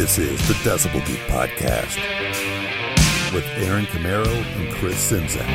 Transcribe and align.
This 0.00 0.16
is 0.16 0.48
the 0.48 0.54
Decibel 0.54 1.06
Geek 1.06 1.18
Podcast 1.28 1.94
with 3.34 3.44
Aaron 3.58 3.84
Camaro 3.84 4.26
and 4.26 4.74
Chris 4.76 5.12
Czynszak. 5.12 5.46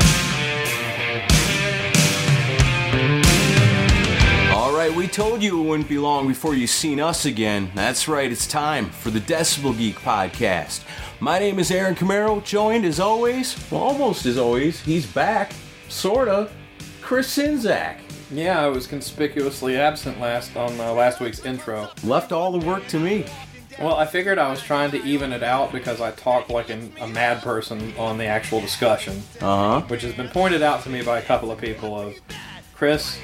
All 4.54 4.72
right, 4.78 4.94
we 4.94 5.08
told 5.08 5.42
you 5.42 5.60
it 5.60 5.68
wouldn't 5.68 5.90
be 5.90 5.98
long 5.98 6.28
before 6.28 6.54
you 6.54 6.68
seen 6.68 7.00
us 7.00 7.26
again. 7.26 7.72
That's 7.74 8.08
right, 8.08 8.32
it's 8.32 8.46
time 8.46 8.92
for 8.92 9.10
the 9.10 9.20
Decibel 9.20 9.76
Geek 9.76 9.96
Podcast. 9.96 10.84
My 11.20 11.40
name 11.40 11.58
is 11.58 11.72
Aaron 11.72 11.96
Camaro, 11.96 12.44
joined 12.44 12.86
as 12.86 13.00
always, 13.00 13.58
well, 13.72 13.82
almost 13.82 14.28
as 14.28 14.38
always, 14.38 14.80
he's 14.80 15.08
back, 15.08 15.54
sorta, 15.90 16.52
Chris 17.02 17.36
Czynszak. 17.36 17.98
Yeah, 18.30 18.64
I 18.64 18.68
was 18.68 18.86
conspicuously 18.86 19.76
absent 19.76 20.20
last 20.20 20.56
on 20.56 20.80
uh, 20.80 20.94
last 20.94 21.20
week's 21.20 21.44
intro. 21.46 21.90
Left 22.04 22.32
all 22.32 22.52
the 22.52 22.64
work 22.64 22.86
to 22.90 23.00
me. 23.00 23.26
Well, 23.80 23.96
I 23.96 24.06
figured 24.06 24.40
I 24.40 24.50
was 24.50 24.62
trying 24.62 24.92
to 24.92 25.04
even 25.04 25.34
it 25.34 25.44
out 25.44 25.72
because 25.72 26.00
I 26.00 26.12
talk 26.12 26.50
like 26.50 26.70
an, 26.70 26.94
a 27.02 27.08
mad 27.08 27.42
person 27.42 27.94
on 27.98 28.18
the 28.18 28.26
actual 28.26 28.62
discussion, 28.62 29.22
Uh 29.42 29.82
huh. 29.82 29.88
which 29.88 30.02
has 30.04 30.14
been 30.14 30.30
pointed 30.30 30.62
out 30.64 30.84
to 30.84 30.90
me 30.90 31.02
by 31.02 31.20
a 31.20 31.22
couple 31.22 31.52
of 31.52 31.60
people. 31.60 32.00
Of 32.00 32.16
Chris, 32.74 33.18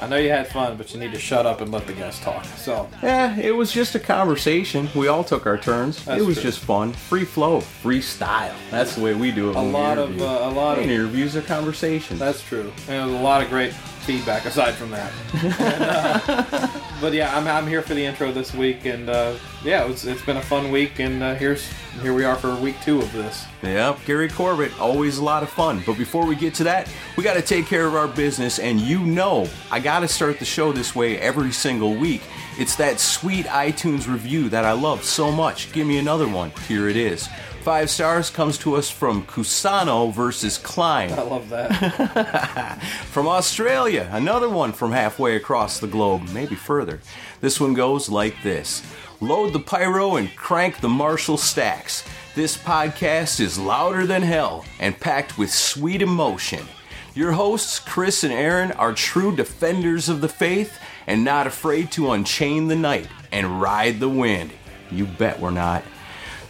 I 0.00 0.08
know 0.08 0.16
you 0.16 0.30
had 0.30 0.48
fun, 0.48 0.76
but 0.76 0.92
you 0.92 0.98
need 0.98 1.12
to 1.12 1.20
shut 1.20 1.46
up 1.46 1.60
and 1.60 1.70
let 1.70 1.86
the 1.86 1.92
guests 1.92 2.20
talk. 2.24 2.44
So 2.56 2.88
Yeah, 3.02 3.38
it 3.38 3.52
was 3.54 3.70
just 3.70 3.94
a 3.94 4.00
conversation. 4.00 4.88
We 4.96 5.06
all 5.06 5.22
took 5.22 5.46
our 5.46 5.56
turns. 5.58 6.04
That's 6.04 6.20
it 6.20 6.26
was 6.26 6.34
true. 6.36 6.42
just 6.50 6.58
fun, 6.58 6.92
free 6.92 7.24
flow, 7.24 7.60
freestyle. 7.60 8.54
That's 8.72 8.96
the 8.96 9.02
way 9.02 9.14
we 9.14 9.30
do 9.30 9.50
it. 9.50 9.56
a 9.56 9.60
lot 9.60 9.98
of 9.98 10.20
uh, 10.20 10.24
a 10.24 10.50
lot 10.50 10.78
of 10.78 10.84
interviews 10.84 11.36
are 11.36 11.42
conversations. 11.42 12.18
That's 12.18 12.42
true. 12.42 12.72
And 12.88 13.08
a 13.08 13.18
lot 13.20 13.42
of 13.42 13.48
great 13.50 13.72
feedback 14.02 14.44
aside 14.44 14.74
from 14.74 14.90
that. 14.90 15.12
And, 15.34 15.82
uh, 15.82 16.68
but 17.00 17.12
yeah, 17.12 17.36
I'm, 17.36 17.46
I'm 17.46 17.66
here 17.66 17.82
for 17.82 17.94
the 17.94 18.04
intro 18.04 18.32
this 18.32 18.54
week, 18.54 18.84
and 18.84 19.08
uh, 19.08 19.34
yeah, 19.64 19.84
it 19.84 19.88
was, 19.88 20.06
it's 20.06 20.24
been 20.24 20.36
a 20.36 20.42
fun 20.42 20.70
week, 20.70 20.98
and 20.98 21.22
uh, 21.22 21.34
here's 21.34 21.68
here 22.00 22.14
we 22.14 22.24
are 22.24 22.36
for 22.36 22.54
week 22.56 22.76
two 22.82 23.00
of 23.00 23.12
this. 23.12 23.44
Yep, 23.62 23.98
Gary 24.06 24.28
Corbett, 24.28 24.78
always 24.80 25.18
a 25.18 25.24
lot 25.24 25.42
of 25.42 25.50
fun. 25.50 25.82
But 25.86 25.98
before 25.98 26.26
we 26.26 26.34
get 26.34 26.54
to 26.54 26.64
that, 26.64 26.88
we 27.16 27.22
got 27.22 27.34
to 27.34 27.42
take 27.42 27.66
care 27.66 27.86
of 27.86 27.94
our 27.94 28.08
business. 28.08 28.58
And 28.58 28.80
you 28.80 29.00
know, 29.00 29.48
I 29.70 29.78
got 29.78 30.00
to 30.00 30.08
start 30.08 30.38
the 30.38 30.44
show 30.44 30.72
this 30.72 30.94
way 30.94 31.18
every 31.18 31.52
single 31.52 31.94
week. 31.94 32.22
It's 32.58 32.76
that 32.76 32.98
sweet 32.98 33.46
iTunes 33.46 34.10
review 34.10 34.48
that 34.48 34.64
I 34.64 34.72
love 34.72 35.04
so 35.04 35.30
much. 35.30 35.70
Give 35.72 35.86
me 35.86 35.98
another 35.98 36.28
one. 36.28 36.50
Here 36.66 36.88
it 36.88 36.96
is. 36.96 37.28
Five 37.62 37.90
stars 37.90 38.28
comes 38.28 38.58
to 38.58 38.74
us 38.74 38.90
from 38.90 39.22
Cusano 39.24 40.12
versus 40.12 40.58
Klein. 40.58 41.12
I 41.12 41.22
love 41.22 41.48
that. 41.50 42.82
From 43.12 43.28
Australia, 43.28 44.08
another 44.10 44.48
one 44.48 44.72
from 44.72 44.90
halfway 44.90 45.36
across 45.36 45.78
the 45.78 45.86
globe, 45.86 46.28
maybe 46.30 46.56
further. 46.56 46.98
This 47.40 47.60
one 47.60 47.74
goes 47.74 48.08
like 48.08 48.34
this 48.42 48.82
Load 49.20 49.52
the 49.52 49.60
pyro 49.60 50.16
and 50.16 50.34
crank 50.34 50.80
the 50.80 50.88
Marshall 50.88 51.36
stacks. 51.36 52.02
This 52.34 52.56
podcast 52.56 53.38
is 53.38 53.60
louder 53.60 54.08
than 54.08 54.22
hell 54.22 54.64
and 54.80 54.98
packed 54.98 55.38
with 55.38 55.52
sweet 55.52 56.02
emotion. 56.02 56.66
Your 57.14 57.30
hosts, 57.30 57.78
Chris 57.78 58.24
and 58.24 58.32
Aaron, 58.32 58.72
are 58.72 58.92
true 58.92 59.36
defenders 59.36 60.08
of 60.08 60.20
the 60.20 60.28
faith 60.28 60.80
and 61.06 61.22
not 61.22 61.46
afraid 61.46 61.92
to 61.92 62.10
unchain 62.10 62.66
the 62.66 62.74
night 62.74 63.06
and 63.30 63.60
ride 63.62 64.00
the 64.00 64.08
wind. 64.08 64.50
You 64.90 65.06
bet 65.06 65.38
we're 65.38 65.52
not. 65.52 65.84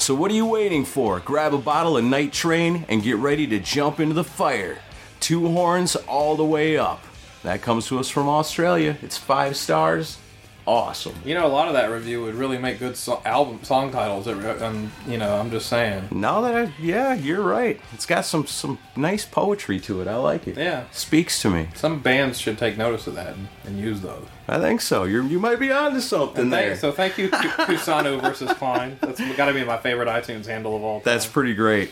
So, 0.03 0.17
what 0.17 0.33
are 0.33 0.35
you 0.35 0.47
waiting 0.47 0.85
for? 0.85 1.21
Grab 1.21 1.55
a 1.55 1.59
bottle 1.59 1.97
of 1.97 2.03
Night 2.03 2.33
Train 2.33 2.87
and 2.89 3.05
get 3.05 3.19
ready 3.19 3.47
to 3.47 3.61
jump 3.61 4.01
into 4.01 4.15
the 4.15 4.25
fire. 4.25 4.79
Two 5.21 5.47
horns 5.47 5.95
all 5.95 6.35
the 6.35 6.45
way 6.45 6.77
up. 6.77 7.05
That 7.45 7.63
comes 7.63 7.87
to 7.87 8.01
us 8.01 8.09
from 8.09 8.29
Australia. 8.29 8.97
It's 9.01 9.17
five 9.17 9.57
stars. 9.57 10.19
Awesome. 10.67 11.15
You 11.25 11.35
know, 11.35 11.47
a 11.47 11.49
lot 11.49 11.67
of 11.69 11.75
that 11.75 11.91
review 11.91 12.23
would 12.23 12.35
really 12.35 12.57
make 12.59 12.79
good 12.79 12.97
so- 12.97 13.21
album 13.25 13.65
song 13.65 13.91
titles. 13.91 14.27
It, 14.29 14.35
re- 14.35 14.61
um, 14.61 14.93
you 15.09 15.19
know, 15.19 15.37
I'm 15.37 15.51
just 15.51 15.67
saying. 15.69 16.09
Now 16.13 16.41
that 16.43 16.55
I, 16.55 16.73
yeah, 16.81 17.15
you're 17.15 17.43
right. 17.43 17.81
It's 17.93 18.07
got 18.07 18.25
some 18.25 18.47
some 18.47 18.79
nice 18.95 19.25
poetry 19.25 19.81
to 19.81 20.01
it. 20.03 20.09
I 20.09 20.17
like 20.17 20.47
it. 20.47 20.57
Yeah. 20.57 20.85
speaks 20.93 21.43
to 21.43 21.51
me. 21.51 21.69
Some 21.75 22.01
bands 22.01 22.39
should 22.39 22.59
take 22.59 22.79
notice 22.79 23.07
of 23.07 23.15
that 23.17 23.35
and, 23.35 23.49
and 23.65 23.79
use 23.79 24.01
those. 24.03 24.27
I 24.47 24.59
think 24.61 24.81
so. 24.81 25.05
You 25.05 25.25
you 25.25 25.39
might 25.41 25.59
be 25.59 25.73
onto 25.73 26.01
something 26.01 26.43
And 26.45 26.53
there. 26.53 26.77
so 26.77 26.93
thank 26.93 27.19
you, 27.19 27.29
Ku- 27.31 27.37
Cusano 27.65 28.21
versus 28.21 28.53
Klein. 28.53 28.99
That's 29.01 29.21
got 29.37 29.47
to 29.47 29.55
be 29.55 29.65
my 29.65 29.79
favorite 29.79 30.09
iTunes 30.09 30.47
handle 30.47 30.77
of 30.77 30.83
all 30.83 30.99
time. 31.01 31.03
That's 31.05 31.27
pretty 31.27 31.55
great. 31.55 31.91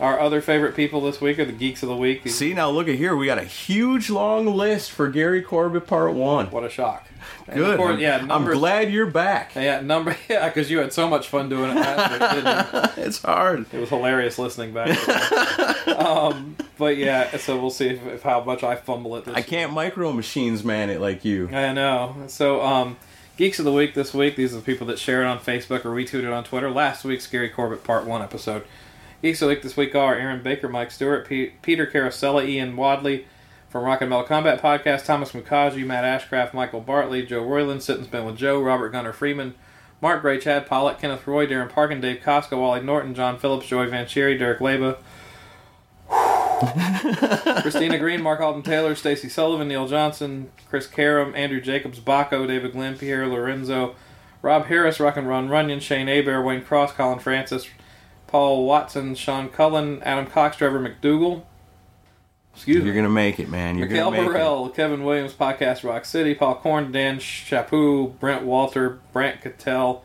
Our 0.00 0.20
other 0.20 0.40
favorite 0.40 0.76
people 0.76 1.00
this 1.00 1.20
week 1.20 1.38
are 1.40 1.44
the 1.44 1.52
Geeks 1.52 1.82
of 1.82 1.88
the 1.88 1.96
Week. 1.96 2.28
See 2.28 2.54
now, 2.54 2.70
look 2.70 2.86
at 2.88 2.94
here. 2.94 3.16
We 3.16 3.26
got 3.26 3.38
a 3.38 3.44
huge 3.44 4.10
long 4.10 4.46
list 4.46 4.92
for 4.92 5.08
Gary 5.08 5.42
Corbett 5.42 5.86
Part 5.88 6.14
One. 6.14 6.50
What 6.52 6.62
a 6.64 6.70
shock. 6.70 7.06
Good. 7.52 7.78
course, 7.78 7.90
I'm- 7.92 8.00
yeah, 8.00 8.26
I'm 8.30 8.44
glad 8.44 8.92
you're 8.92 9.06
back. 9.10 9.54
Yeah, 9.56 9.80
number. 9.80 10.16
Yeah, 10.28 10.48
because 10.48 10.70
you 10.70 10.78
had 10.78 10.92
so 10.92 11.08
much 11.08 11.26
fun 11.28 11.48
doing 11.48 11.70
it 11.70 11.74
last 11.74 12.10
week, 12.12 12.30
didn't 12.30 12.96
you? 12.98 13.02
It's 13.08 13.22
hard. 13.22 13.66
It 13.72 13.80
was 13.80 13.88
hilarious 13.88 14.38
listening 14.38 14.72
back. 14.72 14.96
Um, 15.98 16.54
but 16.76 16.96
yeah, 16.96 17.36
so 17.38 17.58
we'll 17.58 17.70
see 17.70 17.88
if, 17.88 18.06
if 18.06 18.22
how 18.22 18.44
much 18.44 18.62
I 18.62 18.76
fumble 18.76 19.16
it. 19.16 19.24
This 19.24 19.34
I 19.34 19.42
can't 19.42 19.72
micro 19.72 20.12
machines 20.12 20.62
man 20.62 20.90
it 20.90 21.00
like 21.00 21.24
you. 21.24 21.48
I 21.50 21.72
know. 21.72 22.14
So, 22.28 22.60
um, 22.62 22.98
Geeks 23.36 23.58
of 23.58 23.64
the 23.64 23.72
Week 23.72 23.94
this 23.94 24.14
week, 24.14 24.36
these 24.36 24.52
are 24.52 24.56
the 24.58 24.62
people 24.62 24.86
that 24.88 24.98
share 24.98 25.22
it 25.22 25.26
on 25.26 25.40
Facebook 25.40 25.84
or 25.84 25.90
retweeted 25.90 26.32
on 26.32 26.44
Twitter. 26.44 26.70
Last 26.70 27.04
week's 27.04 27.26
Gary 27.26 27.48
Corbett 27.48 27.82
Part 27.84 28.04
1 28.06 28.22
episode. 28.22 28.64
Geeks 29.20 29.42
of 29.42 29.48
the 29.48 29.54
Week 29.54 29.62
this 29.62 29.76
week 29.76 29.94
are 29.96 30.14
Aaron 30.14 30.42
Baker, 30.42 30.68
Mike 30.68 30.92
Stewart, 30.92 31.26
P- 31.26 31.52
Peter 31.62 31.86
Carosella, 31.86 32.46
Ian 32.46 32.76
Wadley 32.76 33.26
from 33.68 33.84
Rock 33.84 34.00
and 34.00 34.10
Metal 34.10 34.24
Combat 34.24 34.62
Podcast, 34.62 35.04
Thomas 35.06 35.32
Mukaji, 35.32 35.84
Matt 35.84 36.04
Ashcraft, 36.04 36.54
Michael 36.54 36.80
Bartley, 36.80 37.26
Joe 37.26 37.42
Royland, 37.42 37.82
Sit 37.82 37.96
and 37.98 38.06
Spin 38.06 38.24
with 38.24 38.36
Joe, 38.36 38.62
Robert 38.62 38.90
Gunner 38.90 39.12
Freeman, 39.12 39.54
Mark 40.00 40.22
Gray, 40.22 40.38
Chad 40.38 40.66
Pollock, 40.66 41.00
Kenneth 41.00 41.26
Roy, 41.26 41.46
Darren 41.48 41.68
Parkin, 41.68 42.00
Dave 42.00 42.20
Costco, 42.22 42.60
Wally 42.60 42.80
Norton, 42.80 43.14
John 43.14 43.38
Phillips, 43.38 43.66
Joy 43.66 43.88
Van 43.88 44.06
Cherry, 44.06 44.38
Derek 44.38 44.60
Leba, 44.60 44.98
Christina 47.62 47.98
Green, 47.98 48.22
Mark 48.22 48.40
Alden 48.40 48.62
Taylor, 48.62 48.94
Stacy 48.94 49.28
Sullivan, 49.28 49.66
Neil 49.66 49.88
Johnson, 49.88 50.50
Chris 50.68 50.86
Karam, 50.86 51.34
Andrew 51.34 51.60
Jacobs, 51.60 51.98
Baco, 51.98 52.46
David 52.46 52.72
Glenn, 52.72 52.96
Pierre 52.96 53.26
Lorenzo, 53.26 53.96
Rob 54.42 54.66
Harris, 54.66 55.00
Rock 55.00 55.16
and 55.16 55.28
Ron 55.28 55.48
Runyon, 55.48 55.80
Shane 55.80 56.08
Aber, 56.08 56.40
Wayne 56.40 56.62
Cross, 56.62 56.92
Colin 56.92 57.18
Francis, 57.18 57.66
Paul 58.28 58.64
Watson, 58.64 59.16
Sean 59.16 59.48
Cullen, 59.48 60.00
Adam 60.04 60.26
Cox, 60.26 60.56
Trevor 60.56 60.78
McDougal, 60.78 61.42
Excuse 62.58 62.78
me. 62.78 62.86
You're 62.86 62.94
gonna 62.96 63.08
make 63.08 63.38
it, 63.38 63.48
man. 63.48 63.78
You're 63.78 63.86
Mikhail 63.86 64.10
gonna 64.10 64.22
make 64.22 64.32
Burrell, 64.32 64.68
Kevin 64.70 65.04
Williams, 65.04 65.32
Podcast 65.32 65.84
Rock 65.84 66.04
City, 66.04 66.34
Paul 66.34 66.56
Korn, 66.56 66.90
Dan 66.90 67.20
Chapu, 67.20 68.18
Brent 68.18 68.42
Walter, 68.42 68.98
Brant 69.12 69.40
Cattell, 69.40 70.02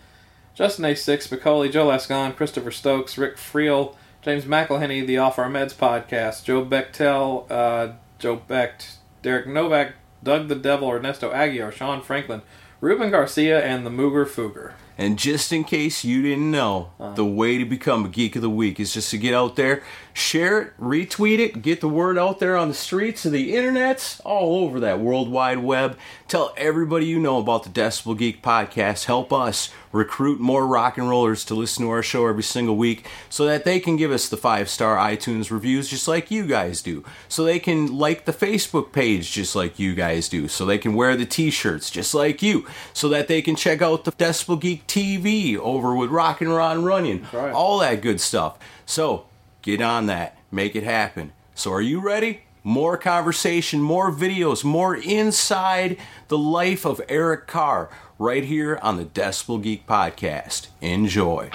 Justin 0.54 0.86
A6, 0.86 1.28
Spicoli, 1.28 1.72
Joe 1.72 1.88
Lascon, 1.88 2.36
Christopher 2.36 2.70
Stokes, 2.70 3.18
Rick 3.18 3.38
Friel, 3.38 3.96
James 4.22 4.46
McElhenney, 4.46 5.04
the 5.04 5.18
Off 5.18 5.40
Our 5.40 5.50
Meds 5.50 5.74
Podcast, 5.74 6.44
Joe 6.44 6.64
Bechtel, 6.64 7.50
uh, 7.50 7.94
Joe 8.20 8.38
Becht, 8.48 8.98
Derek 9.24 9.48
Novak, 9.48 9.96
Doug 10.22 10.48
the 10.48 10.56
Devil, 10.56 10.92
Ernesto 10.92 11.32
Aguiar, 11.32 11.72
Sean 11.72 12.04
Franklin, 12.04 12.44
Ruben 12.82 13.10
Garcia, 13.10 13.66
and 13.66 13.84
the 13.84 13.90
Mooger 13.90 14.28
Fooger. 14.28 14.74
And 14.98 15.18
just 15.18 15.52
in 15.52 15.64
case 15.64 16.04
you 16.04 16.22
didn't 16.22 16.52
know, 16.52 16.92
the 16.98 17.06
uh-huh. 17.06 17.26
way 17.26 17.58
to 17.58 17.66
become 17.66 18.06
a 18.06 18.10
Geek 18.10 18.36
of 18.36 18.42
the 18.42 18.50
Week 18.50 18.80
is 18.80 18.94
just 18.94 19.10
to 19.12 19.18
get 19.18 19.34
out 19.34 19.56
there, 19.56 19.84
share 20.14 20.62
it, 20.62 20.80
retweet 20.80 21.40
it, 21.40 21.62
get 21.62 21.82
the 21.82 21.90
word 21.90 22.18
out 22.18 22.40
there 22.40 22.56
on 22.56 22.68
the 22.68 22.74
streets 22.74 23.26
of 23.26 23.32
the 23.32 23.54
internets, 23.54 24.22
all 24.24 24.64
over 24.64 24.80
that 24.80 25.00
World 25.00 25.30
Wide 25.30 25.60
Web. 25.60 25.98
Tell 26.28 26.54
everybody 26.56 27.08
you 27.08 27.20
know 27.20 27.40
about 27.40 27.64
the 27.64 27.70
Decibel 27.70 28.18
Geek 28.18 28.42
podcast. 28.42 29.06
Help 29.06 29.34
us 29.34 29.72
recruit 29.92 30.40
more 30.40 30.66
rock 30.66 30.98
and 30.98 31.10
rollers 31.10 31.44
to 31.46 31.56
listen 31.56 31.86
to 31.86 31.92
our 31.92 32.04
show 32.04 32.28
every 32.28 32.44
single 32.44 32.76
week 32.76 33.08
so 33.30 33.46
that 33.46 33.64
they 33.64 33.80
can 33.80 33.96
give 33.96 34.12
us 34.12 34.30
the 34.30 34.38
five 34.38 34.70
star 34.70 34.98
iTunes 34.98 35.52
reviews 35.52 35.90
just 35.90 36.08
like 36.08 36.32
you 36.32 36.46
guys 36.46 36.82
do. 36.82 37.04
So 37.28 37.44
they 37.44 37.60
can 37.60 37.98
like 37.98 38.26
the 38.26 38.34
Facebook 38.34 38.92
page 38.92 39.32
just 39.32 39.56
like 39.56 39.80
you 39.80 39.96
guys 39.96 40.30
do. 40.30 40.48
So 40.48 40.66
they 40.66 40.78
can 40.78 40.94
wear 40.94 41.16
the 41.16 41.26
t 41.26 41.50
shirts 41.50 41.90
just 41.90 42.14
like 42.14 42.42
you. 42.42 42.66
So 42.94 43.10
that 43.10 43.28
they 43.28 43.42
can 43.42 43.56
check 43.56 43.82
out 43.82 44.06
the 44.06 44.12
Decibel 44.12 44.60
Geek 44.60 44.86
TV 44.88 45.58
over 45.58 45.96
with 45.96 46.10
Rock 46.12 46.42
and 46.42 46.54
Ron 46.54 46.84
Runyon. 46.84 47.26
right. 47.32 47.52
All 47.52 47.80
that 47.80 48.02
good 48.02 48.20
stuff. 48.22 48.58
So 48.86 49.26
get 49.64 49.82
on 49.82 50.06
that. 50.06 50.38
Make 50.52 50.76
it 50.76 50.84
happen. 50.84 51.34
So 51.56 51.72
are 51.74 51.82
you 51.82 52.00
ready? 52.00 52.42
More 52.64 52.98
conversation, 52.98 53.82
more 53.82 54.12
videos, 54.12 54.64
more 54.64 54.96
inside 54.96 55.98
the 56.28 56.38
life 56.38 56.86
of 56.86 57.02
Eric 57.10 57.48
Carr 57.48 57.90
right 58.20 58.46
here 58.46 58.80
on 58.82 58.98
the 58.98 59.06
Decibel 59.06 59.62
Geek 59.62 59.86
Podcast. 59.88 60.68
Enjoy. 60.80 61.50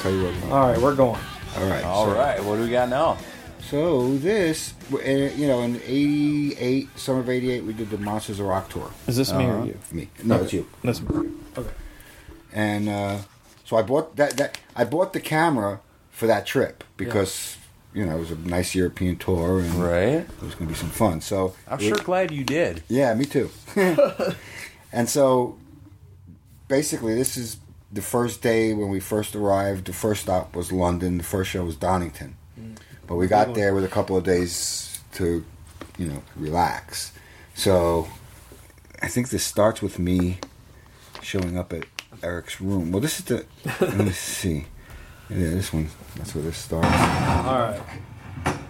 Tell 0.00 0.12
you 0.12 0.24
what. 0.24 0.52
All 0.52 0.68
right, 0.68 0.78
we're 0.80 0.94
going. 0.94 1.20
All 1.56 1.66
right. 1.68 1.84
All 1.84 2.06
so, 2.06 2.14
right, 2.14 2.42
what 2.44 2.56
do 2.56 2.62
we 2.62 2.70
got 2.70 2.88
now? 2.88 3.18
So 3.70 4.16
this, 4.16 4.72
uh, 4.92 4.98
you 4.98 5.46
know, 5.46 5.60
in 5.60 5.76
'88, 5.84 6.98
summer 6.98 7.20
of 7.20 7.28
'88, 7.28 7.64
we 7.64 7.72
did 7.74 7.90
the 7.90 7.98
Monsters 7.98 8.40
of 8.40 8.46
Rock 8.46 8.70
tour. 8.70 8.90
Is 9.06 9.16
this 9.16 9.32
me 9.32 9.44
or 9.44 9.64
you? 9.66 9.78
Me, 9.92 10.08
no, 10.24 10.42
it's 10.42 10.52
you. 10.52 10.66
That's 10.82 11.00
me. 11.02 11.30
Okay. 11.56 11.70
And 12.52 12.88
uh, 12.88 13.18
so 13.64 13.76
I 13.76 13.82
bought 13.82 14.16
that. 14.16 14.36
That 14.38 14.58
I 14.74 14.84
bought 14.84 15.12
the 15.12 15.20
camera 15.20 15.80
for 16.10 16.26
that 16.26 16.46
trip 16.46 16.82
because 16.96 17.56
you 17.92 18.06
know 18.06 18.16
it 18.16 18.20
was 18.20 18.30
a 18.30 18.36
nice 18.36 18.74
European 18.74 19.16
tour 19.16 19.60
and 19.60 19.74
Right. 19.74 20.08
it 20.24 20.42
was 20.42 20.54
going 20.54 20.68
to 20.68 20.72
be 20.72 20.74
some 20.74 20.90
fun. 20.90 21.20
So 21.20 21.54
I'm 21.66 21.78
it- 21.78 21.82
sure 21.88 21.96
glad 21.98 22.30
you 22.30 22.44
did. 22.44 22.82
Yeah, 22.88 23.12
me 23.14 23.24
too. 23.26 23.50
and 24.92 25.08
so 25.08 25.58
basically, 26.68 27.14
this 27.14 27.36
is 27.36 27.58
the 27.92 28.02
first 28.02 28.42
day 28.42 28.72
when 28.74 28.88
we 28.88 29.00
first 29.00 29.34
arrived. 29.34 29.86
The 29.86 29.92
first 29.92 30.22
stop 30.22 30.54
was 30.54 30.72
London. 30.72 31.18
The 31.18 31.24
first 31.24 31.50
show 31.50 31.64
was 31.64 31.76
Donington. 31.76 32.36
But 33.06 33.16
we 33.16 33.26
got 33.26 33.54
there 33.54 33.74
with 33.74 33.84
a 33.84 33.88
couple 33.88 34.16
of 34.16 34.24
days 34.24 35.00
to, 35.14 35.44
you 35.96 36.06
know, 36.06 36.22
relax. 36.36 37.12
So 37.54 38.08
I 39.00 39.08
think 39.08 39.30
this 39.30 39.44
starts 39.44 39.80
with 39.80 39.98
me 39.98 40.38
showing 41.22 41.56
up 41.56 41.72
at 41.72 41.84
Eric's 42.22 42.60
room. 42.60 42.92
Well, 42.92 43.00
this 43.00 43.18
is 43.18 43.24
the. 43.24 43.46
let 43.80 43.96
me 43.96 44.10
see. 44.12 44.66
Yeah, 45.30 45.50
this 45.50 45.72
one. 45.72 45.88
That's 46.16 46.34
where 46.34 46.44
this 46.44 46.56
starts. 46.56 46.86
All 46.86 47.58
right. 47.58 47.80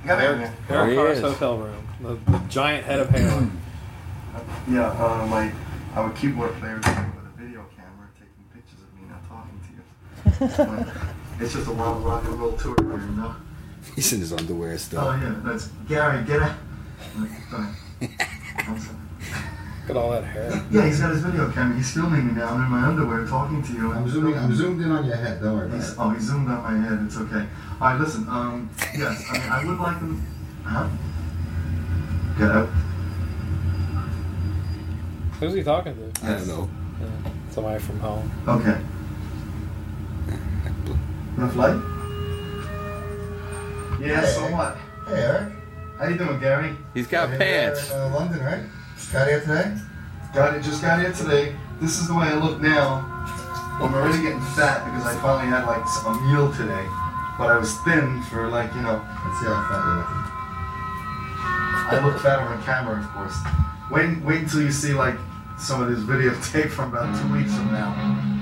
There 0.04 0.54
Eric 0.70 0.90
he 0.90 0.96
Carr's 0.96 1.20
hotel 1.20 1.58
room. 1.58 1.86
The, 2.00 2.14
the 2.30 2.38
giant 2.48 2.84
head 2.86 3.00
of 3.00 3.10
hair. 3.10 3.50
Yeah, 4.70 4.88
uh, 4.90 5.26
my 5.26 5.50
our 5.96 6.12
keyboard 6.12 6.52
player 6.60 6.78
is 6.78 6.86
with 6.86 6.96
a 6.96 7.32
video 7.36 7.64
camera 7.74 8.08
taking 8.14 8.44
pictures 8.54 8.78
of 8.80 8.94
me 8.94 9.08
not 9.08 9.26
talking 9.28 9.58
to 9.66 10.27
you. 10.27 10.27
It's 10.40 11.52
just 11.54 11.66
a 11.68 11.72
wild 11.72 12.04
rock 12.04 12.24
and 12.24 12.40
roll 12.40 12.52
tour, 12.52 12.74
here, 12.80 12.92
you 12.92 13.16
know. 13.16 13.34
He's 13.94 14.12
in 14.12 14.20
his 14.20 14.32
underwear 14.32 14.76
still. 14.78 15.00
Oh 15.00 15.14
yeah, 15.14 15.34
that's 15.44 15.68
Gary. 15.88 16.24
Get 16.24 16.42
it. 16.42 16.52
Go 17.50 17.56
ahead. 17.56 18.10
I'm. 18.58 18.74
Look 19.88 19.96
at 19.96 19.96
all 19.96 20.10
that 20.10 20.24
hair. 20.24 20.62
Yeah, 20.70 20.84
he's 20.84 21.00
got 21.00 21.10
his 21.12 21.22
video 21.22 21.50
camera. 21.50 21.76
He's 21.76 21.92
filming 21.92 22.26
me 22.26 22.32
now. 22.34 22.48
I'm 22.48 22.62
in 22.64 22.70
my 22.70 22.86
underwear 22.86 23.26
talking 23.26 23.62
to 23.62 23.72
you. 23.72 23.90
I'm 23.92 24.08
zooming. 24.08 24.36
I'm 24.36 24.54
zoomed 24.54 24.82
in 24.82 24.90
on 24.90 25.06
your 25.06 25.16
head. 25.16 25.40
Don't 25.40 25.56
worry 25.56 25.66
about 25.66 25.76
He's, 25.76 25.90
it. 25.90 25.96
oh, 25.98 26.10
he 26.10 26.20
zoomed 26.20 26.50
out 26.50 26.62
my 26.62 26.76
head. 26.78 26.98
It's 27.06 27.16
okay. 27.16 27.46
All 27.80 27.88
right, 27.88 27.98
listen. 27.98 28.28
Um, 28.28 28.70
yes, 28.96 29.24
I 29.30 29.38
mean, 29.38 29.48
I 29.50 29.64
would 29.64 29.78
like 29.78 29.98
them. 30.00 30.26
Huh? 30.64 30.88
Get 32.38 32.50
out. 32.50 32.68
Who's 35.40 35.54
he 35.54 35.62
talking 35.62 35.94
to? 35.94 36.26
I 36.26 36.32
don't 36.32 36.48
know. 36.48 36.68
Somebody 37.50 37.80
from 37.82 38.00
home. 38.00 38.30
Okay. 38.46 38.78
Wanna 41.36 41.52
flight? 41.52 41.76
Yeah, 44.00 44.24
so 44.26 44.42
what? 44.52 44.76
Hey, 45.06 45.22
Eric. 45.22 45.52
How 45.98 46.08
you 46.08 46.16
doing, 46.16 46.38
Gary? 46.38 46.76
He's 46.94 47.06
got 47.06 47.30
pants. 47.36 47.90
Uh, 47.90 48.10
London, 48.14 48.40
right? 48.44 48.62
Got 49.12 49.28
here 49.28 49.40
today. 49.40 49.76
Got 50.34 50.54
it. 50.56 50.62
Just 50.62 50.82
got 50.82 51.00
here 51.00 51.12
today. 51.12 51.56
This 51.80 51.98
is 52.00 52.08
the 52.08 52.14
way 52.14 52.26
I 52.26 52.34
look 52.34 52.60
now. 52.60 53.06
I'm 53.80 53.94
already 53.94 54.22
getting 54.22 54.40
fat 54.58 54.84
because 54.84 55.06
I 55.06 55.20
finally 55.22 55.48
had 55.48 55.64
like 55.64 55.82
a 56.06 56.12
meal 56.26 56.52
today, 56.52 56.86
but 57.38 57.50
I 57.50 57.58
was 57.58 57.76
thin 57.82 58.22
for 58.24 58.48
like 58.48 58.74
you 58.74 58.82
know. 58.82 58.98
Let's 59.24 59.38
see 59.40 59.46
how 59.46 59.62
fat 59.70 59.82
you're 59.86 59.96
looking. 60.02 60.28
I 61.90 62.00
look 62.04 62.20
fatter 62.20 62.42
on 62.42 62.62
camera, 62.64 62.98
of 63.00 63.08
course. 63.10 63.36
Wait, 63.90 64.20
wait 64.22 64.42
until 64.42 64.62
you 64.62 64.72
see 64.72 64.92
like 64.92 65.16
some 65.58 65.82
of 65.82 65.88
this 65.90 66.00
videotape 66.00 66.70
from 66.70 66.92
about 66.94 67.14
two 67.20 67.32
weeks 67.32 67.54
from 67.54 67.72
now. 67.72 67.92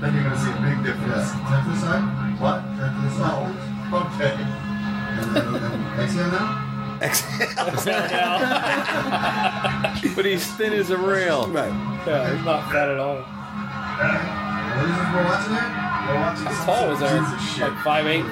Then 0.01 0.13
you're 0.13 0.23
gonna 0.23 0.37
see 0.37 0.51
a 0.51 0.61
big 0.61 0.83
difference. 0.85 1.31
Turn 1.31 1.63
to 1.65 1.69
the 1.71 1.77
side. 1.81 2.39
What? 2.39 2.61
Turn 2.77 2.93
to 2.93 3.01
the 3.01 3.11
side. 3.17 3.55
No. 3.91 3.97
Okay. 4.05 4.35
And, 5.17 5.37
and, 5.37 5.55
and 5.57 6.01
exhale 6.01 6.29
now. 6.31 6.63
But 10.15 10.25
he's 10.25 10.45
thin 10.57 10.73
as 10.73 10.89
a 10.89 10.97
rail. 10.97 11.47
Right. 11.47 11.71
Yeah, 12.07 12.33
he's 12.35 12.45
not 12.45 12.71
fat 12.71 12.89
at 12.89 12.97
all. 12.99 13.17
What 13.17 14.85
is 14.85 14.93
this 14.93 15.09
we're 15.13 15.25
watching 15.25 15.53
here? 15.53 15.69
We're 16.07 16.21
watching 16.21 16.45
How 16.45 16.65
tall 16.65 16.77
sort 16.77 16.89
was 16.89 17.01
of 17.01 17.09
Eric? 17.09 17.21
Jesus 17.37 17.53
shit. 17.53 17.69
Like 17.69 17.77
5'8", 17.81 18.29
5'9"? 18.29 18.31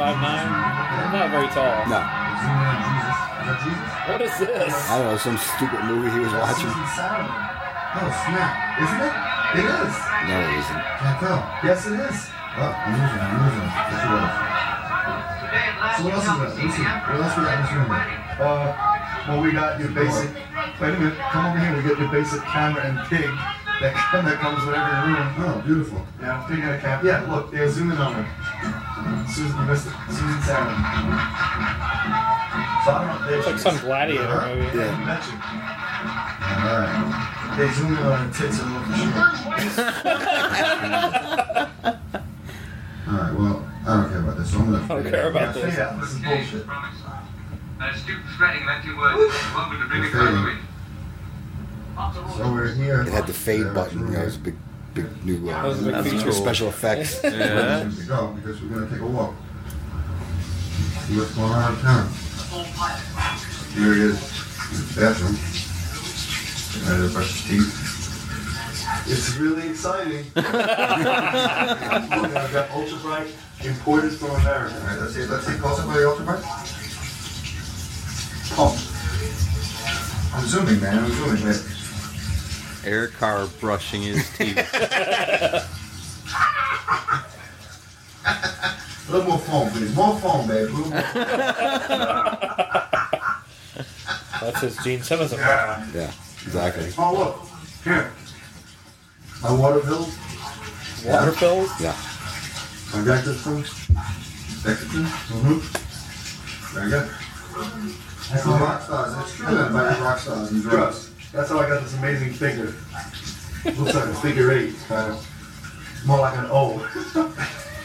Not 1.14 1.30
very 1.30 1.48
tall. 1.54 1.74
No. 1.90 2.02
Zoom 2.42 2.58
in 2.58 2.70
on 2.70 2.78
Jesus. 2.86 3.18
Is 3.38 3.46
that 3.46 3.58
Jesus? 3.66 3.86
What 4.10 4.22
is 4.22 4.34
this? 4.40 4.74
I 4.90 4.98
don't 4.98 5.08
know. 5.12 5.18
Some 5.18 5.38
stupid 5.38 5.82
movie 5.86 6.10
he 6.10 6.20
was 6.20 6.34
watching. 6.34 7.55
Susan 7.96 8.04
Sarandon. 8.04 8.04
Oh 8.04 8.12
snap! 8.28 8.52
Isn't 8.84 9.02
it? 9.08 9.14
It 9.56 9.66
is. 9.72 9.94
No, 10.28 10.36
it 10.36 10.60
isn't. 10.60 10.82
Can't 11.00 11.20
tell. 11.20 11.40
Yes, 11.64 11.88
it 11.88 11.96
is. 11.96 12.18
Oh, 12.56 12.72
I'm 12.76 12.92
losing. 12.92 13.24
I'm 13.24 13.40
losing. 13.40 13.68
Yes, 13.72 14.04
it 14.04 14.12
was. 14.12 14.56
So 15.96 16.04
what 16.04 16.14
else 16.14 16.28
is 16.28 16.36
that? 16.36 16.52
Listen, 16.60 16.84
what 16.84 17.24
else 17.24 17.36
we 17.36 17.44
got 17.46 17.56
in 17.56 17.62
this 17.64 17.72
room? 17.72 17.88
Uh, 18.36 18.76
well, 19.28 19.40
we 19.42 19.52
got 19.52 19.80
your 19.80 19.92
basic. 19.96 20.30
Wait 20.82 20.92
a 20.92 21.00
minute. 21.00 21.18
Come 21.32 21.46
over 21.46 21.60
here. 21.60 21.72
We 21.72 21.84
got 21.88 22.00
your 22.00 22.12
basic 22.12 22.42
camera 22.44 22.84
and 22.84 23.00
pig 23.08 23.32
that, 23.82 23.94
that 24.26 24.38
comes 24.40 24.66
with 24.66 24.76
every 24.76 25.14
room. 25.14 25.28
Oh, 25.40 25.62
beautiful. 25.66 26.02
Yeah, 26.22 26.44
pig 26.48 26.60
and 26.60 26.72
a 26.76 26.80
camera. 26.80 27.06
Yeah, 27.06 27.32
look, 27.32 27.52
they're 27.52 27.70
zooming 27.70 27.98
on 27.98 28.14
her. 28.14 28.26
Susan, 29.28 29.56
you 29.56 29.66
missed 29.66 29.88
it. 29.88 29.94
Susan 30.10 30.40
Sarandon. 30.44 31.16
So 32.86 32.92
I 32.92 33.00
don't 33.02 33.32
know. 33.32 33.38
It's 33.38 33.48
like 33.48 33.60
some 33.60 33.78
gladiator 33.80 34.56
movie. 34.56 34.78
Yeah, 34.78 35.06
you 36.50 36.56
bet 36.56 36.64
you. 36.64 36.70
All 36.70 36.80
right. 36.80 37.58
They 37.58 37.68
zoom 37.72 37.92
in 37.94 38.04
on 38.04 38.30
her 38.30 38.34
tits 38.38 38.60
and 38.60 38.70
look 38.74 38.84
at 38.84 40.36
All 43.08 43.14
right. 43.14 43.34
Well, 43.36 43.70
I 43.86 43.88
don't 44.02 44.10
care 44.10 44.20
about 44.20 44.38
this. 44.38 44.52
So 44.52 44.60
I'm 44.60 44.66
gonna. 44.72 44.84
I 44.84 44.88
don't 44.88 45.04
care 45.04 45.14
it 45.14 45.16
out. 45.26 45.32
about 45.32 45.54
this. 45.54 45.78
Yeah, 45.78 45.98
this 46.00 46.10
is 46.14 46.20
bullshit. 46.20 46.66
Uh, 46.68 47.94
stupid 47.94 48.24
spreading 48.34 48.66
left 48.66 48.86
two 48.86 48.98
words. 48.98 49.34
What 49.34 49.70
would 49.70 49.80
the 49.82 49.86
bring 49.86 50.04
Fading. 50.04 50.18
economy? 50.20 50.60
So 52.36 52.52
we're 52.52 52.74
here. 52.74 53.02
It 53.02 53.08
had 53.10 53.28
the 53.28 53.34
fade 53.34 53.74
button. 53.74 54.00
You 54.08 54.18
know, 54.18 54.24
it's 54.24 54.36
a 54.36 54.40
big, 54.40 54.56
big 54.94 55.26
new 55.26 55.40
That 55.46 55.64
uh, 55.64 55.68
was 55.70 55.82
a 55.82 55.86
big 55.86 55.94
That's 55.94 56.10
feature. 56.10 56.24
cool. 56.24 56.34
special 56.34 56.68
effects. 56.70 57.20
Yeah. 57.24 57.84
Ready 57.84 57.96
to 57.96 58.04
go 58.04 58.28
because 58.36 58.62
we're 58.62 58.70
gonna 58.70 58.90
take 58.90 59.00
a 59.02 59.06
walk. 59.08 59.34
See 61.08 61.18
what's 61.18 61.32
going 61.36 61.52
on 61.52 61.74
in 61.76 61.80
town. 61.82 62.10
Here 63.76 63.92
it 63.92 63.98
is. 64.00 64.20
The 64.96 65.02
bathroom. 65.02 65.36
Right 66.84 66.98
there, 67.00 67.10
brush 67.10 67.50
your 67.50 67.60
teeth. 67.62 67.92
It's 69.08 69.36
really 69.38 69.70
exciting. 69.70 70.26
Look, 70.36 70.46
I've 70.54 72.52
got 72.54 72.72
Ultra 72.72 72.98
Brite 73.00 73.28
Imported 73.64 74.14
from 74.14 74.32
America. 74.32 74.76
All 74.76 74.88
right, 74.88 75.00
let's 75.00 75.14
see. 75.16 75.26
Let's 75.26 75.46
see 75.48 75.58
close 75.58 75.80
up 75.80 75.88
of 75.88 75.94
the 75.94 76.08
Ultra 76.08 76.26
Brite. 76.26 76.44
Oh, 78.58 78.74
I'm 80.34 80.46
zooming, 80.48 80.80
man. 80.82 81.04
I'm 81.04 81.12
zooming. 81.12 81.44
man. 81.46 81.60
Eric 82.84 83.14
Carr 83.14 83.48
brushing 83.60 84.02
his 84.04 84.30
teeth. 84.38 84.58
A 88.28 89.12
little 89.12 89.28
more 89.30 89.40
foam, 89.40 89.70
please. 89.70 89.94
More 89.96 90.20
foam, 90.20 90.48
babe. 90.48 90.68
A 90.68 90.72
little 90.72 90.90
more. 90.90 91.02
That's 94.42 94.62
his 94.62 94.78
Gene 94.84 95.02
Simmons 95.02 95.32
Yeah. 95.32 95.86
yeah, 95.94 96.12
exactly. 96.46 96.92
Oh 96.98 97.14
look, 97.14 97.48
here. 97.84 98.12
My 99.42 99.52
water 99.54 99.80
bill. 99.82 100.08
Water 101.06 101.32
fills? 101.34 101.70
Yeah. 101.82 101.96
Convective 102.92 103.38
film. 103.42 103.62
Mexican? 104.66 105.04
Mm-hmm. 105.04 105.60
Very 106.76 106.90
good. 106.90 107.10
That's 108.32 108.46
Oh, 108.48 108.52
how 108.54 108.66
rock 108.66 108.82
stars. 108.82 109.16
That's 109.16 109.36
true. 109.36 109.56
Then 109.56 109.72
by 109.74 109.94
the 109.94 110.02
rock 110.02 110.18
stars 110.20 110.52
and 110.52 110.62
drugs. 110.64 111.12
That's 111.32 111.50
how 111.50 111.60
I 111.60 111.68
got 111.70 111.84
this 111.84 111.94
amazing 111.98 112.34
figure. 112.34 112.74
Looks 113.78 113.94
like 113.96 114.06
a 114.06 114.16
figure 114.16 114.52
eight, 114.52 114.76
kind 114.88 115.12
of. 115.12 116.04
More 116.06 116.20
like 116.20 116.38
an 116.38 116.46
O. 116.50 116.80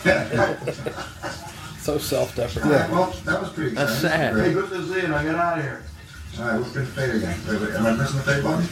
So 1.81 1.97
self 1.97 2.38
All 2.38 2.45
deprecating. 2.47 2.71
right, 2.79 2.90
well, 2.90 3.11
that 3.25 3.40
was 3.40 3.50
pretty 3.52 3.75
That's 3.75 3.99
sad. 3.99 4.37
Hey, 4.37 4.52
good 4.52 4.69
to 4.69 4.87
see 4.87 5.00
you. 5.00 5.09
Now 5.09 5.23
get 5.23 5.35
out 5.35 5.59
of 5.59 5.64
here. 5.64 5.83
All 6.38 6.44
right, 6.46 6.54
we're 6.58 6.72
going 6.72 6.87
to 6.87 6.92
fade 6.92 7.14
again. 7.16 7.38
Wait, 7.49 7.60
wait, 7.60 7.75
am 7.75 7.87
I 7.87 7.96
pressing 7.96 8.16
the 8.16 8.22
fade 8.22 8.42
button? 8.44 8.66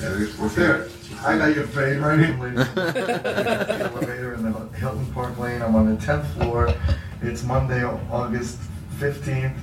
Yeah, 0.00 0.18
we, 0.18 0.40
we're 0.40 0.48
There. 0.50 0.84
faded. 0.84 1.18
I 1.24 1.38
got 1.38 1.54
your 1.56 1.66
fade 1.66 1.98
right 1.98 2.18
in, 2.20 2.38
ladies. 2.40 2.58
Elevator 2.76 4.34
in 4.34 4.42
the 4.42 4.68
Hilton 4.78 5.06
Park 5.12 5.38
Lane. 5.38 5.62
I'm 5.62 5.74
on 5.74 5.94
the 5.94 6.00
10th 6.00 6.26
floor. 6.34 6.72
It's 7.22 7.42
Monday, 7.42 7.84
August 7.84 8.58
15th, 8.98 9.56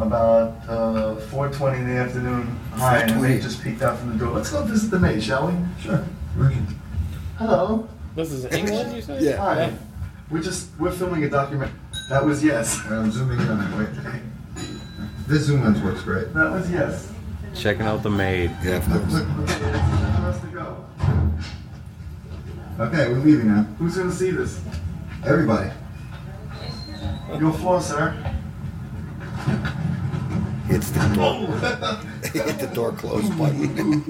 about 0.00 0.54
uh, 0.68 1.16
4:20 1.30 1.78
in 1.78 1.86
the 1.88 1.96
afternoon. 1.96 2.58
Hi, 2.74 2.98
and 2.98 3.10
the 3.10 3.16
maid 3.16 3.42
just 3.42 3.62
peeked 3.62 3.82
out 3.82 3.98
from 3.98 4.12
the 4.12 4.24
door. 4.24 4.34
Let's 4.34 4.50
go 4.50 4.62
visit 4.64 4.90
the 4.90 4.98
maid, 4.98 5.22
shall 5.22 5.46
we? 5.48 5.54
Sure. 5.80 6.04
We're. 6.36 6.52
Hello. 7.38 7.88
This 8.14 8.32
is 8.32 8.44
England, 8.46 8.94
you 8.96 9.02
said? 9.02 9.22
Yeah. 9.22 9.36
Hi. 9.36 9.72
We're 10.30 10.42
just 10.42 10.68
we're 10.78 10.90
filming 10.92 11.24
a 11.24 11.30
document. 11.30 11.72
That 12.10 12.24
was 12.24 12.42
yes. 12.44 12.80
I'm 12.86 13.10
zooming 13.10 13.40
in 13.40 13.48
on 13.48 13.82
it. 13.82 13.94
Wait. 14.04 14.20
This 15.26 15.42
zoom 15.42 15.64
lens 15.64 15.80
works 15.82 16.02
great. 16.02 16.32
That 16.34 16.52
was 16.52 16.70
yes. 16.70 17.12
Checking 17.54 17.82
out 17.86 18.02
the 18.04 18.10
maid. 18.10 18.50
Yeah, 18.62 18.84
Look, 18.88 19.02
look, 19.10 19.26
look. 20.54 20.66
Okay, 22.78 23.08
we're 23.08 23.18
leaving 23.20 23.48
now. 23.48 23.62
Who's 23.78 23.96
gonna 23.96 24.12
see 24.12 24.30
this? 24.30 24.60
Everybody. 25.24 25.70
Your 27.40 27.52
floor, 27.54 27.80
sir. 27.80 28.14
It's 30.68 30.90
the 30.90 31.08
door. 31.14 31.46
Hit 32.32 32.58
the 32.58 32.70
door 32.72 32.92
close 32.92 33.28
button. 33.30 34.04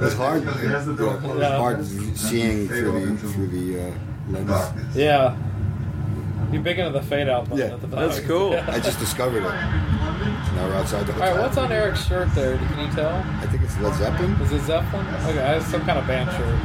it's 0.00 0.14
hard. 0.14 0.44
Because 0.44 0.62
has 0.62 0.86
the 0.86 0.94
door 0.94 1.18
closed. 1.18 1.42
It's 1.42 1.46
hard 1.46 1.86
seeing 2.16 2.66
through 2.66 3.16
the 3.16 3.28
through 3.28 3.46
the 3.48 3.80
uh, 3.80 3.94
lens. 4.30 4.96
Yeah. 4.96 5.36
You 6.52 6.60
big 6.60 6.78
into 6.78 6.92
the 6.92 7.02
fade 7.02 7.28
out 7.28 7.48
button 7.48 7.58
Yeah, 7.66 7.74
at 7.74 7.80
the 7.80 7.86
bottom. 7.86 8.10
That's 8.10 8.20
cool. 8.26 8.52
I 8.68 8.78
just 8.78 8.98
discovered 8.98 9.38
it. 9.42 9.48
Now 9.48 10.68
we're 10.68 10.74
outside 10.74 11.06
the 11.06 11.12
hotel. 11.14 11.28
Alright, 11.28 11.42
what's 11.42 11.56
on 11.56 11.72
Eric's 11.72 12.06
shirt 12.06 12.28
there? 12.34 12.58
Can 12.58 12.86
you 12.86 12.92
tell? 12.92 13.14
I 13.14 13.46
think 13.46 13.62
it's 13.62 13.78
Led 13.80 13.94
Zeppelin. 13.94 14.32
Is 14.42 14.52
it 14.52 14.60
Zeppelin? 14.62 15.06
Okay, 15.06 15.56
it's 15.56 15.66
some 15.66 15.82
kind 15.86 15.98
of 15.98 16.06
band 16.06 16.30
shirt. 16.30 16.60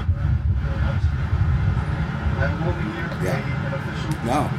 I'm 2.38 2.64
over 2.68 2.82
here. 2.82 3.08
Yeah. 3.24 3.40
official 3.74 4.26
No. 4.26 4.50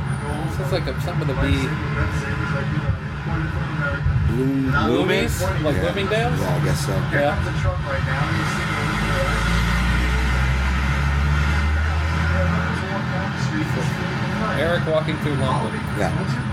This 0.48 0.58
looks 0.58 0.72
like 0.72 0.86
a, 0.86 1.00
something 1.02 1.28
to 1.28 1.34
Red 1.34 1.46
be 1.46 1.58
Sabres, 1.58 1.76
Red 1.94 2.08
like, 2.56 2.66
you 2.72 2.78
know, 2.78 2.88
imported 2.88 3.50
from 3.52 3.68
America. 3.76 4.10
Bloom. 4.28 4.72
Loomies? 4.72 5.62
Like 5.62 5.76
Yeah. 5.76 5.82
Bloomingdale's? 5.82 6.40
Yeah, 6.40 6.56
I 6.56 6.64
guess 6.64 6.80
so. 6.86 6.92
Yeah. 7.12 8.77
Eric 14.58 14.86
walking 14.86 15.16
through 15.18 15.34
Longwood. 15.36 15.72
Yeah. 15.98 16.44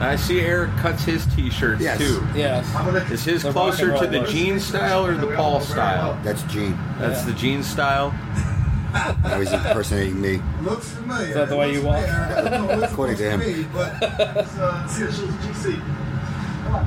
I 0.00 0.16
see 0.16 0.40
Eric 0.40 0.70
cuts 0.78 1.04
his 1.04 1.24
t-shirts 1.26 1.80
Yes. 1.80 1.98
too. 1.98 2.26
Yes. 2.34 2.66
I'm 2.74 2.94
Is 2.96 3.24
his 3.24 3.42
The 3.42 3.48
rock 3.52 3.54
closer 3.74 3.96
to 3.98 4.06
the 4.08 4.20
look. 4.20 4.28
Gene 4.28 4.58
style 4.58 5.06
or 5.06 5.14
the 5.14 5.28
Paul 5.36 5.60
style? 5.60 6.18
That's 6.24 6.42
Gene. 6.44 6.76
That's 6.98 7.20
Yeah. 7.20 7.26
the 7.26 7.32
Gene 7.34 7.62
style. 7.62 8.12
Now 8.92 9.40
he's 9.40 9.50
impersonating 9.50 10.20
me. 10.20 10.42
Looks 10.62 10.90
familiar. 10.90 11.28
Is 11.28 11.34
that 11.34 11.48
the 11.48 11.56
way 11.56 11.72
you 11.72 11.80
walk? 11.80 12.06
I 12.06 12.42
don't 12.42 12.50
know 12.50 12.64
what 12.66 12.82
it's 12.84 12.92
According 12.92 13.16
to 13.16 13.30
him. 13.30 13.40
be, 13.40 13.62
but 13.72 13.94
It's, 14.02 14.58
uh, 14.58 14.86
GC. 14.86 15.80
Come 16.64 16.74
on. 16.74 16.86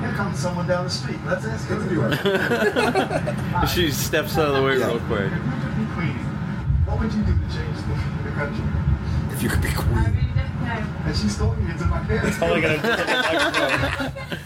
Here 0.00 0.10
comes 0.12 0.38
someone 0.40 0.66
down 0.66 0.82
the 0.84 0.90
street. 0.90 1.18
Let's 1.24 1.44
ask 1.46 1.68
her 1.68 1.76
to 1.78 1.88
do 1.88 2.02
it. 2.04 3.68
She 3.72 3.92
steps 3.92 4.36
out 4.36 4.48
of 4.48 4.54
the 4.56 4.62
way 4.64 4.76
Yeah. 4.78 4.86
real 4.88 4.98
quick. 5.00 5.26
If 5.26 5.32
you 5.32 5.38
could 5.38 5.76
be 5.78 5.84
queen, 5.94 6.18
what 6.86 6.91
would 7.02 7.12
you 7.12 7.22
do 7.26 7.34
to 7.34 7.48
change 7.50 7.78
the, 7.82 7.98
the 8.22 8.30
country? 8.30 8.62
If 9.34 9.42
you 9.42 9.48
could 9.50 9.62
be 9.62 9.74
queen. 9.74 9.98
I 9.98 10.10
mean, 10.14 10.30
no. 10.38 10.46
And 11.02 11.16
she's 11.16 11.36
talking 11.36 11.66
into 11.66 11.84
my 11.86 11.98
pants. 12.06 12.38
Only 12.40 12.60
gonna 12.62 12.78
do 12.78 12.82
the 12.94 13.06
microphone. 13.26 14.38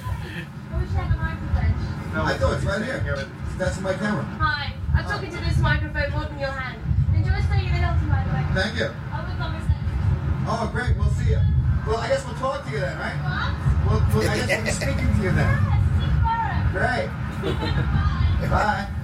No, 2.17 2.25
I 2.25 2.33
thought 2.39 2.57
it's 2.57 2.65
right 2.65 2.83
here. 2.83 3.29
That's 3.59 3.79
my 3.81 3.93
camera. 3.93 4.25
Hi, 4.41 4.73
I'm 4.95 5.05
talking 5.05 5.31
to 5.31 5.41
this 5.45 5.59
microphone 5.59 6.11
holding 6.13 6.39
your 6.41 6.51
hand. 6.51 6.81
Enjoy 7.13 7.37
staying 7.45 7.69
in 7.69 7.77
Hilton, 7.77 8.09
by 8.09 8.25
the 8.25 8.33
way. 8.33 8.45
Thank 8.57 8.79
you. 8.81 8.89
Have 9.13 9.29
a 9.29 9.37
conversation. 9.37 10.49
Oh, 10.49 10.71
great. 10.73 10.97
We'll 10.97 11.13
see 11.13 11.37
you. 11.37 11.41
Well, 11.87 11.99
I 11.99 12.09
guess 12.09 12.25
we'll 12.25 12.41
talk 12.41 12.65
to 12.65 12.71
you 12.73 12.81
then, 12.81 12.97
right? 12.97 13.21
What? 13.21 14.01
Well, 14.01 14.01
well 14.17 14.31
I 14.31 14.37
guess 14.41 14.49
we'll 14.49 14.65
be 14.65 14.71
speaking 14.73 15.13
to 15.13 15.23
you 15.29 15.33
then. 15.37 15.53
Yes, 15.61 15.85
see 15.93 16.09
you 16.09 16.13
tomorrow. 16.17 16.73
Great. 16.73 18.49
Bye. 18.49 18.96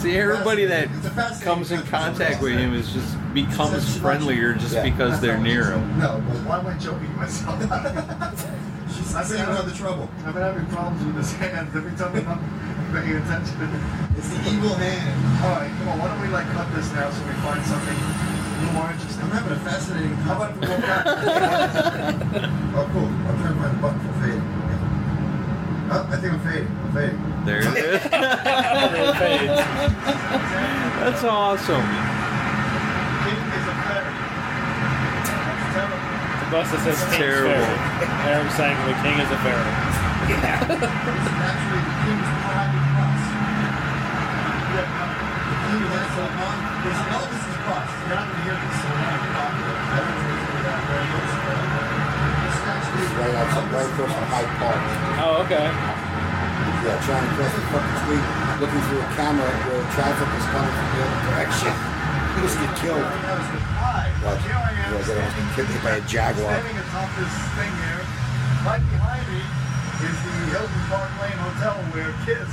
See, 0.00 0.16
everybody 0.16 0.64
that 0.64 0.88
It's 0.96 1.06
a 1.06 1.10
fascinating 1.10 1.44
comes 1.44 1.70
in 1.72 1.82
contact 1.82 2.40
with 2.40 2.52
him 2.58 2.72
is 2.74 2.90
just 2.92 3.16
becomes 3.34 3.98
friendlier 3.98 4.54
just 4.54 4.72
Yeah. 4.74 4.82
because 4.82 5.20
they're 5.20 5.36
near 5.38 5.72
him. 5.72 5.98
No, 5.98 6.22
but 6.26 6.36
why 6.48 6.58
am 6.58 6.66
I 6.66 6.74
joking 6.78 7.14
myself? 7.16 7.60
She's 8.96 9.14
I 9.14 9.22
saying 9.22 9.44
think 9.44 9.48
another 9.60 9.72
trouble. 9.76 10.08
I've 10.24 10.32
been 10.32 10.42
having 10.42 10.64
problems 10.66 11.04
with 11.04 11.16
this 11.16 11.32
hand 11.34 11.68
every 11.76 11.92
time 12.00 12.16
I'm 12.16 12.24
not 12.24 12.40
paying 12.96 13.16
attention. 13.16 13.60
It's 14.16 14.28
the 14.32 14.40
evil 14.50 14.72
hand. 14.74 15.44
All 15.44 15.52
right, 15.60 15.70
come 15.78 15.88
on, 15.92 15.98
why 16.00 16.08
don't 16.08 16.20
we 16.22 16.28
like 16.28 16.48
cut 16.56 16.72
this 16.74 16.90
now 16.92 17.10
so 17.10 17.20
we 17.28 17.32
find 17.44 17.60
something 17.68 17.94
a 17.94 18.56
little 18.64 18.74
more 18.80 18.90
interesting? 18.90 19.20
I'm 19.28 19.30
having 19.36 19.52
a 19.52 19.60
fascinating 19.60 20.14
How 20.24 20.36
about 20.40 20.50
if 20.56 20.60
we 20.60 20.66
go 20.66 20.80
back? 20.80 21.04
Oh, 22.72 22.88
cool. 22.92 23.04
I'm 23.04 23.36
trying 23.36 23.52
to 23.52 23.60
find 23.60 23.72
the 23.76 23.82
button 23.84 24.00
for 24.00 24.06
fading. 24.08 24.09
Oh, 25.92 26.06
I 26.12 26.16
think 26.16 26.32
I'm 26.32 26.40
fading. 26.46 26.70
I'm 26.70 26.92
fading. 26.94 27.18
There 27.44 27.58
it 27.60 27.66
is. 27.66 28.02
That's 31.00 31.24
awesome. 31.24 31.82
King 33.26 33.40
is 33.58 33.66
a 33.66 33.74
fairy. 33.90 34.14
That's 35.26 35.66
terrible. 35.74 35.98
The 35.98 36.46
bus 36.54 36.66
that 36.70 36.80
says 36.86 36.98
King's 37.10 37.18
terrible. 37.18 37.58
Ferry. 37.58 38.30
Eric's 38.30 38.54
saying 38.54 38.78
the 38.86 38.94
king 39.02 39.16
is 39.18 39.30
a 39.34 39.38
fairy. 39.42 39.66
This 40.30 40.38
is 40.38 40.46
actually 40.46 41.82
the 41.82 41.96
king's 42.06 42.30
private 42.46 42.86
bus. 42.94 43.22
Yeah, 44.70 44.94
no, 44.94 45.10
The 45.10 45.58
king 45.58 45.82
has 45.90 46.14
a 46.14 46.26
on. 46.30 46.58
There's 46.86 47.00
an 47.02 47.08
Elvis's 47.18 47.58
bus. 47.66 47.88
you're 48.06 48.14
not 48.14 48.30
gonna 48.30 48.46
hear 48.46 48.54
this, 48.62 48.76
so 48.78 48.86
we're 48.94 49.10
not 49.10 49.26
popular. 49.34 49.78
This 53.00 53.08
is 53.08 53.16
actually 53.16 53.32
Right 53.32 53.40
outside, 53.40 53.72
right 53.72 53.88
across 53.88 54.12
from 54.12 54.26
Hyde 54.28 54.52
Park. 54.60 54.80
Oh, 55.24 55.42
okay. 55.48 55.68
Yeah, 56.84 57.00
trying 57.00 57.24
to 57.24 57.32
cross 57.32 57.52
the 57.56 57.64
fucking 57.72 57.96
street, 58.04 58.24
looking 58.60 58.82
through 58.88 59.00
a 59.00 59.08
camera 59.16 59.48
where 59.68 59.80
traffic 59.96 60.28
is 60.36 60.46
coming 60.52 60.68
from 60.68 60.86
the 60.92 61.00
other 61.00 61.20
direction. 61.32 61.72
He 62.30 62.46
was 62.46 62.54
get 62.60 62.72
killed. 62.78 63.00
Hi, 63.80 64.06
What? 64.22 64.38
here 64.44 64.54
I 64.54 64.70
am. 64.70 64.94
Was 65.00 65.08
getting 65.08 65.72
hit 65.72 65.82
by 65.82 65.96
a 65.98 66.02
Jaguar. 66.04 66.46
Standing 66.46 66.78
atop 66.78 67.08
this 67.18 67.34
thing 67.58 67.72
here. 67.88 68.04
Right 68.68 68.84
behind 68.86 69.24
me 69.32 69.40
is 70.04 70.16
the 70.20 70.36
Hilton 70.54 70.82
Park 70.92 71.10
Lane 71.24 71.40
Hotel 71.40 71.76
where 71.90 72.12
Kiss 72.28 72.52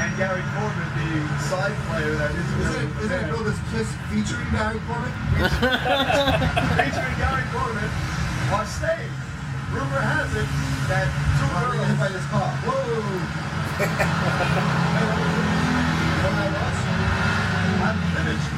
and 0.00 0.10
Gary 0.20 0.44
Corbett, 0.54 0.90
the 1.00 1.08
side 1.50 1.76
player 1.90 2.14
that 2.20 2.30
is 2.30 2.46
Isn't 2.62 2.78
it, 2.78 2.90
isn't 3.08 3.20
it 3.24 3.26
called 3.32 3.48
this 3.48 3.60
Kiss 3.74 3.88
featuring 4.12 4.48
Barry 4.54 4.80
Corbin? 4.86 5.12
featuring 6.78 7.16
Gary 7.18 7.46
Corbett 7.50 7.92
are 8.52 8.68
staying. 8.68 9.15
Rumor 9.76 10.00
has 10.00 10.32
it 10.32 10.48
that 10.88 11.04
two 11.36 11.44
I'm 11.52 11.76
hit 11.84 12.00
by 12.00 12.08
this 12.08 12.24
car. 12.32 12.48
Whoa! 12.64 12.80
When 16.16 16.32
I 16.32 16.48
was, 16.48 16.76
I'm 17.84 17.98
finished. 18.16 18.48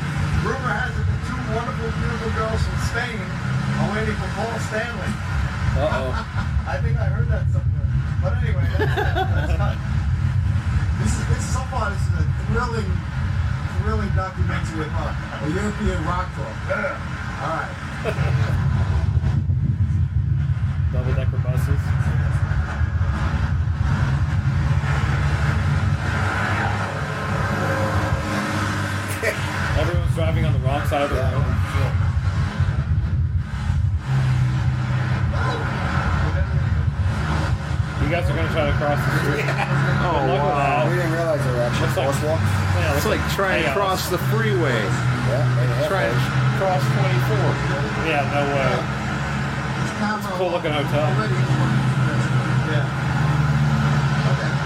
Rumor 0.46 0.72
has 0.78 0.94
it 0.94 1.02
that 1.10 1.20
two 1.26 1.42
wonderful, 1.58 1.90
beautiful 1.98 2.30
girls 2.38 2.62
from 2.62 2.78
Spain 2.86 3.18
are 3.18 3.90
waiting 3.98 4.14
for 4.14 4.30
Paul 4.38 4.54
Stanley. 4.70 5.10
Uh 5.74 5.90
oh. 6.06 6.14
I 6.70 6.78
think 6.86 6.94
I 7.02 7.10
heard 7.10 7.26
that 7.34 7.50
somewhere. 7.50 7.86
But 8.22 8.38
anyway, 8.38 8.62
that's, 8.78 8.94
that's 9.42 9.58
not. 9.58 9.74
This 11.02 11.18
is 11.18 11.24
this 11.34 11.42
so 11.50 11.66
far. 11.66 11.90
This 11.90 12.04
is 12.14 12.14
a 12.22 12.26
thrilling 12.46 12.90
thrilling 13.82 14.14
documentary 14.14 14.86
about 14.86 15.18
a 15.18 15.50
European 15.50 15.98
rock 16.06 16.30
tour. 16.38 16.46
All 16.46 17.58
right. 17.58 18.66
Guys 38.78 38.98
are 38.98 39.10
gonna 39.10 39.22
try 39.26 39.38
to 39.38 39.44
cross 39.44 39.44
the 39.44 39.44
street. 39.44 39.44
Oh, 39.98 40.14
Good 40.14 40.30
luck 40.30 40.46
wow. 40.46 40.56
that. 40.58 40.86
We 40.88 40.94
didn't 40.96 41.12
realize 41.12 41.42
they 41.44 41.50
were 41.52 41.66
actually 41.66 41.90
Looks 41.90 41.98
like- 41.98 42.14
crosswalks. 42.14 42.48
Yeah, 42.78 42.94
It's 42.96 43.04
looks 43.04 43.18
like 43.18 43.24
trying 43.34 43.62
to 43.66 43.72
cross 43.74 44.08
the 44.08 44.18
freeway. 44.30 44.78
Yeah, 45.28 45.88
Trying 45.90 46.14
to 46.14 46.22
cross 46.56 46.80
24. 46.80 48.08
Yeah, 48.08 48.22
no 48.32 48.42
way. 48.54 48.72
It's 48.78 50.26
a 50.26 50.30
cool 50.38 50.50
looking 50.54 50.70
hotel. 50.72 51.06
Yeah. 52.70 52.86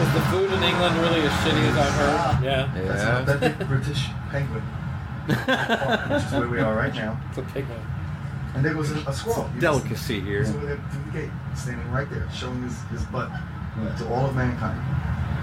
Is 0.02 0.10
the 0.14 0.20
food 0.30 0.52
in 0.52 0.62
England 0.62 0.96
really 1.00 1.20
as 1.22 1.32
shitty 1.42 1.64
as 1.70 1.76
I've 1.78 1.92
heard? 1.94 2.44
Yeah. 2.44 2.70
That's 2.74 3.02
an 3.02 3.28
authentic 3.28 3.66
British 3.68 4.06
penguin. 4.30 4.62
Which 6.12 6.24
is 6.26 6.32
where 6.32 6.48
we 6.48 6.58
are 6.60 6.74
right 6.76 6.94
now. 6.94 7.18
It's 7.30 7.38
a 7.38 7.42
penguin. 7.42 7.80
And 8.54 8.64
there 8.64 8.74
goes 8.74 8.90
a, 8.90 8.96
a 9.08 9.12
squirrel. 9.12 9.48
You 9.54 9.60
Delicacy 9.60 10.20
here. 10.20 10.40
He's 10.44 10.54
over 10.54 10.66
there 10.66 10.76
through 10.90 11.04
the 11.12 11.18
gate, 11.18 11.30
standing 11.54 11.90
right 11.90 12.08
there, 12.10 12.28
showing 12.34 12.62
his, 12.62 12.78
his 12.90 13.02
butt 13.06 13.30
to 13.98 14.08
all 14.08 14.26
of 14.26 14.34
mankind. 14.34 14.78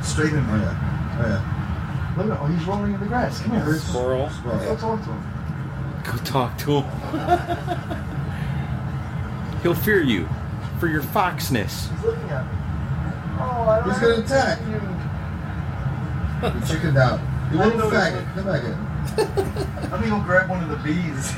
Straight 0.05 0.33
in 0.33 0.45
there. 0.47 0.75
Oh, 0.75 1.17
oh, 1.19 1.27
yeah. 1.27 2.13
Look 2.17 2.27
at 2.27 2.31
him. 2.31 2.37
Oh, 2.41 2.47
he's 2.47 2.65
rolling 2.67 2.93
in 2.93 2.99
the 2.99 3.05
grass. 3.05 3.39
Come 3.41 3.51
here. 3.51 3.75
Squirrel. 3.79 4.29
Go 4.43 4.75
talk 4.77 5.03
to 5.03 5.09
him. 5.11 5.23
Go 6.03 6.17
talk 6.23 6.57
to 6.59 6.81
him. 6.81 7.99
He'll 9.61 9.75
fear 9.75 10.01
you 10.01 10.27
for 10.79 10.87
your 10.87 11.01
foxness. 11.01 11.89
He's 11.91 12.03
looking 12.03 12.29
at 12.29 12.45
me. 12.45 12.51
Oh, 13.41 13.67
I 13.69 13.81
He's 13.83 13.93
don't 13.99 14.01
gonna 14.01 14.23
attack. 14.23 14.59
you. 14.67 14.79
You 16.59 16.65
chickened 16.67 16.97
out. 16.97 17.19
You 17.51 17.59
I 17.59 17.65
little 17.65 17.79
know 17.79 17.89
faggot. 17.89 18.35
this 18.35 18.35
Come 18.35 18.45
back 18.45 18.63
here. 18.63 19.89
Let 19.91 20.01
me 20.01 20.07
go 20.09 20.19
grab 20.21 20.49
one 20.49 20.63
of 20.63 20.69
the 20.69 20.77
bees. 20.77 21.33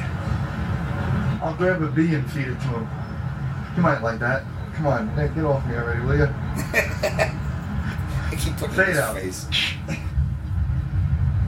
I'll 1.41 1.55
grab 1.55 1.81
a 1.81 1.87
bee 1.87 2.13
and 2.13 2.29
feed 2.31 2.47
it 2.47 2.59
to 2.59 2.67
him. 2.67 2.87
He 3.75 3.81
might 3.81 4.01
like 4.03 4.19
that. 4.19 4.43
Come 4.73 4.87
on, 4.87 5.07
hey, 5.09 5.29
get 5.35 5.43
off 5.43 5.65
me 5.67 5.75
already, 5.75 6.01
will 6.01 6.17
you? 6.17 6.27
Fade 8.69 8.97
out. 8.97 9.15
face. 9.15 9.45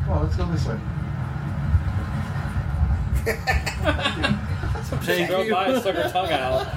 Come 0.04 0.12
on, 0.12 0.24
let's 0.24 0.36
go 0.36 0.46
this 0.46 0.66
way. 0.68 0.78
She 5.06 5.26
drove 5.26 5.50
by 5.50 5.68
and 5.68 5.82
stuck 5.82 5.96
her 5.96 6.10
tongue 6.10 6.32
out. 6.32 6.68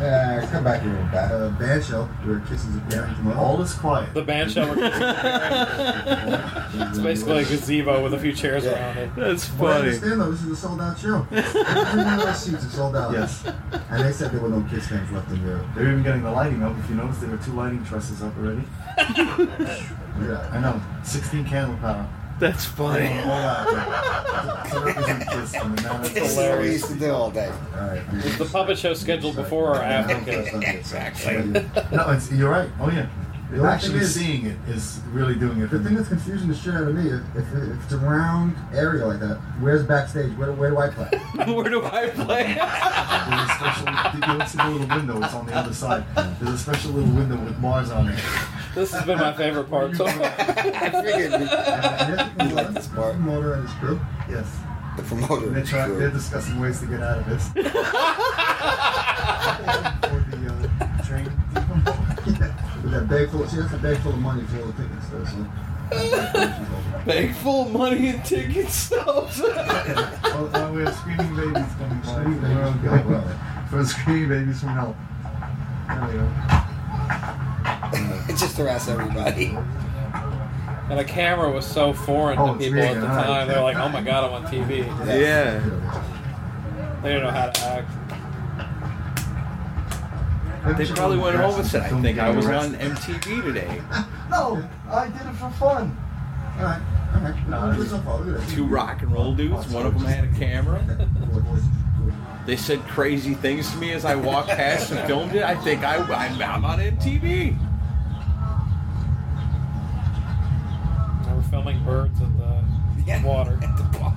Yeah, 0.00 0.48
come 0.50 0.64
back 0.64 0.82
here. 0.82 0.92
Back. 1.12 1.30
Uh, 1.32 1.48
band 1.50 1.84
show 1.84 2.04
where 2.24 2.40
kisses 2.40 2.76
are 2.76 2.80
parents 2.90 3.20
mother. 3.20 3.38
All 3.38 3.60
is 3.62 3.74
quiet. 3.74 4.12
The 4.14 4.22
band 4.22 4.50
shell. 4.52 4.74
it's 6.88 6.98
basically 6.98 7.38
a 7.42 7.44
gazebo 7.44 8.02
with 8.02 8.14
a 8.14 8.18
few 8.18 8.32
chairs 8.32 8.64
around 8.66 8.96
it. 8.98 9.10
That's 9.16 9.50
Well, 9.54 9.72
I 9.72 9.76
funny. 9.76 9.88
understand 9.88 10.20
though, 10.20 10.30
this 10.30 10.42
is 10.42 10.50
a 10.50 10.56
sold 10.56 10.80
out 10.80 10.98
show. 10.98 11.26
Every 11.32 12.02
one 12.04 12.18
of 12.20 12.26
those 12.26 12.42
seats 12.42 12.64
are 12.64 12.68
sold 12.70 12.96
out. 12.96 13.12
Yes. 13.12 13.44
And 13.90 14.04
they 14.04 14.12
said 14.12 14.30
there 14.32 14.40
were 14.40 14.48
no 14.48 14.62
Kiss 14.70 14.86
fans 14.88 15.10
left 15.12 15.30
in 15.30 15.42
Europe. 15.44 15.66
They're 15.74 15.88
even 15.90 16.02
getting 16.02 16.22
the 16.22 16.30
lighting 16.30 16.62
up. 16.62 16.76
If 16.78 16.88
you 16.90 16.96
notice, 16.96 17.18
there 17.18 17.32
are 17.32 17.38
two 17.38 17.52
lighting 17.52 17.84
trusses 17.84 18.22
up 18.22 18.36
already. 18.38 18.62
Yeah. 20.20 20.46
I 20.52 20.60
know. 20.60 20.80
16 21.04 21.46
candle 21.46 21.76
power. 21.78 22.06
That's 22.42 22.64
funny. 22.64 23.06
All 23.20 23.30
out. 23.30 24.66
To 24.72 24.80
represent 24.80 25.28
Kiss. 25.30 25.54
I 25.54 25.62
mean, 25.62 25.76
now 25.76 25.98
that's 25.98 26.10
This 26.12 26.32
is 26.32 26.36
what 26.36 26.58
we 26.58 26.72
used 26.72 26.86
to 26.86 26.94
do 26.98 27.12
all 27.12 27.30
day. 27.30 27.46
All 27.76 27.86
right. 27.86 28.02
Is 28.14 28.36
the 28.36 28.46
puppet 28.46 28.76
show 28.78 28.94
scheduled 28.94 29.36
before 29.36 29.68
or 29.70 29.76
after 29.76 30.18
Kiss? 30.24 30.52
Exactly. 30.52 31.36
No, 31.96 32.10
it's, 32.10 32.32
you're 32.32 32.50
right. 32.50 32.68
Oh, 32.80 32.90
yeah. 32.90 33.06
The 33.52 33.58
only 33.58 33.68
Actually 33.68 33.90
thing 33.92 34.00
is- 34.02 34.14
seeing 34.14 34.46
it 34.46 34.56
is 34.66 35.00
really 35.12 35.36
doing 35.36 35.60
it. 35.60 35.70
The 35.70 35.78
thing 35.78 35.94
that's 35.94 36.08
confusing 36.08 36.48
the 36.48 36.54
shit 36.56 36.74
out 36.74 36.82
of 36.82 36.94
me, 36.96 37.10
if, 37.10 37.20
if, 37.36 37.46
if 37.54 37.84
it's 37.84 37.92
a 37.92 37.98
round 37.98 38.56
area 38.74 39.06
like 39.06 39.20
that, 39.20 39.36
where's 39.60 39.84
backstage? 39.84 40.36
Where, 40.36 40.50
where 40.52 40.70
do 40.70 40.78
I 40.78 40.88
play? 40.88 41.10
Where 41.54 41.68
do 41.68 41.84
I 41.84 42.08
play? 42.08 42.54
There's 42.54 43.50
a 43.50 43.54
special. 43.54 43.86
You 44.14 44.20
go 44.20 44.44
to 44.44 44.56
the 44.56 44.70
little 44.80 44.96
window. 44.96 45.22
It's 45.22 45.34
on 45.34 45.46
the 45.46 45.54
other 45.54 45.74
side. 45.74 46.04
There's 46.40 46.54
a 46.54 46.58
special 46.58 46.90
little 46.92 47.14
window 47.14 47.36
with 47.36 47.56
Mars 47.60 47.90
on 47.92 48.08
it. 48.08 48.18
This 48.74 48.90
has 48.92 49.04
been 49.04 49.18
my 49.18 49.32
favorite 49.34 49.68
part 49.68 49.94
so 49.96 50.06
far. 50.06 50.24
I 50.24 50.90
figured 51.02 51.32
we- 51.40 52.48
you 52.48 52.54
like 52.54 52.70
this 52.74 52.86
part. 52.88 53.12
Promoter 53.14 53.54
and 53.54 53.68
his 53.68 53.76
crew. 53.78 54.00
Yes. 54.30 54.46
the 54.96 55.02
promoter. 55.02 55.46
And 55.46 55.56
they're, 55.56 55.64
trying, 55.64 55.90
crew. 55.90 55.98
they're 55.98 56.10
discussing 56.10 56.60
ways 56.60 56.80
to 56.80 56.86
get 56.86 57.02
out 57.02 57.18
of 57.18 57.26
this. 57.28 57.48
For 57.52 57.62
the 60.30 60.38
uh, 60.80 61.06
train. 61.06 61.24
With 62.82 62.92
that 62.92 63.06
bag 63.08 63.30
full, 63.30 63.46
she 63.48 63.56
has 63.56 63.72
a 63.72 63.78
bag 63.78 63.96
full 63.98 64.12
of 64.12 64.18
money 64.18 64.42
for 64.44 64.60
all 64.60 64.66
the 64.66 64.82
tickets 64.82 65.08
though. 65.08 65.24
So. 65.24 65.46
Bag 67.06 67.34
full 67.36 67.66
of 67.66 67.72
money 67.72 68.08
and 68.08 68.24
ticket 68.24 68.68
stubs. 68.70 69.40
oh, 69.44 70.50
oh, 70.54 70.72
we 70.72 70.82
have 70.82 70.94
screaming 70.96 71.36
babies 71.36 71.72
coming 71.78 72.00
by. 72.00 72.06
Screaming 72.12 72.40
babies. 72.40 73.06
Well. 73.06 73.66
For 73.70 73.84
screaming 73.84 74.28
babies 74.28 74.60
from 74.60 74.68
hell. 74.70 74.96
There 75.88 76.06
we 76.06 76.12
go. 76.14 76.61
It 77.92 78.36
just 78.36 78.56
harass 78.56 78.88
everybody. 78.88 79.56
And 80.90 80.98
the 80.98 81.04
camera 81.04 81.50
was 81.50 81.64
so 81.64 81.94
foreign 81.94 82.38
Oh, 82.38 82.52
to 82.52 82.58
people 82.58 82.82
at 82.82 83.00
the 83.00 83.06
high. 83.06 83.22
time. 83.24 83.48
They're 83.48 83.62
like, 83.62 83.76
"Oh 83.78 83.88
my 83.88 84.02
god, 84.02 84.24
I'm 84.24 84.44
on 84.44 84.52
TV." 84.52 84.84
Yeah. 85.06 85.60
They 87.02 87.08
didn't 87.14 87.22
know 87.22 87.30
how 87.30 87.48
to 87.48 87.64
act. 87.64 87.90
They 90.78 90.86
probably 90.86 91.18
went 91.18 91.36
home 91.36 91.54
and 91.58 91.66
said, 91.66 91.82
I 91.82 91.90
Don't 91.90 92.02
think 92.02 92.18
I 92.18 92.30
was 92.30 92.46
on 92.46 92.74
MTV 92.74 93.42
today. 93.42 93.80
No, 94.30 94.62
I 94.90 95.08
did 95.08 95.20
it 95.22 95.34
for 95.34 95.50
fun. 95.50 95.96
All 96.58 96.64
right. 96.64 96.80
All 97.14 97.20
right. 97.20 97.48
No, 97.48 97.72
Good. 97.76 97.90
Look 97.90 98.28
at 98.28 98.46
that. 98.46 98.48
Two 98.54 98.66
rock 98.66 99.02
and 99.02 99.12
roll 99.12 99.34
dudes. 99.34 99.68
One 99.68 99.84
of 99.86 99.94
them 99.94 100.04
had 100.04 100.24
a 100.24 100.38
camera. 100.38 100.82
They 102.46 102.56
said 102.56 102.80
crazy 102.88 103.34
things 103.34 103.70
to 103.70 103.76
me 103.78 103.92
as 103.92 104.04
I 104.04 104.14
walked 104.14 104.48
past 104.48 104.90
and 104.90 105.06
filmed 105.06 105.34
it. 105.34 105.42
I 105.42 105.54
think 105.54 105.84
I, 105.84 105.96
I'm, 105.96 106.42
I'm 106.42 106.64
on 106.64 106.78
MTV. 106.78 107.56
They 111.26 111.32
were 111.34 111.41
filming 111.52 111.84
birds 111.84 112.18
at 112.22 112.38
the 112.38 112.64
Yeah. 113.06 113.22
water. 113.22 113.58
At 113.62 113.76
the 113.76 113.98
park. 113.98 114.14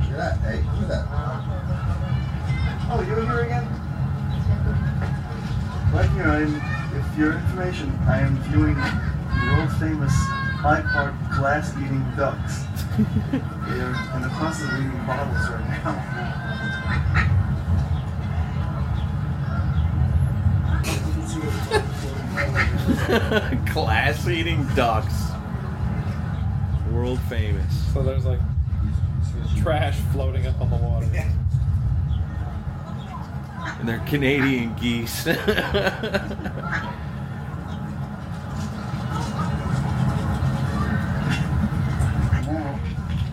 Look 0.00 0.10
at 0.10 0.16
that. 0.18 0.38
Hey, 0.40 0.56
look 0.74 0.82
at 0.82 0.88
that. 0.88 1.06
Oh, 2.90 3.04
you're 3.06 3.22
here 3.24 3.40
again? 3.42 3.66
Right 5.94 6.10
here, 6.10 6.28
I'm, 6.28 6.56
if 6.98 7.18
your 7.18 7.34
information, 7.34 7.96
I 8.08 8.18
am 8.18 8.36
viewing 8.50 8.74
the 8.74 9.54
world 9.54 9.72
famous 9.78 10.12
Hyde 10.58 10.84
Park 10.86 11.14
glass 11.36 11.72
eating 11.76 12.04
ducks. 12.16 12.64
They're 12.98 13.94
in 14.16 14.22
the 14.22 14.32
process 14.34 14.64
of 14.72 14.78
eating 14.80 15.06
bottles 15.06 15.48
right 15.50 15.68
now. 15.84 17.32
Class 23.66 24.28
eating 24.28 24.66
ducks. 24.74 25.30
World 26.90 27.18
famous. 27.28 27.72
So 27.94 28.02
there's 28.02 28.26
like 28.26 28.40
trash 29.62 29.98
floating 30.12 30.46
up 30.46 30.60
on 30.60 30.70
the 30.70 30.76
water. 30.76 31.06
And 33.78 33.88
they're 33.88 33.98
Canadian 34.00 34.74
geese. 34.76 35.26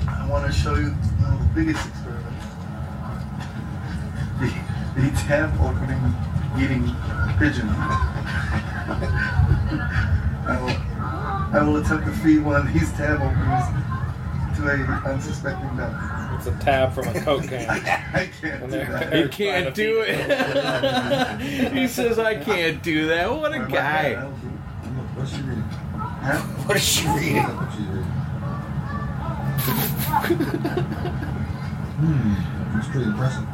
Now, 0.05 0.25
I 0.25 0.27
want 0.29 0.45
to 0.45 0.51
show 0.57 0.75
you 0.75 0.89
one 0.91 1.33
of 1.33 1.39
the 1.39 1.45
biggest 1.53 1.87
experiments. 1.87 2.45
The, 4.95 5.01
the 5.01 5.09
tab 5.21 5.53
opening 5.61 6.01
eating 6.59 6.83
pigeon. 7.37 7.67
I 10.45 10.59
will, 10.61 11.57
I 11.57 11.63
will 11.63 11.77
attempt 11.77 12.05
to 12.05 12.11
feed 12.11 12.39
one 12.39 12.55
of 12.67 12.73
these 12.73 12.91
tab 12.93 13.21
openers 13.21 13.65
to 14.57 14.67
a 14.69 14.75
unsuspecting 15.11 15.75
duck. 15.77 15.93
It's 16.35 16.47
a 16.47 16.51
tab 16.63 16.93
from 16.93 17.07
a 17.07 17.21
Coke 17.21 17.47
can. 17.47 17.69
I 18.13 18.29
can't 18.41 18.63
do 18.69 18.77
that. 18.77 19.13
he 19.13 19.27
can't 19.29 19.73
do 19.75 20.01
it. 20.05 21.71
he 21.73 21.87
says, 21.87 22.19
I 22.19 22.35
can't 22.35 22.81
do 22.83 23.07
that. 23.07 23.31
What 23.31 23.53
a 23.53 23.59
My 23.59 23.65
bad, 23.67 24.15
guy. 24.15 24.21
I'll 24.21 24.31
do- 24.31 24.37
What's 25.15 25.31
she 25.31 25.41
reading? 25.41 25.63
Huh? 25.63 26.39
What 26.65 26.77
is 26.77 26.83
she 26.83 27.07
reading? 27.07 27.43
What 27.43 27.71
she's 27.71 27.85
reading. 27.87 28.03
hmm. 31.99 32.77
It's 32.79 32.87
pretty 32.89 33.07
impressive. 33.09 33.47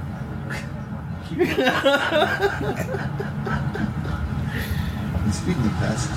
And 5.29 5.35
speaking 5.35 5.63
of 5.63 5.73
pests, 5.73 6.07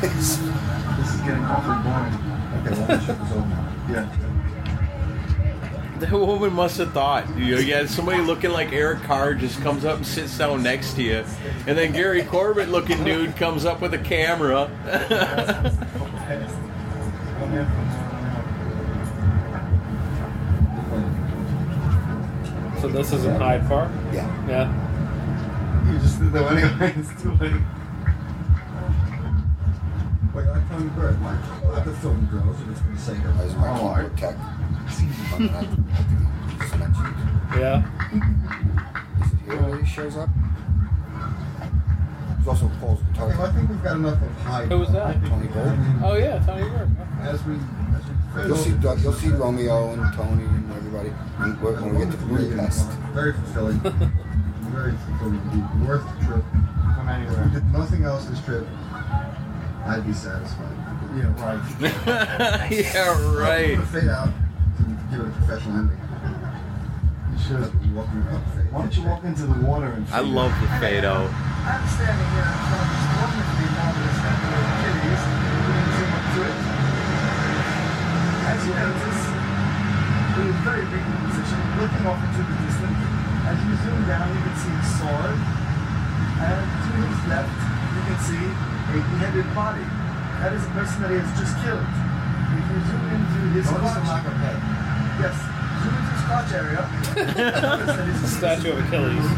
This 0.00 0.40
is 1.14 1.20
getting 1.20 1.44
awfully 1.44 1.78
boring. 1.84 2.14
okay, 2.66 2.74
well, 2.74 2.86
the 2.88 3.00
ship 3.06 3.16
is 3.22 3.30
over. 3.30 3.56
Yeah. 3.88 4.08
The 6.00 6.18
woman 6.18 6.52
must 6.52 6.78
have 6.78 6.92
thought, 6.92 7.28
you 7.38 7.54
know, 7.54 7.60
you 7.60 7.74
had 7.74 7.88
somebody 7.88 8.20
looking 8.22 8.50
like 8.50 8.72
Eric 8.72 9.02
Carr 9.04 9.34
just 9.34 9.60
comes 9.60 9.84
up 9.84 9.98
and 9.98 10.06
sits 10.06 10.36
down 10.36 10.64
next 10.64 10.94
to 10.94 11.02
you, 11.04 11.24
and 11.68 11.78
then 11.78 11.92
Gary 11.92 12.24
Corbett 12.24 12.70
looking 12.70 13.04
dude 13.04 13.36
comes 13.36 13.64
up 13.64 13.80
with 13.80 13.94
a 13.94 13.98
camera. 13.98 14.68
So 22.80 22.86
this 22.88 23.12
is 23.12 23.24
in 23.24 23.34
Hyde 23.34 23.66
Park. 23.66 23.90
Yeah. 24.12 24.48
Yeah. 24.48 24.87
You 25.92 25.98
just 25.98 26.18
did 26.20 26.32
that 26.32 26.52
anyway. 26.52 26.94
It's 26.98 27.22
too 27.22 27.32
late. 27.32 27.52
Wait, 30.34 30.46
I 30.46 30.52
like 30.52 30.68
Tony 30.68 30.88
Bird. 30.90 31.16
Why 31.22 31.30
I 31.72 31.74
have 31.76 31.84
to 31.84 31.92
film 32.00 32.26
girls? 32.26 32.56
I'm 32.60 32.72
just 32.74 32.84
going 32.84 32.96
to 32.96 33.02
say 33.02 33.14
her. 33.14 33.32
That 33.32 33.44
was 33.46 33.56
my 33.56 33.68
Oh, 33.70 33.94
keyboard 33.94 34.16
tech. 34.18 34.36
I 34.36 34.90
think 34.90 35.10
he 35.10 36.58
just 36.58 36.78
mentioned. 36.78 37.16
Yeah. 37.56 37.78
Is 39.24 39.32
it 39.32 39.38
here 39.46 39.62
where 39.62 39.78
he 39.82 39.86
shows 39.86 40.16
up? 40.16 40.28
There's 42.36 42.48
also 42.48 42.70
Paul's 42.80 43.00
guitar. 43.02 43.28
Okay, 43.28 43.38
well, 43.38 43.46
I 43.46 43.52
think 43.52 43.68
we've 43.70 43.82
got 43.82 43.96
enough 43.96 44.22
of 44.22 44.30
Hyde. 44.42 44.68
Who 44.68 44.78
was 44.78 44.92
that? 44.92 45.24
Tony 45.24 45.48
Bird. 45.48 45.78
Oh 46.04 46.14
yeah, 46.16 46.38
Tony 46.44 46.68
Burke. 46.68 46.88
As 47.22 47.44
we, 47.44 47.54
as 47.54 47.60
we 48.36 48.42
You'll 48.46 48.56
see 48.56 48.72
Doug, 48.72 49.00
you'll 49.00 49.12
see 49.14 49.28
Romeo 49.30 49.92
and 49.92 50.14
Tony 50.14 50.44
and 50.44 50.72
everybody 50.72 51.08
when, 51.08 51.56
when 51.82 51.94
we 51.98 52.04
get 52.04 52.12
to 52.12 52.18
Budapest. 52.26 52.88
Very 53.14 53.32
fulfilling. 53.32 53.80
Very 54.78 54.94
fulfilling. 55.10 55.42
indeed. 55.50 55.88
Worth 55.88 56.06
the 56.06 56.24
trip. 56.24 56.44
Come 56.94 57.08
If 57.10 57.34
we 57.34 57.50
did 57.50 57.66
nothing 57.72 58.04
else 58.04 58.26
this 58.26 58.38
trip, 58.44 58.62
I'd 59.90 60.06
be 60.06 60.12
satisfied. 60.12 60.70
Yeah, 61.18 61.34
right. 61.42 61.58
yeah, 62.70 63.10
I'm 63.10 63.34
right. 63.34 63.74
fade 63.90 64.06
out 64.06 64.30
to 64.30 64.82
give 65.10 65.18
it 65.18 65.26
a 65.26 65.34
professional 65.34 65.82
ending. 65.82 65.98
You 65.98 67.38
should. 67.42 67.66
Walking 67.90 68.22
up. 68.30 68.38
Why 68.70 68.86
don't 68.86 68.94
you 68.94 69.02
walk 69.02 69.24
into 69.24 69.50
the 69.50 69.58
water 69.66 69.90
and 69.90 70.06
I 70.14 70.20
love 70.20 70.54
the 70.62 70.68
fade 70.78 71.02
out. 71.02 71.26
I'm 71.26 71.82
standing 71.98 72.30
here 72.38 72.46
in 72.46 72.58
front 72.70 72.86
of 72.86 72.94
this 72.94 73.06
wonderfully 73.18 73.68
marvelous 73.74 74.18
temple 74.22 74.52
of 74.54 74.62
Achilles. 74.78 75.22
We 75.58 75.74
can 75.74 75.90
zoom 75.98 76.10
up 76.14 76.22
to 76.22 76.40
it. 76.46 76.56
As 78.46 78.60
you 78.62 78.74
notice, 78.78 79.22
it 80.38 80.46
is 80.54 80.58
very 80.62 80.86
big 80.86 81.02
position, 81.26 81.58
looking 81.82 82.06
off 82.06 82.22
into 82.22 82.46
the 82.46 82.54
distance. 82.62 82.77
As 83.48 83.56
you 83.64 83.72
zoom 83.80 84.00
down, 84.04 84.28
you 84.28 84.40
can 84.44 84.56
see 84.60 84.72
his 84.76 84.90
sword. 85.00 85.36
And 86.38 86.60
to 86.68 86.90
his 87.00 87.20
left, 87.32 87.48
you 87.96 88.02
can 88.04 88.18
see 88.28 88.44
a 88.44 89.00
beheaded 89.00 89.48
body. 89.56 89.84
That 90.44 90.52
is 90.54 90.62
a 90.68 90.70
person 90.76 91.00
that 91.02 91.10
he 91.10 91.18
has 91.18 91.32
just 91.40 91.56
killed. 91.64 91.82
If 91.82 92.64
you 92.68 92.78
zoom 92.92 93.04
into 93.08 93.40
his 93.56 93.64
Notice 93.66 93.96
the 93.96 94.04
crotch- 94.04 94.12
lack 94.12 94.24
of 94.28 94.36
head. 94.38 94.60
Yes, 95.18 95.34
zoom 95.82 95.94
into 95.98 96.12
his 96.14 96.22
crotch 96.28 96.52
area. 96.54 96.82
notice 97.16 98.20
that 98.38 98.60
Statue 98.60 98.72
of 98.76 98.84
Achilles. 98.86 99.26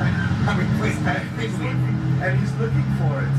I 0.00 0.56
mean, 0.56 0.70
please, 0.80 0.98
man, 1.04 1.20
he's 1.38 1.52
looking, 1.60 1.98
and 2.24 2.32
he's 2.40 2.54
looking 2.56 2.86
for 3.02 3.20
it. 3.20 3.34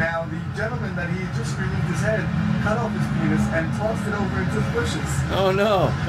Now, 0.00 0.24
the 0.24 0.40
gentleman 0.56 0.96
that 0.96 1.10
he 1.10 1.20
just 1.36 1.58
removed 1.58 1.84
his 1.84 2.00
head 2.00 2.24
cut 2.62 2.78
off 2.78 2.90
his 2.90 3.04
penis 3.20 3.44
and 3.52 3.70
tossed 3.76 4.08
it 4.08 4.14
over 4.14 4.40
into 4.40 4.54
the 4.54 4.70
bushes. 4.72 5.04
Oh 5.28 5.52
no. 5.52 5.92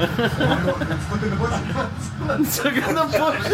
Let's 0.88 1.12
look 1.12 1.20
in 1.20 1.28
the 1.28 1.36
bushes. 1.36 1.60
Look 2.64 2.72
at 2.72 2.88
the 2.88 3.04
bush. 3.12 3.52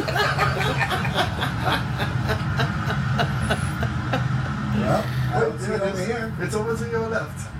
Well, 4.79 5.03
I 5.35 5.40
don't 5.40 5.59
see 5.59 5.72
it 5.72 5.74
it 5.74 5.83
over 5.83 6.05
here. 6.05 6.33
It's 6.38 6.55
over 6.55 6.77
to 6.77 6.88
your 6.88 7.09
left. 7.09 7.51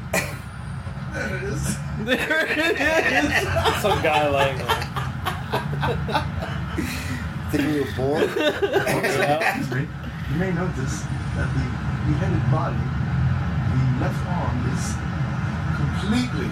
There 1.15 1.37
it 1.37 1.43
is. 1.43 1.77
There 2.05 2.47
it 2.47 2.79
is. 2.79 3.83
Some 3.83 4.01
guy 4.03 4.29
laying 4.29 4.59
there. 4.59 4.87
Think 7.51 7.63
we 7.67 7.81
were 7.81 7.91
bored? 7.97 8.31
Yeah. 8.37 9.59
Excuse. 9.59 9.89
You 10.31 10.37
may 10.37 10.53
notice 10.53 11.03
that 11.35 11.49
the 11.55 11.88
beheaded 12.09 12.41
body, 12.51 12.81
the 13.69 14.01
left 14.01 14.25
arm 14.33 14.65
is 14.73 14.97
completely 15.77 16.49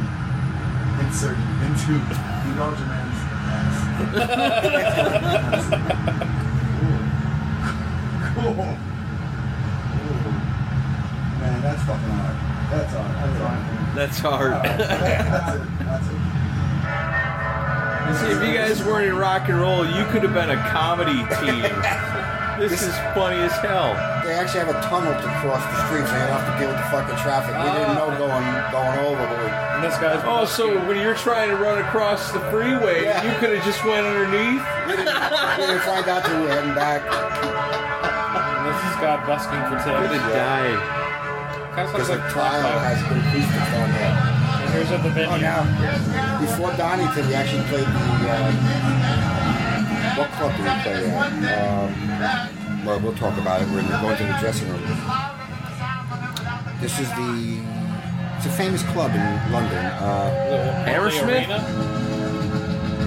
inserted 1.00 1.48
into 1.64 1.96
the 1.96 2.52
larger 2.60 2.84
man's 2.84 3.16
ass. 3.48 3.88
cool. 8.36 8.52
Cool. 9.96 10.32
Man, 11.40 11.56
that's 11.62 11.82
fucking 11.84 12.12
hard. 12.12 12.36
That's 12.70 12.92
hard. 12.92 13.14
That's 13.16 13.38
hard. 13.40 13.60
That's 13.96 14.18
hard. 14.18 14.52
That's 14.52 15.56
it. 15.56 15.62
That's 15.86 16.06
it. 16.08 16.16
See, 18.20 18.30
if 18.32 18.40
you 18.46 18.52
guys 18.54 18.84
weren't 18.84 19.06
in 19.08 19.16
rock 19.16 19.48
and 19.48 19.58
roll, 19.58 19.86
you 19.86 20.04
could 20.06 20.22
have 20.22 20.34
been 20.34 20.50
a 20.50 20.56
comedy 20.70 21.24
team. 21.40 21.64
This 22.58 22.80
is 22.82 22.96
funny 23.12 23.36
as 23.44 23.52
hell. 23.60 23.92
They 24.24 24.32
actually 24.32 24.64
have 24.64 24.72
a 24.72 24.80
tunnel 24.88 25.12
to 25.12 25.28
cross 25.44 25.60
the 25.60 25.76
street, 25.86 26.08
so 26.08 26.16
you 26.16 26.24
don't 26.24 26.40
have 26.40 26.48
to 26.48 26.56
deal 26.56 26.72
with 26.72 26.80
the 26.80 26.88
fucking 26.88 27.18
traffic. 27.20 27.52
We 27.52 27.68
didn't 27.68 27.94
know 28.00 28.08
going 28.16 28.48
going 28.72 28.96
over, 29.04 29.20
but 29.28 29.38
we, 29.44 29.48
And 29.76 29.84
this 29.84 29.96
guy's 30.00 30.24
Oh, 30.24 30.44
so 30.48 30.72
when 30.88 30.96
you're 30.96 31.14
trying 31.20 31.50
to 31.52 31.56
run 31.56 31.78
across 31.84 32.32
the 32.32 32.40
freeway, 32.48 33.04
Yeah. 33.04 33.20
you 33.28 33.36
could 33.38 33.52
have 33.54 33.64
just 33.64 33.84
went 33.84 34.06
underneath. 34.08 34.64
we 34.88 34.96
didn't 34.96 35.84
find 35.84 36.08
out 36.08 36.24
till 36.24 36.40
we 36.40 36.48
were 36.48 36.52
heading 36.56 36.74
back. 36.74 37.04
and 37.04 38.62
this 38.72 38.78
is 38.88 38.94
God 39.04 39.20
busking 39.28 39.60
for 39.68 39.76
Could 39.84 40.08
tips. 40.08 40.16
have 40.16 40.32
died. 40.32 40.80
Kind 41.76 41.86
of 41.86 41.92
Because 41.92 42.08
looks 42.08 42.08
the 42.08 42.16
like 42.16 42.32
trial 42.32 42.64
Trumbo. 42.64 42.88
has 42.88 42.98
been 43.04 43.20
acoustics 43.20 43.68
down 43.68 43.88
there. 43.92 44.16
And 44.64 44.68
here's 44.72 44.90
at 44.96 45.02
the 45.04 45.10
venue. 45.12 45.28
Oh, 45.28 45.36
now, 45.44 46.40
before 46.40 46.72
Donington, 46.80 47.28
he 47.28 47.34
actually 47.36 47.68
played 47.68 47.84
the, 47.84 48.04
uh, 48.32 49.25
what 50.16 50.30
club 50.32 50.56
do 50.56 50.62
we 50.62 50.68
play 50.82 51.10
at? 51.10 51.68
Um, 51.68 52.86
well, 52.86 53.00
we'll 53.00 53.14
talk 53.14 53.36
about 53.38 53.62
it. 53.62 53.68
We're 53.68 53.82
going 53.82 54.16
to 54.16 54.24
the 54.24 54.36
dressing 54.40 54.68
room. 54.68 54.82
This 56.80 56.98
is 57.00 57.08
the, 57.10 57.58
it's 58.36 58.46
a 58.46 58.50
famous 58.50 58.82
club 58.84 59.10
in 59.14 59.52
London. 59.52 59.84
Uh, 59.84 60.30
The 60.50 60.90
Hammersmith? 60.90 61.48
Arena? 61.48 61.58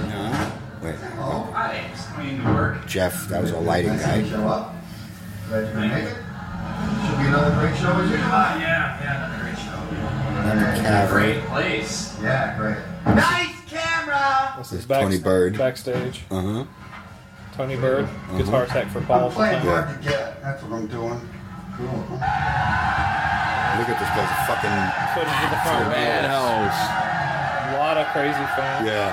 no, 0.08 0.52
wait, 0.82 0.94
oh, 1.18 1.50
Hi, 1.54 1.86
just 1.94 2.08
coming 2.10 2.38
to 2.42 2.44
work. 2.52 2.86
Jeff, 2.86 3.28
that 3.28 3.40
was 3.40 3.52
a 3.52 3.58
lighting 3.58 3.92
Nice 3.92 4.02
to 4.02 4.06
guy. 4.22 4.28
show 4.28 4.48
up. 4.48 4.74
Glad 5.48 5.60
you 5.60 5.66
could 5.72 5.80
make 5.80 5.92
it. 6.04 6.16
Should 7.06 7.18
be 7.18 7.26
another 7.26 7.54
great 7.60 7.76
show 7.78 7.92
as 7.92 8.10
usual. 8.10 8.26
Ah, 8.30 8.58
yeah, 8.60 9.00
yeah, 9.02 9.26
another 9.26 9.42
great 9.44 9.58
show. 9.58 9.80
Number 10.48 10.82
Cavern. 10.82 11.22
Great 11.22 11.40
place. 11.46 12.16
Yeah, 12.22 12.56
great. 12.58 12.78
This 14.58 14.70
This 14.70 14.80
is 14.80 14.86
back, 14.86 15.02
Tony 15.02 15.18
Bird. 15.18 15.56
backstage. 15.58 16.22
Uh 16.30 16.40
huh. 16.42 16.64
Tony 17.60 17.76
Bird, 17.76 18.08
guitar 18.40 18.64
tech 18.64 18.88
for 18.88 19.04
Paul. 19.04 19.28
I'm 19.28 19.36
Paul. 19.36 19.44
playing 19.44 19.60
Yeah. 19.60 19.84
hard 19.84 19.86
to 19.92 19.96
get. 20.00 20.40
That's 20.40 20.64
what 20.64 20.72
I'm 20.80 20.88
doing. 20.88 21.20
Cool. 21.76 21.92
Look 21.92 23.88
at 23.92 24.00
this 24.00 24.08
place, 24.16 24.32
a 24.32 24.40
fucking 24.48 24.78
Footage 25.12 25.40
of 25.44 25.50
the 25.52 25.60
front 25.60 25.84
row. 25.84 25.92
Madhouse. 25.92 26.80
A 27.68 27.76
lot 27.76 28.00
of 28.00 28.08
crazy 28.16 28.40
fans. 28.56 28.88
yeah. 28.88 29.12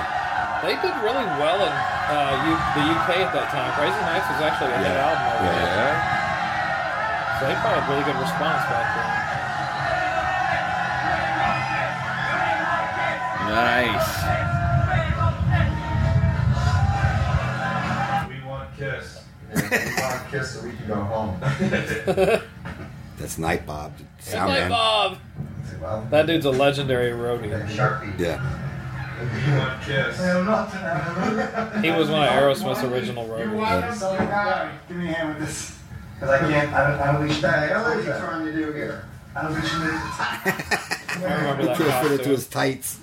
They 0.64 0.80
did 0.80 0.96
really 1.04 1.28
well 1.36 1.60
in 1.60 1.72
uh, 2.08 2.40
U- 2.48 2.64
the 2.72 2.84
UK 2.88 3.20
at 3.20 3.36
that 3.36 3.52
time. 3.52 3.68
Crazy 3.76 4.00
Nights 4.08 4.24
was 4.32 4.40
actually 4.40 4.72
a 4.72 4.80
hit 4.80 4.96
album 4.96 5.28
over 5.28 5.44
there. 5.44 5.92
Yeah. 5.92 7.36
So 7.36 7.52
they 7.52 7.56
probably 7.60 7.84
had 7.84 7.88
really 7.92 8.04
good 8.08 8.16
response 8.16 8.64
back 8.64 8.86
then. 8.96 9.12
Nice. 13.52 14.57
Kiss. 19.54 19.62
We 19.62 20.02
want 20.02 20.24
to 20.24 20.28
kiss 20.30 20.50
so 20.54 20.62
we 20.64 20.72
can 20.72 20.86
go 20.88 20.94
home. 20.96 21.40
That's 23.18 23.38
Night 23.38 23.66
Bob, 23.66 23.92
sound 24.20 24.52
Hey, 24.52 24.60
man. 24.60 24.70
Bob! 24.70 25.18
Well, 25.80 26.06
That 26.10 26.26
dude's 26.26 26.44
a 26.46 26.50
legendary 26.50 27.10
roadie. 27.10 27.50
Sharpie. 27.68 28.18
Yeah. 28.18 28.40
We 29.20 29.52
want 29.58 29.82
kiss. 29.82 30.20
I 30.20 30.38
am 30.38 30.44
not 30.46 30.70
tonight. 30.70 31.84
He 31.84 31.90
was 31.90 32.08
one 32.08 32.22
of 32.22 32.28
Aerosmith's 32.30 32.84
original 32.84 33.26
roadies. 33.26 34.78
Give 34.88 34.96
me 34.96 35.08
a 35.08 35.12
hand 35.12 35.28
with 35.30 35.46
this. 35.46 35.76
Because 36.14 36.30
I 36.30 36.38
can't, 36.50 36.72
I 36.72 36.90
don't, 36.90 37.00
I 37.00 37.12
don't 37.12 37.28
think 37.28 37.40
Hey, 37.40 37.68
how 37.72 37.84
are 37.84 37.96
you 37.96 38.02
trying 38.04 38.44
to 38.46 38.52
do 38.52 38.72
here? 38.72 39.04
I 39.36 39.42
don't 39.42 39.52
think 39.54 39.66
she 39.66 39.78
made. 39.78 39.90
I 39.92 41.34
remember 41.38 41.62
He 41.62 41.68
that 41.68 41.76
couldn't 41.76 41.92
fit 41.92 42.02
into 42.04 42.16
costume. 42.18 42.32
his 42.34 42.46
tights. 42.48 42.98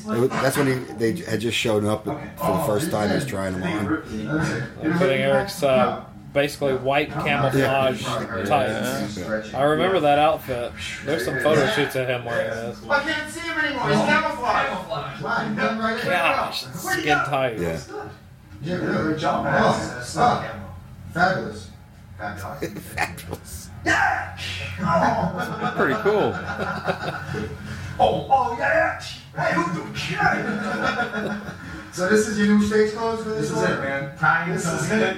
It 0.00 0.20
was- 0.20 0.28
That's 0.30 0.56
when 0.56 0.66
he, 0.66 0.74
they 0.94 1.12
had 1.22 1.40
just 1.40 1.56
shown 1.56 1.86
up 1.86 2.04
for 2.04 2.10
the 2.12 2.62
first 2.66 2.90
time. 2.90 3.08
He 3.10 3.14
was 3.16 3.24
trying 3.26 3.58
them 3.58 3.62
on. 3.62 4.98
Putting 4.98 5.20
Eric's 5.20 5.62
uh, 5.62 6.04
basically 6.32 6.74
white 6.74 7.10
camouflage 7.10 8.02
tights. 8.48 9.12
Stretchy. 9.12 9.54
I 9.54 9.62
remember 9.62 10.00
that 10.00 10.18
outfit. 10.18 10.72
There's 11.04 11.24
some 11.24 11.38
photo 11.40 11.66
shoots 11.70 11.94
of 11.96 12.08
him 12.08 12.24
wearing 12.24 12.50
this. 12.50 12.80
I 12.88 13.02
can't 13.02 13.30
see 13.30 13.40
him 13.40 13.58
anymore. 13.58 13.88
He's 13.88 13.96
camouflaged. 13.98 14.68
Camouflage. 14.68 15.20
Wow, 15.22 15.36
he's 15.48 15.56
done 15.56 15.78
right 15.78 16.02
there. 16.02 16.10
Gosh, 16.12 16.64
skin 16.66 17.18
tight. 17.18 17.58
Yeah. 17.58 17.80
Yeah, 18.62 18.78
good 18.78 19.18
job, 19.18 19.44
man. 19.44 19.60
Oh, 19.62 20.04
oh, 20.16 20.58
fabulous. 21.12 21.70
Fabulous. 22.16 23.68
Pretty 25.76 25.94
cool. 26.02 26.30
Oh, 27.98 28.26
oh, 28.30 28.56
yeah, 28.58 28.98
yeah. 29.36 29.44
Hey, 29.44 29.54
who 29.54 29.64
do 29.90 29.94
shit? 29.96 30.18
So 31.92 32.08
this 32.08 32.26
is 32.26 32.38
your 32.38 32.48
new 32.48 32.62
stage 32.66 32.92
clothes 32.92 33.22
for 33.22 33.30
this 33.30 33.48
This 33.48 33.50
is 33.50 33.56
one? 33.56 33.72
it, 33.72 33.80
man. 33.80 34.18
Tying 34.18 34.52
This 34.52 34.64
this 34.64 34.82
is 34.82 34.90
is 34.90 35.02
it. 35.02 35.16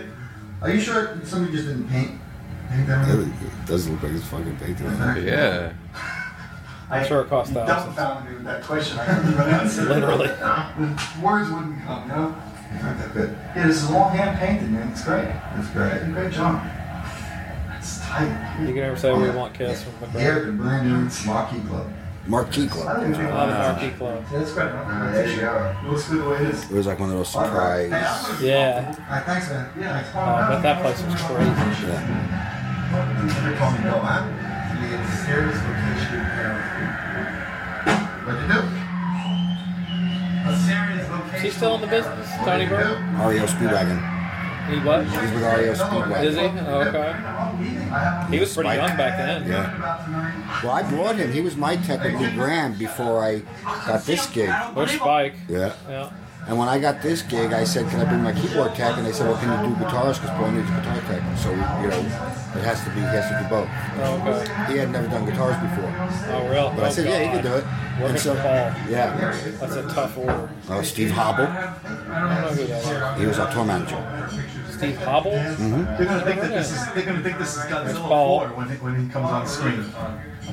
Are 0.60 0.70
you 0.70 0.80
sure 0.80 1.18
somebody 1.24 1.52
just 1.54 1.68
didn't 1.68 1.88
paint? 1.88 2.20
Paint 2.68 2.86
that 2.88 3.06
one? 3.08 3.30
It 3.32 3.66
does 3.66 3.88
look 3.88 4.02
like 4.02 4.12
it's 4.12 4.24
fucking 4.26 4.56
painted. 4.58 5.24
Yeah. 5.24 5.72
I'm 6.90 7.04
Sure 7.06 7.22
it 7.22 7.28
cost 7.28 7.52
thousands. 7.52 7.96
dumbfounded 7.96 8.30
me 8.30 8.36
with 8.36 8.44
that 8.44 8.62
question. 8.62 8.98
I 8.98 9.06
couldn't 9.06 9.32
even 9.32 9.40
answer. 9.48 9.82
Literally. 9.84 10.28
Words 11.22 11.50
wouldn't 11.50 11.82
come, 11.84 12.02
you 12.02 12.08
know? 12.08 12.28
Not 12.82 12.98
that 12.98 13.14
good. 13.14 13.36
Yeah, 13.56 13.66
this 13.68 13.82
is 13.82 13.90
all 13.90 14.08
hand 14.10 14.38
painted, 14.38 14.70
man. 14.70 14.88
It's 14.92 15.02
great. 15.04 15.24
That's 15.24 15.70
great. 15.70 16.12
Great 16.12 16.32
job. 16.32 16.62
It's 17.78 18.00
tight. 18.00 18.56
You 18.60 18.66
can 18.66 18.76
never 18.76 18.96
say 18.96 19.12
we 19.14 19.30
want 19.30 19.54
kiss 19.54 19.82
from 19.82 20.12
the 20.12 20.20
Here, 20.20 20.44
the 20.44 20.52
brand 20.52 20.86
new 20.88 21.08
Marquee 21.26 21.60
Club. 21.68 21.90
Marquee 22.28 22.64
I 22.64 22.68
Club. 22.68 23.00
don't 23.00 23.10
even 23.14 23.26
I 23.26 23.28
know. 23.30 23.34
love 23.36 23.80
Marquee 23.80 23.96
Club. 23.96 24.24
Yeah, 24.32 24.38
that's 24.38 24.52
great. 24.52 24.72
There 25.12 25.28
you 25.30 25.40
go. 25.40 25.76
It 25.84 25.90
looks 25.90 26.08
good 26.08 26.22
the 26.22 26.28
way 26.28 26.36
it 26.36 26.42
is. 26.42 26.70
It 26.70 26.74
was 26.76 26.86
like 26.86 26.98
one 26.98 27.10
of 27.10 27.16
those 27.16 27.28
surprise. 27.28 27.90
Yeah. 28.40 28.92
Thanks, 29.24 29.48
man. 29.50 29.70
Yeah. 29.78 30.04
I 30.14 30.18
uh, 30.18 30.50
bet 30.50 30.62
that 30.62 30.82
place 30.82 31.02
was 31.02 31.14
crazy. 31.22 31.86
They 33.46 33.56
call 33.56 33.70
me 33.72 33.78
Bill, 33.82 34.00
huh? 34.00 34.26
You 34.80 34.88
get 34.90 35.06
What'd 38.26 38.42
you 38.42 38.48
do? 38.48 38.58
A 40.46 40.58
serious 40.66 41.08
location. 41.10 41.36
Is 41.36 41.42
he 41.42 41.50
still 41.50 41.74
in 41.76 41.80
the 41.80 41.86
business, 41.86 42.28
Tony 42.44 42.66
Bird? 42.66 42.98
REO 43.24 43.46
Speedwagon. 43.46 44.15
He 44.68 44.78
what? 44.80 45.04
He's 45.04 45.12
with 45.32 45.42
REO 45.42 45.74
Speedwagon. 45.74 46.24
Is 46.24 46.34
he? 46.36 46.42
Oh, 46.42 46.80
okay. 46.86 48.30
He 48.34 48.40
was 48.40 48.52
pretty 48.54 48.70
young 48.70 48.96
back 48.96 49.16
then. 49.18 49.48
Yeah. 49.48 50.60
Well, 50.62 50.72
I 50.72 50.82
brought 50.82 51.16
him. 51.16 51.32
He 51.32 51.40
was 51.40 51.56
my 51.56 51.76
tech 51.76 52.00
at 52.00 52.20
Lou 52.20 52.30
Gramm 52.32 52.74
before 52.78 53.22
I 53.24 53.42
got 53.86 54.04
this 54.04 54.26
gig. 54.26 54.50
Where's 54.74 54.90
Spike? 54.92 55.34
Yeah. 55.48 55.72
Yeah. 55.88 56.10
And 56.48 56.56
when 56.58 56.68
I 56.68 56.78
got 56.78 57.02
this 57.02 57.22
gig, 57.22 57.52
I 57.52 57.64
said, 57.64 57.88
"Can 57.90 58.00
I 58.00 58.04
bring 58.04 58.22
my 58.22 58.32
keyboard 58.32 58.72
tech?" 58.76 58.96
And 58.96 59.04
they 59.04 59.10
said, 59.12 59.26
"Well, 59.26 59.36
can 59.36 59.50
you 59.50 59.68
do 59.74 59.84
guitars? 59.84 60.18
Because 60.20 60.36
Paul 60.36 60.52
needs 60.52 60.70
a 60.70 60.74
guitar 60.74 61.00
tech." 61.08 61.22
So 61.38 61.50
you 61.50 61.88
know, 61.90 61.98
it 62.54 62.62
has 62.62 62.84
to 62.84 62.90
be. 62.90 63.00
He 63.00 63.06
has 63.06 63.26
to 63.30 63.42
do 63.42 63.48
both. 63.50 63.68
Oh, 63.98 64.30
okay. 64.30 64.72
He 64.72 64.78
had 64.78 64.90
never 64.92 65.08
done 65.08 65.26
guitars 65.26 65.56
before, 65.58 65.90
Oh, 66.30 66.48
real? 66.48 66.72
but 66.76 66.84
I 66.84 66.86
oh, 66.86 66.90
said, 66.90 67.06
"Yeah, 67.06 67.18
he 67.18 67.28
can 67.30 67.42
do 67.42 67.54
it." 67.54 67.64
Working 67.98 68.10
And 68.10 68.20
so, 68.20 68.34
Paul. 68.36 68.72
yeah. 68.90 69.34
That's 69.58 69.74
a 69.74 69.82
tough 69.92 70.18
order. 70.18 70.50
Oh, 70.68 70.82
Steve 70.82 71.10
Hobble. 71.10 71.46
I 71.46 72.20
don't 72.20 72.30
know 72.30 72.62
who 72.62 72.66
that 72.66 73.18
He 73.18 73.26
was 73.26 73.38
our 73.40 73.50
tour 73.52 73.64
manager. 73.64 73.96
Is. 74.76 74.78
Steve 74.78 74.96
Hobble? 74.98 75.32
Mm-hmm. 75.32 75.84
They're 75.96 76.06
gonna 76.06 76.24
think 76.24 76.40
that 76.40 76.50
this 76.50 76.70
is. 76.72 76.92
They're 76.94 77.04
gonna 77.06 77.22
think 77.22 77.38
this 77.38 77.56
is 77.56 77.62
There's 77.66 77.94
Godzilla 77.94 78.08
Paul. 78.08 78.40
4 78.40 78.48
when 78.56 78.68
he, 78.68 78.76
when 78.76 79.06
he 79.06 79.10
comes 79.12 79.30
on 79.30 79.46
screen. 79.46 79.84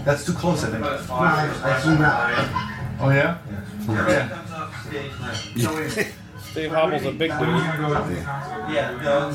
That's 0.03 0.25
too 0.25 0.33
close, 0.33 0.63
I 0.63 0.71
think. 0.71 0.83
I 0.83 1.79
zoom 1.81 2.01
out. 2.01 2.31
Oh 2.99 3.09
yeah. 3.09 3.37
Yeah. 3.89 4.29
Steve 6.53 6.71
Hobble's 6.71 7.03
a 7.05 7.11
big 7.11 7.31
dude. 7.31 7.49
Yeah, 8.69 8.99
no. 9.01 9.31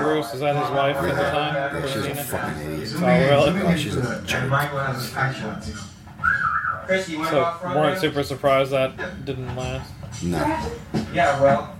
Bruce, 0.00 0.34
is 0.34 0.40
that 0.40 0.56
his 0.56 0.70
wife 0.74 0.96
at 0.96 1.14
the 1.14 1.22
time? 1.30 1.54
Yeah, 1.54 1.86
she's 1.86 2.06
a 2.06 2.14
fucking 2.14 2.72
idiot. 2.72 2.92
Oh, 2.96 3.52
really? 3.52 3.62
Oh, 3.62 3.76
she's 3.76 3.96
a 3.96 4.22
jerk. 4.26 4.50
So, 7.30 7.56
weren't 7.62 8.00
super 8.00 8.24
surprised 8.24 8.72
that 8.72 9.24
didn't 9.24 9.54
last. 9.54 9.92
No. 10.22 10.38
Yeah, 11.12 11.40
well. 11.40 11.77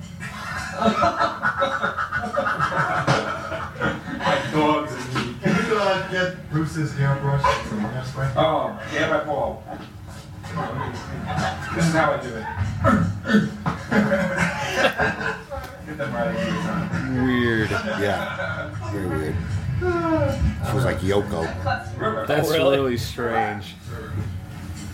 Dogs 4.52 4.92
and 4.92 5.14
me. 5.14 5.34
Can 5.42 5.52
you 5.66 5.76
uh, 5.76 6.08
get 6.10 6.50
Bruce's 6.50 6.92
hairbrush 6.94 7.42
from 7.66 7.80
hairspray? 7.80 8.32
Oh, 8.36 8.78
yeah, 8.94 9.10
my 9.10 9.18
Paul. 9.20 9.62
This 11.74 11.86
is 11.86 11.94
how 11.94 12.12
I 12.12 12.16
do 12.22 12.28
it. 12.28 12.46
Get 15.86 15.96
them 15.98 16.12
right 16.14 16.28
every 16.28 16.60
time. 16.62 17.24
Weird. 17.24 17.70
Yeah. 17.70 18.70
Very 18.92 19.06
weird. 19.08 19.36
She 19.78 20.74
was 20.74 20.84
like 20.84 20.98
Yoko. 20.98 21.42
That's 22.26 22.50
really? 22.50 22.96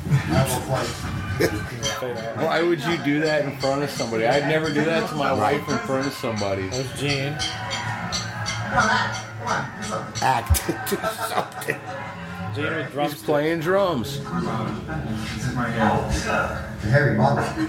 Really 0.06 0.86
strange. 1.82 2.18
Why 2.36 2.62
would 2.62 2.80
you 2.84 2.96
do 2.98 3.20
that 3.20 3.44
in 3.44 3.56
front 3.58 3.82
of 3.82 3.90
somebody? 3.90 4.26
I'd 4.26 4.48
never 4.48 4.68
do 4.68 4.84
that 4.84 5.08
to 5.10 5.14
my 5.16 5.32
wife 5.32 5.68
in 5.68 5.78
front 5.78 6.06
of 6.06 6.12
somebody. 6.12 6.68
There's 6.68 6.92
Gene. 6.98 7.36
Act. 10.22 10.66
Do 10.90 10.96
something. 11.28 11.80
Gene 12.54 12.64
with 12.64 12.84
He's 12.86 12.92
drums. 12.94 13.22
playing 13.22 13.60
drums. 13.60 14.18
Harry 16.82 17.16
Butler. 17.16 17.68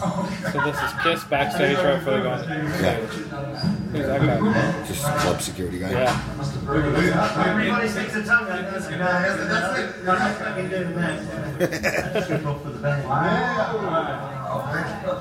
So 0.00 0.60
this 0.64 0.76
is 0.76 0.92
Kiss 1.02 1.24
backstage 1.24 1.76
right 1.78 1.98
before 1.98 2.14
they 2.14 2.22
go 2.22 2.30
on 2.30 2.38
the 2.40 2.46
Yeah. 2.46 2.68
stage. 2.76 3.10
Who's 3.92 4.06
that 4.06 4.20
guy? 4.20 4.86
Just 4.86 5.02
club 5.04 5.40
security 5.40 5.78
guy. 5.78 5.90
Yeah. 5.90 6.18
Everybody 7.46 7.88
sticks 7.88 8.16
a 8.16 8.24
tongue 8.24 8.48
out. 8.50 8.72
That's 8.72 8.86
it. 8.88 8.98
That's 8.98 10.38
fucking 10.38 10.68
doing 10.68 10.94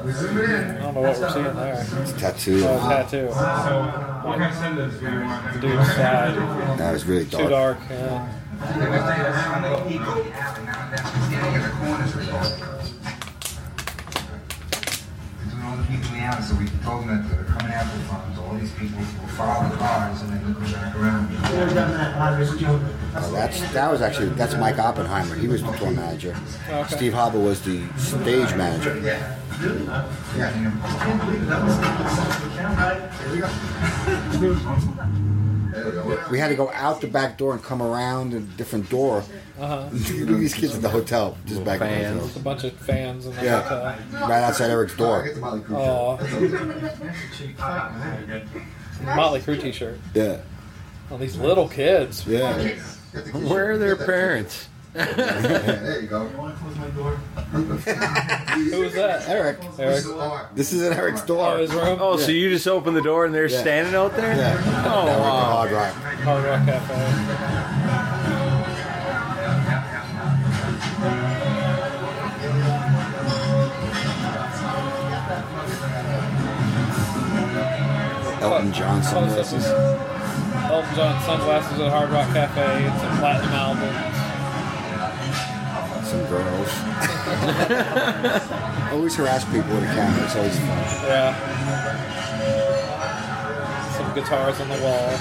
We 0.04 0.12
zoom 0.12 0.38
it 0.38 0.50
I 0.50 0.82
don't 0.82 0.94
know 0.96 1.02
what 1.02 1.20
we're 1.20 1.30
seeing 1.30 1.56
there. 1.56 1.86
It's 2.02 2.12
a 2.12 2.14
tattoo. 2.18 2.66
Oh, 2.66 2.80
tattoo. 2.90 3.28
What 3.28 4.38
kind 4.40 4.52
of 4.52 4.58
send 4.58 4.78
this 4.78 4.94
do 5.00 5.06
you 5.12 5.20
want? 5.22 5.62
Dude's 5.62 5.88
side. 5.94 6.36
That 6.80 6.92
was 6.94 7.06
really 7.06 7.26
dark. 7.26 7.44
Too 7.44 7.50
dark. 7.50 7.78
dark. 7.78 7.90
Yeah. 7.90 8.28
Between 15.74 15.88
all 15.88 15.92
the 15.92 15.98
people 15.98 16.08
in 16.10 16.14
the 16.14 16.20
house, 16.20 16.50
so 16.50 16.56
we 16.56 16.68
told 16.84 17.02
them 17.02 17.08
that 17.10 17.30
they're 17.30 17.46
coming 17.46 17.72
after 17.72 17.98
the 17.98 18.04
funds. 18.06 18.38
All 18.38 18.54
these 18.56 18.72
people 18.74 19.00
will 19.00 19.28
follow 19.30 19.70
the 19.70 19.78
cars 19.78 20.22
and 20.22 20.32
then 20.32 20.44
they'll 20.46 20.54
come 20.54 20.72
back 20.72 20.96
around. 20.96 21.36
Oh, 23.16 23.32
that's 23.34 23.74
that 23.74 23.92
was 23.92 24.02
actually 24.02 24.30
that's 24.30 24.56
Mike 24.56 24.78
Oppenheimer. 24.78 25.36
He 25.36 25.48
was 25.48 25.64
the 25.64 25.72
tour 25.74 25.92
manager. 25.92 26.36
Okay. 26.70 26.96
Steve 26.96 27.14
Hobble 27.14 27.42
was 27.42 27.62
the 27.62 27.88
stage 27.98 28.56
manager. 28.56 28.96
We 34.42 34.56
had 36.40 36.50
to 36.50 36.56
go 36.56 36.70
out 36.72 37.02
the 37.02 37.08
back 37.08 37.38
door 37.38 37.54
and 37.54 37.64
come 37.64 37.82
around 37.82 38.34
a 38.34 38.40
different 38.40 38.90
door. 38.90 39.24
Uh-huh. 39.60 39.88
These 39.92 40.54
kids 40.56 40.76
at 40.76 40.82
the 40.82 40.90
hotel, 40.90 41.38
just 41.46 41.64
back 41.64 41.82
in 41.82 42.18
the 42.18 42.24
Just 42.24 42.38
a 42.38 42.40
bunch 42.40 42.64
of 42.64 42.74
fans 42.74 43.26
in 43.26 43.36
the 43.36 43.44
Yeah. 43.44 43.62
hotel. 43.62 44.28
right 44.30 44.44
outside 44.44 44.70
Eric's 44.72 44.96
door. 44.96 45.28
Oh. 45.72 46.18
Motley 49.04 49.42
Crue 49.42 49.62
t-shirt. 49.62 50.00
Yeah, 50.14 50.38
Oh, 51.12 51.18
these 51.18 51.36
little 51.38 51.68
kids. 51.68 52.26
yeah. 52.26 52.58
Where 53.34 53.72
are 53.72 53.78
their 53.78 53.96
parents? 53.96 54.68
There 54.94 56.02
you 56.02 56.08
go. 56.08 56.28
Who 56.28 57.62
was 58.82 58.94
that? 58.94 59.28
Eric. 59.28 59.58
Eric. 59.80 60.04
This 60.56 60.72
is 60.72 60.84
at 60.84 60.98
Eric's 60.98 61.22
Oh, 61.24 61.26
door. 61.26 61.58
his 61.58 61.74
room. 61.74 61.98
Oh, 62.00 62.18
so 62.18 62.32
you 62.32 62.50
just 62.52 62.68
opened 62.68 62.96
the 62.96 63.02
door 63.02 63.26
and 63.26 63.34
they're 63.34 63.48
Yeah. 63.48 63.60
standing 63.62 63.96
out 63.96 64.16
there? 64.16 64.36
Yeah. 64.36 64.84
Oh, 64.86 65.08
Eric 65.08 65.20
wow. 65.20 65.46
Hard 65.46 65.72
Rock. 65.72 65.94
Hard 65.94 66.44
Rock 66.46 66.66
Cafe. 66.66 68.04
Elton 78.42 78.74
John 78.74 79.02
sunglasses. 79.04 79.66
Elton 79.66 80.96
John 80.96 81.22
sunglasses 81.24 81.80
at 81.80 81.92
Hard 81.92 82.10
Rock 82.12 82.34
Cafe 82.34 82.86
and 82.86 83.00
some 83.00 83.18
platinum 83.20 83.54
albums. 83.54 84.23
Some 86.14 86.26
girls. 86.28 86.70
always 88.92 89.16
harass 89.16 89.46
people 89.46 89.74
with 89.74 89.84
a 89.84 89.88
camera. 89.96 90.26
It's 90.26 90.36
always 90.36 90.60
fun. 90.60 90.68
Yeah. 91.08 91.34
Some 93.98 94.14
guitars 94.14 94.62
on 94.62 94.70
the 94.70 94.78
wall. 94.84 95.18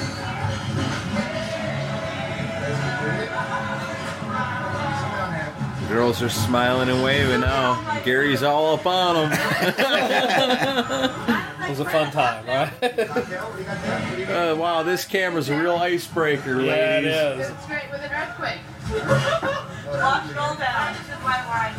Girls 5.88 6.20
are 6.20 6.28
smiling 6.28 6.90
and 6.90 7.02
waving 7.02 7.40
now. 7.40 7.80
Gary's 8.04 8.42
all 8.42 8.74
up 8.74 8.84
on 8.84 9.30
them. 9.30 11.48
was 11.72 11.80
a 11.80 11.90
fun 11.90 12.10
time, 12.10 12.46
right? 12.46 12.70
uh, 14.28 14.54
wow, 14.56 14.82
this 14.82 15.06
camera's 15.06 15.48
a 15.48 15.58
real 15.58 15.76
icebreaker, 15.76 16.56
ladies. 16.56 16.66
Yeah, 16.66 16.98
it 16.98 17.40
is. 17.40 17.50
It's 17.50 17.66
great 17.66 17.90
with 17.90 18.02
an 18.02 18.12
earthquake. 18.12 18.60
It 19.92 20.00
all 20.00 20.56
down. 20.56 20.94
This 20.94 21.02
is 21.02 21.22
my 21.22 21.36
wine. 21.46 21.74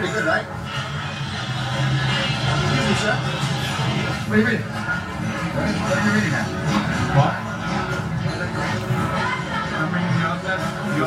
Good, 0.00 0.24
right? 0.24 0.46
What 4.28 4.32
are 4.32 4.40
you 4.40 4.46
reading? 4.46 4.62
What 7.12 7.34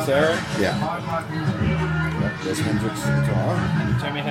reading? 0.06 0.38
Yeah. 0.60 0.78
Guitar. 3.26 3.56
Jimi 3.98 4.22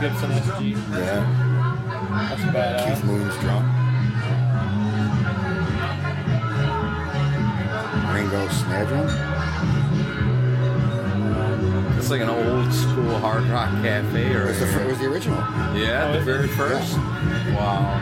Gibson 0.00 0.30
SG. 0.30 0.60
Yeah. 0.92 1.57
That's 2.10 2.40
badass. 2.42 2.94
Keith 2.94 3.04
Moon's 3.04 3.36
drum. 3.38 3.64
Ringo 8.14 8.48
snare 8.48 8.86
drum. 8.86 9.08
It's 11.98 12.10
like 12.10 12.20
an 12.22 12.28
old 12.30 12.72
school 12.72 13.18
hard 13.18 13.44
rock 13.44 13.70
cafe, 13.82 14.32
or 14.34 14.44
It 14.44 14.48
was 14.48 14.58
the, 14.60 14.82
it 14.82 14.86
was 14.88 14.98
the 14.98 15.06
original. 15.06 15.38
yeah, 15.76 16.08
Oh, 16.08 16.12
the 16.18 16.20
very 16.24 16.44
it? 16.46 16.48
first. 16.48 16.96
Wow. 16.96 18.00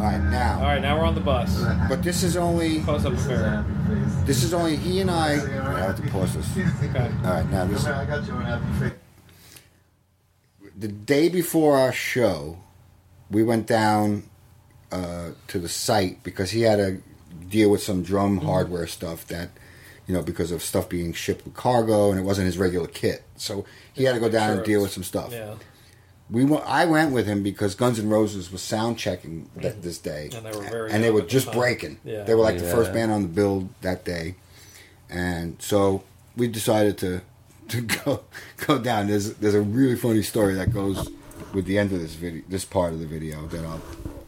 All 0.00 0.08
right, 0.08 0.20
now. 0.30 0.56
All 0.58 0.64
right, 0.66 0.80
now 0.82 0.98
we're 0.98 1.04
on 1.04 1.14
the 1.14 1.20
bus. 1.20 1.62
But 1.88 2.02
this 2.02 2.22
is 2.22 2.36
only 2.36 2.80
Close 2.80 3.04
up 3.04 3.12
of 3.12 4.26
this 4.26 4.42
is 4.42 4.54
only 4.54 4.76
he 4.76 5.00
and 5.00 5.10
I. 5.10 5.32
I 5.34 5.78
have 5.80 5.96
to 6.02 6.10
pause 6.10 6.34
this. 6.34 6.48
Okay. 6.56 7.10
All 7.24 7.30
right, 7.34 7.50
now 7.50 7.66
this. 7.66 7.84
I 7.84 8.04
got 8.06 8.26
you 8.26 8.34
an 8.36 8.42
happy 8.46 8.64
face. 8.90 8.98
The 10.82 10.88
day 10.88 11.28
before 11.28 11.78
our 11.78 11.92
show, 11.92 12.58
we 13.30 13.42
went 13.42 13.66
down 13.66 14.24
uh, 14.90 15.30
to 15.48 15.58
the 15.58 15.68
site 15.68 16.22
because 16.22 16.50
he 16.50 16.62
had 16.62 16.76
to 16.76 17.00
deal 17.48 17.70
with 17.70 17.82
some 17.82 18.02
drum 18.02 18.36
Mm-hmm. 18.38 18.46
hardware 18.46 18.86
stuff 18.86 19.26
that, 19.28 19.50
you 20.06 20.12
know, 20.14 20.22
because 20.22 20.50
of 20.52 20.62
stuff 20.62 20.88
being 20.88 21.12
shipped 21.12 21.44
with 21.44 21.54
cargo 21.54 22.10
and 22.10 22.18
it 22.20 22.24
wasn't 22.24 22.46
his 22.46 22.58
regular 22.58 22.88
kit. 22.88 23.22
So 23.36 23.64
he 23.94 24.04
had 24.04 24.14
to 24.14 24.20
go 24.20 24.28
down 24.28 24.50
and 24.56 24.64
deal 24.64 24.82
with 24.82 24.90
some 24.92 25.04
stuff. 25.04 25.32
Yeah. 25.32 25.54
We 26.30 26.44
went, 26.44 26.64
I 26.66 26.84
went 26.86 27.12
with 27.12 27.26
him 27.26 27.42
because 27.42 27.74
Guns 27.74 27.98
N' 27.98 28.08
Roses 28.08 28.50
was 28.50 28.62
sound 28.62 28.98
checking 28.98 29.48
th- 29.60 29.76
this 29.80 29.98
day, 29.98 30.30
And 30.34 30.44
they 30.46 30.52
were 30.56 30.62
very 30.64 30.90
and 30.92 31.04
they 31.04 31.10
were 31.10 31.20
at 31.20 31.26
the 31.26 31.30
just 31.30 31.52
breaking. 31.52 31.98
Yeah. 32.04 32.24
They 32.24 32.34
were 32.34 32.42
like 32.42 32.58
the 32.58 32.64
Yeah. 32.64 32.74
first 32.74 32.92
band 32.92 33.12
on 33.12 33.22
the 33.22 33.28
bill 33.28 33.68
that 33.82 34.04
day, 34.04 34.34
and 35.10 35.60
so 35.60 36.02
we 36.36 36.48
decided 36.48 36.96
to 36.98 37.20
to 37.72 37.80
go 37.82 38.20
go 38.66 38.78
down. 38.78 39.08
There's 39.08 39.34
there's 39.34 39.54
a 39.54 39.60
really 39.60 39.96
funny 39.96 40.22
story 40.22 40.54
that 40.54 40.72
goes 40.72 41.10
with 41.52 41.64
the 41.66 41.78
end 41.78 41.92
of 41.92 42.00
this 42.00 42.14
video, 42.14 42.42
this 42.48 42.64
part 42.64 42.92
of 42.92 43.00
the 43.00 43.06
video 43.06 43.46
that 43.48 43.64
I'll 43.64 43.82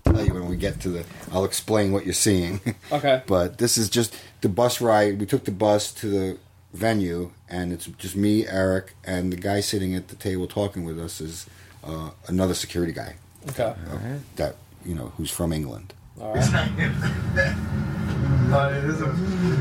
tell 0.04 0.24
you 0.24 0.34
when 0.34 0.48
we 0.48 0.56
get 0.56 0.80
to 0.80 0.88
the. 0.90 1.04
I'll 1.32 1.44
explain 1.44 1.92
what 1.92 2.04
you're 2.04 2.14
seeing. 2.14 2.60
Okay. 2.92 3.22
but 3.26 3.58
this 3.58 3.76
is 3.78 3.88
just 3.88 4.14
the 4.40 4.48
bus 4.48 4.80
ride. 4.80 5.18
We 5.20 5.26
took 5.26 5.44
the 5.44 5.50
bus 5.52 5.92
to 5.94 6.06
the 6.08 6.38
venue, 6.72 7.30
and 7.48 7.72
it's 7.72 7.86
just 7.86 8.16
me, 8.16 8.46
Eric, 8.46 8.94
and 9.04 9.32
the 9.32 9.36
guy 9.36 9.60
sitting 9.60 9.94
at 9.94 10.08
the 10.08 10.16
table 10.16 10.46
talking 10.46 10.84
with 10.84 10.98
us 11.00 11.20
is 11.20 11.46
uh, 11.84 12.10
another 12.28 12.54
security 12.54 12.92
guy 12.92 13.14
Okay. 13.50 13.64
uh, 13.90 13.98
that 14.36 14.56
you 14.84 14.94
know 14.94 15.12
who's 15.16 15.30
from 15.30 15.52
England. 15.52 15.92
All 16.20 16.34
right. 16.34 16.44
Uh, 18.54 18.70
it 18.70 18.84
is 18.84 19.00
a 19.02 19.06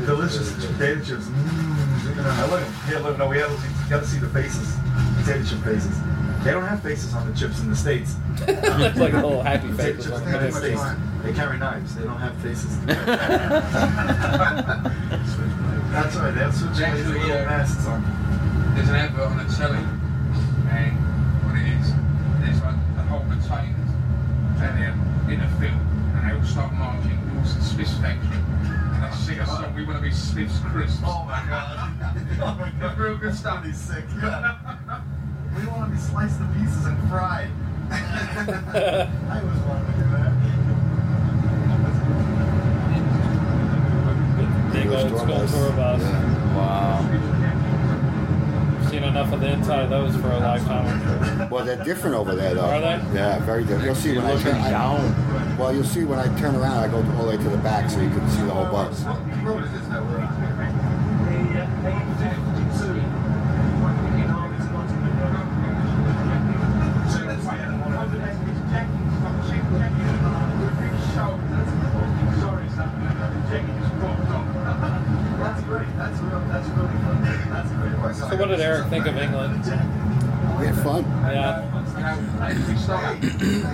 delicious 0.06 0.52
potato 0.54 1.02
chips. 1.02 1.26
Mm, 1.26 2.24
I 2.24 2.46
look, 2.48 2.62
yeah, 2.88 3.00
look, 3.00 3.18
no, 3.18 3.26
we 3.26 3.38
have 3.38 3.50
you 3.50 3.90
got 3.90 4.04
to 4.04 4.06
see 4.06 4.20
the 4.20 4.28
faces, 4.28 4.72
potato 5.18 5.42
chip 5.44 5.58
faces. 5.64 5.98
They 6.44 6.52
don't 6.52 6.64
have 6.64 6.80
faces 6.80 7.12
on 7.12 7.28
the 7.28 7.34
chips 7.36 7.58
in 7.60 7.70
the 7.70 7.76
states. 7.76 8.14
It's 8.46 8.96
like 8.98 9.14
a 9.14 9.16
little 9.16 9.42
happy 9.42 9.66
Potato 9.68 9.96
faces 9.98 10.04
chips 10.04 10.16
on 10.16 10.22
in 10.22 10.30
the 10.32 10.38
the 10.38 10.52
states, 10.52 10.80
they 11.24 11.32
carry 11.32 11.58
knives. 11.58 11.96
They 11.96 12.04
don't 12.04 12.20
have 12.20 12.36
faces. 12.38 12.78
That's 12.86 13.00
right. 16.14 16.30
They 16.30 16.40
have 16.40 16.54
switch 16.54 16.76
Jack, 16.78 16.92
blades 16.92 17.08
with 17.08 17.16
little 17.16 17.32
uh, 17.32 17.44
masks 17.46 17.86
on. 17.88 18.00
There's 18.76 18.88
an 18.90 18.94
advert 18.94 19.26
on 19.26 19.38
the 19.38 19.44
telly, 19.58 19.82
and 20.70 20.94
what 21.42 21.56
it 21.58 21.66
is, 21.66 21.90
there's 22.46 22.62
like 22.62 22.78
a 22.98 23.02
whole 23.10 23.24
potatoes, 23.26 23.90
and 24.62 24.72
they're 24.78 24.94
in 25.34 25.40
a 25.42 25.48
field, 25.58 25.82
and 26.14 26.30
they 26.30 26.34
all 26.36 26.44
start 26.46 26.72
marching 26.74 27.18
towards 27.30 27.56
the 27.56 27.62
Smith's 27.62 27.94
factory, 27.98 28.38
and 29.14 29.38
they 29.38 29.44
sing 29.44 29.64
a 29.64 29.72
we 29.76 29.84
want 29.84 29.98
to 29.98 30.02
be 30.02 30.10
Smith's 30.10 30.58
crisps. 30.60 31.00
Oh 31.04 31.24
my 31.24 31.44
god. 31.48 31.92
oh 32.40 32.54
my 32.58 32.70
god. 32.80 32.98
Real 32.98 33.16
good 33.16 33.34
stuff. 33.34 33.64
He's 33.64 33.78
sick. 33.78 34.04
Yeah. 34.20 35.02
we 35.56 35.66
want 35.66 35.90
to 35.90 35.96
be 35.96 36.00
sliced 36.00 36.38
to 36.38 36.46
pieces 36.58 36.86
and 36.86 36.98
fried. 37.08 37.50
I 37.90 39.40
always 39.40 39.58
wanted 39.60 39.86
to 39.86 39.92
do 39.92 40.08
that. 40.10 40.32
Big 44.72 44.82
English 44.82 45.04
old 45.04 45.20
school 45.20 45.26
bus. 45.26 45.52
tour 45.52 45.72
bus. 45.72 46.02
Wow. 46.54 47.43
Seen 48.94 49.02
enough 49.02 49.32
of 49.32 49.40
the 49.40 49.50
inside 49.50 49.82
of 49.82 49.90
those 49.90 50.14
for 50.14 50.30
a 50.30 50.38
lifetime. 50.38 51.50
Well, 51.50 51.64
they're 51.64 51.82
different 51.82 52.14
over 52.14 52.36
there, 52.36 52.54
though. 52.54 52.60
Are 52.60 52.80
they? 52.80 53.02
Yeah, 53.12 53.40
very 53.40 53.62
different. 53.62 53.86
You'll 53.86 53.94
see 53.96 54.12
You're 54.12 54.22
when 54.22 54.38
I 54.38 54.40
turn 54.40 54.54
I- 54.54 55.56
Well, 55.58 55.74
you'll 55.74 55.82
see 55.82 56.04
when 56.04 56.20
I 56.20 56.28
turn 56.38 56.54
around, 56.54 56.78
I 56.78 56.86
go 56.86 56.98
all 56.98 57.24
the 57.24 57.30
way 57.30 57.36
to 57.36 57.42
the 57.50 57.58
back 57.58 57.90
so 57.90 58.00
you 58.00 58.08
can 58.10 58.30
see 58.30 58.42
the 58.42 58.54
whole 58.54 58.66
bus. 58.66 59.02
What 59.02 59.42
road 59.42 59.64
is 59.64 59.72
this 59.72 59.88
that 59.88 60.00
we're 60.00 60.20
on? 60.20 60.44
That's 75.44 75.62
great. 75.64 75.86
That's 75.96 76.18
real. 76.20 76.40
That's 76.48 76.68
really 76.68 76.96
fun. 77.04 77.22
That's 77.50 77.70
great. 77.72 78.30
So 78.30 78.36
what 78.36 78.48
did 78.48 78.60
Eric 78.60 78.88
think 78.88 79.06
of 79.06 79.16
England? 79.16 79.64
We 80.58 80.66
had 80.66 80.76
fun. 80.82 81.04
Yeah. 81.28 81.62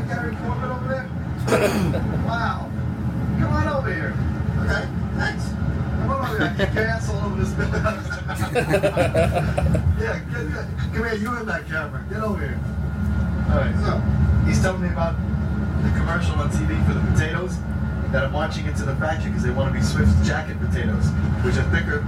Gary 0.08 0.36
Corbett 0.36 0.70
over 0.70 0.88
there? 0.88 1.08
wow. 2.26 2.70
Come 3.38 3.52
on 3.52 3.68
over 3.68 3.94
here. 3.94 4.14
Okay, 4.60 4.88
thanks. 5.16 5.48
Come 5.48 6.10
on 6.10 6.20
over 6.26 6.48
here. 6.48 6.66
Kick 6.66 6.74
your 6.74 6.84
ass 6.84 7.08
all 7.10 7.26
over 7.26 7.42
this 7.42 7.52
building. 7.54 8.59
Yeah, 8.70 10.18
get, 10.32 10.48
get, 10.52 10.66
come 10.94 11.04
here. 11.04 11.14
you 11.14 11.36
in 11.38 11.46
that 11.46 11.66
camera. 11.66 12.04
Get 12.08 12.22
over 12.22 12.40
here. 12.40 12.60
All 13.50 13.58
right, 13.58 13.74
so 13.84 13.98
he's 14.46 14.60
telling 14.62 14.82
me 14.82 14.88
about 14.88 15.16
the 15.82 15.90
commercial 15.98 16.34
on 16.36 16.50
TV 16.50 16.78
for 16.86 16.94
the 16.94 17.00
potatoes 17.12 17.56
that 18.12 18.24
are 18.24 18.30
marching 18.30 18.66
into 18.66 18.84
the 18.84 18.94
factory 18.96 19.30
because 19.30 19.42
they 19.42 19.50
want 19.50 19.72
to 19.72 19.78
be 19.78 19.84
Smith's 19.84 20.14
jacket 20.26 20.58
potatoes, 20.60 21.06
which 21.42 21.56
are 21.56 21.66
thicker, 21.70 22.06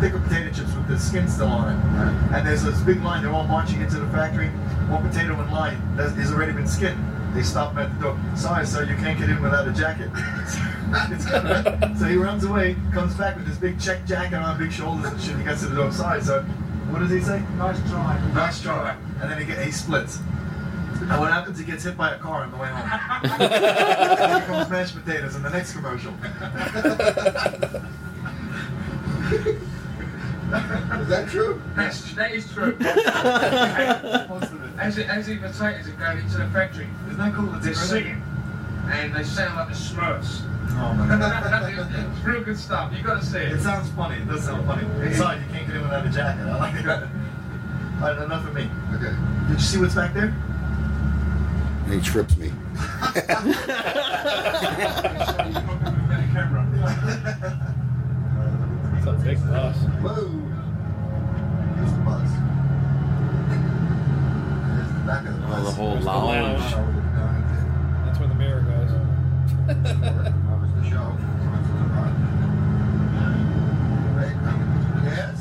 thicker 0.00 0.18
potato 0.20 0.50
chips 0.52 0.74
with 0.74 0.88
the 0.88 0.98
skin 0.98 1.28
still 1.28 1.48
on 1.48 1.72
it. 1.72 2.36
And 2.36 2.46
there's 2.46 2.62
this 2.62 2.80
big 2.80 3.02
line. 3.02 3.22
They're 3.22 3.32
all 3.32 3.46
marching 3.46 3.80
into 3.80 3.98
the 3.98 4.08
factory. 4.08 4.48
One 4.88 5.08
potato 5.08 5.40
in 5.40 5.50
line 5.50 5.80
that 5.96 6.12
has 6.12 6.32
already 6.32 6.52
been 6.52 6.68
skinned. 6.68 7.00
They 7.34 7.42
stop 7.42 7.76
at 7.76 7.92
the 7.94 8.00
door. 8.00 8.18
Sorry, 8.36 8.66
sir, 8.66 8.84
you 8.84 8.96
can't 8.96 9.18
get 9.18 9.28
in 9.28 9.42
without 9.42 9.66
a 9.66 9.72
jacket. 9.72 10.10
It's 11.10 11.24
good. 11.30 11.98
so 11.98 12.04
he 12.06 12.16
runs 12.16 12.44
away, 12.44 12.76
comes 12.92 13.14
back 13.14 13.36
with 13.36 13.46
this 13.46 13.56
big 13.58 13.80
check 13.80 14.04
jacket 14.06 14.36
on, 14.36 14.58
big 14.58 14.72
shoulders 14.72 15.10
and 15.12 15.20
shit. 15.20 15.36
He 15.36 15.44
gets 15.44 15.60
to 15.62 15.68
the 15.68 15.76
door. 15.76 15.90
side. 15.92 16.22
So 16.22 16.42
What 16.90 17.00
does 17.00 17.10
he 17.10 17.20
say? 17.20 17.42
Nice 17.56 17.78
try. 17.90 18.20
Nice 18.34 18.60
try. 18.62 18.96
And 19.20 19.30
then 19.30 19.38
he, 19.38 19.44
get, 19.44 19.58
he 19.64 19.70
splits. 19.70 20.18
And 21.00 21.20
what 21.20 21.32
happens? 21.32 21.58
He 21.58 21.64
gets 21.64 21.82
hit 21.84 21.96
by 21.96 22.14
a 22.14 22.18
car 22.18 22.44
on 22.44 22.50
the 22.50 22.56
way 22.56 22.68
home. 22.68 23.00
and 23.40 23.40
then 24.18 24.40
becomes 24.40 24.70
mashed 24.70 24.94
potatoes 24.94 25.34
in 25.36 25.42
the 25.42 25.50
next 25.50 25.72
commercial. 25.72 26.12
Is 31.00 31.08
that 31.08 31.28
true? 31.28 31.60
That's, 31.74 32.12
that 32.14 32.30
is 32.32 32.52
true. 32.52 32.76
as, 34.78 34.98
it, 34.98 35.08
as 35.08 35.26
the 35.26 35.36
potatoes 35.36 35.88
are 35.88 35.92
going 35.98 36.18
into 36.18 36.38
the 36.38 36.46
factory, 36.48 36.86
Isn't 37.08 37.18
that 37.18 37.34
cool? 37.34 37.46
they're 37.60 37.74
singing, 37.74 38.22
and 38.86 39.12
they 39.14 39.24
sound 39.24 39.56
like 39.56 39.68
the 39.68 39.74
Smurfs. 39.74 40.42
Oh 40.76 42.10
it's 42.14 42.24
real 42.26 42.42
good 42.42 42.58
stuff. 42.58 42.92
You 42.96 43.02
got 43.02 43.20
to 43.20 43.26
see 43.26 43.38
It 43.38 43.52
it. 43.52 43.60
sounds 43.60 43.88
funny. 43.90 44.16
It 44.16 44.26
does 44.28 44.44
sound 44.44 44.66
funny. 44.66 44.86
Besides, 45.08 45.42
you 45.46 45.52
can't 45.52 45.66
get 45.66 45.76
in 45.76 45.82
without 45.82 46.06
a 46.06 46.10
jacket. 46.10 46.42
I 46.42 46.56
like 46.58 46.74
it. 46.74 46.86
All 46.88 48.10
right, 48.10 48.22
enough 48.22 48.46
of 48.46 48.54
me. 48.54 48.68
Okay. 48.94 49.14
Did 49.48 49.54
you 49.54 49.58
see 49.60 49.78
what's 49.78 49.94
back 49.94 50.12
there? 50.14 50.34
He 51.88 52.00
trips 52.00 52.36
me. 52.36 52.50
It's 57.74 59.06
a 59.06 59.12
big 59.24 59.38
bus. 59.48 59.76
Whoa. 59.76 60.28
Here's 61.74 61.92
the 61.92 61.98
bus. 62.00 62.30
There's 64.70 64.92
the 64.92 65.00
back 65.06 65.26
of 65.26 65.34
the 65.34 65.40
bus. 65.40 65.58
Oh, 65.58 65.64
the 65.64 65.70
whole 65.72 65.92
There's 65.92 66.04
the 66.04 66.10
lounge. 66.10 66.60
lounge. 66.60 66.74
That's 68.06 68.18
where 68.20 68.28
the 68.28 68.34
mirror 68.34 68.60
goes. 68.62 68.90
Covers 69.66 70.72
the 70.76 70.84
show. 70.88 71.06
Right? 74.14 74.36
Yes. 75.04 75.36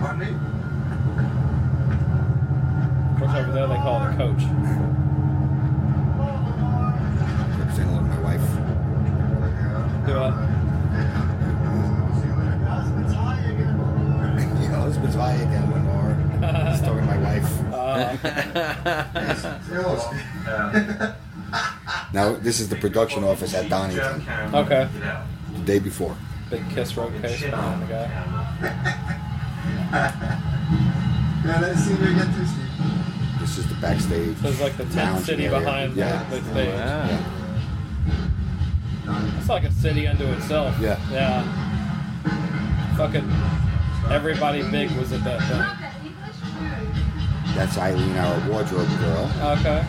Pardon 0.00 0.20
me? 0.20 0.30
Of 3.14 3.18
course, 3.20 3.34
over 3.38 3.52
there 3.52 3.66
they 3.68 3.74
call 3.76 4.02
it 4.02 4.12
a 4.12 4.16
coach. 4.36 4.44
Saying 7.74 7.88
hello 7.88 8.00
to 8.00 8.08
my 8.08 8.20
wife. 8.20 8.46
Do 10.06 10.12
it. 10.12 10.34
Yeah, 14.62 14.80
husband's 14.80 15.14
high 15.14 15.34
again, 15.34 15.70
Lenore. 15.70 16.14
He's 16.70 16.80
talking 16.80 17.00
to 17.00 17.06
my 17.06 17.18
wife. 17.18 17.50
Uh, 17.72 18.16
Now 22.12 22.32
this 22.34 22.60
is 22.60 22.68
the 22.68 22.76
production 22.76 23.24
office 23.24 23.54
at 23.54 23.68
Donington. 23.68 24.22
Okay. 24.54 24.88
The 25.52 25.58
day 25.64 25.78
before. 25.78 26.16
Big 26.50 26.68
kiss 26.70 26.96
road 26.96 27.12
case 27.22 27.42
behind 27.42 27.82
the 27.82 27.86
guy. 27.86 28.08
Yeah, 31.44 31.60
let's 31.60 31.80
see 31.80 31.94
where 31.94 32.10
you 32.10 32.16
get 32.16 32.26
to, 32.26 32.46
backstage. 33.80 34.36
So 34.38 34.48
it's 34.48 34.60
like 34.60 34.76
the 34.76 34.84
tent 34.86 35.24
city 35.24 35.46
area. 35.46 35.58
behind 35.60 35.94
the- 35.94 36.00
yeah. 36.00 36.24
the 36.30 36.40
stage. 36.42 36.68
Oh, 36.68 36.76
yeah. 39.08 39.38
It's 39.38 39.48
like 39.48 39.64
a 39.64 39.70
city 39.72 40.06
unto 40.06 40.24
itself. 40.32 40.74
Yeah. 40.80 40.98
Yeah. 41.12 41.44
Fucking 42.96 43.30
everybody 44.10 44.62
big 44.70 44.90
was 44.92 45.12
at 45.12 45.22
that 45.24 45.40
thing. 45.42 45.62
That's 47.54 47.78
Eileen, 47.78 48.16
our 48.16 48.50
wardrobe 48.50 48.88
girl. 48.98 49.30
Okay. 49.58 49.84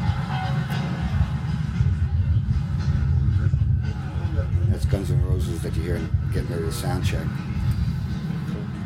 That's 4.70 4.86
Guns 4.86 5.12
N' 5.12 5.24
Roses 5.26 5.62
that 5.64 5.76
you 5.76 5.82
hear 5.84 6.00
getting 6.34 6.50
ready 6.50 6.64
to 6.66 6.72
sound 6.72 7.06
check. 7.06 7.26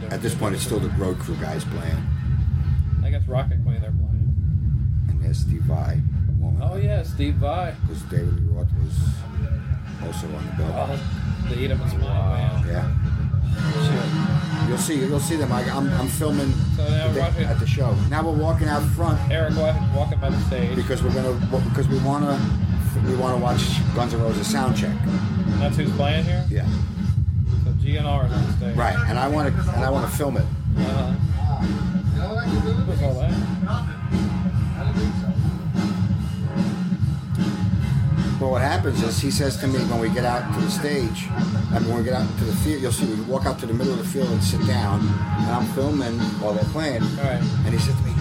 At 0.10 0.22
this 0.22 0.34
point, 0.36 0.56
it's 0.56 0.64
still 0.64 0.80
the 0.80 0.89
road 0.89 1.20
crew 1.20 1.36
guys 1.36 1.64
playing, 1.66 1.97
I 3.04 3.10
guess 3.10 3.26
Rocket 3.28 3.49
Queen 3.49 3.56
they're 3.56 3.61
playing. 3.61 3.61
And 5.32 5.36
there's 5.36 5.38
Steve 5.38 5.61
Vai, 5.63 6.01
woman, 6.39 6.61
Oh 6.61 6.75
yeah, 6.75 7.03
Steve 7.03 7.36
Vai. 7.36 7.73
because 7.82 8.01
David 8.03 8.34
Lee 8.36 8.47
Roth 8.53 8.67
was 8.84 8.99
also 10.05 10.27
on 10.36 10.45
the 10.45 10.51
bill. 10.57 10.73
Oh, 10.75 10.99
the 11.49 11.59
Eat 11.63 11.71
'em 11.71 11.82
and 11.82 11.91
Smile 11.91 12.34
Man. 12.34 12.67
Yeah. 12.67 12.88
Shit. 13.84 14.69
You'll 14.69 14.77
see. 14.77 14.95
You'll 14.99 15.19
see 15.19 15.36
them. 15.36 15.51
I, 15.51 15.63
I'm, 15.69 15.89
I'm 15.93 16.07
filming 16.07 16.51
So 16.77 16.84
the 16.86 17.13
day- 17.13 17.43
at 17.45 17.59
the 17.59 17.67
show. 17.67 17.93
Now 18.09 18.23
we're 18.25 18.36
walking 18.38 18.67
out 18.67 18.82
front 18.84 19.19
Eric 19.32 19.55
wa- 19.57 19.75
walking 19.95 20.19
by 20.19 20.29
the 20.29 20.39
stage. 20.41 20.75
because 20.75 21.03
we're 21.03 21.13
gonna 21.13 21.34
because 21.69 21.88
we 21.88 21.99
wanna 21.99 22.39
we 23.05 23.15
wanna 23.15 23.38
watch 23.38 23.61
Guns 23.95 24.13
N' 24.13 24.21
Roses 24.21 24.47
sound 24.47 24.75
check. 24.77 24.95
That's 25.59 25.75
who's 25.77 25.91
playing 25.93 26.23
here. 26.25 26.45
Yeah. 26.49 26.65
So 27.65 27.71
GNR 27.73 28.25
is 28.27 28.32
on 28.32 28.53
stage. 28.57 28.75
Right. 28.75 28.95
And 29.09 29.17
I 29.19 29.27
want 29.27 29.53
to 29.53 29.61
and 29.73 29.84
I 29.84 29.89
want 29.89 30.09
to 30.09 30.17
film 30.17 30.38
it. 30.38 30.45
Uh-huh. 30.77 31.13
But 38.41 38.49
what 38.49 38.61
happens 38.63 39.03
is 39.03 39.21
he 39.21 39.29
says 39.29 39.55
to 39.57 39.67
me 39.67 39.77
when 39.85 39.99
we 39.99 40.09
get 40.09 40.25
out 40.25 40.51
to 40.55 40.59
the 40.59 40.71
stage, 40.71 41.27
I 41.29 41.77
mean 41.77 41.89
when 41.89 41.97
we 41.99 42.03
get 42.03 42.13
out 42.13 42.27
to 42.39 42.43
the 42.43 42.55
field, 42.65 42.81
you'll 42.81 42.91
see 42.91 43.05
we 43.05 43.21
walk 43.21 43.45
out 43.45 43.59
to 43.59 43.67
the 43.67 43.73
middle 43.73 43.93
of 43.93 43.99
the 43.99 44.03
field 44.09 44.29
and 44.29 44.43
sit 44.43 44.65
down, 44.65 44.99
and 44.99 45.51
I'm 45.51 45.67
filming 45.75 46.17
while 46.41 46.51
they're 46.53 46.73
playing. 46.73 47.03
Right. 47.17 47.37
And 47.65 47.69
he 47.71 47.77
said 47.77 47.95
to 47.95 48.03
me, 48.03 48.13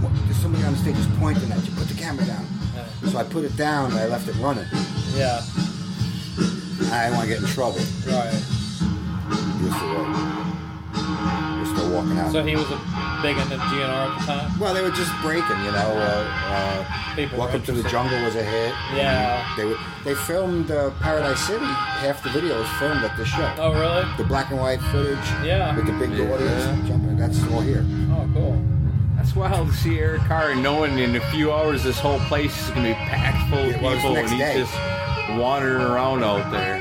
"What- 0.00 0.12
"There's 0.26 0.38
somebody 0.38 0.62
on 0.62 0.74
the 0.74 0.78
stage 0.78 0.94
just 0.94 1.12
pointing 1.18 1.50
at 1.50 1.58
you. 1.66 1.72
Put 1.72 1.88
the 1.88 1.94
camera 1.94 2.24
down." 2.24 2.46
So 3.10 3.18
I 3.18 3.24
put 3.24 3.42
it 3.44 3.56
down 3.56 3.90
and 3.90 3.98
I 3.98 4.06
left 4.06 4.28
it 4.28 4.36
running. 4.36 4.66
Yeah. 5.16 5.42
I 6.92 7.10
didn't 7.10 7.16
want 7.16 7.28
to 7.28 7.34
get 7.34 7.42
in 7.42 7.46
trouble. 7.48 7.82
Right. 8.06 8.30
You're 9.60 9.74
still, 9.74 10.06
we're 11.88 11.96
walking 11.96 12.18
out. 12.18 12.32
So 12.32 12.42
he 12.44 12.54
was 12.56 12.66
a 12.70 12.78
big 13.22 13.36
into 13.36 13.56
GNR 13.56 13.88
at 13.88 14.18
the 14.20 14.26
time. 14.26 14.58
well, 14.58 14.74
they 14.74 14.82
were 14.82 14.90
just 14.90 15.12
breaking, 15.22 15.58
you 15.64 15.72
know. 15.72 15.92
Uh, 15.96 16.28
uh, 16.46 16.84
People 17.16 17.38
Welcome 17.38 17.62
to 17.64 17.72
the. 17.72 17.88
Jungle 17.88 18.22
was 18.22 18.36
a 18.36 18.42
hit. 18.44 18.72
Yeah. 18.94 19.44
They 19.56 19.64
were, 19.64 19.76
they 20.04 20.14
filmed 20.14 20.70
uh, 20.70 20.90
Paradise 21.00 21.40
City. 21.46 21.64
Half 21.64 22.22
the 22.22 22.30
video 22.30 22.58
was 22.60 22.68
filmed 22.78 23.02
at 23.04 23.16
this 23.16 23.26
show. 23.26 23.52
Oh 23.58 23.72
really? 23.72 24.04
The 24.16 24.22
black 24.24 24.50
and 24.52 24.60
white 24.60 24.80
footage. 24.92 25.18
Yeah. 25.44 25.74
With 25.74 25.86
the 25.86 25.92
big 25.94 26.12
Yeah. 26.12 26.30
audience 26.32 26.88
jumping. 26.88 27.16
That's 27.16 27.42
all 27.50 27.60
here. 27.60 27.84
Oh 28.12 28.28
cool. 28.32 28.62
That's 29.16 29.34
wild 29.34 29.66
to 29.68 29.74
see 29.74 29.98
Eric 29.98 30.22
Carr 30.22 30.54
knowing 30.54 30.96
in 31.00 31.16
a 31.16 31.30
few 31.32 31.52
hours 31.52 31.82
this 31.82 31.98
whole 31.98 32.20
place 32.20 32.56
is 32.62 32.70
going 32.70 32.82
to 32.84 32.88
be 32.90 32.94
packed 32.94 33.50
full 33.50 33.58
of 33.64 33.70
It 33.70 33.80
people 33.80 34.16
and 34.16 34.28
he's 34.30 34.38
day. 34.38 34.58
just 34.60 34.74
wandering 35.36 35.82
around 35.84 36.22
out 36.22 36.52
there. 36.52 36.78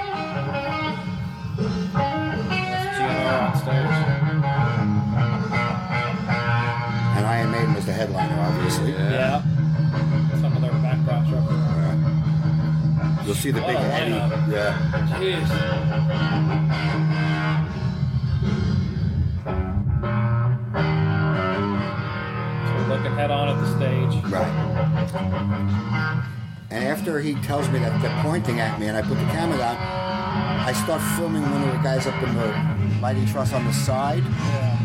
That's 1.97 2.97
GNR 2.99 3.41
on 3.41 3.57
stage. 3.57 4.26
The 7.87 7.93
headliner, 7.93 8.39
obviously. 8.41 8.91
Yeah. 8.91 9.41
Some 10.41 10.53
of 10.55 10.61
their 10.61 10.71
backdrops 10.71 11.31
are 11.31 11.37
up 11.37 11.47
there. 13.15 13.25
You'll 13.25 13.35
see 13.35 13.51
the 13.51 13.61
What 13.61 13.67
big 13.67 13.77
a 13.77 13.93
Eddie. 13.93 14.11
lineup. 14.13 14.51
Yeah. 14.51 14.77
Jeez. 15.17 16.57
So 21.47 22.73
we're 22.75 22.87
looking 22.87 23.11
head 23.13 23.31
on 23.31 23.47
at 23.49 23.59
the 23.61 23.69
stage. 23.77 24.23
Right. 24.31 24.53
And 26.69 26.83
after 26.83 27.19
he 27.21 27.35
tells 27.35 27.69
me 27.69 27.79
that 27.79 28.01
they're 28.01 28.23
pointing 28.23 28.59
at 28.59 28.79
me 28.79 28.87
and 28.87 28.97
I 28.97 29.01
put 29.01 29.17
the 29.17 29.25
camera 29.25 29.57
down, 29.57 29.77
I 29.77 30.73
start 30.83 31.01
filming 31.17 31.43
one 31.43 31.63
of 31.63 31.71
the 31.71 31.81
guys 31.81 32.05
up 32.07 32.21
in 32.21 32.35
the 32.35 32.99
lighting 33.01 33.25
truss 33.27 33.53
on 33.53 33.65
the 33.65 33.73
side, 33.73 34.23
Yeah. 34.23 34.77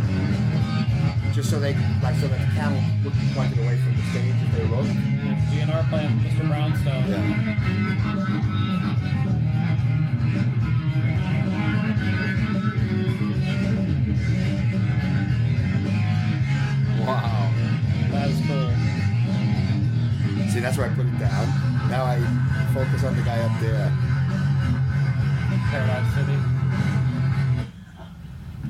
Just 1.32 1.48
so 1.48 1.58
they 1.58 1.74
like 2.02 2.14
so 2.16 2.28
that 2.28 2.38
the 2.40 2.54
camera 2.54 2.84
would 3.04 3.14
be 3.14 3.26
pointed 3.34 3.58
away 3.58 3.78
from 3.78 3.96
the 3.96 4.02
stage 4.10 4.34
if 4.36 4.52
they 4.52 4.64
look. 4.68 4.84
GNR 5.48 5.88
playing 5.88 6.10
Mr. 6.20 6.46
Brownstone. 6.46 7.08
Yeah. 7.08 7.62
Wow. 17.06 17.50
That 18.10 18.28
is 18.28 18.40
cool. 18.46 18.70
See, 20.50 20.60
that's 20.60 20.76
where 20.76 20.90
I 20.90 20.94
put 20.94 21.06
it 21.06 21.18
down. 21.18 21.48
Now 21.88 22.04
I 22.04 22.20
focus 22.74 23.04
on 23.04 23.16
the 23.16 23.22
guy 23.22 23.40
up 23.40 23.58
there. 23.58 23.90
Paradise 25.70 26.14
City. 26.14 26.38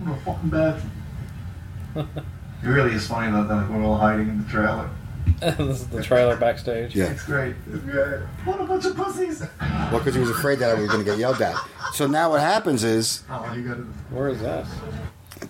What 0.04 0.16
a 0.16 0.20
fucking 0.20 0.50
bad. 0.50 2.32
It 2.62 2.68
really 2.68 2.94
is 2.94 3.06
funny 3.06 3.32
though 3.32 3.44
that 3.44 3.70
we're 3.70 3.82
all 3.82 3.96
hiding 3.98 4.28
in 4.28 4.42
the 4.44 4.48
trailer. 4.50 4.88
this 5.40 5.80
is 5.80 5.88
the 5.88 6.02
trailer 6.02 6.36
backstage. 6.36 6.94
Yeah. 6.94 7.10
It's 7.10 7.24
great. 7.24 7.54
It's 7.72 7.82
great. 7.84 8.20
What 8.44 8.60
a 8.60 8.64
bunch 8.64 8.84
of 8.84 8.96
pussies. 8.96 9.40
Well, 9.60 9.98
because 9.98 10.14
he 10.14 10.20
was 10.20 10.30
afraid 10.30 10.58
that 10.60 10.70
I 10.76 10.80
was 10.80 10.88
going 10.90 11.04
to 11.04 11.10
get 11.10 11.18
yelled 11.18 11.40
at. 11.42 11.56
So 11.94 12.06
now 12.06 12.30
what 12.30 12.40
happens 12.40 12.84
is 12.84 13.22
Oh, 13.30 13.52
you 13.54 13.62
got 13.68 13.78
it. 13.78 13.84
Where 14.10 14.28
is 14.28 14.40
that? 14.42 14.66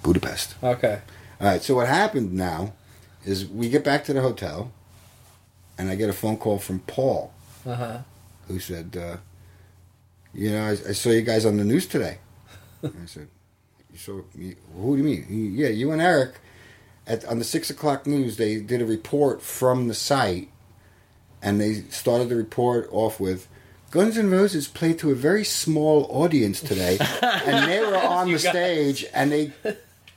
Budapest. 0.03 0.55
Okay. 0.63 1.01
All 1.41 1.47
right. 1.47 1.63
So 1.63 1.75
what 1.75 1.89
happened 1.89 2.33
now 2.33 2.73
is 3.25 3.47
we 3.47 3.69
get 3.69 3.85
back 3.85 4.05
to 4.05 4.13
the 4.13 4.21
hotel, 4.23 4.73
and 5.79 5.91
I 5.91 5.95
get 5.95 6.09
a 6.09 6.13
phone 6.15 6.37
call 6.39 6.59
from 6.59 6.81
Paul, 6.81 7.33
Uh 7.67 7.75
huh. 7.75 7.99
who 8.49 8.59
said, 8.59 8.97
uh, 8.99 9.17
"You 10.35 10.51
know, 10.53 10.65
I, 10.65 10.71
I 10.71 10.93
saw 10.93 11.11
you 11.11 11.23
guys 11.23 11.45
on 11.45 11.57
the 11.59 11.65
news 11.65 11.87
today." 11.87 12.19
I 12.85 12.89
said, 13.07 13.29
"You 13.93 13.99
saw 13.99 14.21
me? 14.35 14.55
Who 14.75 14.97
do 14.97 15.03
you 15.03 15.09
mean? 15.09 15.25
He, 15.25 15.63
yeah, 15.63 15.69
you 15.69 15.93
and 15.93 16.01
Eric." 16.03 16.35
At, 17.13 17.25
on 17.27 17.39
the 17.39 17.45
six 17.45 17.69
o'clock 17.69 18.07
news, 18.07 18.37
they 18.39 18.59
did 18.61 18.81
a 18.81 18.87
report 18.87 19.43
from 19.43 19.89
the 19.89 19.95
site, 19.95 20.49
and 21.43 21.61
they 21.61 21.75
started 21.91 22.29
the 22.31 22.37
report 22.37 22.89
off 22.91 23.21
with. 23.21 23.49
Guns 23.91 24.17
N' 24.17 24.31
Roses 24.31 24.67
played 24.69 24.99
to 25.01 25.11
a 25.11 25.15
very 25.15 25.45
small 25.45 26.07
audience 26.11 26.61
today, 26.63 26.97
and 27.23 27.71
they 27.71 27.81
were 27.81 27.97
on 28.19 28.29
You 28.29 28.39
the 28.39 28.45
guys. 28.45 28.53
stage, 28.53 29.07
and 29.13 29.31
they 29.31 29.53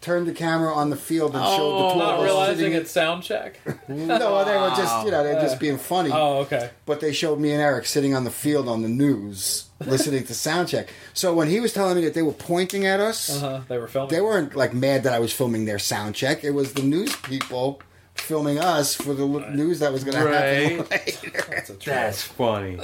turned 0.05 0.27
the 0.27 0.33
camera 0.33 0.71
on 0.73 0.89
the 0.91 0.95
field 0.95 1.35
and 1.35 1.43
showed 1.43 1.89
the 1.89 1.93
two 1.93 1.99
Not 1.99 2.13
of 2.13 2.19
us 2.19 2.25
realizing 2.25 2.57
sitting. 2.57 2.73
it's 2.73 2.91
sound 2.91 3.23
check. 3.23 3.59
no, 3.89 4.45
they 4.45 4.55
were 4.55 4.73
just 4.77 5.05
you 5.05 5.11
know 5.11 5.23
they're 5.23 5.41
just 5.41 5.59
being 5.59 5.77
funny. 5.77 6.11
Oh, 6.13 6.37
okay. 6.39 6.69
But 6.85 6.99
they 6.99 7.11
showed 7.11 7.39
me 7.39 7.51
and 7.51 7.61
Eric 7.61 7.85
sitting 7.85 8.13
on 8.15 8.23
the 8.23 8.31
field 8.31 8.69
on 8.69 8.81
the 8.83 8.87
news, 8.89 9.65
listening 9.85 10.23
to 10.25 10.33
sound 10.35 10.67
check. 10.69 10.89
So 11.13 11.33
when 11.33 11.47
he 11.49 11.59
was 11.59 11.73
telling 11.73 11.95
me 11.95 12.03
that 12.05 12.13
they 12.13 12.21
were 12.21 12.33
pointing 12.33 12.85
at 12.85 12.99
us, 12.99 13.29
Uh 13.35 13.39
huh. 13.39 13.61
They 13.67 13.77
were 13.79 13.87
filming. 13.87 14.09
they 14.11 14.21
weren't 14.21 14.55
like 14.55 14.73
mad 14.73 15.03
that 15.03 15.13
I 15.13 15.19
was 15.19 15.33
filming 15.33 15.65
their 15.65 15.79
sound 15.79 16.15
check. 16.15 16.43
It 16.43 16.51
was 16.51 16.73
the 16.73 16.83
news 16.83 17.15
people 17.17 17.81
filming 18.13 18.59
us 18.59 18.95
for 18.95 19.13
the 19.13 19.23
l 19.27 19.39
news 19.51 19.79
that 19.79 19.91
was 19.91 20.03
going 20.05 20.15
to 20.15 20.31
happen 20.31 20.77
later. 20.91 21.43
That's 21.49 21.69
a. 21.69 21.73
That's 21.73 22.21
funny. 22.23 22.79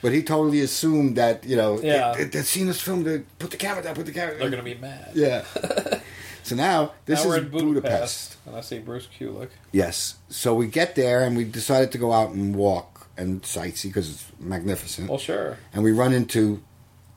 But 0.00 0.12
he 0.12 0.22
totally 0.22 0.60
assumed 0.60 1.16
that 1.16 1.44
you 1.44 1.56
know 1.56 1.80
Yeah. 1.80 2.12
they, 2.14 2.24
would 2.24 2.46
seen 2.46 2.68
us 2.68 2.80
film. 2.80 3.04
They 3.04 3.20
put 3.38 3.50
the 3.50 3.56
camera 3.56 3.82
down. 3.82 3.94
Put 3.94 4.06
the 4.06 4.12
camera. 4.12 4.36
They're 4.38 4.50
gonna 4.50 4.62
be 4.62 4.74
mad. 4.74 5.10
Yeah. 5.14 5.44
So 6.44 6.54
now 6.54 6.92
this 7.06 7.24
now 7.24 7.30
we're 7.30 7.36
is 7.38 7.42
in 7.44 7.48
Budapest. 7.50 7.74
Budapest, 7.74 8.36
and 8.46 8.56
I 8.56 8.60
see 8.60 8.78
Bruce 8.78 9.08
Kulick. 9.18 9.48
Yes. 9.72 10.16
So 10.28 10.54
we 10.54 10.68
get 10.68 10.94
there 10.94 11.24
and 11.24 11.36
we 11.36 11.44
decided 11.44 11.90
to 11.92 11.98
go 11.98 12.12
out 12.12 12.30
and 12.30 12.54
walk 12.54 13.08
and 13.16 13.42
sightsee 13.42 13.84
because 13.84 14.10
it's 14.10 14.32
magnificent. 14.38 15.08
Well, 15.08 15.18
sure. 15.18 15.58
and 15.72 15.82
we 15.82 15.90
run 15.92 16.12
into 16.12 16.62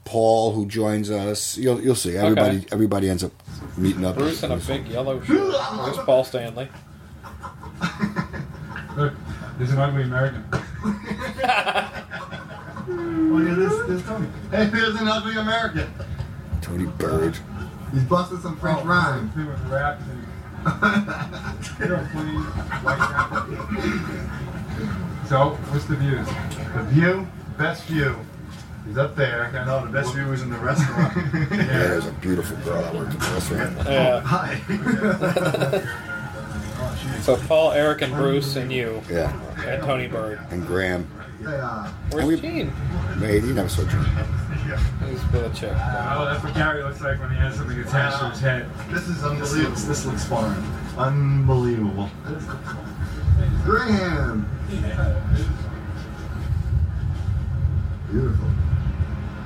Paul, 0.05 0.53
who 0.53 0.65
joins 0.65 1.11
us. 1.11 1.57
You'll 1.57 1.81
you'll 1.81 1.95
see. 1.95 2.15
Everybody 2.15 2.65
everybody 2.71 3.09
ends 3.09 3.23
up 3.23 3.33
meeting 3.77 4.05
up. 4.05 4.15
Bruce 4.15 4.41
in 4.41 4.51
a 4.51 4.57
big 4.57 4.87
yellow 4.87 5.21
shirt. 5.21 5.37
There's 5.85 5.97
Paul 5.97 6.23
Stanley. 6.23 6.69
Look, 8.95 9.13
there's 9.57 9.71
an 9.71 9.77
ugly 9.79 10.03
American. 10.03 10.43
Oh 12.89 13.39
yeah, 13.39 13.53
this 13.53 13.87
this 13.87 14.07
Tony. 14.07 14.27
Hey, 14.51 14.65
there's 14.67 14.95
an 14.95 15.07
ugly 15.09 15.35
American. 15.35 15.91
Tony 16.61 16.85
Bird. 16.85 17.37
He's 17.93 18.03
busting 18.03 18.39
some 18.39 18.57
French 18.57 18.79
Oh, 18.83 18.85
rhymes. 18.87 19.33
He 19.35 19.43
was 19.43 19.59
wrapped 19.61 20.01
in 20.03 20.25
You're 21.87 21.95
a 21.97 22.09
clean 22.11 22.41
white 22.83 22.97
guy. 22.97 23.45
So, 25.27 25.49
what's 25.71 25.85
the 25.85 25.95
views? 25.95 26.27
The 26.75 26.83
view. 26.83 27.27
best 27.57 27.83
view 27.85 28.15
is 28.89 28.97
up 28.97 29.15
there. 29.15 29.45
I 29.53 29.65
know 29.65 29.85
the 29.85 29.91
best 29.91 30.13
view 30.13 30.31
is 30.33 30.41
in 30.41 30.49
the 30.49 30.57
restaurant. 30.57 31.13
Yeah, 31.51 31.65
there's 31.65 32.05
a 32.07 32.11
beautiful 32.13 32.57
girl 32.57 32.81
that 32.81 32.93
worked 32.93 33.13
in 33.13 33.19
the 33.19 33.25
restaurant. 33.25 33.77
Oh, 33.85 33.91
yeah. 33.91 34.19
Hi. 34.21 34.61
So 37.21 37.35
Paul, 37.35 37.71
Eric, 37.73 38.01
and 38.03 38.13
Bruce, 38.13 38.55
and 38.55 38.71
you. 38.71 39.01
Yeah. 39.09 39.33
And 39.65 39.83
Tony 39.83 40.07
Bird. 40.07 40.39
And 40.49 40.65
Graham. 40.65 41.05
Where's 42.11 42.41
Gene? 42.41 42.73
Wait, 43.21 43.43
he 43.43 43.53
never 43.53 43.69
saw 43.69 43.83
Gene. 43.83 44.03
He's 45.07 45.23
with 45.31 45.63
a. 45.63 45.69
Oh, 46.17 46.25
that's 46.25 46.43
what 46.43 46.53
Gary 46.53 46.83
looks 46.83 46.99
like 46.99 47.19
when 47.21 47.29
he 47.29 47.37
has 47.37 47.55
something 47.55 47.79
attached 47.79 48.19
to 48.19 48.29
his 48.29 48.39
head. 48.41 48.69
This 48.89 49.07
is 49.07 49.23
unbelievable. 49.23 49.75
This 49.75 50.05
looks 50.05 50.25
fun. 50.25 50.61
Unbelievable. 50.97 52.09
Graham. 53.63 54.49
Beautiful. 58.11 58.47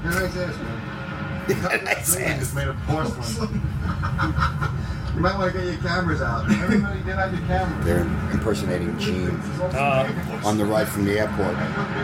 You're 0.03 0.13
nice 0.13 0.37
ass, 0.37 0.57
man. 0.57 1.83
nice 1.83 2.15
ass. 2.15 2.41
It's 2.41 2.53
made 2.55 2.67
of 2.67 2.77
porcelain. 2.87 3.61
you 5.15 5.19
might 5.21 5.37
want 5.37 5.51
to 5.53 5.57
get 5.59 5.67
your 5.67 5.81
cameras 5.81 6.21
out. 6.21 6.49
Everybody 6.63 6.99
get 7.01 7.17
out 7.19 7.31
your 7.31 7.41
cameras. 7.47 7.85
They're 7.85 8.01
impersonating 8.31 8.97
Gene 8.99 9.29
Uh, 9.61 10.41
on 10.45 10.57
the 10.57 10.65
ride 10.65 10.87
from 10.87 11.05
the 11.05 11.19
airport. 11.19 11.55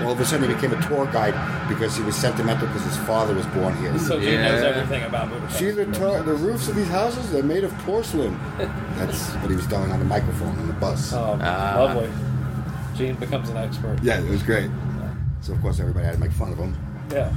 All 0.04 0.12
of 0.12 0.20
a 0.20 0.26
sudden, 0.26 0.48
he 0.50 0.54
became 0.56 0.74
a 0.74 0.82
tour 0.88 1.06
guide 1.08 1.34
because 1.70 1.96
he 1.96 2.04
was 2.04 2.16
sentimental 2.16 2.68
because 2.68 2.84
his 2.84 2.98
father 2.98 3.34
was 3.34 3.46
born 3.48 3.76
here. 3.78 3.98
So 4.00 4.20
Gene 4.20 4.42
knows 4.42 4.64
everything 4.64 5.04
about 5.04 5.30
Budapest. 5.30 5.60
See 5.60 5.72
the 5.72 5.86
tar- 5.88 6.22
the 6.24 6.34
roofs 6.34 6.68
of 6.68 6.76
these 6.76 6.88
houses? 6.90 7.32
They're 7.32 7.44
made 7.44 7.64
of 7.64 7.74
porcelain. 7.80 8.38
That's 8.98 9.30
what 9.36 9.50
he 9.50 9.56
was 9.56 9.68
doing 9.68 9.92
on 9.92 10.00
the 10.00 10.06
microphone 10.06 10.58
on 10.60 10.68
the 10.68 10.74
bus. 10.74 11.14
Oh, 11.14 11.34
lovely. 11.40 12.10
Gene 12.96 13.16
becomes 13.16 13.50
an 13.50 13.58
expert. 13.58 14.00
Yeah, 14.02 14.20
it 14.20 14.30
was 14.30 14.42
great. 14.44 14.70
So 15.42 15.54
of 15.54 15.62
course 15.62 15.80
everybody 15.80 16.06
had 16.06 16.16
to 16.16 16.20
make 16.20 16.32
fun 16.32 16.52
of 16.52 16.58
him. 16.58 16.76
Yeah. 17.12 17.32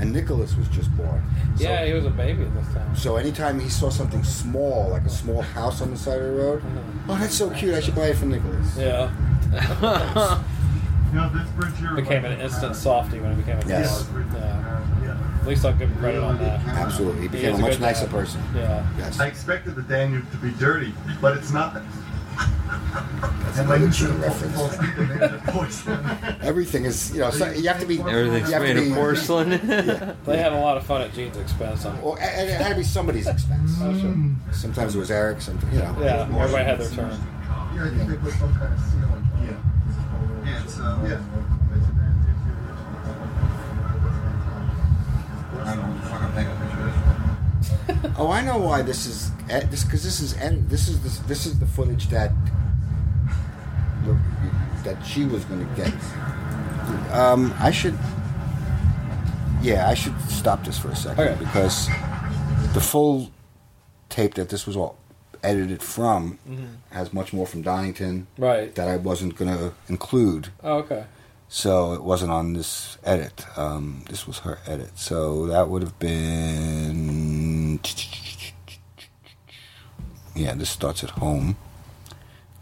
And 0.00 0.12
Nicholas 0.12 0.56
was 0.56 0.66
just 0.68 0.94
born. 0.96 1.22
So, 1.56 1.64
Yeah, 1.64 1.84
he 1.84 1.92
was 1.92 2.06
a 2.06 2.10
baby 2.10 2.42
at 2.44 2.54
this 2.54 2.66
time. 2.74 2.96
So 2.96 3.16
anytime 3.16 3.60
he 3.60 3.68
saw 3.68 3.90
something 3.90 4.24
small, 4.24 4.88
like 4.90 5.04
a 5.04 5.10
small 5.10 5.42
house 5.42 5.82
on 5.82 5.90
the 5.90 5.96
side 5.96 6.18
of 6.18 6.24
the 6.24 6.30
road, 6.32 6.62
oh, 7.08 7.18
that's 7.18 7.34
so 7.34 7.50
cute. 7.50 7.74
I 7.74 7.80
should 7.80 7.94
buy 7.94 8.06
it 8.06 8.16
for 8.16 8.26
Nicholas. 8.26 8.76
Yeah. 8.78 9.10
You 11.12 11.16
know, 11.18 11.28
this 11.30 11.48
bridge 11.58 11.76
here. 11.78 11.94
became 11.96 12.24
an 12.24 12.40
instant 12.40 12.76
softie 12.76 13.18
when 13.18 13.34
he 13.34 13.42
became 13.42 13.58
a 13.58 13.66
Yes. 13.66 14.06
kid. 14.06 14.24
Yeah. 14.32 15.16
At 15.40 15.46
least 15.48 15.64
I'll 15.64 15.72
give 15.72 15.90
him 15.90 15.98
credit 15.98 16.22
on 16.22 16.38
that. 16.38 16.60
Absolutely. 16.68 17.22
He 17.22 17.26
became 17.28 17.54
is 17.54 17.58
a 17.58 17.62
much 17.62 17.72
good 17.72 17.80
nicer 17.80 18.04
dad. 18.06 18.10
person. 18.12 18.40
Yeah. 18.54 18.86
Yes. 18.96 19.18
I 19.18 19.26
expected 19.26 19.74
the 19.74 19.82
Danube 19.82 20.30
to 20.30 20.36
be 20.36 20.50
dirty, 20.52 20.94
but 21.20 21.36
it's 21.36 21.50
not. 21.50 21.82
That's 22.40 23.58
And 23.58 23.68
another 23.68 23.86
like 23.86 24.00
you 24.00 24.08
reference. 24.08 24.54
falls 24.54 24.72
asleep 24.74 24.98
and 24.98 25.08
made 25.08 25.22
of. 25.22 26.42
Everything 26.42 26.84
is, 26.84 27.12
you 27.12 27.20
know, 27.20 27.30
so 27.30 27.50
you 27.50 27.68
have 27.68 27.80
to 27.80 27.86
be. 27.86 28.00
Everything's 28.00 28.48
you 28.48 28.54
have 28.54 28.62
to 28.62 28.68
made 28.74 28.76
of 28.78 28.84
be- 28.84 28.94
porcelain. 28.94 29.50
yeah. 29.68 30.14
They 30.24 30.38
had 30.38 30.52
a 30.52 30.58
lot 30.60 30.76
of 30.76 30.84
fun 30.86 31.02
at 31.02 31.12
Gene's 31.12 31.36
expense. 31.36 31.84
On 31.84 32.00
Well, 32.00 32.16
and 32.16 32.48
it 32.48 32.60
had 32.60 32.70
to 32.70 32.74
be 32.76 32.82
somebody's 32.84 33.26
expense. 33.26 33.72
Oh, 33.80 33.98
sure. 33.98 34.14
Sometimes 34.52 34.94
it 34.94 34.98
was 34.98 35.10
Eric. 35.10 35.40
Sometimes, 35.40 35.72
you 35.72 35.80
know. 35.80 35.96
Yeah, 36.00 36.28
everybody 36.38 36.64
had 36.64 36.78
their 36.80 36.90
turn. 36.90 37.10
Yeah, 37.74 37.84
I 37.84 37.88
think 37.90 38.08
they 38.10 38.16
put 38.16 38.32
some 38.34 38.54
kind 38.54 38.72
of 38.72 38.80
seal 38.80 39.04
on. 39.04 39.28
Yeah. 39.42 40.50
Yeah, 40.50 40.62
it's, 40.64 40.78
uh, 40.78 40.98
yeah. 41.08 41.20
I 45.62 45.74
don't 45.74 45.82
know 45.82 45.88
what 45.92 46.02
the 46.02 46.08
fuck 46.08 46.22
I'm 46.22 46.32
taking 46.34 46.50
a 46.50 46.54
picture 46.56 46.80
of 46.80 46.94
this. 47.59 47.59
Oh, 48.16 48.30
I 48.30 48.42
know 48.42 48.58
why 48.58 48.82
this 48.82 49.06
is 49.06 49.30
ed- 49.48 49.70
this 49.70 49.84
because 49.84 50.02
this 50.04 50.20
is 50.20 50.36
ed- 50.38 50.68
this 50.68 50.88
is 50.88 51.00
the, 51.00 51.26
this 51.28 51.46
is 51.46 51.58
the 51.58 51.66
footage 51.66 52.08
that 52.08 52.32
that 54.84 54.96
she 55.04 55.24
was 55.24 55.44
going 55.44 55.66
to 55.66 55.74
get. 55.76 55.92
Um, 57.14 57.52
I 57.58 57.70
should, 57.70 57.98
yeah, 59.62 59.88
I 59.88 59.94
should 59.94 60.18
stop 60.22 60.64
this 60.64 60.78
for 60.78 60.88
a 60.88 60.96
second 60.96 61.20
Okay. 61.28 61.38
because 61.44 61.88
the 62.72 62.80
full 62.80 63.30
tape 64.08 64.34
that 64.34 64.48
this 64.48 64.66
was 64.66 64.76
all 64.76 64.96
edited 65.42 65.82
from 65.82 66.38
Mhm. 66.48 66.66
has 66.90 67.12
much 67.12 67.32
more 67.32 67.46
from 67.46 67.62
Donington 67.62 68.26
Right. 68.38 68.74
that 68.74 68.88
I 68.88 68.96
wasn't 68.96 69.36
going 69.36 69.56
to 69.56 69.72
include. 69.88 70.48
Oh, 70.62 70.78
okay. 70.78 71.04
So 71.48 71.92
it 71.94 72.02
wasn't 72.04 72.30
on 72.30 72.52
this 72.54 72.96
edit. 73.04 73.44
Um, 73.56 74.04
this 74.08 74.26
was 74.26 74.38
her 74.40 74.58
edit. 74.66 74.92
So 74.98 75.46
that 75.48 75.68
would 75.68 75.82
have 75.82 75.98
been. 75.98 77.39
Yeah, 80.34 80.54
this 80.54 80.70
starts 80.70 81.02
at 81.04 81.10
home. 81.10 81.56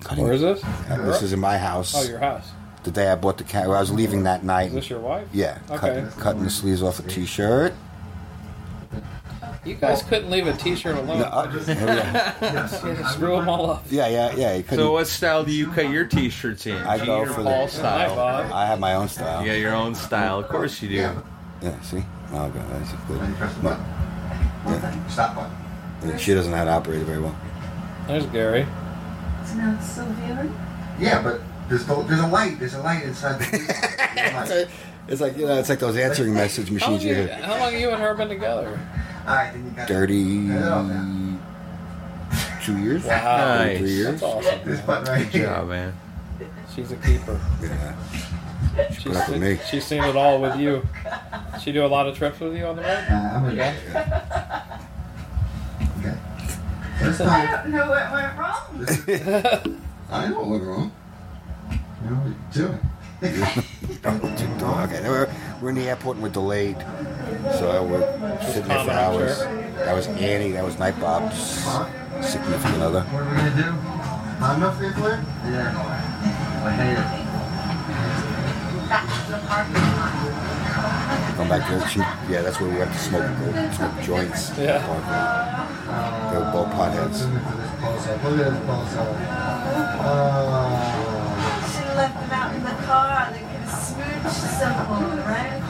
Cutting- 0.03 0.25
Where 0.25 0.33
is 0.33 0.41
this? 0.41 0.65
Uh, 0.65 0.97
this 1.05 1.23
is 1.23 1.33
in 1.33 1.41
my 1.41 1.59
house. 1.59 1.95
Oh, 1.97 2.03
your 2.09 2.19
house. 2.19 2.49
The 2.85 2.91
day 2.91 3.09
I 3.11 3.15
bought 3.17 3.39
the 3.39 3.45
camera, 3.45 3.77
I 3.77 3.81
was 3.81 3.91
leaving 3.93 4.23
that 4.25 4.45
night. 4.45 4.69
Is 4.69 4.75
this 4.75 4.91
your 4.91 5.01
wife? 5.01 5.29
Yeah, 5.33 5.59
Okay. 5.71 5.79
cutting, 5.79 6.07
cutting 6.13 6.43
the 6.45 6.51
sleeves 6.51 6.83
off 6.83 6.99
a 6.99 7.03
t-shirt. 7.03 7.75
You 9.65 9.75
guys 9.75 10.03
couldn't 10.03 10.31
leave 10.31 10.47
a 10.47 10.55
T-shirt 10.55 10.97
alone. 10.97 11.19
No, 11.19 11.25
uh, 11.27 11.47
Just- 11.53 11.69
yeah. 11.69 12.35
You 12.41 12.47
had 12.49 12.71
to 12.71 13.09
screw 13.11 13.37
them 13.37 13.49
all 13.51 13.71
up. 13.73 13.85
Yeah, 13.91 14.07
yeah, 14.07 14.35
yeah. 14.35 14.55
You 14.55 14.63
couldn't- 14.63 14.79
So 14.79 14.93
what 14.93 15.07
style 15.09 15.45
do 15.45 15.51
you 15.53 15.67
cut 15.73 15.91
your 15.91 16.07
t-shirts 16.07 16.67
in? 16.67 16.77
I 16.77 16.97
Gene 16.97 17.07
go 17.07 17.27
for 17.27 17.43
Paul 17.43 17.67
the 17.67 17.73
style? 17.73 18.19
I 18.55 18.65
have 18.67 18.79
my 18.81 18.95
own 18.95 19.09
style. 19.09 19.45
You 19.45 19.53
your 19.53 19.75
own 19.75 19.95
style. 19.95 20.39
Of 20.39 20.49
course 20.49 20.81
you 20.81 20.89
do. 20.89 20.95
Yeah, 21.61 21.81
see? 21.83 22.03
Oh, 22.33 22.45
okay, 22.45 22.63
that's 22.71 22.93
good. 23.09 23.77
But, 24.69 25.11
Stop 25.11 25.35
button. 25.37 25.53
yeah, 26.11 26.17
she 26.17 26.35
doesn't 26.35 26.51
know 26.51 26.59
how 26.59 26.65
to 26.65 26.71
operate 26.71 27.01
it 27.01 27.05
very 27.05 27.21
well. 27.21 27.37
There's 28.07 28.27
Gary. 28.27 28.67
So 29.45 29.55
now 29.55 29.75
it's 29.79 29.91
still 29.91 30.05
viewing? 30.07 30.55
Yeah, 31.01 31.23
but 31.23 31.41
there's 31.69 31.87
no, 31.89 32.03
there's 32.03 32.21
a 32.21 32.27
light. 32.27 32.59
There's 32.59 32.75
a 32.75 32.83
light 32.83 33.05
inside 33.05 33.39
the. 33.39 33.99
It's 34.17 34.51
like- 34.51 34.69
It's 35.09 35.21
like 35.23 35.37
you 35.39 35.47
know, 35.47 35.59
it's 35.59 35.71
like 35.71 35.79
those 35.79 35.97
answering 35.97 36.35
message 36.35 36.69
How 36.69 36.87
long, 36.89 36.97
machines 36.97 37.05
you 37.05 37.11
you, 37.11 37.29
hear. 37.29 37.43
how 37.43 37.59
long 37.59 37.73
have 37.73 37.81
you 37.81 37.89
and 37.91 38.03
her 38.03 38.13
been 38.15 38.29
together? 38.29 38.79
All 39.27 39.35
right, 39.35 39.51
then 39.53 39.65
you 39.65 39.71
got 39.71 39.89
Dirty 39.89 40.49
two 42.63 42.77
years. 42.79 43.05
Wow. 43.05 43.59
Thirty 43.59 43.79
Three 43.79 43.91
years. 43.91 44.21
That's 44.21 44.23
awesome. 44.23 44.61
This 44.65 44.81
button 44.83 45.05
right 45.07 45.23
Good 45.25 45.33
here. 45.33 45.47
job, 45.47 45.69
man. 45.69 45.95
She's 46.75 46.93
a 46.93 46.97
keeper. 46.97 47.41
Yeah. 47.63 47.95
She's, 48.93 49.03
put 49.05 49.17
up 49.17 49.29
with 49.31 49.41
me. 49.43 49.59
she's 49.71 49.85
seen 49.85 50.05
it 50.05 50.15
all 50.15 50.41
with 50.41 50.57
you. 50.61 50.87
She 51.63 51.73
do 51.73 51.85
a 51.85 51.89
lot 51.89 52.07
of 52.07 52.17
trips 52.17 52.39
with 52.39 52.55
you 52.57 52.67
on 52.67 52.77
the 52.77 52.83
road? 52.83 53.05
Uh, 53.11 53.15
I'm 53.15 53.43
gonna 53.45 53.55
Yeah. 53.55 54.38
Okay. 57.21 57.25
This 57.25 57.31
I 57.31 57.63
don't 57.63 57.73
know 57.73 57.89
what 57.89 58.13
went 58.13 58.39
wrong. 58.39 59.81
I 60.11 60.29
know 60.29 60.39
what 60.41 60.49
went 60.49 60.63
wrong. 60.63 60.93
You 62.05 62.11
know 62.11 62.17
what 62.17 62.33
you're 62.55 62.69
doing. 62.69 62.81
okay, 64.85 65.09
we're, 65.09 65.29
we're 65.61 65.71
in 65.71 65.75
the 65.75 65.89
airport 65.89 66.17
and 66.17 66.23
we're 66.23 66.31
delayed, 66.31 66.77
so 67.59 67.85
we're 67.85 68.41
sitting 68.43 68.69
there 68.69 68.85
for 68.85 68.93
hours. 68.93 69.41
That 69.41 69.95
was 69.95 70.07
Annie. 70.07 70.53
That 70.53 70.65
was 70.65 70.79
Night 70.79 71.01
Bob's 71.01 71.37
significant 72.25 72.83
other. 72.83 73.01
What 73.03 73.23
are 73.23 73.31
we 73.31 73.37
gonna 73.37 73.57
do? 73.57 73.73
Hot 74.39 74.57
enough 74.57 74.79
there 74.79 74.93
for 74.93 75.01
you? 75.01 75.17
Yeah. 75.53 75.75
I 76.65 76.71
hate 76.71 76.99
it. 76.99 77.29
Come 81.37 81.49
back 81.49 81.69
there. 81.69 81.89
She, 81.89 81.99
yeah, 82.33 82.43
that's 82.43 82.61
where 82.61 82.71
we 82.71 82.77
have 82.77 82.93
to 82.93 82.99
smoke, 82.99 83.75
smoke 83.75 84.01
joints. 84.03 84.57
Yeah. 84.57 85.68
They 85.89 86.37
were 86.37 86.51
both 86.53 86.69
potheads. 86.75 87.25
Look 87.25 87.43
at 87.43 87.57
this 87.57 87.73
pulse 88.67 88.95
Oh, 90.01 90.05
Should 91.73 91.85
have 91.85 91.97
left 91.97 92.17
them 92.21 92.31
out 92.31 92.55
in 92.55 92.63
the 92.63 92.77
car. 92.85 93.31
They 93.33 93.41
could 93.41 93.49
have 93.49 93.73
smooched 93.73 94.61
some 94.61 94.77
more, 94.87 95.17
right? 95.25 95.61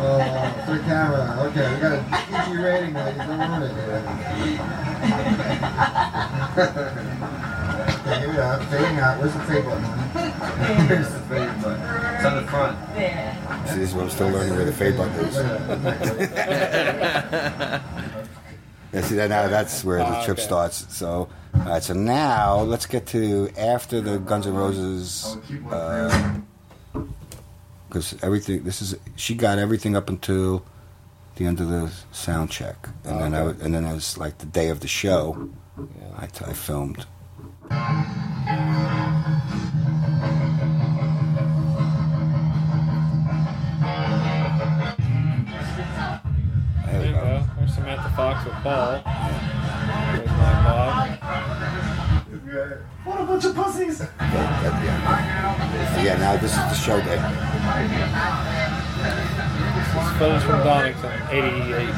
oh, 0.00 0.18
for 0.66 0.72
the 0.72 0.78
camera. 0.84 1.24
Okay, 1.46 1.66
we 1.74 1.80
got 1.80 1.92
a 1.92 1.94
PG 2.26 2.48
rating 2.62 2.92
now. 2.92 3.08
You 3.08 3.18
don't 3.18 3.38
want 3.38 3.64
it. 3.64 3.70
okay, 8.08 8.18
here 8.18 8.30
we 8.30 8.36
are. 8.38 8.58
Fading 8.64 8.98
out. 8.98 9.18
Where's 9.20 9.32
the 9.32 9.38
fade 9.40 9.64
button? 9.64 9.84
Where's 10.88 11.08
the 11.12 11.20
fade 11.20 11.62
button? 11.62 11.82
It's 12.16 12.24
on 12.24 12.34
the 12.36 12.42
front. 12.50 12.76
There. 12.94 13.36
See, 13.68 13.74
this 13.78 13.88
is 13.90 13.94
what 13.94 14.04
I'm 14.04 14.10
still 14.10 14.28
learning 14.30 14.54
where 14.56 14.64
the 14.64 14.72
fade 14.72 14.96
button 14.96 15.14
is. 15.24 15.36
Yeah, 18.92 19.00
see 19.02 19.16
that 19.16 19.28
now 19.30 19.48
that's 19.48 19.84
where 19.86 19.98
the 19.98 20.04
Ah, 20.06 20.24
trip 20.24 20.38
starts. 20.40 20.86
So, 20.96 21.28
all 21.54 21.60
right. 21.60 21.82
So 21.82 21.94
now 21.94 22.60
let's 22.60 22.86
get 22.86 23.06
to 23.08 23.50
after 23.58 24.00
the 24.00 24.18
Guns 24.18 24.46
N' 24.46 24.54
Roses, 24.54 25.36
because 27.88 28.16
everything. 28.22 28.64
This 28.64 28.80
is 28.82 28.96
she 29.16 29.34
got 29.34 29.58
everything 29.58 29.96
up 29.96 30.08
until 30.08 30.64
the 31.36 31.46
end 31.46 31.60
of 31.60 31.68
the 31.68 31.90
sound 32.12 32.50
check, 32.50 32.88
and 33.04 33.20
then 33.20 33.34
I 33.34 33.42
and 33.64 33.74
then 33.74 33.84
it 33.84 33.92
was 33.94 34.16
like 34.18 34.38
the 34.38 34.46
day 34.46 34.68
of 34.70 34.80
the 34.80 34.88
show. 34.88 35.50
I, 36.16 36.26
t- 36.26 36.44
I 36.44 36.52
filmed. 36.52 37.06
Samantha 47.78 48.10
Fox 48.16 48.44
with 48.44 48.54
Paul. 48.54 49.02
There's 50.16 50.30
my 50.30 50.52
Bob. 50.64 51.08
What 53.04 53.20
a 53.20 53.24
bunch 53.24 53.44
of 53.44 53.54
pussies. 53.54 54.00
Yeah, 56.02 56.16
now 56.18 56.36
this 56.36 56.50
is 56.50 56.56
the 56.58 56.74
show 56.74 57.00
day. 57.00 57.18
Footage 60.18 60.42
from 60.42 60.64
Donington, 60.64 61.22
88. 61.30 61.94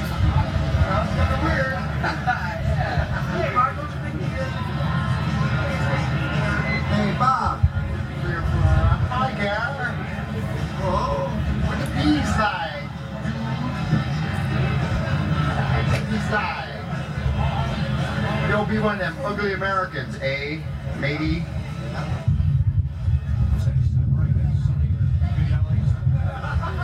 Hey, 6.90 7.10
Bob. 7.18 7.58
Hi, 9.08 9.28
Gary. 9.40 9.94
Oh, 10.82 11.28
what 11.66 11.78
the 11.80 11.86
bees 11.96 12.32
like? 12.38 12.59
Bees 16.30 16.32
like. 16.32 16.68
You'll 18.48 18.64
be 18.66 18.78
one 18.78 18.94
of 19.00 19.00
them 19.00 19.16
ugly 19.24 19.52
Americans, 19.52 20.16
eh, 20.22 20.60
matey? 20.98 21.44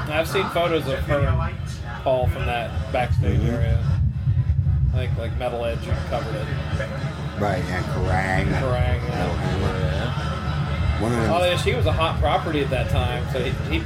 I've 0.08 0.28
seen 0.28 0.46
photos 0.50 0.86
of 0.86 0.98
her 1.06 1.18
and 1.20 1.54
Paul 2.02 2.28
from 2.28 2.46
that 2.46 2.70
backstage 2.92 3.40
Mhm. 3.40 3.52
area. 3.52 3.78
I 4.94 4.98
think 4.98 5.18
like 5.18 5.36
Metal 5.38 5.64
Edge 5.64 5.80
covered 6.08 6.34
it. 6.36 6.46
Right, 7.38 7.62
and 7.68 7.84
Kerrang. 7.86 8.46
Kerrang, 8.60 9.00
yeah. 9.08 9.26
One 11.00 11.12
of 11.12 11.18
them. 11.18 11.30
Oh, 11.32 11.44
yeah, 11.44 11.56
she 11.58 11.74
was 11.74 11.84
a 11.84 11.92
hot 11.92 12.18
property 12.20 12.62
at 12.62 12.70
that 12.70 12.88
time, 12.88 13.24
so 13.32 13.40
he, 13.42 13.50
he 13.70 13.84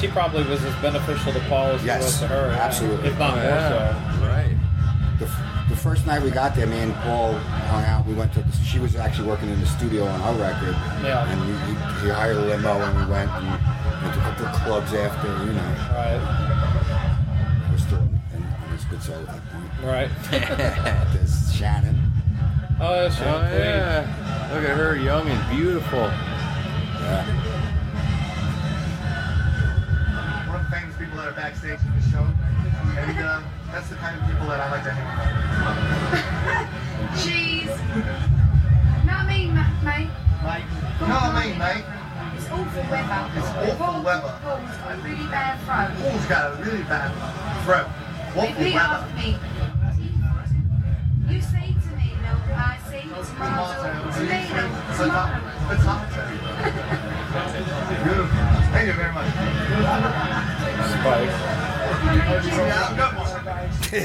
she 0.00 0.08
probably 0.08 0.44
was 0.44 0.64
as 0.64 0.74
beneficial 0.76 1.32
to 1.32 1.40
Paul 1.40 1.72
as 1.72 1.84
Yes, 1.84 1.98
he 1.98 2.04
was 2.04 2.18
to 2.20 2.26
her. 2.28 2.52
yeah. 2.52 2.64
absolutely. 2.64 3.08
If 3.10 3.18
not 3.18 3.32
Oh, 3.32 3.36
more 3.36 3.60
so. 3.60 3.94
Right. 4.26 4.56
The, 5.20 5.26
the 5.68 5.76
first 5.76 6.06
night 6.06 6.22
we 6.22 6.30
got 6.30 6.54
there, 6.54 6.66
me 6.66 6.78
and 6.78 6.94
Paul 6.94 7.34
hung 7.34 7.84
out. 7.84 8.06
We 8.06 8.14
went 8.14 8.32
to. 8.32 8.40
The, 8.40 8.52
she 8.64 8.78
was 8.78 8.96
actually 8.96 9.28
working 9.28 9.50
in 9.50 9.60
the 9.60 9.66
studio 9.66 10.06
on 10.06 10.18
our 10.22 10.34
record. 10.34 10.74
Yeah. 11.04 11.28
And 11.30 11.38
he, 11.44 11.52
he, 11.66 12.06
he 12.06 12.08
hired 12.08 12.38
a 12.38 12.40
limo, 12.40 12.80
and 12.80 12.96
we 12.98 13.12
went 13.12 13.30
and 13.30 13.50
went 14.02 14.14
to 14.14 14.20
a 14.20 14.22
couple 14.22 14.46
of 14.46 14.54
clubs 14.62 14.94
after. 14.94 15.28
You 15.44 15.52
know. 15.52 15.70
Right. 15.92 17.68
We're 17.70 17.78
still 17.78 17.98
in, 17.98 18.20
in, 18.34 18.42
in 18.42 18.70
his 18.72 18.84
good 18.84 19.02
soul 19.02 19.16
at 19.16 19.26
that 19.26 19.42
point. 19.52 19.70
Right. 19.84 20.10
There's 21.12 21.54
Shannon. 21.54 22.10
Oh, 22.80 22.94
yeah, 22.94 23.10
she 23.10 23.24
Oh 23.24 23.42
yeah. 23.42 24.50
Look 24.54 24.64
at 24.64 24.74
her, 24.74 24.96
young 24.96 25.28
and 25.28 25.50
beautiful. 25.54 25.98
Yeah. 25.98 27.26
One 30.48 30.60
of 30.60 30.64
the 30.64 30.76
famous 30.76 30.96
people 30.96 31.18
that 31.18 31.28
are 31.28 31.32
backstage 31.32 31.72
at 31.72 32.02
the 32.02 32.10
show. 32.10 32.26
And 33.70 33.78
that's 33.78 33.88
the 33.88 33.94
kind 34.02 34.18
of 34.18 34.26
people 34.26 34.48
that 34.48 34.58
I 34.58 34.66
like 34.74 34.82
to 34.82 34.90
hang 34.90 35.06
with. 35.14 35.22
Cheese. 37.22 37.70
Not 39.06 39.26
me, 39.30 39.46
ma- 39.46 39.70
mate. 39.86 40.10
Mate. 40.42 40.66
No, 41.06 41.14
I 41.14 41.30
mean, 41.38 41.54
mate. 41.54 41.86
It's 42.34 42.50
awful 42.50 42.82
weather. 42.90 43.30
It's 43.38 43.46
awful 43.46 43.78
Paul- 43.78 44.02
weather. 44.02 44.34
Paul's 44.42 44.74
got 44.74 44.90
a 44.90 44.98
really 45.06 45.26
bad 45.30 45.54
throat. 45.62 45.94
Paul's 46.02 46.26
got 46.26 46.50
a 46.50 46.54
really 46.66 46.82
bad 46.82 47.14
throat. 47.62 47.86
Awful 48.34 48.42
Repeat 48.58 48.74
weather. 48.74 49.06
after 49.06 49.14
me. 49.14 49.38
You 51.30 51.38
say 51.40 51.70
to 51.70 51.90
me, 51.94 52.10
no, 52.26 52.34
I 52.50 52.74
say 52.90 53.06
tomato, 53.06 53.86
tomato, 54.18 54.66
tomato. 54.98 56.26
Beautiful. 58.02 58.34
Thank 58.74 58.86
you 58.90 58.94
very 58.98 59.14
much. 59.14 59.30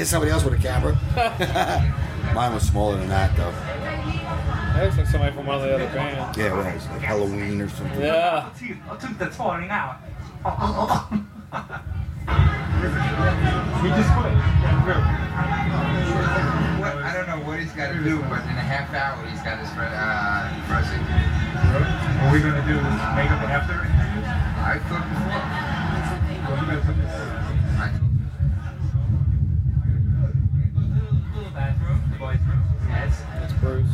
Somebody 0.04 0.30
else 0.30 0.44
with 0.44 0.54
a 0.54 0.58
camera. 0.58 0.96
Mine 2.34 2.52
was 2.54 2.62
smaller 2.64 2.96
than 2.96 3.08
that, 3.08 3.36
though. 3.36 3.50
That 3.50 4.84
looks 4.84 4.96
like 4.98 5.06
somebody 5.06 5.34
from 5.34 5.46
one 5.46 5.56
of 5.56 5.62
the 5.62 5.74
other 5.74 5.86
bands. 5.86 6.36
Yeah, 6.36 6.52
it 6.52 6.56
was 6.56 6.66
like 6.66 7.00
Halloween 7.00 7.60
or 7.62 7.68
something. 7.68 8.00
Yeah. 8.00 8.50
I 8.90 8.96
took 8.96 9.18
the 9.18 9.26
falling 9.26 9.70
out. 9.70 9.96
He 12.76 13.88
just 13.88 14.10
quit. 14.18 14.34
What, 16.76 16.92
I 17.00 17.12
don't 17.14 17.26
know 17.26 17.40
what 17.46 17.58
he's 17.58 17.72
got 17.72 17.92
to 17.92 17.98
do, 18.02 18.20
but 18.28 18.42
in 18.44 18.56
a 18.58 18.66
half 18.66 18.92
hour 18.92 19.24
he's 19.26 19.40
got 19.40 19.58
his 19.58 19.70
fr- 19.72 19.86
uh, 19.86 20.52
frozen. 20.68 21.00
What 21.00 22.28
are 22.28 22.32
we 22.34 22.40
gonna 22.40 22.66
do 22.66 22.76
makeup 23.16 23.40
after 23.48 23.80
interviews? 23.80 24.26
I 24.26 24.78
thought 24.90 25.06
before. 25.08 25.66
Bruce. 33.66 33.86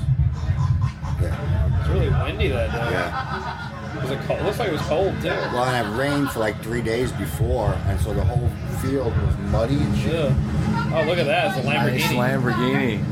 Yeah. 1.22 1.80
It's 1.80 1.88
really 1.88 2.10
windy 2.10 2.48
that 2.48 2.72
day. 2.72 2.92
Yeah. 2.92 4.00
Was 4.02 4.10
it 4.10 4.20
cold? 4.26 4.40
It 4.40 4.44
looks 4.44 4.58
like 4.58 4.68
it 4.68 4.72
was 4.72 4.82
cold 4.82 5.14
too. 5.22 5.28
Well, 5.28 5.64
and 5.64 5.86
it 5.86 5.98
rained 5.98 6.30
for 6.30 6.40
like 6.40 6.62
three 6.62 6.82
days 6.82 7.10
before, 7.12 7.72
and 7.86 7.98
so 7.98 8.12
the 8.12 8.22
whole 8.22 8.50
field 8.82 9.16
was 9.16 9.36
muddy 9.50 9.78
and 9.78 9.96
shit. 9.96 10.12
Yeah. 10.12 10.92
Oh, 10.94 11.04
look 11.06 11.18
at 11.18 11.24
that. 11.24 11.56
It's 11.56 11.66
a 11.66 11.68
Lamborghini. 11.68 12.00
Nice 12.00 12.12
Lamborghini. 12.12 13.04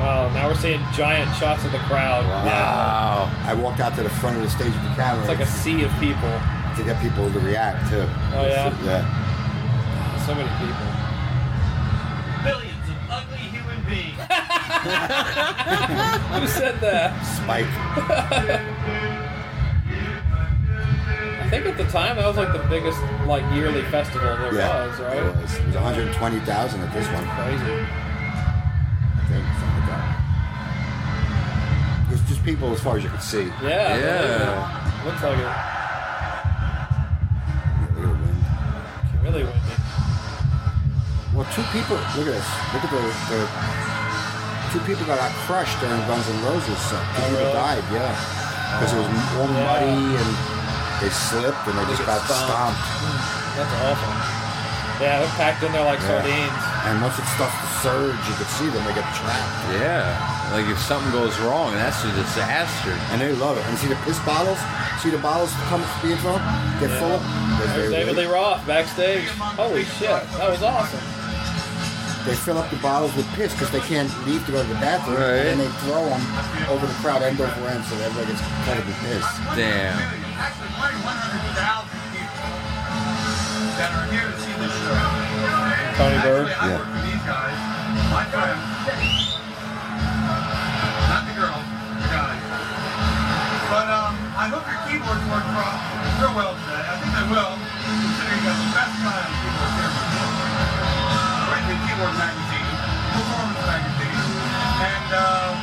Wow, 0.00 0.30
now 0.34 0.48
we're 0.48 0.56
seeing 0.56 0.80
giant 0.92 1.34
shots 1.36 1.64
of 1.64 1.70
the 1.70 1.78
crowd. 1.78 2.24
Wow. 2.24 3.30
I 3.44 3.54
walked 3.54 3.78
out 3.78 3.94
to 3.94 4.02
the 4.02 4.10
front 4.10 4.36
of 4.38 4.42
the 4.42 4.50
stage 4.50 4.72
with 4.72 4.82
the 4.82 4.94
camera 4.96 5.20
It's 5.20 5.28
like 5.28 5.40
a 5.40 5.46
sea 5.46 5.84
of 5.84 5.92
people. 6.00 6.40
To 6.76 6.82
get 6.84 7.00
people 7.00 7.30
to 7.32 7.40
react 7.40 7.88
too. 7.90 8.06
Oh, 8.34 8.46
yeah? 8.46 8.66
Uh, 8.66 8.76
yeah. 8.84 9.02
So 10.26 10.34
many 10.34 10.48
people. 10.58 10.86
Billions 12.42 12.88
of 12.88 12.96
ugly 13.10 13.38
human 13.54 13.80
beings. 13.84 14.18
Who 16.34 16.46
said 16.48 16.80
that? 16.80 17.22
Spike. 17.22 17.70
I 21.40 21.48
think 21.50 21.66
at 21.66 21.76
the 21.76 21.84
time 21.84 22.16
that 22.16 22.26
was 22.26 22.36
like 22.36 22.52
the 22.52 22.64
biggest 22.68 23.00
like 23.26 23.44
yearly 23.54 23.82
festival 23.82 24.36
there 24.36 24.54
yeah. 24.54 24.86
was, 24.86 24.98
right? 25.00 25.16
It 25.18 25.36
was. 25.36 25.54
It 25.54 25.66
was 25.66 25.74
120,000 25.74 26.80
at 26.80 26.92
this 26.92 27.06
one. 27.08 27.24
Crazy. 27.24 27.86
I 29.14 29.24
think, 29.28 29.44
something 29.60 29.78
like 29.78 29.88
that. 29.92 30.06
It 32.08 32.12
was 32.12 32.22
just 32.28 32.42
people 32.44 32.72
as 32.72 32.80
far 32.80 32.96
as 32.96 33.02
you 33.04 33.10
could 33.10 33.22
see. 33.22 33.44
Yeah. 33.62 33.96
Yeah. 33.96 35.04
Looks 35.04 35.22
like 35.22 35.38
it. 35.38 35.73
Well, 41.34 41.46
two 41.50 41.66
people. 41.74 41.98
Look 42.14 42.30
at 42.30 42.38
this. 42.38 42.48
Look 42.72 42.84
at 42.86 42.92
the, 42.94 43.02
the 43.34 43.40
two 44.70 44.82
people 44.86 45.02
that 45.10 45.18
got 45.18 45.34
crushed 45.50 45.74
during 45.82 45.98
Guns 46.06 46.26
N' 46.30 46.38
Roses. 46.46 46.78
So 46.86 46.94
two 46.94 47.02
Oh, 47.02 47.26
people 47.26 47.38
really? 47.42 47.52
died. 47.58 47.82
Yeah, 47.90 48.14
oh. 48.14 48.78
because 48.78 48.92
it 48.94 48.98
was 49.02 49.08
all 49.38 49.50
Yeah. 49.50 49.66
muddy 49.66 49.98
and 50.14 50.30
they 51.02 51.10
slipped 51.10 51.62
and 51.66 51.74
they 51.74 51.86
just 51.90 52.06
got 52.06 52.22
stomped. 52.22 52.78
Hmm, 52.78 53.18
that's 53.58 53.74
awful. 53.82 54.14
Yeah, 55.02 55.18
they're 55.26 55.34
packed 55.34 55.62
in 55.66 55.72
there 55.74 55.82
like 55.82 55.98
Yeah. 56.06 56.22
sardines. 56.22 56.62
And 56.86 57.02
once 57.02 57.18
it 57.18 57.26
starts 57.34 57.56
to 57.58 57.68
surge, 57.82 58.14
you 58.30 58.34
can 58.38 58.46
see 58.54 58.68
them. 58.70 58.84
They 58.86 58.94
get 58.94 59.08
trapped. 59.18 59.58
Yeah. 59.74 60.06
Like 60.54 60.70
if 60.70 60.78
something 60.78 61.10
goes 61.10 61.34
wrong, 61.42 61.74
that's 61.74 61.98
a 62.06 62.12
disaster. 62.14 62.94
And 63.10 63.18
they 63.20 63.32
love 63.34 63.58
it. 63.58 63.66
And 63.66 63.74
see 63.76 63.88
the 63.90 63.98
piss 64.06 64.20
bottles? 64.22 64.58
See 65.02 65.10
the 65.10 65.18
bottles 65.18 65.50
come 65.66 65.82
being 65.98 66.14
thrown? 66.22 66.38
Get 66.78 66.90
Yeah. 66.94 66.98
full 67.02 67.18
of. 67.18 67.22
They, 67.58 67.66
There's 67.74 67.90
they- 67.90 67.96
David 68.06 68.16
Lee 68.22 68.26
Roth 68.30 68.62
backstage. 68.66 69.26
Holy 69.58 69.82
shit, 69.98 70.10
that 70.38 70.48
was 70.50 70.62
awesome. 70.62 71.00
They 72.24 72.34
fill 72.34 72.56
up 72.56 72.70
the 72.70 72.76
bottles 72.80 73.14
with 73.16 73.28
piss 73.34 73.52
because 73.52 73.70
they 73.70 73.80
can't 73.84 74.08
leave 74.26 74.44
to 74.46 74.52
go 74.52 74.62
to 74.62 74.68
the 74.68 74.80
bathroom. 74.80 75.16
Right. 75.20 75.44
And 75.44 75.60
then 75.60 75.68
they 75.68 75.68
throw 75.84 76.04
them 76.08 76.22
over 76.72 76.86
the 76.86 76.96
crowd 77.04 77.20
end 77.22 77.36
over 77.40 77.52
end 77.68 77.84
so 77.84 77.94
everybody 78.00 78.32
gets 78.32 78.40
covered 78.64 78.86
with 78.88 78.96
piss. 79.04 79.24
Damn. 79.52 79.92
Actually, 80.40 80.72
probably 80.72 81.04
100,000 81.04 81.84
people 82.16 82.48
that 83.76 83.90
are 83.92 84.06
here 84.08 84.24
to 84.24 84.36
see 84.40 84.54
this 84.56 84.72
show. 84.72 84.96
Tony 86.00 86.16
Bird. 86.24 86.48
Actually, 86.48 86.56
I 86.56 86.64
Yeah. 86.64 86.78
work 86.80 86.88
for 86.96 87.02
these 87.04 87.24
guys. 87.28 87.58
My 88.08 88.24
friend. 88.32 88.58
Not 91.12 91.22
the 91.28 91.34
girl, 91.36 91.58
the 92.00 92.08
guy. 92.08 92.34
But 93.68 93.86
um, 93.92 94.12
I 94.40 94.48
hope 94.48 94.64
your 94.64 94.80
keyboards 94.88 95.24
work 95.28 95.44
pro- 95.52 95.78
real 96.24 96.32
well 96.32 96.54
today. 96.64 96.84
I 96.88 96.94
think 97.04 97.10
they 97.20 97.26
will, 97.28 97.52
considering 97.84 98.40
you 98.40 98.48
got 98.48 98.56
the 98.64 98.70
best 98.72 98.94
kind 99.04 99.43
keyboard 101.94 102.14
magazine, 102.18 102.66
performance 103.14 103.62
magazine, 103.70 104.18
and 104.82 105.08
uh, 105.14 105.54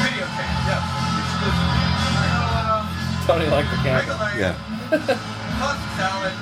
videotape. 0.00 0.56
Yes, 0.64 0.80
exclusive. 1.20 1.68
So, 2.08 2.24
um, 2.72 2.88
Tony 3.26 3.46
liked 3.52 3.68
the 3.70 3.76
make 3.76 3.84
a 3.84 4.00
camera. 4.00 4.16
leg, 4.16 4.40
Yeah. 4.40 4.56
toss 5.60 5.76
salad, 6.00 6.32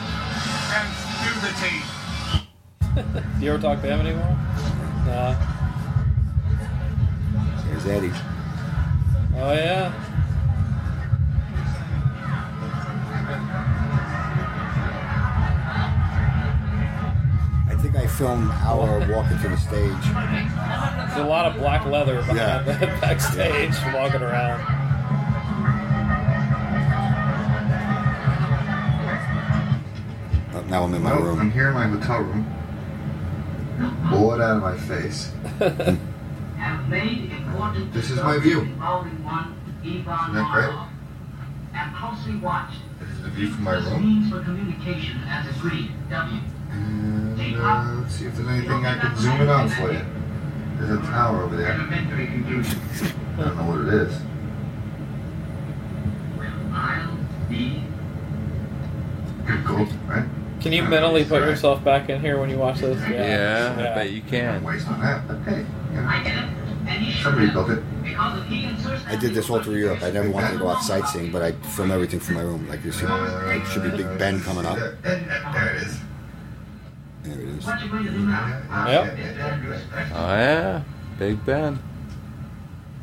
and 0.78 0.88
do 1.26 1.30
the 1.42 1.52
tea. 1.58 1.82
Do 3.40 3.44
you 3.44 3.50
ever 3.52 3.60
talk 3.62 3.80
to 3.82 3.86
him 3.88 4.00
anymore? 4.00 4.36
Nah. 5.06 5.34
There's 7.66 7.86
Eddie. 7.86 8.12
Oh 9.36 9.52
yeah. 9.52 9.92
Film 18.06 18.50
our 18.50 18.98
walk 19.10 19.30
into 19.30 19.48
the 19.48 19.56
stage. 19.56 20.04
There's 20.04 21.16
a 21.24 21.28
lot 21.28 21.46
of 21.46 21.56
black 21.60 21.84
leather 21.86 22.16
behind 22.16 22.36
Yeah. 22.36 22.62
the 22.62 22.86
backstage 23.00 23.74
walking 23.94 24.22
around. 24.22 24.60
Uh, 30.52 30.62
now 30.68 30.82
I'm 30.84 30.94
in 30.94 31.02
my 31.02 31.12
Well, 31.12 31.22
room. 31.22 31.40
I'm 31.40 31.50
here 31.50 31.68
in 31.68 31.74
my 31.74 31.86
hotel 31.86 32.20
room. 32.22 32.46
Bored 34.10 34.40
out 34.40 34.56
of 34.56 34.62
my 34.62 34.76
face. 34.76 35.32
This 37.92 38.10
is 38.10 38.16
my 38.22 38.38
view. 38.38 38.60
Isn't 38.62 38.72
Isn't 39.84 40.04
that 40.04 40.50
great? 40.52 40.74
And 41.74 41.96
closely 41.96 42.36
watched. 42.36 42.78
This 42.98 43.08
is 43.10 43.22
the 43.22 43.28
view 43.30 43.48
from 43.50 43.64
my 43.64 43.72
room. 43.74 44.02
means 44.02 44.30
for 44.30 44.42
communication 44.42 45.20
as 45.28 45.46
agreed. 45.56 45.90
W. 46.10 46.40
And 46.72 47.19
uh, 47.40 48.00
let's 48.00 48.14
see 48.14 48.26
if 48.26 48.36
there's 48.36 48.48
anything 48.48 48.86
I 48.86 48.98
can 48.98 49.16
zoom 49.16 49.40
in 49.40 49.48
on 49.48 49.68
for 49.68 49.92
you. 49.92 50.04
There's 50.78 50.98
a 50.98 51.02
tower 51.02 51.42
over 51.42 51.56
there. 51.56 51.72
I 51.72 51.76
don't 53.36 53.56
know 53.56 53.64
what 53.64 53.80
it 53.88 53.94
is. 53.94 54.20
I'll 56.72 57.48
be 57.48 57.82
Pretty 59.44 59.64
cool, 59.64 59.86
right? 60.06 60.24
Can 60.60 60.72
you 60.72 60.82
mentally 60.82 61.24
put 61.24 61.42
yourself 61.42 61.82
back 61.82 62.08
in 62.10 62.20
here 62.20 62.38
when 62.38 62.50
you 62.50 62.58
watch 62.58 62.80
this? 62.80 63.00
Yeah, 63.08 63.74
I 63.76 63.82
bet 63.94 64.10
you 64.12 64.22
can. 64.22 64.62
Waste 64.62 64.86
on 64.88 65.00
that, 65.00 65.26
but 65.26 65.38
hey, 65.38 65.64
you 65.90 66.00
know, 66.00 66.06
I 66.06 66.22
did 66.22 66.32
it. 66.34 66.44
And 66.86 67.06
you 67.06 67.12
should 67.12 67.22
somebody 67.22 67.50
built 67.50 67.70
it. 67.70 68.02
Because 68.02 68.40
if 68.40 68.46
he 68.46 68.64
inserts 68.64 69.04
I 69.06 69.16
did 69.16 69.34
this 69.34 69.48
all 69.48 69.62
through 69.62 69.76
Europe. 69.76 70.02
I 70.02 70.10
never 70.10 70.30
wanted 70.30 70.52
to 70.52 70.58
go 70.58 70.68
out 70.68 70.82
sightseeing, 70.82 71.32
but 71.32 71.42
I 71.42 71.52
film 71.52 71.90
everything 71.90 72.20
from 72.20 72.34
my 72.34 72.42
room. 72.42 72.68
Like 72.68 72.84
you 72.84 72.92
see, 72.92 73.06
there 73.06 73.64
should 73.66 73.82
be 73.82 73.90
Big 73.90 74.18
Ben 74.18 74.40
coming 74.40 74.66
up. 74.66 74.76
There, 74.76 74.98
there, 75.02 75.50
there 75.52 75.76
it 75.76 75.82
is. 75.82 75.98
There 77.22 77.38
it 77.40 77.48
is. 77.48 77.66
What 77.66 77.82
you 77.82 77.88
going 77.90 78.04
to 78.04 78.10
do 78.10 78.18
now? 78.20 78.62
Yep. 78.88 79.18
Oh 80.14 80.34
yeah, 80.34 80.82
Big 81.18 81.44
Ben. 81.44 81.78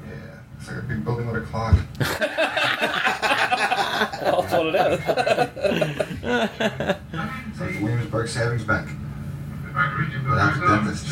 Yeah, 0.07 0.13
it's 0.59 0.67
like 0.67 0.77
a 0.77 0.81
big 0.81 1.03
building 1.05 1.27
with 1.31 1.43
a 1.43 1.45
clock. 1.45 1.75
That's 1.99 2.19
what 4.51 4.67
it 4.67 4.75
is. 4.75 4.99
It's 7.49 7.59
like 7.59 7.73
the 7.73 7.79
Williamsburg 7.83 8.27
Savings 8.27 8.63
Bank. 8.63 8.89
Without 10.27 10.59
the 10.59 10.67
dentist. 10.67 11.07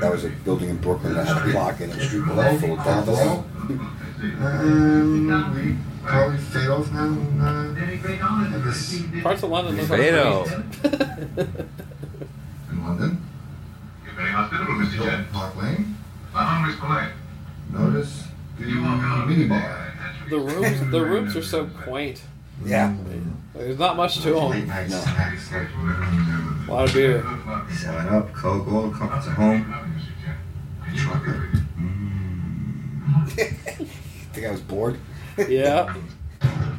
That 0.00 0.10
was 0.10 0.24
a 0.24 0.28
building 0.30 0.68
in 0.70 0.76
Brooklyn 0.78 1.14
that 1.14 1.26
had 1.26 1.48
a 1.48 1.52
clock 1.52 1.80
in 1.80 1.90
it, 1.90 2.00
street 2.00 2.24
below 2.26 2.58
full 2.58 2.72
of 2.78 2.84
Down 2.84 3.04
dentists. 3.06 3.24
below. 3.24 3.44
Um, 4.44 5.54
we 5.54 5.76
probably 6.04 6.38
fade 6.38 6.68
off 6.68 6.90
now. 6.92 7.04
And, 7.04 7.40
uh, 7.40 9.22
Parts 9.22 9.42
of 9.44 9.50
London 9.50 9.76
look 9.76 9.88
like 9.88 10.00
Fado. 10.00 11.66
in 12.82 12.88
London. 12.88 13.22
You're 14.04 14.14
very 14.14 14.30
hospitable, 14.30 14.74
Mr. 14.74 14.92
Hilton 14.92 15.24
Chen. 15.24 15.26
Park 15.32 15.56
Lane. 15.56 15.96
My 16.32 16.44
home 16.44 16.70
is 16.70 16.76
polite. 16.76 17.12
Notice 17.70 18.24
the 18.58 18.64
minibar. 18.64 19.78
The 20.28 20.38
rooms, 20.38 20.90
the 20.90 21.04
rooms 21.04 21.36
are 21.36 21.42
so 21.42 21.66
quaint. 21.66 22.22
Yeah. 22.64 22.94
There's 23.54 23.78
not 23.78 23.96
much 23.96 24.20
to 24.20 24.34
Late 24.34 24.60
them. 24.60 24.68
night 24.68 24.90
snacks 24.90 25.52
like 25.52 25.68
A 25.68 26.70
lot 26.70 26.88
of 26.88 26.94
beer. 26.94 27.22
Seven 27.70 28.08
Up, 28.08 28.32
Coke, 28.32 28.68
all 28.72 28.88
the 28.88 28.96
comforts 28.96 29.26
at 29.28 29.34
home. 29.34 29.74
Chocolate. 30.96 31.50
think 34.32 34.46
I 34.46 34.50
was 34.50 34.60
bored. 34.60 34.98
Yeah. 35.48 35.94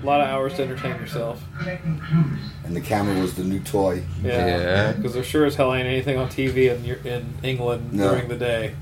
A 0.03 0.05
lot 0.05 0.19
of 0.19 0.27
hours 0.27 0.53
to 0.55 0.63
entertain 0.63 0.97
yourself. 0.97 1.41
And 1.65 2.75
the 2.75 2.81
camera 2.81 3.17
was 3.21 3.35
the 3.35 3.43
new 3.45 3.61
toy. 3.61 4.03
Yeah. 4.21 4.45
Yeah. 4.47 4.91
Because 4.91 5.13
there 5.13 5.23
sure 5.23 5.45
as 5.45 5.55
hell 5.55 5.73
ain't 5.73 5.87
anything 5.87 6.17
on 6.17 6.27
TV 6.27 6.75
in, 6.75 6.83
your- 6.83 6.97
in 7.05 7.33
England 7.41 7.93
No. 7.93 8.09
during 8.11 8.27
the 8.27 8.35
day. 8.35 8.75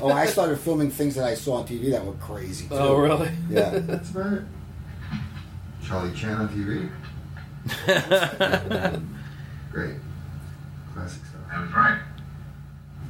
Oh, 0.00 0.12
I 0.12 0.26
started 0.26 0.60
filming 0.60 0.90
things 0.90 1.16
that 1.16 1.24
I 1.24 1.34
saw 1.34 1.54
on 1.54 1.66
TV 1.66 1.90
that 1.90 2.04
were 2.04 2.12
crazy. 2.14 2.68
Oh, 2.70 2.76
too. 2.76 2.82
Oh, 2.84 2.96
really? 3.00 3.30
Yeah. 3.50 3.70
That's 3.80 4.10
about 4.10 4.32
it. 4.34 4.42
Charlie 5.84 6.12
Chan 6.14 6.36
on 6.36 6.48
TV. 6.48 6.88
Great. 9.72 9.96
Classic 10.94 11.22
stuff. 11.24 11.40
That's 11.50 11.72
right. 11.74 11.98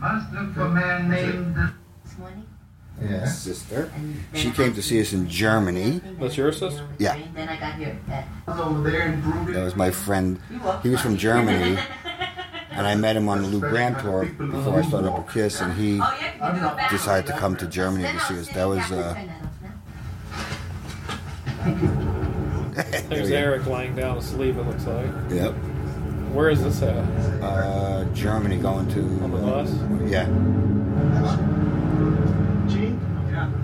Must 0.00 0.32
look 0.32 0.54
for 0.54 0.62
a 0.62 0.68
man 0.70 1.10
named. 1.10 1.56
Yeah. 3.02 3.24
Sister. 3.26 3.90
She 4.34 4.50
came 4.50 4.74
to 4.74 4.82
see 4.82 5.00
us 5.00 5.12
in 5.12 5.28
Germany. 5.28 6.00
That's 6.18 6.36
your 6.36 6.52
sister? 6.52 6.86
Yeah. 6.98 7.18
Then 7.34 7.48
I 7.48 7.58
got 7.58 7.74
here. 7.76 7.98
That. 8.08 8.28
Over 8.46 8.90
there 8.90 9.12
in 9.12 9.20
Brooklyn. 9.20 9.52
That 9.54 9.64
was 9.64 9.76
my 9.76 9.90
friend. 9.90 10.38
He 10.82 10.90
was 10.90 11.00
from 11.00 11.16
Germany. 11.16 11.78
And 12.72 12.86
I 12.86 12.94
met 12.94 13.16
him 13.16 13.28
on 13.28 13.42
the 13.42 13.48
Lou 13.48 13.58
Gramm 13.60 14.00
tour 14.00 14.24
before 14.26 14.78
I 14.78 14.82
started 14.82 15.10
up 15.10 15.18
with 15.18 15.34
Kiss, 15.34 15.60
and 15.60 15.72
he 15.74 16.00
decided 16.88 17.26
to 17.26 17.36
come 17.36 17.56
to 17.56 17.66
Germany 17.66 18.04
to 18.04 18.20
see 18.20 18.38
us. 18.38 18.48
That 18.50 18.64
was, 18.64 18.92
uh, 18.92 19.14
There's 23.08 23.30
Eric 23.32 23.66
lying 23.66 23.96
down 23.96 24.18
asleep, 24.18 24.56
it 24.56 24.62
looks 24.62 24.86
like. 24.86 25.10
yep. 25.30 25.52
Where 26.32 26.48
is 26.48 26.62
this 26.62 26.80
at? 26.82 26.96
Uh, 27.42 28.04
Germany 28.14 28.56
going 28.56 28.88
to. 28.94 29.00
On 29.24 29.30
the 29.32 29.38
bus? 29.38 29.72
Yeah. 30.10 30.26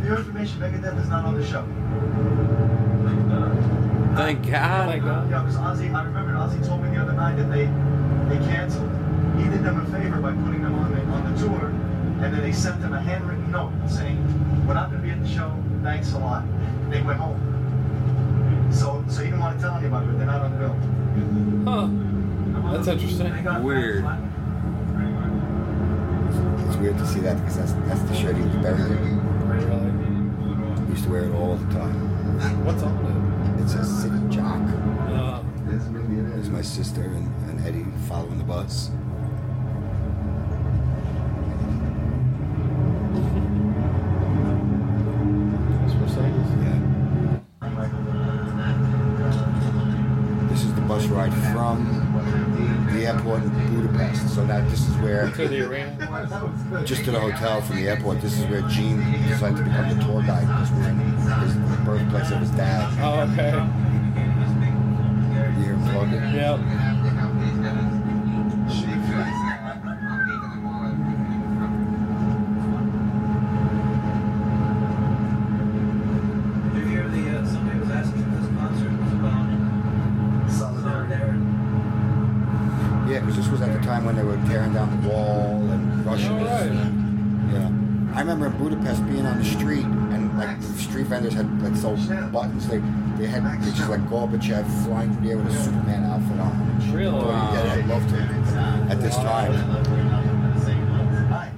Gene, 0.07 0.15
for 0.15 0.15
your 0.15 0.19
information, 0.19 0.61
Megadeth 0.61 1.01
is 1.01 1.09
not 1.09 1.25
on 1.25 1.35
the 1.35 1.45
show. 1.45 1.65
Thank 4.17 4.51
God. 4.51 4.89
Thank 4.89 5.05
God. 5.05 5.31
Yeah, 5.31 5.43
because 5.43 5.57
Ozzy, 5.57 5.93
I 5.93 6.05
remember 6.05 6.33
Ozzy 6.33 6.67
told 6.67 6.83
me 6.83 6.91
the 6.91 7.03
other 7.03 7.13
night 7.13 7.37
that 7.37 7.51
they 7.51 7.67
they 8.29 8.39
canceled. 8.47 8.91
He 9.39 9.45
did 9.45 9.63
them 9.63 9.81
a 9.81 9.85
favor 9.91 10.21
by 10.21 10.33
putting 10.33 10.63
them 10.63 10.75
on 10.75 10.95
the 10.95 11.01
on 11.03 11.33
the 11.33 11.39
tour, 11.39 11.69
and 12.25 12.33
then 12.35 12.41
they 12.41 12.53
sent 12.53 12.81
them 12.81 12.95
a 12.95 13.01
handwritten 13.01 13.51
note 13.51 13.73
saying, 13.89 14.17
"We're 14.67 14.75
not 14.75 14.91
going 14.91 15.03
to 15.03 15.07
be 15.07 15.13
at 15.13 15.23
the 15.23 15.29
show. 15.29 15.53
Thanks 15.83 16.13
a 16.13 16.19
lot." 16.19 16.45
They 16.91 17.03
went 17.03 17.19
home. 17.19 17.41
So 18.73 19.05
so 19.09 19.21
he 19.23 19.27
didn't 19.27 19.41
want 19.41 19.59
to 19.59 19.63
tell 19.63 19.77
anybody, 19.77 20.07
but 20.07 20.19
they're 20.19 20.27
not 20.27 20.41
on 20.41 20.53
the 20.53 20.59
bill. 20.59 20.77
Huh. 21.67 22.73
That's 22.73 22.89
interesting. 22.89 23.63
Weird. 23.63 24.05
It's 26.67 26.77
weird 26.77 26.99
to 26.99 27.07
see 27.07 27.21
that 27.21 27.37
because 27.39 27.57
that's 27.59 27.73
that's 27.89 28.03
the 28.03 28.15
shirt 28.15 28.37
he 28.37 28.43
was 28.43 28.57
buried 28.57 28.91
in. 28.93 29.36
Really? 29.47 30.91
Used 30.91 31.05
to 31.05 31.11
wear 31.11 31.25
it 31.25 31.33
all 31.35 31.57
the 31.57 31.73
time. 31.73 32.65
What's 32.65 32.83
on 32.83 33.59
It 33.63 33.69
says 33.69 34.03
City 34.03 34.19
Jock. 34.29 34.61
Uh, 35.11 35.43
There's 35.67 36.51
my 36.51 36.63
sister 36.63 37.03
and, 37.03 37.27
and 37.51 37.67
Eddie 37.67 37.87
following 38.09 38.39
the 38.39 38.45
bus. 38.45 38.91
So 54.37 54.45
now 54.45 54.61
this 54.69 54.87
is 54.87 54.95
where, 54.99 55.31
To 55.31 55.49
the 55.49 55.67
arena. 55.67 56.83
just 56.85 57.07
to 57.07 57.11
the 57.11 57.19
hotel 57.19 57.63
from 57.63 57.77
the 57.77 57.89
airport, 57.89 58.21
this 58.21 58.39
is 58.39 58.45
where 58.51 58.61
Gene 58.69 59.01
decided 59.27 59.57
to 59.57 59.63
become 59.65 59.97
the 59.97 60.05
tour 60.05 60.21
guide 60.21 60.47
because 60.47 60.71
we're 60.73 60.91
in 60.91 60.99
his, 60.99 61.55
the 61.55 61.83
birthplace 61.87 62.31
of 62.31 62.41
his 62.41 62.51
dad. 62.51 62.85
Oh, 63.01 63.21
okay. 63.33 63.53
You 65.57 65.65
hear 65.65 65.73
him 65.73 65.87
talking? 65.91 66.21
Yep. 66.37 67.06
Street 90.97 91.09
vendors 91.09 91.35
had 91.35 91.63
like 91.63 91.77
sold 91.77 91.99
buttons. 92.33 92.67
They 92.69 92.79
they 93.19 93.27
had 93.27 93.43
pictures 93.63 93.87
like 93.87 94.01
Gorbachev 94.09 94.65
flying 94.87 95.13
through 95.13 95.27
the 95.27 95.31
air 95.33 95.37
with 95.37 95.53
a 95.55 95.63
Superman 95.63 96.05
outfit 96.05 96.41
on. 96.41 96.91
Really? 96.91 97.19
Yeah, 97.19 97.75
I 97.75 97.81
loved 97.85 98.11
him 98.11 98.91
at 98.91 98.99
this 99.03 99.15
time. 99.17 99.53
Hi. 101.29 101.53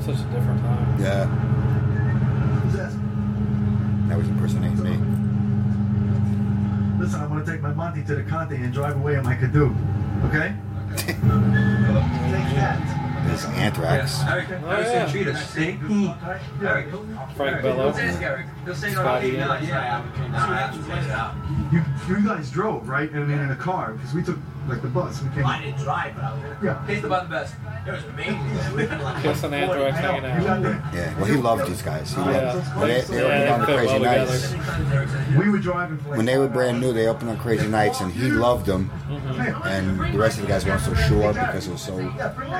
Such 0.00 0.14
a 0.14 0.24
different 0.32 0.62
time. 0.62 0.98
Yeah, 0.98 1.26
Who's 1.26 2.72
this? 2.72 2.94
that 4.08 4.16
was 4.16 4.28
impersonating 4.28 4.82
me. 4.82 4.96
Listen, 6.98 7.20
I'm 7.20 7.28
gonna 7.28 7.44
take 7.44 7.60
my 7.60 7.74
Monty 7.74 8.02
to 8.04 8.14
the 8.14 8.22
Conte 8.22 8.56
and 8.56 8.72
drive 8.72 8.96
away 8.96 9.16
in 9.16 9.24
my 9.24 9.34
canoe. 9.34 9.74
Okay? 10.28 10.54
Take 10.96 11.20
that. 12.56 13.03
There's 13.26 13.44
Anthrax. 13.46 14.20
Eric, 14.24 14.48
Oh, 14.64 14.80
yeah. 14.80 15.10
treat 15.10 15.26
us. 15.28 15.50
See? 15.50 15.78
Eric. 16.62 16.86
Frank 17.36 17.62
Bello. 17.62 17.92
Eric. 17.92 18.46
Scotty. 18.74 19.28
yeah, 19.28 19.60
yeah, 19.62 20.04
came 20.14 20.32
down 20.32 20.52
after 20.52 20.82
check 20.88 21.04
it 21.04 21.10
out. 21.10 21.34
You, 21.72 21.82
you 22.08 22.26
guys 22.26 22.50
drove, 22.50 22.88
right? 22.88 23.10
And 23.10 23.30
then 23.30 23.40
in 23.40 23.50
a 23.50 23.56
car, 23.56 23.92
because 23.92 24.14
we 24.14 24.22
took 24.22 24.38
like 24.68 24.82
the 24.82 24.88
bus. 24.88 25.22
We 25.22 25.28
came. 25.30 25.46
I 25.46 25.62
didn't 25.62 25.78
drive, 25.80 26.14
but 26.14 26.24
I 26.24 26.32
was 26.32 26.42
there. 26.42 26.58
Yeah. 26.62 26.84
Tasted 26.86 27.04
about 27.06 27.24
the 27.24 27.34
best. 27.34 27.54
It 27.86 27.90
was 27.90 28.04
amazing. 28.04 28.40
We 28.74 28.86
were 28.86 28.96
like 28.98 29.22
Kiss 29.22 29.42
and 29.44 29.54
Anthrax 29.54 29.98
hanging 29.98 30.42
You 30.42 30.48
out. 30.48 30.94
Yeah, 30.94 31.14
well, 31.16 31.24
he 31.26 31.36
loved 31.36 31.68
these 31.68 31.82
guys. 31.82 32.12
He 32.14 32.20
Oh, 32.20 32.24
loved, 32.24 32.34
yeah. 32.36 32.78
when 32.78 32.88
they, 32.88 33.00
they 33.02 33.22
opened 33.22 33.50
on 33.50 33.60
the 33.60 33.66
Crazy 33.66 33.98
well 33.98 34.26
Nights. 34.26 35.36
We 35.38 35.48
were 35.50 35.58
driving 35.58 35.98
for 35.98 36.08
like 36.08 36.16
When 36.16 36.26
they 36.26 36.38
were 36.38 36.48
brand 36.48 36.80
new, 36.80 36.92
they 36.92 37.06
opened 37.06 37.30
on 37.30 37.36
Crazy 37.38 37.68
Nights, 37.68 38.00
and 38.00 38.12
he 38.12 38.30
loved 38.30 38.66
them. 38.66 38.90
And 39.64 40.00
the 40.14 40.18
rest 40.18 40.38
of 40.38 40.42
the 40.42 40.48
guys 40.48 40.64
weren't 40.64 40.80
so 40.80 40.94
sure 40.94 41.32
because 41.32 41.66
it 41.68 41.72
was 41.72 41.82
so 41.82 41.96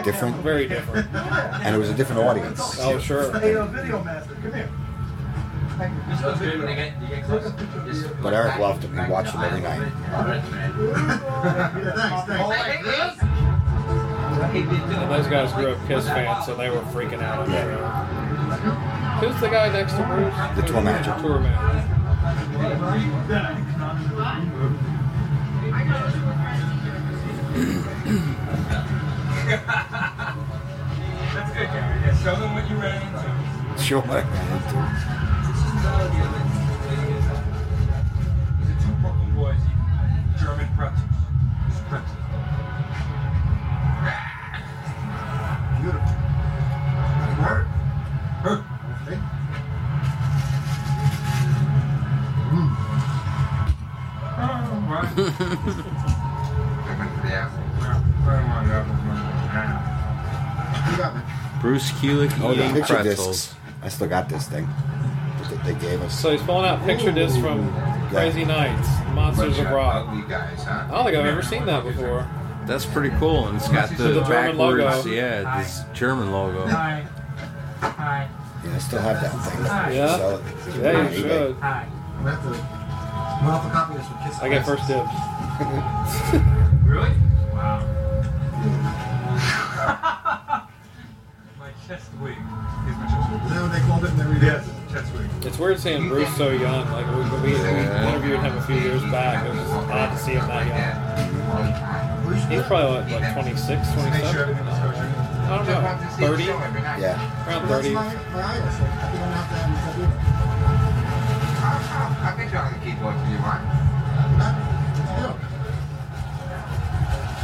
different, 0.04 0.36
Very 0.36 0.68
different. 0.68 1.08
and 1.14 1.74
it 1.74 1.78
was 1.78 1.88
a 1.90 1.94
different 1.94 2.22
audience. 2.22 2.78
Oh, 2.80 2.98
sure. 2.98 3.32
Hey, 3.38 3.54
uh, 3.56 3.66
video 3.66 4.02
master, 4.04 4.34
come 4.34 4.52
here. 4.52 4.70
But 8.22 8.32
Eric 8.32 8.58
loved 8.58 8.82
them. 8.82 8.96
He 8.96 9.10
watched 9.10 9.32
them 9.32 9.42
every 9.42 9.60
night. 9.60 9.80
And 14.54 15.10
those 15.10 15.26
guys 15.26 15.52
grew 15.52 15.72
up 15.72 15.86
Kiss 15.88 16.06
fans, 16.06 16.46
so 16.46 16.54
they 16.54 16.70
were 16.70 16.82
freaking 16.92 17.22
out. 17.22 17.48
I'm. 17.48 18.14
Who's 19.20 19.40
the 19.40 19.48
guy 19.48 19.72
next 19.72 19.94
to 19.94 20.02
Bruce? 20.04 20.34
The 20.56 20.62
tour 20.62 20.82
manager. 20.82 21.16
Tour 21.20 21.40
manager. 21.40 21.90
That's 31.34 31.50
good, 31.52 31.68
Gary. 31.68 32.16
Show 32.22 32.36
them 32.36 32.54
what 32.54 32.70
you 32.70 32.76
ran 32.76 33.02
into. 33.02 33.82
Sure, 33.82 34.02
I 34.02 34.22
ran 34.22 34.52
into. 34.62 35.33
Bruce 61.60 61.90
Kulick 61.92 62.32
Oh, 62.40 62.52
eating 62.52 62.82
pretzels. 62.82 63.04
discs. 63.04 63.54
I 63.82 63.88
still 63.88 64.08
got 64.08 64.28
this 64.28 64.46
thing 64.48 64.68
they 65.64 65.74
gave 65.74 66.00
us. 66.02 66.18
So 66.18 66.30
he's 66.32 66.42
pulling 66.42 66.66
out 66.66 66.82
picture 66.84 67.12
discs 67.12 67.38
from 67.38 67.70
Crazy 68.10 68.44
Nights, 68.44 68.88
Monsters 69.12 69.58
of 69.58 69.70
Rock. 69.70 70.06
I 70.08 70.14
don't 70.90 71.04
think 71.04 71.16
I've 71.16 71.26
ever 71.26 71.42
seen 71.42 71.64
that 71.66 71.84
before. 71.84 72.26
That's 72.66 72.86
pretty 72.86 73.10
cool, 73.18 73.46
and 73.48 73.56
it's 73.56 73.68
got 73.68 73.90
the, 73.90 73.96
The 74.04 74.22
German 74.24 74.56
backwards, 74.56 75.04
logo. 75.06 75.10
yeah, 75.10 75.58
this 75.58 75.82
German 75.92 76.32
logo. 76.32 76.66
Hi. 76.66 77.04
Hi. 77.80 78.28
Yeah, 78.64 78.74
I 78.74 78.78
still 78.78 79.00
have 79.00 79.20
that 79.20 79.30
thing. 79.30 79.64
Yeah? 79.94 80.16
Sell 80.16 80.36
it. 80.38 80.42
Yeah, 80.80 81.10
you 81.10 81.16
should. 81.20 81.56
Hi. 81.56 81.86
I'm 82.16 82.24
gonna 82.24 82.36
have 82.36 82.42
to. 82.42 82.48
I'm 82.48 82.54
gonna 83.44 83.58
have 83.58 83.66
to 83.66 83.70
copy 83.70 83.94
this 83.98 84.06
for 84.08 84.16
Kiss. 84.24 84.38
I 84.40 84.48
get 84.48 84.64
first 84.64 84.86
dibs. 84.88 85.12
Really? 86.84 87.12
Wow. 87.52 87.80
my 91.58 91.70
chest 91.88 92.08
wig. 92.20 92.34
Here's 92.34 92.96
my 92.96 93.06
chest 93.10 93.30
wig. 93.32 93.42
Is 93.42 93.48
that 93.50 93.62
what 93.62 93.72
they 93.72 93.80
called 93.80 94.04
it 94.04 94.12
in 94.12 94.20
every 94.20 94.38
Yes, 94.46 94.64
chest 94.94 95.12
wig. 95.14 95.26
It's 95.42 95.58
weird 95.58 95.80
seeing 95.80 96.08
Bruce 96.08 96.30
so 96.36 96.50
young. 96.50 96.88
Like 96.90 97.06
we, 97.10 97.50
we, 97.50 97.58
we 97.58 97.58
interviewed 97.58 98.38
him 98.38 98.56
a 98.56 98.62
few 98.62 98.76
years 98.76 99.02
back. 99.10 99.44
It 99.44 99.50
was 99.50 99.58
just 99.58 99.90
odd 99.90 100.10
to 100.14 100.18
see 100.18 100.32
him 100.32 100.46
that 100.46 100.66
young. 100.70 100.94
He's 102.50 102.62
probably 102.62 103.10
what, 103.12 103.22
like 103.22 103.32
26, 103.34 103.92
27? 103.92 104.40
everything's. 104.40 104.68
I 105.44 105.58
don't 105.58 105.66
know. 105.66 105.82
30? 106.26 106.44
Yeah. 106.44 107.18
Around 107.46 107.68
That's 107.68 107.84
30. 107.84 107.94
my, 107.94 108.00
my 108.04 108.42
idol, 108.42 108.70
so 108.70 108.84
I 108.84 109.10
don't 109.12 109.34
have 109.34 109.48
to 109.50 109.56
have 109.58 109.96
this 109.96 110.14
I 111.64 112.32
can 112.36 112.46
try 112.50 112.70
the 112.70 112.78
keyboard 112.84 113.14
if 113.16 113.28
you 113.28 113.38
want. 113.42 113.62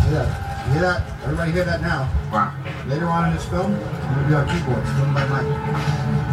Hear 0.04 0.12
that? 0.16 0.28
Hear 0.72 0.82
that? 0.82 1.00
Everybody 1.24 1.52
hear 1.52 1.64
that 1.64 1.80
now? 1.80 2.08
Wow. 2.32 2.54
Later 2.86 3.06
on 3.06 3.28
in 3.28 3.34
this 3.34 3.46
film, 3.46 3.74
I'm 3.74 4.14
gonna 4.14 4.28
be 4.28 4.34
on 4.34 4.48
keyboards, 4.48 4.90
done 4.90 5.14
by 5.14 5.26
Mike. 5.26 6.29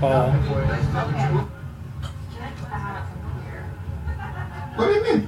Paul. 0.00 0.30
What 4.76 4.86
do 4.86 4.92
you 4.92 5.02
mean? 5.02 5.22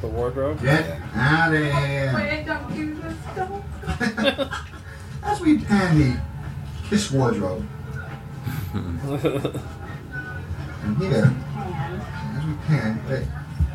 The 0.00 0.06
wardrobe? 0.06 0.62
Get 0.62 1.00
out 1.14 1.52
of 1.52 1.58
here. 1.62 2.12
This. 3.02 3.16
Don't. 3.36 3.64
We 5.42 5.58
pan 5.58 5.98
the 5.98 6.20
Kiss 6.88 7.10
wardrobe. 7.10 7.66
And 8.72 9.00
here, 10.98 11.34
as 12.34 12.44
we 12.46 12.54
pan, 12.66 13.00
wait, 13.08 13.26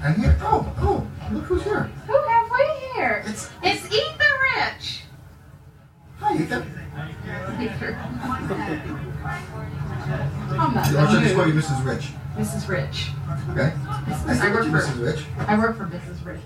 and 0.04 0.16
here, 0.18 0.38
oh, 0.42 0.74
oh, 0.80 1.08
look 1.32 1.46
who's 1.46 1.64
here. 1.64 1.90
Who 2.08 2.14
have 2.14 2.50
we 2.52 2.64
here? 2.94 3.24
It's 3.26 3.50
it's 3.64 3.86
Ethan 3.86 4.34
Rich. 4.58 5.01
Hi, 6.22 6.36
Ethan. 6.36 6.62
Ethan. 7.62 7.96
I'm 10.60 10.74
not. 10.74 10.82
Or 10.82 10.86
should 10.86 10.98
I 10.98 11.24
just 11.24 11.36
call 11.36 11.48
you 11.48 11.54
Mrs. 11.54 11.86
Rich? 11.86 12.06
Mrs. 12.38 12.68
Rich. 12.70 13.10
Okay. 13.50 13.74
Nice 13.86 14.40
to 14.40 14.46
I 14.46 14.50
meet 14.50 14.54
work 14.54 14.66
you, 14.66 14.72
for 14.72 14.78
Mrs. 14.78 15.06
Rich. 15.06 15.26
I 15.48 15.58
work 15.58 15.78
for 15.78 15.86
Mrs. 15.86 16.26
Rich. 16.26 16.42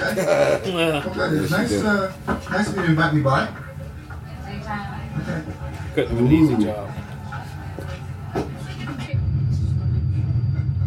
Okay. 0.00 0.74
Well, 0.74 1.02
good. 1.14 1.32
It 1.34 1.40
was 1.42 1.50
nice, 1.50 1.72
uh, 1.72 2.12
nice 2.50 2.68
of 2.68 2.76
you 2.76 2.82
to 2.82 2.88
invite 2.88 3.14
me 3.14 3.20
by. 3.22 3.48
Anytime. 4.46 5.20
Okay. 5.20 5.42
Couldn't 5.94 6.16
have 6.16 6.24
an 6.26 6.32
easy 6.32 6.56
job. 6.64 6.90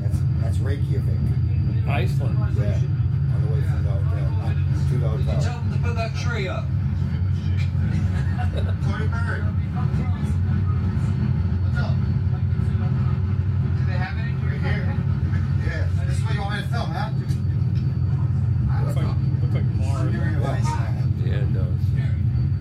That's, 0.02 0.20
that's 0.42 0.58
Reykjavik. 0.60 1.18
Iceland. 1.88 2.38
Yeah. 2.58 2.80
On 3.36 3.42
the 3.42 3.54
way 3.54 3.62
from 3.62 3.84
the 3.84 3.92
hotel 3.92 4.56
to 4.90 4.98
the 4.98 5.08
hotel. 5.10 5.42
Tell 5.42 5.60
them 5.60 5.72
to 5.74 5.78
put 5.88 5.96
that 5.96 6.16
tree 6.16 6.48
up. 6.48 6.66
Yeah. 15.62 15.88
This 16.06 16.18
is 16.18 16.24
what 16.24 16.34
you 16.34 16.42
want 16.42 16.56
me 16.56 16.62
to 16.62 16.68
film, 16.68 16.90
huh? 16.92 17.10
Looks 18.84 18.96
like, 18.96 19.06
looks 19.42 19.54
like 19.54 19.68
Mars. 19.76 20.14
Yeah, 21.24 21.36
it 21.36 21.54
does. 21.54 21.82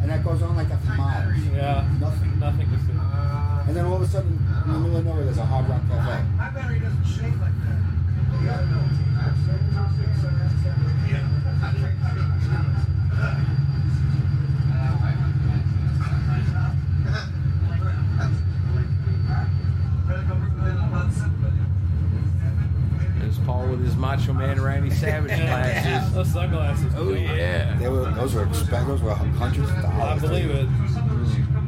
And 0.01 0.09
that 0.11 0.21
goes 0.25 0.43
on 0.43 0.57
like 0.57 0.69
that 0.69 0.81
for 0.83 0.95
miles. 0.95 1.45
Yeah. 1.53 1.89
Nothing. 2.01 2.39
Nothing 2.39 2.69
to 2.71 2.79
see. 2.79 2.93
And 3.69 3.77
then 3.77 3.85
all 3.85 3.97
of 3.97 4.03
a 4.03 4.07
sudden, 4.07 4.33
in 4.67 4.73
the 4.73 4.79
middle 4.79 4.97
of 4.99 5.05
nowhere, 5.05 5.25
there's 5.25 5.39
a 5.39 5.45
Hard 5.45 5.69
Rock 5.69 5.83
Cafe. 5.89 6.23
My 6.37 6.51
battery 6.51 6.81
doesn't 6.81 7.05
shake 7.05 7.39
like 7.41 7.55
that. 7.65 7.81
There's 23.19 23.39
Paul 23.41 23.67
with 23.81 23.89
his 23.89 23.97
Macho 23.99 24.33
Man 24.33 24.61
Randy 24.61 24.91
Savage 24.95 25.31
glasses. 25.41 26.13
Those 26.13 26.29
sunglasses. 26.33 26.93
Oh 26.97 27.13
yeah. 27.15 27.77
They 27.79 27.89
were, 27.89 28.11
those 28.11 28.35
were 28.35 28.45
expensive. 28.47 28.87
Those 28.89 29.01
were 29.03 29.15
hundreds 29.15 29.71
of 29.71 29.77
dollars. 29.83 30.23
I 30.23 30.27
believe 30.27 30.51
it. 30.51 30.69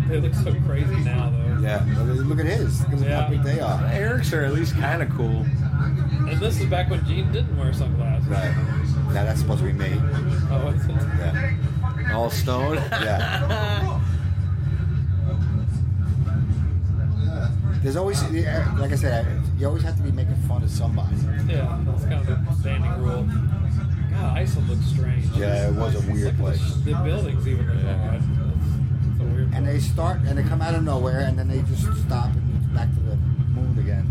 They 0.08 0.20
look 0.20 0.34
so 0.34 0.54
crazy 0.66 0.94
now, 1.04 1.30
though. 1.30 1.60
Yeah. 1.62 1.84
Look 2.04 2.26
look 2.26 2.38
at 2.40 2.46
his. 2.46 2.80
Look 2.88 3.00
at 3.00 3.08
Yeah. 3.08 3.22
how 3.22 3.28
big 3.30 3.42
they 3.42 3.60
are. 3.60 3.84
Eric's 3.86 4.32
are 4.32 4.44
at 4.44 4.52
least 4.52 4.74
kind 4.74 5.02
of 5.02 5.08
cool. 5.10 5.46
And 6.28 6.38
this 6.38 6.60
is 6.60 6.66
back 6.66 6.90
when 6.90 7.04
Gene 7.06 7.32
didn't 7.32 7.56
wear 7.56 7.72
sunglasses. 7.72 8.28
Right. 8.28 8.54
Now 9.12 9.24
that's 9.24 9.40
supposed 9.40 9.60
to 9.60 9.66
be 9.66 9.72
me. 9.72 9.92
Oh, 10.50 10.72
it's, 10.74 10.86
Yeah. 10.86 12.14
All 12.14 12.30
stone. 12.30 12.76
Yeah. 12.76 14.00
There's 17.82 17.96
always, 17.96 18.22
like 18.22 18.92
I 18.92 18.94
said, 18.94 19.26
you 19.62 19.68
always 19.68 19.84
have 19.84 19.96
to 19.96 20.02
be 20.02 20.10
making 20.10 20.34
fun 20.48 20.62
of 20.64 20.70
somebody. 20.70 21.14
yeah, 21.46 21.78
that's 21.86 22.02
kind 22.02 22.28
of 22.28 22.48
a 22.48 22.54
standing 22.54 22.92
rule. 23.00 23.22
God, 24.10 24.36
Iceland 24.36 24.68
looks 24.68 24.86
strange. 24.86 25.24
Yeah, 25.36 25.68
it 25.68 25.74
was 25.74 25.94
a 25.94 26.12
weird 26.12 26.36
place. 26.36 26.74
The 26.84 26.94
buildings 26.94 27.46
even 27.46 27.66
look 27.68 27.86
odd. 27.86 28.14
It's, 28.16 28.24
it's 29.12 29.20
weird 29.20 29.54
And 29.54 29.66
they 29.66 29.78
start 29.78 30.20
and 30.22 30.36
they 30.36 30.42
come 30.42 30.62
out 30.62 30.74
of 30.74 30.82
nowhere 30.82 31.20
and 31.20 31.38
then 31.38 31.46
they 31.46 31.62
just 31.62 31.84
stop 32.04 32.34
and 32.34 32.56
it's 32.56 32.66
back 32.74 32.92
to 32.92 33.00
the 33.00 33.14
moon 33.14 33.78
again. 33.78 34.04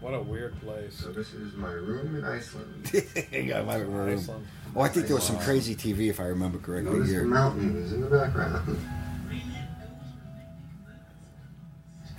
What 0.00 0.12
a 0.12 0.20
weird 0.20 0.38
weird 0.48 0.60
place. 0.60 0.94
So 0.94 1.12
this 1.12 1.32
is 1.34 1.54
my 1.54 1.72
room 1.72 2.16
in 2.16 2.24
Iceland. 2.24 2.90
you 3.32 3.42
got 3.44 3.66
my 3.66 3.76
room. 3.76 4.18
Iceland. 4.18 4.46
Oh, 4.76 4.80
I 4.82 4.88
think 4.88 5.06
there 5.06 5.16
was 5.16 5.24
some 5.24 5.38
crazy 5.38 5.74
TV, 5.74 6.10
if 6.10 6.20
I 6.20 6.24
remember 6.24 6.58
correctly. 6.58 6.92
Notice 6.92 7.10
Here. 7.10 7.20
the 7.20 7.26
mountain 7.26 7.76
is 7.76 7.92
in 7.92 8.00
the 8.02 8.08
background. 8.08 8.78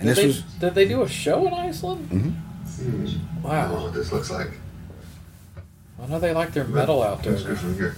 And 0.00 0.08
did, 0.08 0.16
this 0.16 0.18
they, 0.18 0.26
was. 0.26 0.42
did 0.60 0.74
they 0.74 0.88
do 0.88 1.02
a 1.02 1.08
show 1.08 1.46
in 1.46 1.52
Iceland? 1.54 2.08
Mhm. 2.10 2.32
Hmm. 2.34 3.46
I 3.46 3.60
don't 3.62 3.68
know 3.70 3.74
Wow. 3.76 3.82
what 3.84 3.92
this 3.94 4.10
looks 4.12 4.30
like. 4.30 4.50
I 6.02 6.06
know 6.06 6.18
they 6.18 6.32
like 6.32 6.52
their 6.52 6.64
metal 6.64 7.02
out 7.02 7.22
there. 7.22 7.32
Let's 7.38 7.60
from 7.60 7.74
here. 7.74 7.94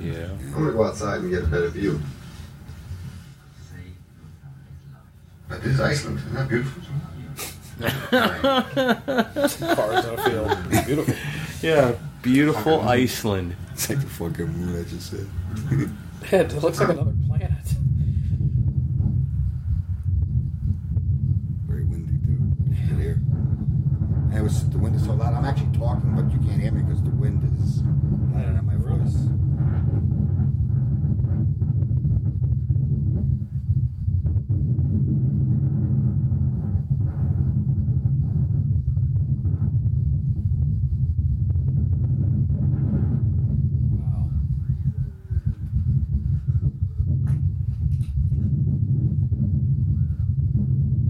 Yeah. 0.00 0.28
I'm 0.32 0.52
gonna 0.52 0.72
go 0.72 0.84
outside 0.84 1.20
and 1.20 1.30
get 1.30 1.42
a 1.44 1.46
better 1.46 1.68
view. 1.68 2.00
But 5.48 5.62
this 5.62 5.74
is 5.74 5.80
Iceland. 5.80 6.18
Isn't 6.18 6.34
that 6.34 6.48
beautiful? 6.48 6.82
Cars 9.74 10.04
in 10.06 10.14
a 10.14 10.22
field. 10.22 10.86
Beautiful. 10.86 11.14
Yeah. 11.60 11.92
Beautiful 12.22 12.80
Iceland. 12.82 13.56
It's 13.72 13.88
like 13.90 14.00
the 14.00 14.06
fucking 14.06 14.46
moon 14.48 14.80
I 14.80 14.88
just 14.88 15.10
said. 15.10 15.26
It 16.32 16.54
looks 16.62 16.78
like 16.80 16.90
another 16.90 17.12
planet. 17.26 17.50
Very 21.66 21.84
windy 21.84 22.12
too. 22.24 22.38
You 22.70 22.86
can 22.88 23.00
hear. 23.00 23.18
And 24.32 24.40
it 24.40 24.44
was 24.44 24.66
the 24.70 24.78
wind 24.78 24.96
is 24.96 25.04
so 25.04 25.12
loud. 25.12 25.34
I'm 25.34 25.44
actually 25.44 25.76
talking, 25.78 26.14
but 26.16 26.32
you 26.32 26.38
can't 26.48 26.58
hear 26.58 26.72
me 26.72 26.80
because 26.80 27.02
the 27.02 27.10
wind 27.10 27.44
is 27.60 27.82
louder 28.32 28.54
than 28.54 28.64
my 28.64 28.76
voice. 28.76 29.12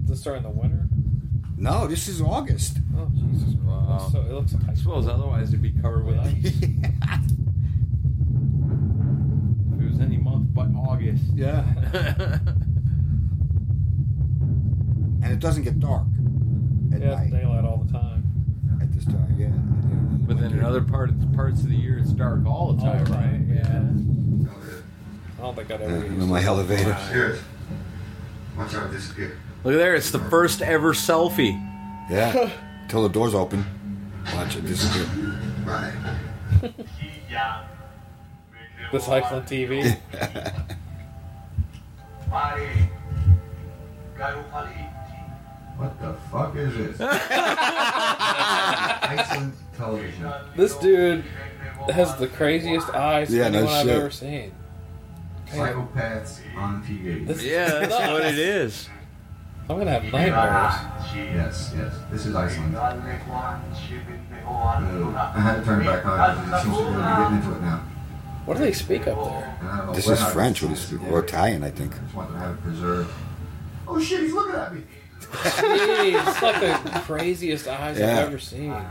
Is 0.03 0.09
this 0.09 0.21
during 0.23 0.43
the 0.43 0.49
winter? 0.49 0.89
No, 1.55 1.87
this 1.87 2.09
is 2.09 2.19
August. 2.19 2.79
Jesus! 3.33 3.55
Wow. 3.63 4.09
So 4.11 4.19
it 4.21 4.31
looks 4.31 4.53
like 4.53 4.69
I 4.69 4.73
suppose 4.75 5.07
otherwise 5.07 5.49
it'd 5.49 5.61
be 5.61 5.71
covered 5.71 6.05
with 6.05 6.17
ice. 6.19 6.45
if 6.45 6.53
it 9.81 9.89
was 9.91 9.99
any 9.99 10.17
month 10.17 10.47
but 10.53 10.67
August. 10.75 11.23
Yeah. 11.33 11.63
and 15.23 15.31
it 15.31 15.39
doesn't 15.39 15.63
get 15.63 15.79
dark 15.79 16.03
at 16.93 17.01
yeah, 17.01 17.21
it's 17.21 17.31
night 17.31 17.41
daylight 17.41 17.65
all 17.65 17.77
the 17.77 17.91
time. 17.91 18.23
at 18.81 18.91
this 18.93 19.05
time. 19.05 19.35
Yeah. 19.37 19.47
But 20.27 20.39
then 20.39 20.53
in 20.53 20.63
other 20.63 20.81
parts 20.81 21.13
parts 21.35 21.61
of 21.61 21.69
the 21.69 21.75
year 21.75 21.97
it's 21.97 22.11
dark 22.11 22.45
all 22.45 22.73
the 22.73 22.85
All 22.85 22.93
time, 22.93 23.03
the 23.05 23.09
time, 23.11 23.47
right? 23.49 23.57
yeah. 23.57 23.79
I 25.39 25.41
don't 25.47 25.55
think 25.55 25.71
I'd 25.71 25.79
Yeah, 25.81 25.85
ever. 25.87 25.95
Uh, 25.97 25.99
I'm 26.05 26.15
use 26.19 26.27
my 26.27 26.39
it. 26.39 26.45
elevator. 26.45 26.97
Cheers. 27.11 27.39
Watch 28.57 28.73
out, 28.75 28.91
disappear. 28.91 29.37
Look 29.63 29.73
at 29.73 29.77
there, 29.77 29.95
it's 29.95 30.11
the 30.11 30.19
first 30.19 30.61
ever 30.61 30.93
selfie. 30.93 31.53
Yeah. 32.09 32.49
Till 32.87 33.03
the 33.03 33.09
doors 33.09 33.33
open. 33.33 33.65
Watch 34.33 34.55
it 34.55 34.65
disappear. 34.65 35.05
Right. 35.65 35.93
This 38.91 39.07
Iceland 39.09 39.47
TV. 39.47 39.97
What 45.77 45.99
the 45.99 46.13
fuck 46.31 46.55
is 46.55 46.75
this? 46.77 47.01
Iceland 49.01 49.53
television. 49.75 50.31
This 50.55 50.75
dude 50.77 51.23
has 51.89 52.15
the 52.17 52.27
craziest 52.27 52.89
eyes 52.91 53.33
Yeah, 53.33 53.47
of 53.47 53.53
no 53.53 53.57
anyone 53.59 53.75
I've 53.75 53.85
shit. 53.85 53.95
ever 53.97 54.11
seen. 54.11 54.51
Psychopaths 55.49 56.39
on 56.55 56.83
TV. 56.83 57.25
This 57.27 57.43
Yeah, 57.43 57.69
that's 57.85 57.93
what 58.11 58.23
it 58.25 58.37
is. 58.37 58.87
I'm 59.69 59.77
gonna 59.77 59.91
have 59.91 60.03
nightmares. 60.03 60.73
Yes, 61.15 61.73
yes. 61.75 61.93
This 62.11 62.25
is 62.25 62.35
Iceland. 62.35 62.75
Uh, 62.75 62.79
I 65.35 65.39
had 65.39 65.59
to 65.59 65.65
turn 65.65 65.81
it 65.81 65.85
back 65.85 66.05
on 66.05 66.19
it 66.19 66.61
seems 66.63 66.77
to 66.77 66.83
really 66.83 66.95
be 66.95 67.01
getting 67.01 67.35
into 67.37 67.51
it 67.55 67.61
now. 67.61 67.79
What 68.45 68.57
do 68.57 68.63
they 68.63 68.73
speak 68.73 69.07
up 69.07 69.23
there? 69.23 69.57
And 69.61 69.69
I 69.69 69.77
don't 69.77 69.85
know 69.87 69.93
This 69.93 70.07
is 70.09 70.19
happens 70.19 70.33
French, 70.33 70.59
to 70.59 70.65
what 70.67 70.77
it. 70.77 70.79
is 70.81 70.93
or 71.11 71.19
Italian, 71.19 71.63
I 71.63 71.69
think. 71.71 71.93
I 71.95 71.99
just 71.99 72.13
want 72.15 72.31
to 72.31 72.37
have 72.37 72.55
it 72.55 72.61
preserved. 72.61 73.09
Oh 73.87 73.99
shit, 74.01 74.21
he's 74.21 74.33
looking 74.33 74.55
at 74.59 74.73
me. 74.75 74.81
Jeez, 75.21 76.27
it's 76.27 76.41
like 76.41 76.59
the 76.83 76.99
craziest 77.05 77.67
eyes 77.67 77.97
Yeah. 77.99 78.11
I've 78.19 78.27
ever 78.27 78.39
seen. 78.39 78.71
What 78.71 78.85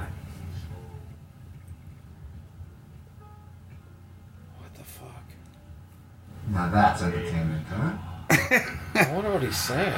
the 4.74 4.84
fuck? 4.84 5.24
Now 6.48 6.70
that's 6.70 7.02
entertainment, 7.02 7.66
huh? 7.68 7.92
I 8.94 9.12
wonder 9.14 9.32
what 9.32 9.42
he's 9.42 9.56
saying. 9.56 9.92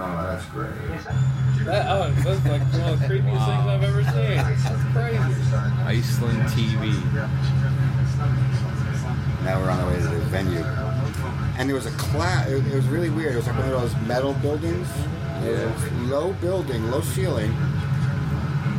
Oh, 0.00 0.22
that's 0.30 0.44
great. 0.46 0.70
That, 1.64 1.86
oh, 1.88 2.12
that's 2.22 2.44
like 2.46 2.62
one 2.62 2.92
of 2.92 3.00
the 3.00 3.06
creepiest 3.06 3.46
things 3.46 3.66
I've 3.66 3.82
ever 3.82 4.04
seen. 4.04 4.36
That's 4.36 4.84
crazy. 4.92 5.18
Iceland 5.84 6.42
TV. 6.50 6.94
Now 9.44 9.60
we're 9.60 9.70
on 9.70 9.80
our 9.80 9.88
way 9.88 9.96
to 9.96 10.02
the 10.02 10.20
venue. 10.26 10.62
And 11.58 11.68
there 11.68 11.74
was 11.74 11.86
a 11.86 11.90
cloud. 11.92 12.46
It, 12.46 12.64
it 12.68 12.74
was 12.74 12.86
really 12.86 13.10
weird. 13.10 13.32
It 13.32 13.36
was 13.38 13.48
like 13.48 13.56
one 13.56 13.72
of 13.72 13.80
those 13.80 13.96
metal 14.06 14.34
buildings. 14.34 14.88
It 15.42 15.66
was 15.66 15.84
a 15.84 15.90
low 16.04 16.32
building, 16.34 16.90
low 16.92 17.00
ceiling. 17.00 17.52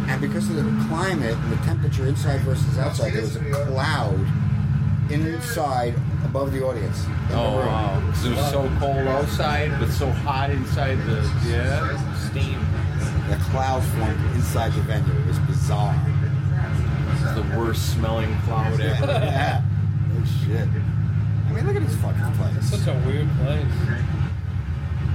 And 0.07 0.21
because 0.21 0.49
of 0.49 0.55
the 0.55 0.85
climate 0.87 1.35
and 1.35 1.51
the 1.51 1.57
temperature 1.65 2.07
inside 2.07 2.39
versus 2.41 2.77
outside, 2.77 3.11
there 3.11 3.23
was 3.23 3.35
a 3.35 3.65
cloud 3.65 4.25
inside 5.11 5.95
above 6.25 6.51
the 6.51 6.63
audience. 6.65 7.05
in 7.05 7.27
the 7.29 7.35
Oh 7.35 7.57
room. 7.57 7.67
wow. 7.67 8.01
'Cause 8.11 8.25
it 8.25 8.35
was 8.35 8.51
so 8.51 8.69
cold 8.79 9.07
outside 9.07 9.71
but 9.79 9.89
so 9.89 10.09
hot 10.11 10.49
inside 10.49 10.95
the 11.05 11.21
yeah. 11.47 12.15
Steam. 12.29 12.59
The 13.29 13.35
cloud 13.51 13.83
formed 13.83 14.35
inside 14.35 14.73
the 14.73 14.81
venue. 14.81 15.13
It 15.21 15.27
was 15.27 15.39
bizarre. 15.39 15.95
It's 17.21 17.33
the 17.35 17.57
worst 17.57 17.93
smelling 17.93 18.35
cloud 18.41 18.79
ever. 18.79 19.05
yeah. 19.05 19.61
Oh 20.15 20.25
shit. 20.45 20.67
I 20.67 21.51
mean, 21.51 21.65
look 21.65 21.75
at 21.75 21.85
this 21.85 21.95
fucking 21.97 22.31
place. 22.33 22.55
It's 22.57 22.69
such 22.69 22.87
a 22.87 22.97
weird 23.05 23.27
place. 23.41 23.65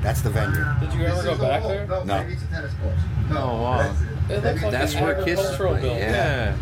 That's 0.03 0.21
the 0.21 0.31
venue. 0.31 0.65
Did 0.81 0.93
you 0.93 1.07
ever 1.07 1.23
go 1.23 1.39
back 1.39 1.63
there? 1.63 1.87
No, 1.87 2.05
No. 2.05 2.17
it's 2.21 2.43
a 2.43 2.47
tennis 2.47 2.73
court. 2.83 2.95
Oh 3.31 3.63
wow. 3.63 3.95
It 4.29 4.43
looks 4.43 4.63
like 4.63 4.71
That's 4.73 4.95
an 4.95 5.05
where 5.05 5.15
Kiss 5.25 5.39
agricultural 5.39 5.71
played. 5.73 5.83
building. 5.83 5.99
Yeah. 6.03 6.57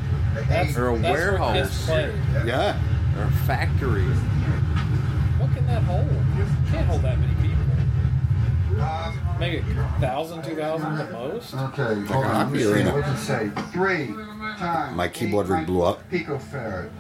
That's, 0.49 0.77
Or 0.77 0.89
a 0.91 0.99
that's 0.99 1.03
Where 1.13 1.31
warehouse. 1.33 1.87
Kiss. 1.87 1.89
Yeah. 2.47 2.81
Or 3.19 3.25
a 3.25 3.31
factory. 3.47 4.05
What 5.39 5.55
can 5.55 5.67
that 5.67 5.83
hold? 5.83 6.07
You 6.37 6.47
can't 6.71 6.87
hold 6.87 7.03
that 7.03 7.19
many 7.19 7.35
people. 7.35 7.59
Maybe 9.39 9.59
a 9.59 9.97
thousand, 10.01 10.45
two 10.45 10.57
thousand 10.57 10.99
at 10.99 11.13
most. 11.13 11.53
Okay, 11.55 11.83
Like 11.95 12.07
hold 12.07 12.25
a 12.25 12.29
on. 12.29 12.35
Let 12.35 12.35
hockey 12.47 12.53
me 12.53 12.59
see. 12.63 12.73
arena. 12.73 12.93
What 12.95 13.05
does 13.05 13.21
it 13.21 13.25
say? 13.25 13.51
Three 13.73 14.07
times. 14.59 14.97
My 14.97 15.09
keyboard 15.09 15.49
rig 15.49 15.67
blew 15.67 15.83
up. 15.83 16.09
Picofarad. 16.11 16.91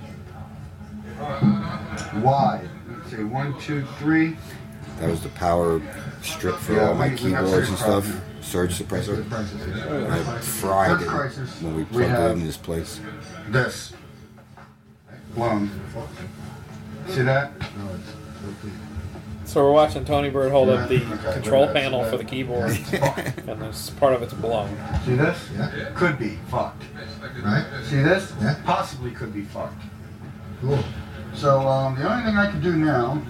Wide. 2.22 2.68
Let's 2.90 3.10
see. 3.10 3.24
One, 3.24 3.58
two, 3.60 3.86
three. 3.98 4.36
That 5.00 5.08
was 5.10 5.22
the 5.22 5.28
power 5.30 5.80
strip 6.22 6.56
for 6.56 6.74
Yeah, 6.74 6.88
all 6.88 6.94
my 6.94 7.08
we- 7.08 7.14
we 7.24 7.30
have 7.32 7.44
keyboards 7.46 7.68
and 7.70 7.78
surge 7.78 8.04
stuff. 8.04 8.20
Surge 8.42 8.78
suppressor. 8.78 9.22
Suppressors, 9.22 10.08
yeah. 10.08 10.14
I 10.14 10.38
fried 10.40 11.00
it 11.00 11.08
when 11.62 11.74
we 11.76 11.82
we 11.84 12.04
plugged 12.04 12.12
it 12.12 12.32
in 12.32 12.44
this 12.46 12.56
place. 12.56 13.00
This. 13.48 13.92
Blown. 15.34 15.70
See 17.08 17.22
that? 17.22 17.52
So 19.44 19.64
we're 19.64 19.72
watching 19.72 20.04
Tony 20.04 20.30
Bird 20.30 20.52
hold 20.52 20.68
up 20.68 20.88
the 20.88 21.00
control 21.32 21.66
panel 21.66 22.04
for 22.04 22.16
the 22.16 22.24
keyboard, 22.24 22.70
and 23.46 23.60
this 23.60 23.90
part 23.90 24.14
of 24.14 24.22
it's 24.22 24.32
blown. 24.34 24.68
See 25.04 25.14
this? 25.14 25.48
Yeah. 25.56 25.90
Could 25.94 26.18
be 26.18 26.38
fucked. 26.48 26.84
Right? 27.42 27.66
See 27.84 28.02
this? 28.02 28.32
Yeah. 28.40 28.60
Possibly 28.64 29.10
could 29.10 29.34
be 29.34 29.42
fucked. 29.42 29.82
Cool. 30.60 30.78
So 31.34 31.60
um, 31.60 31.96
the 31.96 32.10
only 32.10 32.24
thing 32.24 32.36
I 32.36 32.50
can 32.50 32.60
do 32.60 32.76
now 32.76 33.20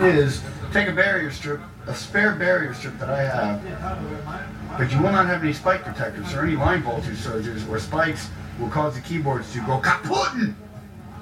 is 0.00 0.42
take 0.72 0.88
a 0.88 0.92
barrier 0.92 1.30
strip, 1.30 1.60
a 1.86 1.94
spare 1.94 2.34
barrier 2.34 2.74
strip 2.74 2.98
that 2.98 3.10
I 3.10 3.22
have, 3.22 4.78
but 4.78 4.90
you 4.90 5.00
will 5.00 5.12
not 5.12 5.26
have 5.26 5.42
any 5.42 5.52
spike 5.52 5.84
protectors 5.84 6.34
or 6.34 6.42
any 6.42 6.56
line 6.56 6.82
voltage 6.82 7.18
surges 7.18 7.64
where 7.64 7.78
spikes 7.78 8.30
will 8.58 8.68
cause 8.68 8.94
the 8.94 9.00
keyboards 9.00 9.52
to 9.52 9.60
go 9.60 9.78
kaput. 9.78 10.54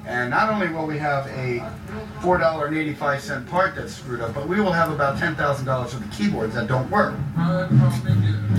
And 0.06 0.30
not 0.30 0.50
only 0.50 0.68
will 0.68 0.86
we 0.86 0.98
have 0.98 1.26
a 1.28 1.60
$4.85 2.20 3.48
part 3.48 3.74
that's 3.74 3.94
screwed 3.94 4.20
up, 4.20 4.34
but 4.34 4.46
we 4.48 4.60
will 4.60 4.72
have 4.72 4.90
about 4.90 5.16
$10,000 5.18 5.66
worth 5.66 5.94
of 5.94 6.10
keyboards 6.12 6.54
that 6.54 6.66
don't 6.66 6.90
work. 6.90 7.14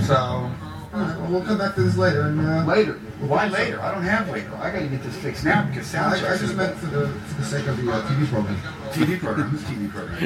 So, 0.06 0.50
Well, 0.92 1.42
come 1.46 1.58
back 1.58 1.74
to 1.76 1.82
this 1.82 1.96
later. 1.96 2.22
And, 2.22 2.40
uh, 2.40 2.64
Later. 2.64 2.98
we'll 3.20 3.28
Why 3.28 3.48
later? 3.48 3.80
I 3.82 3.92
don't 3.92 4.02
have 4.02 4.28
later. 4.30 4.50
I 4.56 4.70
got 4.70 4.80
to 4.80 4.86
get 4.88 5.02
this 5.02 5.14
fixed 5.16 5.44
now 5.44 5.62
because 5.66 5.86
sound 5.86 6.14
I, 6.14 6.34
I 6.34 6.36
just 6.38 6.56
meant 6.56 6.74
for 6.78 6.86
the 6.86 7.08
for 7.08 7.34
the 7.40 7.44
sake 7.46 7.66
of 7.66 7.76
the 7.76 7.92
uh, 7.92 8.02
TV 8.08 8.26
program. 8.28 8.56
TV 8.92 9.18
program. 9.20 9.48
Whose 9.50 9.62
TV 9.64 9.90
program? 9.90 10.18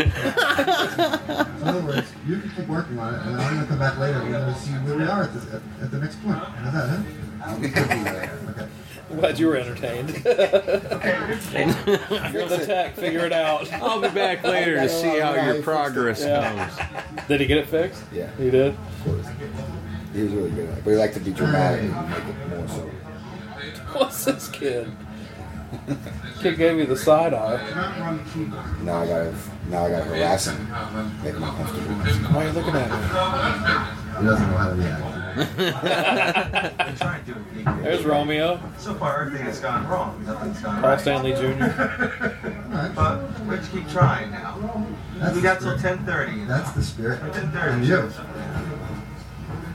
In 1.63 1.69
other 1.69 1.81
words, 1.81 2.13
you 2.27 2.39
can 2.39 2.51
keep 2.51 2.69
working 2.69 2.99
on 3.01 3.15
it, 3.15 3.21
and 3.27 3.37
I'm 3.41 3.55
going 3.55 3.61
to 3.63 3.67
come 3.69 3.79
back 3.81 3.99
later. 3.99 4.21
and 4.21 4.31
We're 4.31 4.47
to 4.47 4.55
see 4.61 4.71
where 4.73 4.97
we 4.97 5.05
are 5.05 5.23
at 5.25 5.33
the, 5.35 5.57
at, 5.57 5.63
at 5.83 5.91
the 5.91 5.99
next 5.99 6.23
point. 6.23 6.39
How's 6.39 6.73
that, 6.73 6.89
huh? 6.89 7.55
Okay. 7.57 8.69
Glad 9.17 9.39
you 9.39 9.49
were 9.49 9.57
entertained. 9.57 10.11
You're 10.25 10.35
the 12.49 12.63
tech. 12.65 12.95
Figure 12.97 13.27
it 13.27 13.33
out. 13.33 13.71
I'll 13.75 14.01
be 14.01 14.09
back 14.09 14.43
later 14.45 14.77
to 14.77 14.89
see 14.89 15.19
how 15.19 15.35
your 15.35 15.63
progress 15.63 16.21
Yeah. 16.23 16.71
goes. 17.17 17.25
Did 17.27 17.41
he 17.41 17.47
get 17.47 17.59
it 17.59 17.69
fixed? 17.69 18.03
Yeah. 18.13 18.31
He 18.37 18.51
did. 18.51 18.75
Of 18.75 19.05
course. 19.05 19.27
He 20.13 20.23
was 20.23 20.33
really 20.33 20.51
good 20.51 20.69
at 20.71 20.79
it, 20.79 20.85
but 20.85 20.91
he 20.91 20.97
liked 20.97 21.15
to 21.15 21.21
be 21.21 21.33
dramatic 21.33 21.83
and 21.83 22.11
make 22.11 22.19
it 22.19 22.49
more 22.57 22.69
so. 22.69 22.91
What's 23.99 24.25
this 24.25 24.49
kid? 24.49 24.91
Kid 26.41 26.57
gave 26.57 26.77
me 26.77 26.85
the 26.85 26.97
side 26.97 27.33
eye. 27.35 27.61
Now 28.83 29.03
I 29.03 29.07
gotta, 29.07 29.33
now 29.69 29.87
I 29.87 29.91
gotta 29.91 30.05
harass 30.05 30.47
him, 30.47 30.59
make 31.23 31.35
him 31.35 31.43
uncomfortable. 31.45 31.95
Why 32.35 32.45
are 32.45 32.47
you 32.49 32.53
looking 32.53 32.75
at 32.75 32.91
him? 32.91 33.01
He 34.21 34.25
doesn't 34.27 34.51
know 34.51 34.57
how 34.57 34.69
to 34.71 34.75
react. 34.75 35.20
Me? 35.37 35.45
There's 37.83 38.05
Romeo. 38.05 38.61
So 38.79 38.95
far, 38.95 39.23
everything 39.23 39.47
has 39.47 39.61
gone 39.61 39.87
wrong. 39.89 40.23
Nothing's 40.27 40.61
gone 40.61 40.81
Paul 40.81 40.91
right. 40.91 41.01
Stanley 41.01 41.33
Jr. 41.33 41.67
But 42.95 43.47
let's 43.47 43.69
keep 43.69 43.89
trying 43.89 44.31
now. 44.31 44.87
That's 45.17 45.37
we 45.37 45.43
got 45.43 45.61
the 45.61 45.77
till 45.77 45.97
10:30. 45.97 46.47
That's 46.47 46.73
the 46.73 46.83
spirit. 46.83 47.21
10:30. 47.21 47.73
And 47.73 47.87
you. 47.87 48.11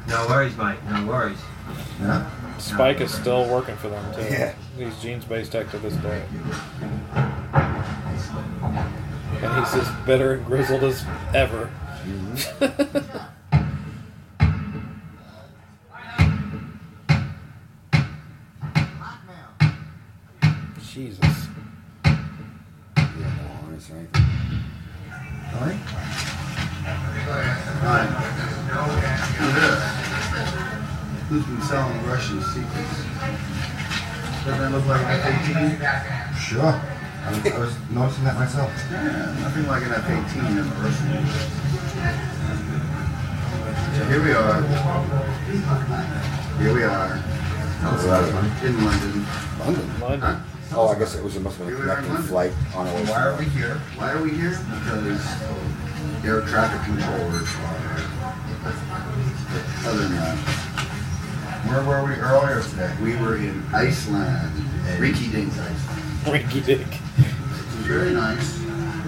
No 0.08 0.28
worries, 0.28 0.56
Mike. 0.56 0.84
No 0.90 1.06
worries. 1.06 1.38
Yeah. 2.00 2.30
Spike 2.58 3.02
is 3.02 3.14
still 3.14 3.50
working 3.50 3.76
for 3.76 3.90
them 3.90 4.16
too. 4.16 4.22
Yeah. 4.22 4.54
He's 4.78 4.98
Gene's 5.02 5.26
bass 5.26 5.50
tech 5.50 5.70
to 5.72 5.80
this 5.80 5.96
day. 5.96 6.24
And 9.42 9.66
he's 9.66 9.76
as 9.76 9.92
bitter 10.06 10.34
and 10.34 10.46
grizzled 10.46 10.84
as 10.84 11.04
ever. 11.34 11.70
Mm-hmm. 12.04 13.26
Jesus. 20.96 21.20
Yeah, 22.06 22.16
no 22.96 23.52
harness 23.60 23.92
or 23.92 24.00
anything. 24.00 24.24
Alright? 25.52 25.76
Alright. 27.84 28.12
Who's 31.28 31.44
been 31.44 31.62
selling 31.64 32.00
Russian 32.08 32.40
secrets? 32.40 32.96
Doesn't 34.46 34.62
that 34.62 34.72
look 34.72 34.86
like 34.86 35.02
an 35.02 35.20
F-18? 35.20 35.84
Sure. 36.40 36.64
I 36.64 37.30
was, 37.30 37.44
I 37.44 37.60
was 37.60 37.76
noticing 37.92 38.24
that 38.24 38.36
myself. 38.36 38.72
Yeah, 38.90 39.36
nothing 39.42 39.68
like 39.68 39.84
an 39.84 39.92
F-18 39.92 40.48
in 40.48 40.56
the 40.56 40.64
Russian. 40.80 41.28
So 43.98 44.06
here 44.06 44.24
we 44.24 44.32
are. 44.32 44.64
Here 46.64 46.74
we 46.74 46.84
are. 46.84 47.20
That 47.82 47.92
was 47.92 48.06
a 48.06 48.08
lot 48.08 48.24
of 48.24 48.30
fun. 48.32 48.46
In 48.66 48.86
London. 48.86 49.26
London? 49.60 50.00
London. 50.00 50.55
Oh, 50.78 50.90
I 50.90 51.00
guess 51.00 51.16
it 51.16 51.24
was, 51.24 51.38
it 51.38 51.42
must 51.42 51.58
have 51.58 51.68
been 51.68 51.76
a 51.76 51.78
Here 51.78 51.86
we 51.86 51.92
are 51.92 52.00
in 52.00 52.04
connecting 52.04 52.28
flight 52.28 52.52
on 52.76 52.86
our 52.86 52.94
way. 52.96 53.04
Why 53.06 53.24
are 53.24 53.38
we 53.38 53.46
here? 53.46 53.76
Why 53.96 54.12
are 54.12 54.22
we 54.22 54.32
here? 54.32 54.60
Because 54.68 55.24
air 56.26 56.42
traffic 56.42 56.84
controllers 56.84 57.48
are. 57.64 57.96
Other 59.88 60.04
than 60.04 60.18
that, 60.20 60.36
where 61.70 61.84
were 61.86 62.04
we 62.04 62.16
earlier 62.20 62.62
today? 62.62 62.94
We 63.02 63.16
were 63.16 63.38
in 63.38 63.64
Iceland, 63.74 64.52
Reykjavik, 65.00 65.48
Iceland. 65.48 66.06
Rinky 66.26 66.66
Dink. 66.66 66.92
It 67.20 67.32
was 67.78 67.86
very 67.88 68.12
nice. 68.12 68.60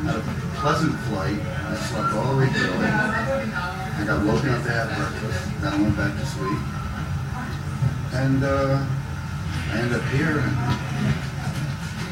Had 0.05 0.15
a 0.15 0.22
pleasant 0.61 0.95
flight. 1.09 1.36
I 1.36 1.76
slept 1.76 2.13
all 2.13 2.32
the 2.32 2.38
way 2.38 2.47
through 2.47 2.80
it. 2.80 2.93
I 2.93 4.03
got 4.05 4.26
woken 4.26 4.49
up 4.49 4.63
to 4.63 4.72
have 4.72 4.95
breakfast. 4.95 5.61
Then 5.61 5.74
I 5.74 5.82
went 5.82 5.97
back 5.97 6.15
to 6.15 6.26
sleep. 6.26 6.61
And 8.13 8.43
uh, 8.43 8.86
I 9.74 9.80
ended 9.80 9.99
up 9.99 10.07
here. 10.13 11.26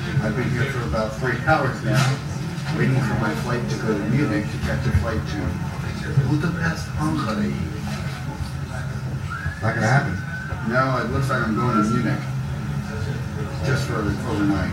And 0.05 0.21
I've 0.23 0.35
been 0.35 0.49
here 0.51 0.65
for 0.65 0.83
about 0.87 1.15
three 1.17 1.37
hours 1.45 1.81
now, 1.83 2.17
waiting 2.77 2.99
for 3.01 3.15
my 3.19 3.33
flight 3.41 3.67
to 3.69 3.75
go 3.77 3.87
to 3.97 4.03
Munich 4.09 4.45
to 4.45 4.57
catch 4.59 4.85
a 4.85 4.91
flight 4.99 5.21
to 5.33 5.39
Budapest, 6.29 6.87
Hungary. 6.97 7.53
Not 9.61 9.75
gonna 9.75 9.87
happen. 9.87 10.17
No, 10.69 10.97
it 10.97 11.09
looks 11.11 11.29
like 11.29 11.41
I'm 11.41 11.55
going 11.55 11.77
to 11.77 11.83
Munich 11.89 12.19
just 13.65 13.87
for 13.87 13.95
overnight. 13.95 14.71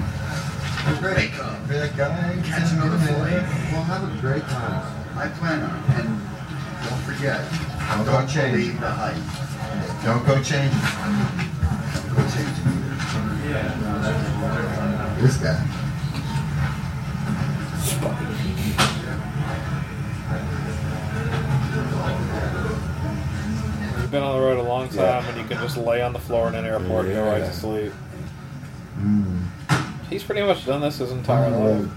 Great. 1.01 1.33
That 1.69 1.97
guy 1.97 2.39
catching 2.45 2.79
on 2.81 2.91
the 2.91 2.99
flight. 2.99 3.43
We'll 3.73 3.83
have 3.89 4.05
a 4.05 4.09
great 4.21 4.43
time. 4.45 4.83
I 5.17 5.29
plan 5.29 5.63
on, 5.63 5.71
it. 5.71 5.75
and 6.01 6.09
don't 6.85 7.03
forget, 7.05 7.41
don't, 7.89 8.05
don't 8.05 8.29
change. 8.29 8.57
leave 8.57 8.81
the 8.81 8.91
height. 8.91 9.23
Don't 10.05 10.25
go 10.27 10.43
change. 10.43 10.75
Don't 11.95 12.15
go 12.17 12.23
change. 12.35 12.59
This 15.23 15.37
guy. 15.37 15.57
You've 24.01 24.11
been 24.11 24.25
on 24.25 24.37
the 24.37 24.43
road 24.43 24.59
a 24.59 24.63
long 24.63 24.89
time 24.89 25.25
and 25.27 25.39
you 25.39 25.45
can 25.45 25.59
just 25.63 25.77
lay 25.77 26.03
on 26.03 26.13
the 26.13 26.19
floor 26.19 26.49
in 26.49 26.57
an 26.57 26.65
airport 26.65 27.07
and 27.07 27.15
go 27.15 27.25
right 27.25 27.39
to 27.39 27.53
sleep. 27.53 27.93
Hmm. 28.97 29.43
He's 30.11 30.25
pretty 30.25 30.43
much 30.43 30.67
done 30.67 30.81
this 30.81 30.99
his 30.99 31.13
entire 31.13 31.51
hmm. 31.51 31.83
life. 31.83 31.89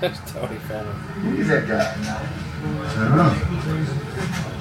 That's 0.00 0.32
Tony 0.32 0.56
filming. 0.60 0.94
Who's 1.36 1.48
that 1.48 1.68
guy? 1.68 1.94
I 2.96 3.04
don't 3.04 3.16
know. 4.48 4.54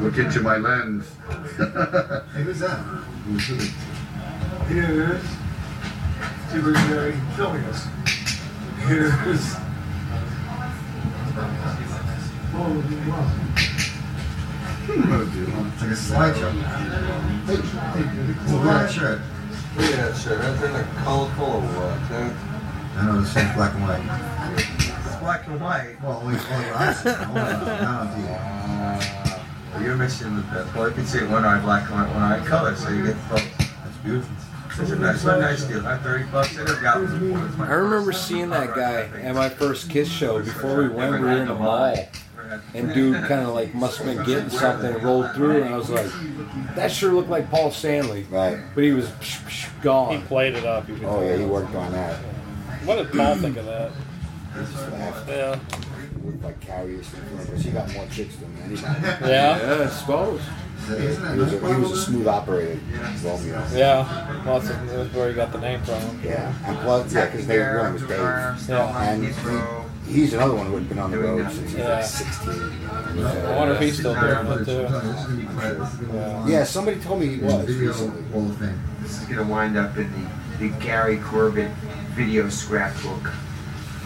Look 0.00 0.18
into 0.18 0.40
my 0.40 0.56
lens. 0.56 1.08
hey, 1.56 2.42
who's 2.42 2.58
that? 2.58 2.80
Here's 4.68 5.22
Timber 6.50 6.72
Jerry 6.72 7.14
filming 7.36 7.64
us. 7.64 7.86
Here's. 8.86 9.12
Oh, 12.54 12.68
wow. 13.08 13.52
It's 14.84 15.80
like 15.80 15.90
a 15.90 15.94
slideshow. 15.94 16.52
Hey, 17.46 17.54
uh, 17.54 17.60
hey, 17.92 18.52
look 18.52 18.66
at 18.66 18.66
that 18.66 18.90
shirt. 18.90 19.20
Look 19.76 19.86
at 19.86 19.96
that 19.96 20.16
shirt. 20.16 20.38
That's 20.40 20.62
in 20.62 20.74
a 20.74 20.84
colorful 21.04 21.44
or 21.44 21.60
what? 21.60 22.08
That, 22.08 22.32
I 22.96 23.06
know 23.06 23.20
this 23.20 23.28
is 23.28 23.54
black 23.54 23.74
and 23.74 23.82
white. 23.84 24.71
It's 25.22 25.28
black 25.28 25.46
and 25.46 25.60
white. 25.60 26.02
Well, 26.02 26.18
only, 26.18 26.34
only 26.34 26.42
what 26.42 26.76
I 26.76 26.92
see. 26.92 27.10
On 27.10 27.34
well, 29.72 29.82
you're 29.82 29.96
missing 29.96 30.34
the 30.34 30.42
best. 30.42 30.74
Well, 30.74 30.88
you 30.88 30.94
can 30.94 31.06
see 31.06 31.24
one 31.24 31.44
eye 31.44 31.60
black 31.60 31.88
and 31.88 32.00
white, 32.00 32.12
one 32.12 32.22
eye 32.22 32.44
color, 32.44 32.74
so 32.74 32.90
you 32.90 33.06
get 33.06 33.16
both. 33.28 33.58
That's 33.58 33.96
beautiful. 34.02 34.34
It's 34.66 34.90
a 34.90 34.96
nice, 34.96 35.24
a 35.24 35.38
nice 35.38 35.64
deal. 35.64 35.82
Not 35.82 36.02
30 36.02 36.24
bucks. 36.24 36.58
It 36.58 36.66
got 36.82 36.96
I 36.96 37.72
remember 37.74 38.10
seeing 38.12 38.50
that 38.50 38.74
guy 38.74 39.02
at 39.20 39.34
my 39.34 39.48
first 39.48 39.90
Kiss 39.90 40.08
show 40.08 40.42
before 40.42 40.82
we 40.82 40.88
went. 40.88 41.12
We 41.12 41.20
were 41.20 41.32
in 41.32 41.46
the 41.46 41.54
mall, 41.54 41.94
and 42.74 42.92
dude 42.92 43.14
kind 43.28 43.46
of 43.46 43.54
like 43.54 43.74
must 43.74 43.98
have 43.98 44.16
been 44.16 44.26
getting 44.26 44.50
something 44.50 44.92
and 44.92 45.04
rolled 45.04 45.32
through, 45.36 45.62
and 45.62 45.72
I 45.72 45.76
was 45.76 45.88
like, 45.88 46.10
that 46.74 46.90
sure 46.90 47.12
looked 47.12 47.30
like 47.30 47.48
Paul 47.48 47.70
Stanley. 47.70 48.24
Right. 48.24 48.58
But 48.74 48.82
he 48.82 48.92
was 48.92 49.06
psh, 49.06 49.70
psh, 49.82 50.18
He 50.18 50.26
played 50.26 50.54
it 50.54 50.64
up. 50.64 50.86
Oh 51.04 51.22
yeah, 51.22 51.36
he 51.36 51.44
worked 51.44 51.74
on 51.76 51.92
that. 51.92 52.16
What 52.84 52.96
did 52.96 53.12
Paul 53.12 53.36
think 53.36 53.56
of 53.58 53.66
that? 53.66 53.92
Just 54.54 54.74
laughed. 54.92 55.28
Yeah. 55.28 55.58
Looked 56.24 56.42
like 56.44 56.60
Carrie 56.60 56.96
or 56.96 57.02
something. 57.02 57.36
Because 57.38 57.62
he 57.62 57.70
got 57.70 57.92
more 57.94 58.06
chicks 58.06 58.36
than 58.36 58.56
anybody. 58.64 59.00
Yeah. 59.02 59.78
Yeah, 59.78 59.84
I 59.84 59.88
suppose. 59.88 60.40
He 60.86 60.92
was 60.94 61.52
a, 61.52 61.74
he 61.74 61.80
was 61.80 61.92
a 61.92 61.96
smooth 62.02 62.26
operator, 62.26 62.80
Romeo. 63.22 63.64
Yeah. 63.72 64.42
Lots 64.44 64.68
of 64.68 64.86
that's 64.88 65.14
where 65.14 65.28
he 65.28 65.34
got 65.34 65.52
the 65.52 65.60
name 65.60 65.80
from. 65.82 66.20
Yeah, 66.24 66.52
and 66.66 66.76
plus, 66.78 67.12
yeah, 67.14 67.26
because 67.26 67.46
they 67.46 67.58
were 67.60 67.82
one 67.82 67.92
was 67.94 68.02
Dave. 68.02 68.68
Yeah. 68.68 69.12
And 69.12 69.24
he, 70.06 70.12
he's 70.12 70.32
another 70.34 70.54
one 70.56 70.66
who 70.66 70.74
had 70.74 70.88
been 70.88 70.98
on 70.98 71.12
the 71.12 71.18
road 71.20 71.48
since 71.52 71.70
he 71.70 71.76
was 71.78 71.84
Yeah. 71.86 71.94
like 71.94 72.04
16. 72.04 72.52
I 73.16 73.56
wonder 73.56 73.74
if 73.74 73.80
he's 73.80 73.98
still 73.98 74.14
doing 74.14 74.46
it 74.60 74.64
too. 74.64 76.16
Yeah. 76.16 76.46
Yeah, 76.48 76.64
somebody 76.64 76.98
told 77.00 77.20
me 77.20 77.28
he 77.36 77.38
was 77.38 77.66
recently. 77.76 78.22
Hall 78.32 78.42
of 78.42 78.58
This 79.02 79.20
is 79.20 79.24
going 79.28 79.36
to 79.38 79.44
wind 79.44 79.76
up 79.76 79.96
in 79.96 80.10
the, 80.58 80.68
the 80.68 80.68
Gary 80.80 81.18
Corbett 81.18 81.70
video 82.16 82.48
scrapbook. 82.48 83.30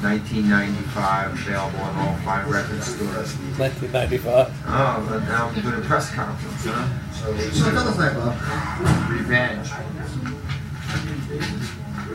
1995, 0.02 1.32
available 1.32 1.78
in 1.78 1.96
all 1.96 2.16
five 2.18 2.48
record 2.50 2.82
stores. 2.82 3.34
1995. 3.58 4.52
Oh, 4.66 5.06
but 5.08 5.20
now 5.24 5.48
I'm 5.48 5.62
doing 5.62 5.74
a 5.74 5.80
press 5.80 6.10
conference, 6.14 6.64
huh? 6.64 6.86
So 7.12 7.70
tell 7.70 7.88
us 7.88 7.96
that, 7.96 8.14
Bob. 8.14 9.10
Revenge. 9.10 9.68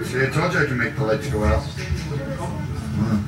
See, 0.07 0.21
I 0.21 0.29
told 0.29 0.53
you 0.53 0.59
I 0.59 0.65
can 0.65 0.77
make 0.77 0.95
the 0.95 1.05
lights 1.05 1.27
go 1.29 1.43
out. 1.43 1.61
Hmm. 2.93 3.21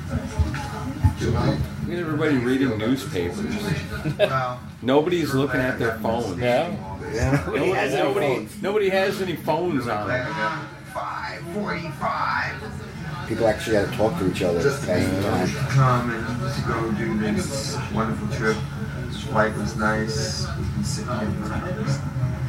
Look 1.26 1.94
at 1.94 2.00
everybody 2.00 2.38
reading 2.38 2.78
newspapers. 2.78 3.56
Nobody's 4.82 5.34
looking 5.34 5.62
at 5.62 5.80
their 5.80 5.98
phones. 6.00 6.40
Yeah. 6.40 6.76
Nobody, 7.46 7.70
has 7.72 7.94
any 7.94 8.04
nobody, 8.04 8.28
phones. 8.28 8.62
nobody 8.62 8.90
has 8.90 9.22
any 9.22 9.36
phones 9.36 9.88
on 9.88 10.08
them. 10.08 10.26
545. 10.94 12.83
People 13.34 13.48
actually 13.48 13.78
had 13.78 13.90
to 13.90 13.98
talk 13.98 14.16
to 14.20 14.30
each 14.30 14.44
other. 14.44 14.62
Passing 14.62 15.24
time. 15.24 15.48
Come 15.70 16.12
and 16.14 16.54
to 16.54 16.62
go 16.68 16.92
do 16.92 17.18
this 17.34 17.76
wonderful 17.92 18.28
trip. 18.38 18.56
Flight 19.32 19.58
was 19.58 19.76
nice. 19.76 20.46
We 20.46 20.66
can 20.72 20.84
sit 20.84 21.06
here. 21.06 21.14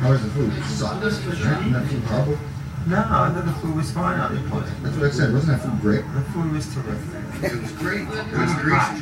How 0.04 0.10
was 0.10 0.22
the 0.22 0.28
food? 0.28 0.52
Sucked. 0.64 1.02
Wasn't 1.02 1.72
that 1.72 1.86
horrible? 2.04 2.38
No, 2.86 2.98
I 2.98 3.32
thought 3.32 3.46
the 3.46 3.52
food 3.62 3.76
was 3.76 3.90
fine 3.92 4.20
on 4.20 4.34
the 4.34 4.42
plane. 4.50 4.64
That's 4.82 4.96
what 4.96 5.06
I 5.06 5.10
said. 5.10 5.32
Wasn't 5.32 5.58
that 5.58 5.66
food 5.66 5.80
great? 5.80 6.04
The 6.12 6.20
food 6.20 6.52
was 6.52 6.74
terrific. 6.74 7.50
It 7.50 7.62
was 7.62 7.72
great. 7.72 8.02
It 8.02 8.38
was 8.38 8.52
hot. 8.52 9.00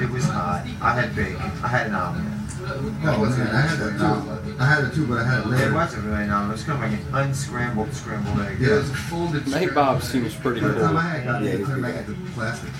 It 0.00 0.08
was 0.08 0.24
hot. 0.24 0.64
I 0.80 0.94
had 0.94 1.14
bacon. 1.14 1.36
I 1.62 1.68
had 1.68 1.88
an 1.88 1.94
omelet. 1.94 2.41
Oh, 2.64 3.20
wasn't 3.20 3.48
it? 3.48 3.54
I 3.54 3.60
had 3.60 3.78
that 3.78 3.98
too. 3.98 4.56
I 4.60 4.64
had 4.66 4.84
it 4.84 4.94
too, 4.94 5.06
but 5.06 5.18
I 5.18 5.24
had 5.24 5.40
it 5.40 5.46
It 5.46 5.48
later. 5.48 5.72
wasn't 5.74 6.04
really 6.04 6.22
an. 6.24 6.30
Um, 6.30 6.48
it 6.50 6.52
was 6.52 6.64
kind 6.64 6.84
of 6.84 6.90
like 6.90 7.00
an 7.00 7.14
unscrambled 7.28 7.92
scrambled 7.92 8.40
egg. 8.40 8.58
Yeah, 8.60 8.68
it 8.68 8.78
was 8.78 8.90
a 8.90 8.94
folded. 8.94 9.46
Night 9.48 9.74
Bob 9.74 10.02
seems 10.02 10.34
pretty 10.34 10.60
By 10.60 10.68
the 10.68 10.80
time 10.80 10.96
I 10.96 11.02
had 11.02 11.24
got 11.24 11.42
Yeah, 11.42 11.48
it, 11.48 11.58
he's 11.58 11.60
it 11.60 11.70
turned 11.70 11.82
pretty 11.82 11.98
back 11.98 12.08
into 12.08 12.30
plastic. 12.32 12.70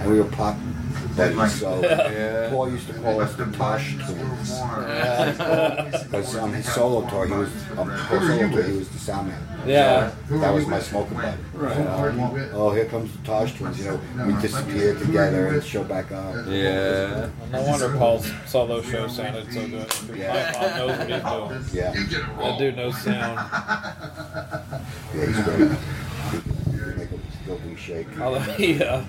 And 0.00 0.10
we 0.10 0.18
were 0.18 0.24
pop 0.26 0.56
buddies, 1.16 1.60
so 1.60 1.80
Yeah. 1.82 2.50
Paul 2.50 2.70
used 2.70 2.86
to 2.88 2.94
call 2.94 3.20
us 3.20 3.34
the 3.36 3.46
Tosh 3.46 3.94
twins. 3.96 4.60
Because 6.04 6.36
on 6.36 6.52
his 6.52 6.72
solo 6.72 7.08
tour, 7.08 7.26
he 7.26 7.32
was 7.32 7.50
on 7.78 7.88
Paul's 7.88 8.26
solo 8.26 8.48
tour, 8.50 8.62
he 8.62 8.76
was 8.78 8.88
the 8.88 8.98
sound 8.98 9.28
man. 9.28 9.40
Yeah. 9.66 10.10
So 10.28 10.38
that 10.38 10.52
was 10.52 10.66
my 10.66 10.78
smoking 10.80 11.16
buddy. 11.16 11.36
Right. 11.54 11.76
Oh, 12.52 12.70
here 12.72 12.84
comes 12.86 13.12
the 13.16 13.18
Tosh 13.24 13.54
twins. 13.56 13.78
You 13.78 13.98
know, 14.16 14.26
we 14.26 14.32
disappeared 14.42 14.98
together 14.98 15.48
and 15.48 15.64
show 15.64 15.84
back 15.84 16.10
up. 16.12 16.34
Yeah. 16.48 17.28
No 17.50 17.62
wonder 17.62 17.96
Paul's 17.96 18.30
solo 18.46 18.82
show 18.82 19.06
sounded 19.08 19.52
so 19.52 19.66
good. 19.68 19.88
My 20.18 20.52
mom 20.52 20.76
knows 20.78 20.98
what 20.98 21.08
he's 21.08 21.72
doing. 21.72 21.82
Yeah, 21.82 22.36
That 22.38 22.58
dude 22.58 22.76
knows 22.76 22.98
sound. 22.98 23.36
yeah, 25.14 25.26
he's 25.26 25.40
great. 25.42 25.70
He 26.30 26.78
could 26.78 26.96
make 26.98 27.10
a 27.12 27.76
shake, 27.76 28.20
Although 28.20 28.40
he, 28.40 28.82
uh, 28.82 29.02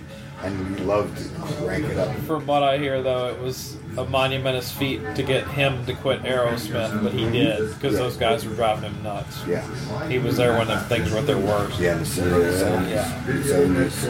and 0.44 0.76
we 0.76 0.84
loved 0.84 1.18
to 1.18 1.30
crank 1.64 1.86
it 1.86 1.98
up. 1.98 2.16
from 2.28 2.46
what 2.46 2.62
I 2.64 2.78
hear, 2.78 3.02
though, 3.02 3.28
it 3.30 3.40
was 3.40 3.78
a 3.98 4.06
monumentous 4.06 4.72
feat 4.72 5.02
to 5.16 5.24
get 5.24 5.48
him 5.48 5.86
to 5.86 5.94
quit 5.94 6.22
Aerosmith, 6.24 7.02
but 7.02 7.14
he 7.14 7.30
did 7.30 7.74
because 7.76 7.94
Yeah. 7.94 8.00
those 8.00 8.18
guys 8.18 8.46
were 8.46 8.54
driving 8.56 8.92
him 8.92 9.04
nuts. 9.04 9.42
Yeah, 9.48 9.64
He 10.10 10.20
was 10.20 10.38
there 10.38 10.58
when 10.58 10.68
them 10.68 10.84
things 10.86 11.12
were 11.12 11.20
at 11.20 11.28
their 11.28 11.38
worst. 11.38 11.80
yeah, 11.80 11.94
in 11.94 12.00
the 12.00 12.06
seventies, 12.06 13.94
seventies. 13.94 14.08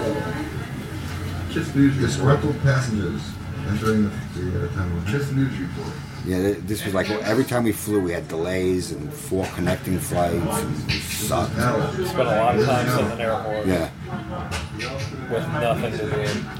Disgruntled 1.53 2.61
passengers 2.63 3.21
entering 3.69 4.11
the, 4.35 4.41
the 4.41 4.67
tunnel. 4.69 4.99
Just 5.05 5.31
news 5.33 5.57
report. 5.57 5.93
Yeah, 6.25 6.53
this 6.65 6.83
was 6.83 6.93
like 6.95 7.09
every 7.09 7.43
time 7.45 7.63
we 7.63 7.71
flew, 7.71 8.01
we 8.01 8.11
had 8.11 8.27
delays 8.27 8.91
and 8.91 9.13
four 9.13 9.45
connecting 9.55 9.99
flights, 9.99 10.35
and 10.35 10.91
it 10.91 11.01
sucked. 11.03 11.53
Spent 11.53 12.19
a 12.19 12.23
lot 12.23 12.55
of 12.59 12.65
time 12.65 12.89
sitting 12.89 13.11
in 13.11 13.21
airport 13.21 13.67
Yeah, 13.67 13.89
with 14.15 15.47
nothing 15.53 15.91
to 15.91 15.97
do. 15.97 16.05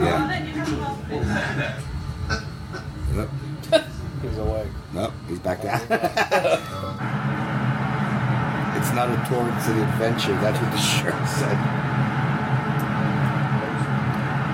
yeah. 0.04 1.80
Yep. 3.16 3.30
He's 4.22 4.38
awake. 4.38 4.68
Nope, 4.94 5.14
he's 5.28 5.40
back 5.40 5.62
down. 5.62 5.80
it's 8.76 8.92
not 8.96 9.08
a 9.12 9.18
tour, 9.30 9.46
it's 9.56 9.68
an 9.68 9.78
adventure. 9.84 10.34
That's 10.42 10.58
what 10.60 10.72
the 10.72 10.78
shirt 10.80 11.28
said. 11.28 11.58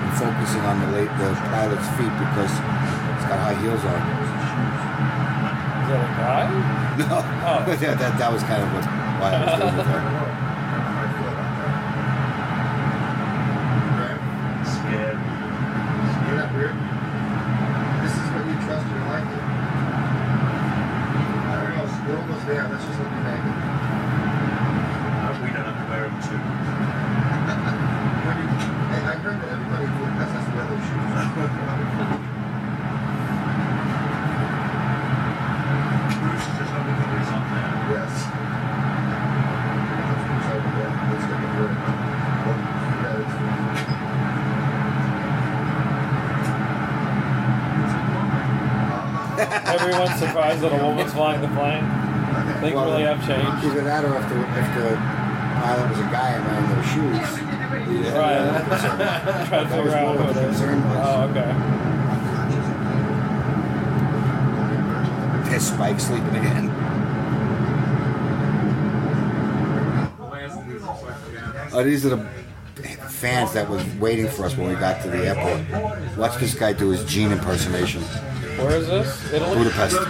I'm 0.02 0.12
focusing 0.18 0.60
on 0.62 0.80
the 0.80 0.88
late, 0.98 1.10
the 1.18 1.32
pilot's 1.48 1.88
feet 1.96 2.12
because 2.20 2.52
it's 2.52 3.26
got 3.30 3.38
high 3.40 3.56
heels 3.62 3.82
on. 3.86 4.00
Is 5.82 5.88
that 5.88 6.02
a 6.02 6.06
guy? 6.20 6.46
No, 6.92 7.06
Oh. 7.08 7.78
yeah, 7.80 7.94
that, 7.94 8.18
that 8.18 8.30
was 8.32 8.42
kind 8.42 8.62
of 8.62 8.68
what, 8.74 8.84
why 8.84 9.32
I 9.32 9.34
was 9.46 9.52
doing 9.58 9.76
with 9.78 9.86
her. 9.86 10.02
Scared. 14.62 15.18
Isn't 15.18 16.36
that 16.36 16.50
weird? 16.54 16.76
This 18.04 18.12
is 18.14 18.26
what 18.30 18.44
you 18.46 18.54
trust 18.62 18.84
your 18.92 19.04
life 19.10 19.24
in. 19.26 19.42
I 21.48 21.52
don't 21.64 21.74
know. 21.80 21.88
We're 22.06 22.18
almost 22.20 22.44
there. 22.46 22.68
Let's 22.68 22.84
just 22.84 22.98
let 23.00 23.08
me 23.10 23.20
make 23.26 23.40
it. 23.42 23.56
We 25.42 25.48
don't 25.50 25.64
have 25.66 25.78
to 25.80 25.86
wear 25.90 26.02
them 26.06 26.16
too. 26.22 26.38
Hey, 28.92 29.02
I 29.02 29.14
heard 29.24 29.38
that 29.42 29.48
everybody 29.48 29.86
who 29.90 30.04
has 30.20 30.30
has 30.30 30.44
to 30.46 30.52
wear 30.54 30.66
those 30.70 30.84
shoes. 30.86 32.22
Bruce 35.12 36.46
is 36.46 36.54
just 36.58 36.72
over 36.72 36.92
the 36.92 37.06
on 37.32 37.42
there. 37.52 37.72
yes. 37.92 38.14
Let's 40.08 40.24
push 40.28 40.46
over 40.54 40.70
there. 40.76 40.92
Let's 41.10 41.26
get 41.28 41.38
the 41.42 41.48
word. 41.58 41.76
Yeah, 43.02 43.22
it's 43.22 43.36
Everyone's 49.74 50.18
surprised 50.52 50.62
that 50.62 50.72
a 50.82 50.84
woman's 50.86 51.12
flying 51.12 51.40
the 51.40 51.48
plane. 51.48 51.84
Things 52.60 52.74
Well, 52.74 52.86
really 52.90 53.02
have 53.04 53.20
changed. 53.26 53.64
Either 53.64 53.82
that 53.84 54.04
or 54.04 54.16
if 54.16 54.28
the, 54.28 54.40
if 54.40 54.68
the 54.76 54.96
pilot 54.96 55.90
was 55.90 55.98
a 55.98 56.02
guy 56.10 56.28
and 56.30 56.44
wearing 56.46 56.68
those 56.74 56.86
shoes. 56.86 57.28
Right. 58.12 58.42
Try 59.48 59.62
to 59.62 59.68
That 59.68 59.68
figure 59.70 59.92
out 59.96 60.06
more 60.06 60.16
who 60.16 60.24
what 60.24 60.30
it 60.30 60.34
the 60.34 60.48
is. 60.48 60.56
concern 60.58 60.78
was. 60.88 60.98
Oh, 61.02 61.22
okay. 61.30 61.50
There's 65.50 65.62
Spike 65.66 66.00
sleeping 66.00 66.36
again. 66.36 66.70
Oh, 71.74 71.82
these 71.82 72.04
are 72.04 72.10
the 72.10 72.18
fans 73.08 73.54
that 73.54 73.66
was 73.70 73.82
waiting 73.94 74.28
for 74.28 74.44
us 74.44 74.54
when 74.58 74.68
we 74.68 74.74
got 74.74 75.00
to 75.02 75.08
the 75.08 75.26
airport. 75.26 76.18
Watch 76.18 76.38
this 76.38 76.54
guy 76.54 76.74
do 76.74 76.90
his 76.90 77.02
Gene 77.06 77.32
impersonation. 77.32 78.02
Where 78.62 78.76
is 78.76 78.86
this? 78.86 79.32
Italy? 79.32 79.56
Budapest. 79.56 79.96
Oh, 79.98 80.04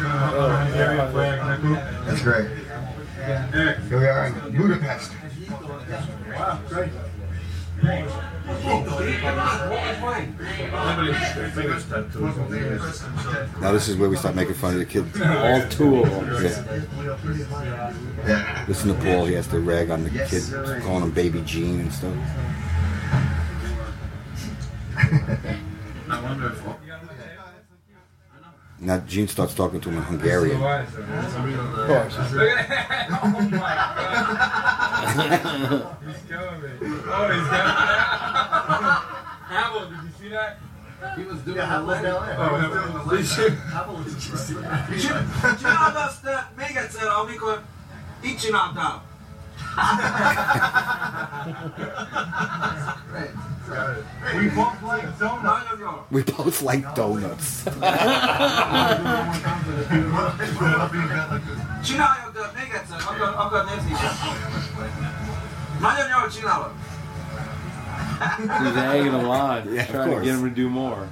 yeah. 0.76 2.04
That's 2.06 2.22
great. 2.22 2.48
Here 3.88 3.98
we 3.98 4.06
are 4.06 4.26
in 4.26 4.32
Budapest. 4.56 5.12
Wow, 6.28 6.58
great. 6.68 6.90
Now 13.60 13.72
this 13.72 13.88
is 13.88 13.96
where 13.96 14.08
we 14.08 14.16
start 14.16 14.34
making 14.36 14.54
fun 14.54 14.74
of 14.74 14.78
the 14.78 14.86
kid. 14.86 15.04
All 15.22 15.62
two 15.68 16.04
of 16.04 16.10
them. 16.10 16.26
Yeah. 18.26 18.64
Listen 18.68 18.88
to 18.94 18.94
Paul. 19.02 19.24
He 19.26 19.34
has 19.34 19.48
to 19.48 19.58
rag 19.58 19.90
on 19.90 20.04
the 20.04 20.10
kid, 20.10 20.44
calling 20.82 21.02
him 21.02 21.10
Baby 21.10 21.40
Gene 21.42 21.80
and 21.80 21.92
stuff. 21.92 22.14
I 24.96 26.20
wonder 26.22 26.48
if. 26.52 26.62
Now 28.82 28.98
Gene 28.98 29.28
starts 29.28 29.54
talking 29.54 29.80
to 29.80 29.90
him 29.90 29.98
in 29.98 30.02
Hungarian. 30.02 30.56
Of 30.56 30.62
course. 30.62 32.14
oh 32.16 32.26
my 33.30 33.48
god. 33.50 33.96
he's 36.04 36.22
killing 36.28 36.62
me. 36.62 36.68
Oh, 36.82 37.28
he's 37.30 37.46
got 37.46 37.64
Havel, 39.48 39.88
did 39.88 39.98
you 40.02 40.10
see 40.18 40.28
that? 40.30 40.58
He 41.16 41.22
was 41.22 41.40
doing 41.42 41.56
yeah, 41.58 41.80
that 41.80 42.02
down 42.02 42.26
there. 42.26 42.36
Oh, 42.38 42.56
Havel. 43.70 43.96
Did 43.96 44.26
you? 44.98 45.10
Csinálod 45.58 46.12
még 46.56 46.76
egyszer, 46.76 47.08
amikor 47.08 47.62
így 48.24 48.36
csináltál. 48.36 49.02
We 54.34 54.48
both 54.48 54.82
like 54.82 55.18
donuts. 55.18 56.02
We 56.12 56.22
both 56.22 56.62
like 56.62 56.94
donuts. 56.94 57.62
Csináljad 61.84 62.32
de 62.32 62.50
még 62.54 62.72
egyszer, 62.72 62.96
akar, 63.08 63.34
akar 63.36 63.64
nézni. 63.64 63.92
Nagyon 65.80 66.08
jól 66.08 66.28
csinálod. 66.30 66.70
He's 68.62 68.76
egging 68.76 69.14
him 69.14 69.28
on, 69.28 69.72
Yeah, 69.72 69.86
trying 69.86 70.14
to 70.14 70.20
get 70.20 70.34
him 70.36 70.42
to 70.42 70.48
do 70.54 70.68
more. 70.68 71.08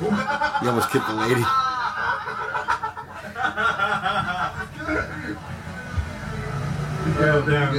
You 0.00 0.68
almost 0.68 0.90
kicked 0.90 1.06
the 1.06 1.14
lady. 1.14 1.44
Oh, 7.16 7.42
damn. 7.46 7.74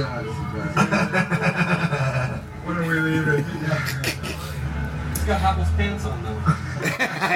when 2.66 2.76
are 2.76 2.86
we 2.86 3.00
leaving? 3.00 3.44
He's 3.44 5.24
got 5.24 5.40
Havel's 5.40 5.70
pants 5.76 6.04
on 6.06 6.22
though. 6.22 6.40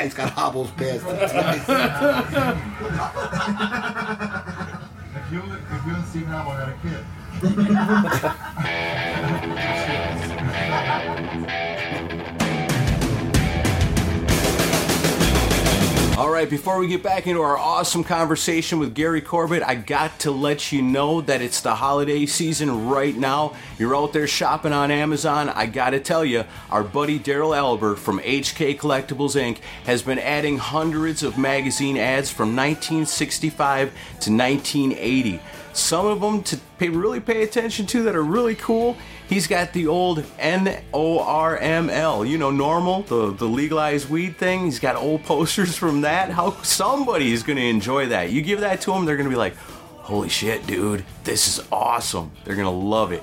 He's 0.02 0.14
got 0.14 0.30
hobbles 0.30 0.70
pants. 0.72 1.04
If 5.16 5.32
you 5.32 5.40
if 5.40 5.86
you 5.86 5.94
and 5.94 6.04
Steve 6.06 6.26
Hamill 6.26 6.52
had 6.52 6.68
a 6.68 6.76
kid. 6.82 7.04
right, 16.44 16.48
before 16.48 16.78
we 16.78 16.86
get 16.86 17.02
back 17.02 17.26
into 17.26 17.40
our 17.40 17.56
awesome 17.56 18.04
conversation 18.04 18.78
with 18.78 18.94
Gary 18.94 19.20
Corbett, 19.20 19.62
I 19.64 19.74
got 19.74 20.18
to 20.20 20.30
let 20.30 20.70
you 20.70 20.82
know 20.82 21.20
that 21.22 21.42
it's 21.42 21.60
the 21.60 21.74
holiday 21.74 22.24
season 22.26 22.88
right 22.88 23.16
now. 23.16 23.56
You're 23.78 23.96
out 23.96 24.12
there 24.12 24.26
shopping 24.28 24.72
on 24.72 24.90
Amazon. 24.90 25.48
I 25.48 25.66
got 25.66 25.90
to 25.90 25.98
tell 26.00 26.24
you, 26.24 26.44
our 26.70 26.84
buddy 26.84 27.18
Daryl 27.18 27.56
Albert 27.56 27.96
from 27.96 28.20
HK 28.20 28.78
Collectibles 28.78 29.34
Inc. 29.34 29.58
has 29.86 30.02
been 30.02 30.18
adding 30.18 30.58
hundreds 30.58 31.22
of 31.22 31.36
magazine 31.36 31.96
ads 31.96 32.30
from 32.30 32.54
1965 32.54 33.88
to 34.20 34.30
1980. 34.30 35.40
Some 35.72 36.06
of 36.06 36.20
them 36.20 36.44
to 36.44 36.58
pay, 36.78 36.90
really 36.90 37.18
pay 37.18 37.42
attention 37.42 37.86
to 37.86 38.04
that 38.04 38.14
are 38.14 38.22
really 38.22 38.54
cool. 38.54 38.96
He's 39.28 39.46
got 39.46 39.72
the 39.72 39.86
old 39.86 40.18
NORML, 40.38 42.28
you 42.28 42.36
know, 42.38 42.50
normal, 42.50 43.02
the, 43.02 43.32
the 43.32 43.46
legalized 43.46 44.10
weed 44.10 44.36
thing. 44.36 44.64
He's 44.66 44.78
got 44.78 44.96
old 44.96 45.24
posters 45.24 45.76
from 45.76 46.02
that. 46.02 46.30
How 46.30 46.50
somebody 46.62 47.32
is 47.32 47.42
going 47.42 47.56
to 47.56 47.64
enjoy 47.64 48.06
that. 48.08 48.30
You 48.30 48.42
give 48.42 48.60
that 48.60 48.82
to 48.82 48.92
them, 48.92 49.06
they're 49.06 49.16
going 49.16 49.28
to 49.28 49.34
be 49.34 49.36
like, 49.36 49.56
holy 49.56 50.28
shit, 50.28 50.66
dude, 50.66 51.04
this 51.24 51.48
is 51.48 51.66
awesome. 51.72 52.32
They're 52.44 52.56
going 52.56 52.66
to 52.66 52.70
love 52.70 53.12
it. 53.12 53.22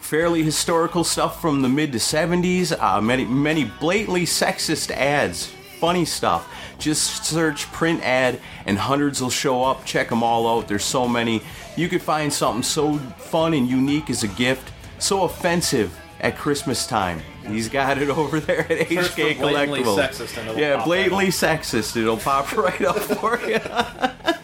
Fairly 0.00 0.42
historical 0.42 1.04
stuff 1.04 1.40
from 1.40 1.62
the 1.62 1.68
mid 1.68 1.92
to 1.92 1.98
70s, 1.98 2.76
uh, 2.80 3.00
many, 3.00 3.24
many 3.24 3.64
blatantly 3.64 4.24
sexist 4.24 4.90
ads, 4.90 5.52
funny 5.78 6.04
stuff. 6.04 6.48
Just 6.78 7.24
search 7.24 7.70
print 7.72 8.02
ad 8.02 8.40
and 8.66 8.78
hundreds 8.78 9.20
will 9.20 9.30
show 9.30 9.62
up. 9.62 9.84
Check 9.84 10.08
them 10.08 10.22
all 10.22 10.48
out. 10.48 10.66
There's 10.66 10.84
so 10.84 11.06
many. 11.06 11.42
You 11.76 11.88
could 11.88 12.02
find 12.02 12.32
something 12.32 12.62
so 12.62 12.98
fun 12.98 13.54
and 13.54 13.68
unique 13.68 14.10
as 14.10 14.22
a 14.22 14.28
gift, 14.28 14.72
so 15.02 15.24
offensive 15.24 15.98
at 16.20 16.36
Christmas 16.36 16.86
time. 16.86 17.20
He's 17.46 17.68
got 17.68 17.98
it 17.98 18.08
over 18.20 18.40
there 18.40 18.60
at 18.60 18.88
HK 18.88 19.36
Collectibles. 19.36 19.98
sexist 19.98 20.58
yeah, 20.58 20.84
blatantly 20.84 21.26
sexist. 21.26 21.96
It'll 21.96 22.16
pop 22.16 22.52
right 22.56 22.82
up 22.82 22.98
for 22.98 23.38
you. 23.40 23.58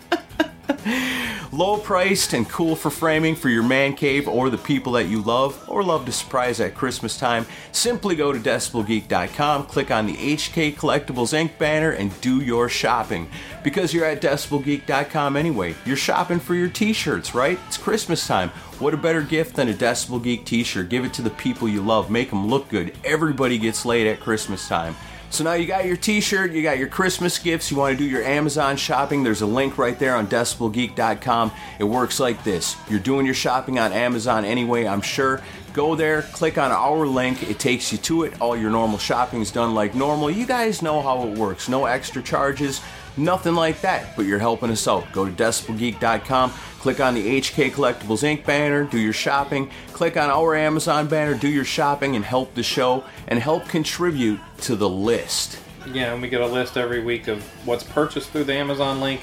Low 1.52 1.78
priced 1.78 2.34
and 2.34 2.48
cool 2.48 2.76
for 2.76 2.90
framing 2.90 3.34
for 3.34 3.48
your 3.48 3.62
man 3.62 3.94
cave 3.94 4.28
or 4.28 4.50
the 4.50 4.58
people 4.58 4.92
that 4.92 5.08
you 5.08 5.22
love 5.22 5.64
or 5.66 5.82
love 5.82 6.04
to 6.04 6.12
surprise 6.12 6.60
at 6.60 6.74
Christmas 6.74 7.18
time. 7.18 7.46
Simply 7.72 8.14
go 8.16 8.32
to 8.32 8.38
decibelgeek.com, 8.38 9.64
click 9.64 9.90
on 9.90 10.06
the 10.06 10.14
HK 10.14 10.74
Collectibles 10.74 11.32
Inc. 11.32 11.56
banner, 11.58 11.90
and 11.90 12.18
do 12.20 12.42
your 12.42 12.68
shopping. 12.68 13.30
Because 13.64 13.94
you're 13.94 14.04
at 14.04 14.20
decibelgeek.com 14.20 15.36
anyway, 15.36 15.74
you're 15.86 15.96
shopping 15.96 16.38
for 16.38 16.54
your 16.54 16.68
t 16.68 16.92
shirts, 16.92 17.34
right? 17.34 17.58
It's 17.66 17.78
Christmas 17.78 18.26
time. 18.26 18.50
What 18.78 18.94
a 18.94 18.98
better 18.98 19.22
gift 19.22 19.56
than 19.56 19.68
a 19.68 19.74
Decibel 19.74 20.22
Geek 20.22 20.44
t 20.44 20.62
shirt? 20.62 20.88
Give 20.88 21.04
it 21.04 21.12
to 21.14 21.22
the 21.22 21.30
people 21.30 21.68
you 21.68 21.82
love, 21.82 22.10
make 22.10 22.30
them 22.30 22.46
look 22.46 22.68
good. 22.68 22.96
Everybody 23.04 23.58
gets 23.58 23.84
laid 23.84 24.06
at 24.06 24.20
Christmas 24.20 24.68
time. 24.68 24.94
So 25.30 25.44
now 25.44 25.52
you 25.52 25.66
got 25.66 25.84
your 25.84 25.96
t-shirt, 25.96 26.52
you 26.52 26.62
got 26.62 26.78
your 26.78 26.88
Christmas 26.88 27.38
gifts, 27.38 27.70
you 27.70 27.76
want 27.76 27.96
to 27.96 28.02
do 28.02 28.08
your 28.08 28.24
Amazon 28.24 28.76
shopping, 28.76 29.22
there's 29.22 29.42
a 29.42 29.46
link 29.46 29.76
right 29.76 29.98
there 29.98 30.16
on 30.16 30.26
decibelgeek.com. 30.26 31.52
It 31.78 31.84
works 31.84 32.18
like 32.18 32.42
this. 32.44 32.76
You're 32.88 32.98
doing 32.98 33.26
your 33.26 33.34
shopping 33.34 33.78
on 33.78 33.92
Amazon 33.92 34.46
anyway, 34.46 34.86
I'm 34.86 35.02
sure. 35.02 35.42
Go 35.74 35.94
there, 35.94 36.22
click 36.22 36.56
on 36.56 36.72
our 36.72 37.06
link, 37.06 37.48
it 37.48 37.58
takes 37.58 37.92
you 37.92 37.98
to 37.98 38.24
it. 38.24 38.40
All 38.40 38.56
your 38.56 38.70
normal 38.70 38.98
shopping's 38.98 39.52
done 39.52 39.74
like 39.74 39.94
normal. 39.94 40.30
You 40.30 40.46
guys 40.46 40.80
know 40.80 41.02
how 41.02 41.26
it 41.28 41.36
works. 41.36 41.68
No 41.68 41.84
extra 41.84 42.22
charges, 42.22 42.80
nothing 43.18 43.54
like 43.54 43.80
that, 43.82 44.16
but 44.16 44.24
you're 44.26 44.38
helping 44.38 44.70
us 44.70 44.86
out. 44.88 45.10
Go 45.12 45.26
to 45.26 45.32
decibelgeek.com, 45.32 46.50
click 46.80 47.00
on 47.00 47.14
the 47.14 47.40
HK 47.40 47.70
Collectibles 47.72 48.22
Inc. 48.22 48.44
banner, 48.44 48.84
do 48.84 48.98
your 48.98 49.12
shopping, 49.12 49.70
click 49.92 50.16
on 50.16 50.30
our 50.30 50.54
Amazon 50.54 51.08
banner, 51.08 51.34
do 51.34 51.48
your 51.48 51.64
shopping, 51.64 52.16
and 52.16 52.24
help 52.24 52.54
the 52.54 52.62
show 52.62 53.04
and 53.26 53.38
help 53.38 53.68
contribute 53.68 54.40
to 54.62 54.76
the 54.76 54.88
list. 54.88 55.58
Yeah, 55.92 56.12
and 56.12 56.22
we 56.22 56.28
get 56.28 56.40
a 56.40 56.46
list 56.46 56.76
every 56.76 57.02
week 57.02 57.28
of 57.28 57.42
what's 57.66 57.84
purchased 57.84 58.30
through 58.30 58.44
the 58.44 58.54
Amazon 58.54 59.00
link. 59.00 59.20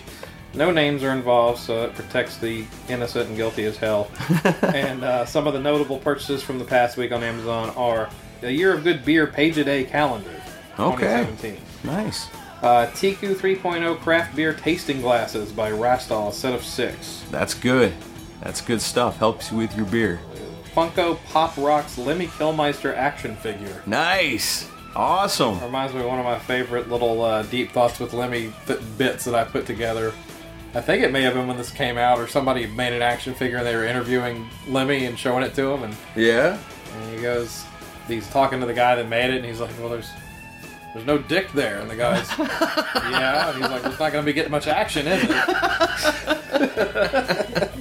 No 0.54 0.72
names 0.72 1.04
are 1.04 1.12
involved, 1.12 1.60
so 1.60 1.84
it 1.84 1.94
protects 1.96 2.38
the 2.38 2.66
innocent 2.88 3.28
and 3.28 3.36
guilty 3.38 3.66
as 3.66 3.78
hell. 3.78 4.10
and 4.62 5.04
uh, 5.04 5.26
some 5.26 5.48
of 5.48 5.54
the 5.54 5.60
notable 5.60 5.98
purchases 6.00 6.42
from 6.42 6.60
the 6.60 6.66
past 6.66 6.96
week 6.98 7.12
on 7.12 7.24
Amazon 7.24 7.72
are 7.72 8.10
the 8.42 8.52
Year 8.52 8.74
of 8.74 8.84
Good 8.84 9.04
Beer 9.04 9.28
Page 9.28 9.58
a 9.58 9.64
Day 9.64 9.84
calendar, 9.84 10.30
Okay. 10.80 11.26
2017. 11.26 11.58
Nice. 11.84 12.28
Uh, 12.66 12.88
Teku 12.94 13.36
3.0 13.36 14.00
craft 14.00 14.36
beer 14.36 14.52
tasting 14.52 15.00
glasses 15.00 15.52
by 15.52 15.70
Rastal, 15.70 16.30
a 16.30 16.34
set 16.34 16.52
of 16.52 16.64
six. 16.64 17.24
That's 17.30 17.54
good. 17.54 17.94
That's 18.42 18.60
good 18.60 18.82
stuff. 18.82 19.18
Helps 19.18 19.52
you 19.52 19.58
with 19.60 19.78
your 19.78 19.86
beer. 19.86 20.20
Funko 20.74 21.24
Pop 21.26 21.56
Rocks 21.58 22.00
Lemmy 22.00 22.26
Kilmister 22.26 22.92
action 22.96 23.36
figure. 23.36 23.84
Nice. 23.86 24.68
Awesome. 24.96 25.60
Reminds 25.62 25.94
me 25.94 26.00
of 26.00 26.08
one 26.08 26.18
of 26.18 26.26
my 26.26 26.40
favorite 26.40 26.90
little 26.90 27.22
uh, 27.22 27.44
deep 27.44 27.72
thoughts 27.72 28.00
with 28.00 28.14
Lemmy 28.14 28.52
th- 28.66 28.80
bits 28.98 29.26
that 29.26 29.36
I 29.36 29.44
put 29.44 29.68
together. 29.68 30.12
I 30.74 30.82
think 30.82 31.04
it 31.04 31.12
may 31.12 31.22
have 31.22 31.36
been 31.36 31.48
when 31.48 31.58
this 31.58 31.70
came 31.70 32.00
out, 32.00 32.18
or 32.18 32.28
somebody 32.28 32.66
made 32.66 32.94
an 32.94 33.04
action 33.04 33.36
figure 33.36 33.58
and 33.58 33.66
they 33.68 33.76
were 33.76 33.86
interviewing 33.86 34.50
Lemmy 34.68 35.06
and 35.06 35.20
showing 35.20 35.44
it 35.44 35.54
to 35.54 35.68
him, 35.72 35.84
and, 35.84 35.96
Yeah. 36.16 36.58
and 36.96 37.16
he 37.16 37.22
goes, 37.22 37.64
he's 38.08 38.28
talking 38.32 38.60
to 38.60 38.66
the 38.66 38.74
guy 38.74 38.96
that 38.96 39.08
made 39.08 39.30
it, 39.30 39.38
and 39.38 39.46
he's 39.46 39.60
like, 39.62 39.70
"Well, 39.80 39.90
there's 39.90 40.10
there's 40.96 41.06
no 41.06 41.20
dick 41.20 41.52
there," 41.52 41.80
and 41.80 41.90
the 41.90 41.96
guy's, 41.96 42.28
"Yeah," 42.40 43.50
and 43.52 43.62
he's 43.62 43.70
like, 43.70 43.86
"It's 43.86 44.00
not 44.00 44.12
going 44.12 44.24
to 44.24 44.26
be 44.26 44.34
getting 44.34 44.52
much 44.52 44.66
action, 44.68 45.06
is 45.08 45.24
it?" 45.30 45.32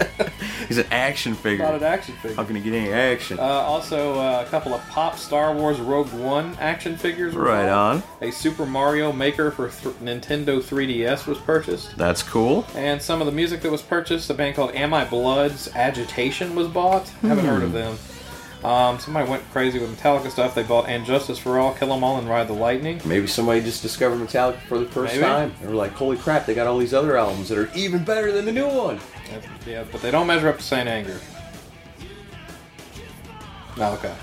He's 0.69 0.78
an 0.78 0.86
action 0.91 1.35
figure. 1.35 1.62
Not 1.65 1.74
an 1.74 1.82
action 1.85 2.15
figure. 2.16 2.36
How 2.36 2.45
can 2.45 2.57
he 2.57 2.62
get 2.62 2.73
any 2.73 2.91
action? 2.91 3.39
Uh, 3.39 3.43
also, 3.43 4.19
uh, 4.19 4.43
a 4.45 4.51
couple 4.51 4.73
of 4.74 4.81
Pop 4.89 5.19
Star 5.19 5.55
Wars 5.55 5.78
Rogue 5.78 6.11
One 6.15 6.57
action 6.59 6.97
figures. 6.97 7.35
Right 7.35 7.66
bought. 7.66 7.97
on. 7.97 8.03
A 8.23 8.31
Super 8.32 8.65
Mario 8.65 9.12
Maker 9.12 9.51
for 9.51 9.69
th- 9.69 9.95
Nintendo 9.97 10.61
3DS 10.62 11.27
was 11.27 11.36
purchased. 11.39 11.97
That's 11.99 12.23
cool. 12.23 12.66
And 12.74 13.01
some 13.01 13.20
of 13.20 13.27
the 13.27 13.32
music 13.32 13.61
that 13.61 13.70
was 13.70 13.82
purchased, 13.82 14.31
a 14.31 14.35
band 14.35 14.57
called 14.57 14.74
Am 14.74 14.95
I 14.95 15.05
Blood's 15.05 15.69
Agitation 15.74 16.55
was 16.57 16.66
bought. 16.69 17.09
Haven't 17.20 17.45
heard 17.45 17.62
of 17.62 17.69
Hmm. 17.70 17.74
them. 17.77 17.99
Um, 18.65 18.99
somebody 18.99 19.28
went 19.28 19.43
crazy 19.53 19.78
with 19.78 19.95
Metallica 19.95 20.31
stuff. 20.31 20.55
They 20.55 20.62
bought 20.62 20.89
And 20.89 21.05
Justice 21.05 21.39
for 21.39 21.59
All, 21.59 21.74
Kill 21.74 21.93
'Em 21.93 22.03
All, 22.03 22.16
and 22.19 22.27
Ride 22.27 22.49
the 22.49 22.55
Lightning. 22.55 22.99
Maybe 23.05 23.27
somebody 23.27 23.61
just 23.61 23.82
discovered 23.82 24.16
Metallica 24.27 24.59
for 24.69 24.78
the 24.78 24.86
first 24.86 25.12
Maybe. 25.15 25.24
time. 25.27 25.55
They 25.61 25.69
were 25.69 25.74
like, 25.74 25.93
holy 25.93 26.16
crap, 26.16 26.47
they 26.47 26.55
got 26.55 26.66
all 26.66 26.78
these 26.78 26.95
other 26.95 27.16
albums 27.19 27.51
that 27.51 27.59
are 27.59 27.69
even 27.74 28.05
better 28.05 28.32
than 28.32 28.47
the 28.47 28.53
new 28.53 28.66
one. 28.66 28.99
Yeah, 29.66 29.85
but 29.93 30.01
they 30.01 30.11
don't 30.11 30.27
measure 30.27 30.49
up 30.49 30.57
to 30.59 30.62
Saint 30.65 30.89
Anger. 30.89 31.19
Oh, 33.78 33.93
okay. 33.95 34.15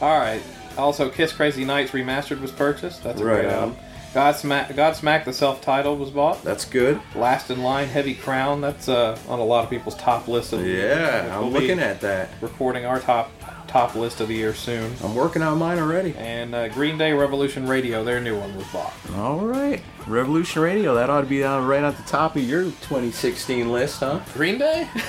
All 0.00 0.18
right. 0.18 0.40
Also, 0.78 1.10
Kiss 1.10 1.32
Crazy 1.32 1.64
Nights 1.64 1.90
Remastered 1.90 2.40
was 2.40 2.52
purchased. 2.52 3.02
That's 3.02 3.20
a 3.20 3.24
Right 3.24 3.42
great 3.42 3.52
album. 3.52 3.76
Godsmack, 4.14 4.74
Godsmack 4.74 5.24
the 5.24 5.32
self-titled 5.32 6.00
was 6.00 6.10
bought. 6.10 6.42
That's 6.42 6.64
good. 6.64 7.00
Last 7.14 7.50
in 7.50 7.62
Line, 7.62 7.86
Heavy 7.86 8.14
Crown. 8.14 8.60
That's 8.60 8.88
uh, 8.88 9.16
on 9.28 9.38
a 9.38 9.44
lot 9.44 9.62
of 9.62 9.70
people's 9.70 9.94
top 9.96 10.26
list 10.26 10.52
of. 10.52 10.66
Yeah, 10.66 11.36
I'm 11.38 11.50
looking 11.50 11.78
at 11.78 12.00
that. 12.00 12.30
Recording 12.40 12.84
our 12.86 12.98
top 12.98 13.30
top 13.70 13.94
list 13.94 14.20
of 14.20 14.26
the 14.26 14.34
year 14.34 14.52
soon. 14.52 14.92
I'm 15.02 15.14
working 15.14 15.42
on 15.42 15.56
mine 15.58 15.78
already. 15.78 16.12
And 16.16 16.56
uh, 16.56 16.68
Green 16.68 16.98
Day 16.98 17.12
Revolution 17.12 17.68
Radio, 17.68 18.02
their 18.02 18.20
new 18.20 18.36
one 18.36 18.56
was 18.56 18.66
bought. 18.72 18.92
All 19.14 19.46
right. 19.46 19.80
Revolution 20.08 20.60
Radio, 20.60 20.94
that 20.96 21.08
ought 21.08 21.20
to 21.20 21.26
be 21.28 21.44
on 21.44 21.64
right 21.66 21.84
at 21.84 21.96
the 21.96 22.02
top 22.02 22.34
of 22.34 22.42
your 22.42 22.64
2016 22.64 23.70
list, 23.70 24.00
huh? 24.00 24.20
Green 24.34 24.58
Day? 24.58 24.88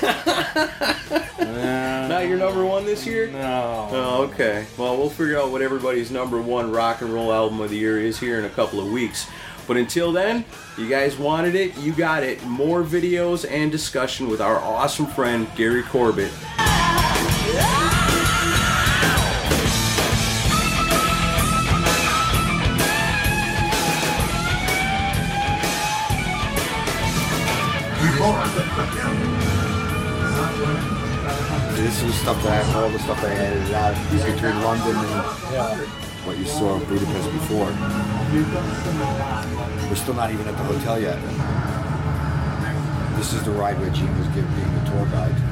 Not 1.40 2.28
your 2.28 2.38
number 2.38 2.64
one 2.64 2.84
this 2.84 3.04
year? 3.04 3.26
No. 3.32 3.88
Oh, 3.90 4.22
okay. 4.30 4.64
Well, 4.78 4.96
we'll 4.96 5.10
figure 5.10 5.40
out 5.40 5.50
what 5.50 5.60
everybody's 5.60 6.12
number 6.12 6.40
one 6.40 6.70
rock 6.70 7.00
and 7.00 7.12
roll 7.12 7.32
album 7.32 7.60
of 7.60 7.70
the 7.70 7.76
year 7.76 7.98
is 7.98 8.20
here 8.20 8.38
in 8.38 8.44
a 8.44 8.50
couple 8.50 8.78
of 8.78 8.92
weeks. 8.92 9.28
But 9.66 9.76
until 9.76 10.12
then, 10.12 10.44
you 10.78 10.88
guys 10.88 11.16
wanted 11.16 11.56
it, 11.56 11.76
you 11.78 11.92
got 11.92 12.22
it. 12.22 12.44
More 12.44 12.84
videos 12.84 13.44
and 13.50 13.72
discussion 13.72 14.28
with 14.28 14.40
our 14.40 14.58
awesome 14.58 15.06
friend 15.06 15.48
Gary 15.56 15.82
Corbett. 15.82 16.32
This 31.92 32.04
is 32.04 32.06
the 32.06 32.18
stuff 32.20 32.42
that 32.44 32.74
I, 32.74 32.80
all 32.80 32.88
the 32.88 32.98
stuff 33.00 33.22
I 33.22 33.34
edited 33.34 33.74
out 33.74 33.94
between 34.10 34.62
London 34.64 34.96
and 34.96 35.86
what 36.24 36.38
you 36.38 36.46
saw 36.46 36.76
in 36.76 36.84
Budapest 36.86 37.30
before. 37.32 37.68
We're 39.90 39.96
still 39.96 40.14
not 40.14 40.32
even 40.32 40.48
at 40.48 40.56
the 40.56 40.64
hotel 40.64 40.98
yet. 40.98 41.20
This 43.18 43.34
is 43.34 43.44
the 43.44 43.50
ride 43.50 43.78
where 43.78 43.90
Gene 43.90 44.18
was 44.18 44.26
giving 44.28 44.48
the 44.48 44.90
tour 44.90 45.04
guide. 45.12 45.51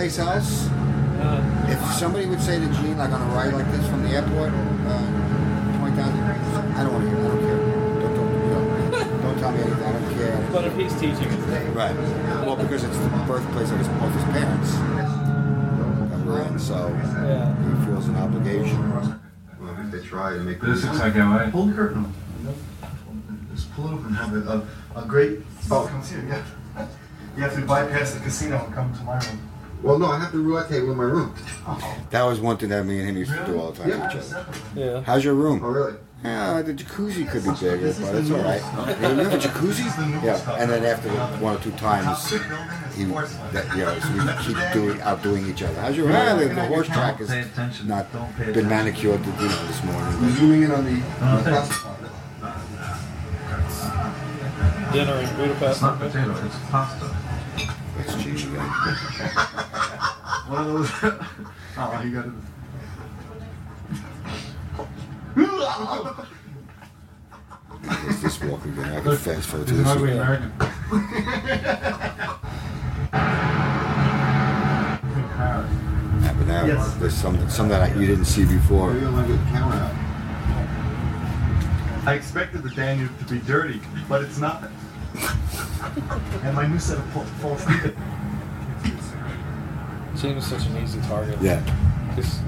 Place 0.00 0.18
else, 0.18 0.64
if 1.68 1.78
somebody 1.98 2.24
would 2.24 2.40
say 2.40 2.58
to 2.58 2.66
Gene, 2.80 2.96
like 2.96 3.10
on 3.10 3.20
a 3.20 3.34
ride 3.34 3.52
like 3.52 3.70
this 3.70 3.86
from 3.86 4.02
the 4.02 4.08
airport, 4.08 4.48
uh, 4.48 5.76
point 5.78 5.94
down, 5.94 6.08
I 6.74 6.84
don't 6.84 6.94
want 6.94 7.04
to 7.04 7.10
hear, 7.10 7.18
I 7.20 7.28
don't 7.28 7.40
care. 7.44 7.58
Don't, 8.00 8.14
don't, 8.16 8.32
you 8.32 8.50
know, 8.50 9.20
don't 9.20 9.38
tell 9.38 9.52
me 9.52 9.60
anything, 9.60 9.84
I 9.84 9.92
don't 9.92 10.14
care. 10.14 10.48
But 10.52 10.64
if 10.64 10.74
he's 10.74 10.94
teaching, 10.94 11.28
it's 11.28 11.46
there. 11.52 11.70
Right. 11.72 11.94
Well, 12.46 12.56
because 12.56 12.82
it's 12.82 12.96
the 12.96 13.08
birthplace 13.28 13.70
of 13.70 13.76
his, 13.76 13.88
both 13.88 14.14
his 14.14 14.24
parents 14.32 14.72
that 14.72 16.20
we're 16.24 16.42
in, 16.48 16.58
so 16.58 16.88
he 16.88 17.84
feels 17.84 18.08
an 18.08 18.16
obligation. 18.16 19.20
Well, 19.60 19.76
if 19.84 19.90
they 19.92 20.00
try 20.00 20.32
to 20.32 20.40
make 20.40 20.62
This 20.62 20.82
looks 20.82 20.98
like 20.98 21.14
LA. 21.14 21.50
Pull 21.50 21.66
the 21.66 21.74
curtain 21.74 22.06
up. 22.06 22.56
Just 23.54 23.70
pull 23.74 23.88
it 23.88 23.92
up 23.92 24.06
and 24.06 24.16
have 24.16 24.34
a, 24.34 24.64
a, 24.96 25.02
a 25.02 25.04
great. 25.04 25.40
Oh, 25.70 25.86
comes 25.86 26.10
here. 26.10 26.24
Yeah. 26.26 26.86
You 27.36 27.44
have 27.44 27.54
to 27.54 27.64
bypass 27.64 28.12
the 28.14 28.20
casino 28.20 28.64
and 28.64 28.74
come 28.74 28.92
to 28.92 29.02
my 29.04 29.14
room. 29.24 29.50
Well, 29.82 29.98
no, 29.98 30.06
I 30.06 30.18
have 30.18 30.32
to 30.32 30.42
rotate 30.42 30.86
with 30.86 30.96
my 30.96 31.04
room. 31.04 31.34
That 32.10 32.24
was 32.24 32.40
one 32.40 32.56
thing 32.56 32.70
that 32.70 32.84
me 32.84 32.98
and 32.98 33.08
him 33.10 33.16
used 33.16 33.30
to 33.32 33.46
do 33.46 33.58
all 33.60 33.70
the 33.70 33.78
time 33.82 33.88
Yeah. 33.90 34.02
with 34.14 34.26
each 34.26 34.32
other. 34.34 34.46
Yeah. 34.74 35.00
How's 35.02 35.24
your 35.24 35.34
room? 35.34 35.60
Oh, 35.62 35.68
really? 35.68 35.94
Yeah, 36.24 36.60
the 36.60 36.74
jacuzzi 36.74 37.26
could 37.30 37.44
be 37.44 37.50
bigger, 37.52 37.94
but 38.00 38.14
it's 38.16 38.30
all 38.30 38.42
right. 38.42 38.60
You 39.00 39.24
have 39.24 39.32
a 39.32 39.38
jacuzzi? 39.38 39.86
Yeah, 40.24 40.58
and 40.60 40.70
then 40.70 40.84
after 40.84 41.08
one 41.42 41.56
or 41.56 41.60
two 41.60 41.70
times, 41.72 42.30
he, 42.30 43.04
that, 43.04 43.64
you 43.74 43.84
know, 43.84 43.98
so 44.00 44.12
we 44.12 44.44
keep 44.44 44.72
doing, 44.72 45.00
outdoing 45.02 45.46
each 45.48 45.62
other. 45.62 45.80
How's 45.80 45.96
your 45.96 46.06
room? 46.08 46.16
Ah, 46.16 46.34
the, 46.34 46.46
the 46.48 46.66
horse 46.66 46.88
track 46.88 47.16
has 47.18 47.84
not 47.86 48.06
been 48.36 48.68
manicured 48.68 49.22
to 49.24 49.30
do 49.30 49.48
this 49.48 49.84
morning. 49.84 50.30
Zooming 50.32 50.62
in 50.64 50.70
on 50.72 50.84
the, 50.84 51.00
on 51.24 51.44
the 51.44 51.50
pasta. 51.50 51.96
Dinner 54.92 55.14
in 55.20 55.36
Budapest. 55.36 55.70
It's 55.70 55.80
not 55.82 55.98
potato, 56.00 56.32
it's 56.44 56.58
pasta. 56.70 57.16
That's 58.06 58.22
cheese 58.22 58.44
again. 58.44 58.60
One 60.48 60.58
of 60.58 60.66
those. 60.66 60.90
oh, 61.78 62.02
you 62.02 62.10
got 62.14 62.26
it. 62.26 62.32
It's 68.08 68.20
this 68.22 68.40
walk 68.42 68.64
again. 68.64 68.84
I 68.92 69.00
can 69.00 69.16
fast 69.16 69.48
forward 69.48 69.68
to 69.68 69.74
He's 69.74 69.80
an 69.80 69.84
this. 69.86 69.96
ugly. 69.96 70.12
American. 70.12 70.52
Yeah, 76.22 76.34
now 76.46 76.64
Yes. 76.66 76.94
there's 76.96 77.14
some 77.14 77.48
some 77.48 77.68
that 77.68 77.82
I, 77.82 77.94
you 77.94 78.06
didn't 78.06 78.24
see 78.26 78.44
before. 78.44 78.92
Maybe 78.92 79.06
I'll 79.06 79.26
get 79.26 79.28
the 79.38 79.50
camera 79.50 79.76
out. 79.76 79.94
I 82.06 82.14
expected 82.14 82.62
the 82.62 82.70
Danube 82.70 83.16
to 83.18 83.24
be 83.34 83.38
dirty, 83.40 83.80
but 84.08 84.22
it's 84.22 84.38
not. 84.38 84.64
and 86.44 86.54
my 86.56 86.66
new 86.66 86.78
set 86.78 86.98
of 86.98 87.04
fa- 87.12 87.24
false 87.40 87.64
teeth. 87.64 87.96
Gene 90.20 90.36
is 90.36 90.46
such 90.46 90.66
an 90.66 90.76
easy 90.82 91.00
target. 91.02 91.38
Yeah. 91.40 91.62
Just, 92.16 92.40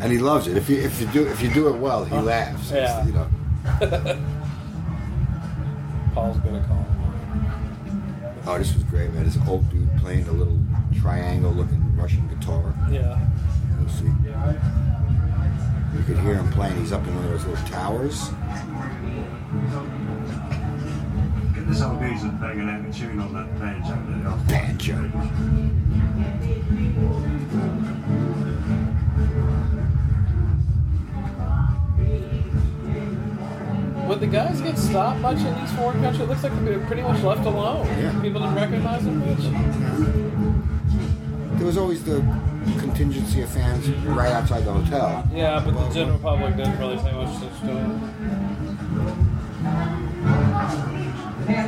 And 0.00 0.10
he 0.10 0.18
loves 0.18 0.46
it. 0.48 0.56
If 0.56 0.68
you 0.68 0.78
if 0.80 1.00
you 1.00 1.06
do 1.08 1.26
if 1.26 1.40
you 1.42 1.50
do 1.52 1.68
it 1.68 1.76
well, 1.78 2.04
he 2.04 2.16
laughs. 2.16 2.70
It's, 2.70 2.72
Yeah. 2.72 3.06
You 3.06 3.12
know. 3.12 3.28
Paul's 6.14 6.38
good 6.38 6.54
at 6.54 6.66
calling. 6.66 6.86
Oh, 8.46 8.58
this 8.58 8.74
was 8.74 8.82
great, 8.84 9.12
man. 9.12 9.24
This 9.24 9.38
old 9.48 9.68
dude 9.70 9.88
playing 9.98 10.26
a 10.26 10.32
little 10.32 10.58
triangle-looking 11.00 11.96
Russian 11.96 12.26
guitar. 12.28 12.74
Yeah. 12.90 13.18
Let's 13.80 13.94
see. 13.94 14.06
You 15.96 16.02
could 16.04 16.18
hear 16.18 16.34
him 16.34 16.50
playing. 16.50 16.76
He's 16.80 16.92
up 16.92 17.06
in 17.06 17.14
one 17.14 17.24
of 17.24 17.30
those 17.30 17.44
little 17.46 17.64
towers. 17.68 18.30
Get 21.72 21.78
this 21.78 21.86
old 21.86 22.00
geezer 22.00 22.28
banging 22.28 22.68
out 22.68 22.86
a 22.86 22.92
tune 22.92 23.18
on 23.18 23.32
that 23.32 23.58
banjo 23.58 23.96
there. 24.06 24.28
Banjo. 24.46 24.94
Would 34.06 34.20
the 34.20 34.26
guys 34.26 34.60
get 34.60 34.76
stopped 34.76 35.20
much 35.20 35.38
in 35.38 35.54
these 35.58 35.72
foreign 35.72 36.02
countries? 36.02 36.20
It 36.20 36.28
looks 36.28 36.42
like 36.42 36.52
they're 36.62 36.78
pretty 36.80 37.00
much 37.00 37.22
left 37.22 37.46
alone. 37.46 37.86
Yeah. 37.86 38.20
People 38.20 38.42
didn't 38.42 38.56
recognize 38.56 39.04
them 39.06 39.20
much. 39.20 39.40
There 41.56 41.66
was 41.66 41.78
always 41.78 42.04
the 42.04 42.20
contingency 42.80 43.40
of 43.40 43.48
fans 43.48 43.88
right 44.08 44.32
outside 44.32 44.66
the 44.66 44.74
hotel. 44.74 45.26
Yeah, 45.32 45.62
but 45.64 45.72
the 45.72 45.94
general 45.94 46.18
public 46.18 46.54
didn't 46.54 46.78
really 46.78 46.98
pay 46.98 47.12
much 47.12 47.34
attention 47.36 47.66
to 47.68 47.78
it. 47.78 48.41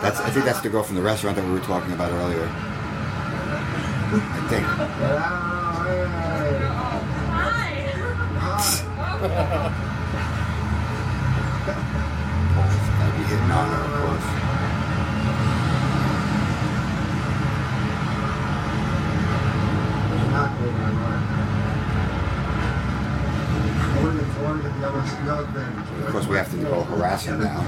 that's 0.00 0.20
I 0.20 0.30
think 0.30 0.44
that's 0.44 0.60
the 0.60 0.68
girl 0.68 0.82
from 0.82 0.96
the 0.96 1.02
restaurant 1.02 1.36
that 1.36 1.44
we 1.44 1.52
were 1.52 1.60
talking 1.60 1.92
about 1.92 2.12
earlier. 2.12 2.48
I 4.10 4.40
think. 4.48 4.66
Gotta 12.98 13.12
be 13.16 13.24
hitting 13.24 13.50
on 13.50 13.68
her, 13.68 13.82
of 13.84 13.92
course. 14.02 14.26
Not 20.30 20.50
good, 20.58 20.74
other. 25.28 25.60
Of 26.06 26.12
course, 26.12 26.26
we 26.26 26.36
have 26.36 26.50
to 26.50 26.56
go 26.58 26.82
harass 26.84 27.24
him 27.24 27.40
now. 27.40 27.60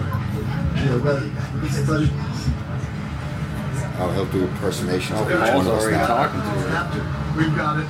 Oh, 4.03 4.11
he'll 4.13 4.25
do 4.27 4.45
impersonations 4.45 5.21
of 5.21 5.29
each 5.29 5.37
one 5.37 5.67
of 5.67 5.69
us 5.69 5.91
now. 5.91 6.07
talking 6.07 6.41
to 6.41 6.47
her. 6.47 7.37
We've 7.37 7.55
got 7.55 7.79
it. 7.79 7.85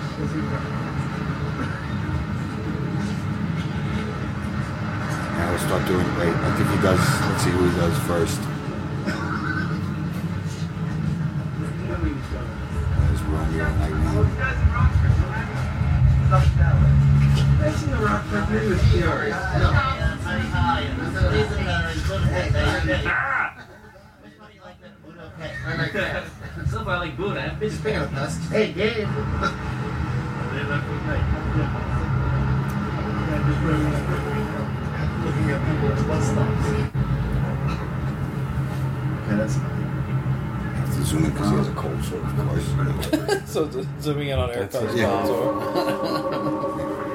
Now 5.38 5.50
we'll 5.50 5.58
start 5.60 5.86
doing. 5.86 6.06
Wait, 6.18 6.34
I 6.34 6.56
think 6.56 6.68
he 6.68 6.82
does. 6.82 6.98
Let's 6.98 7.44
see 7.44 7.50
who 7.50 7.68
he 7.68 7.76
does 7.76 7.96
first. 8.10 8.59
Course. 42.48 42.66
so 43.52 43.70
z- 43.70 43.86
zooming 44.00 44.28
in 44.28 44.38
on 44.38 44.50
Eric 44.50 44.70
Co's 44.72 44.94
Yeah. 44.98 45.10
console. 45.10 45.60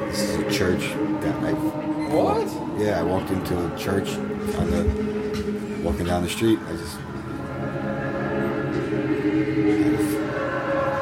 this 0.07 0.19
is 0.21 0.35
a 0.37 0.51
church 0.51 0.81
that 1.21 1.35
I. 1.43 1.51
What? 1.53 2.47
Yeah, 2.81 2.99
I 2.99 3.03
walked 3.03 3.29
into 3.31 3.53
a 3.73 3.77
church 3.77 4.09
on 4.09 4.69
the 4.71 5.81
walking 5.83 6.05
down 6.05 6.23
the 6.23 6.29
street. 6.29 6.59
I 6.67 6.71
just. 6.77 6.97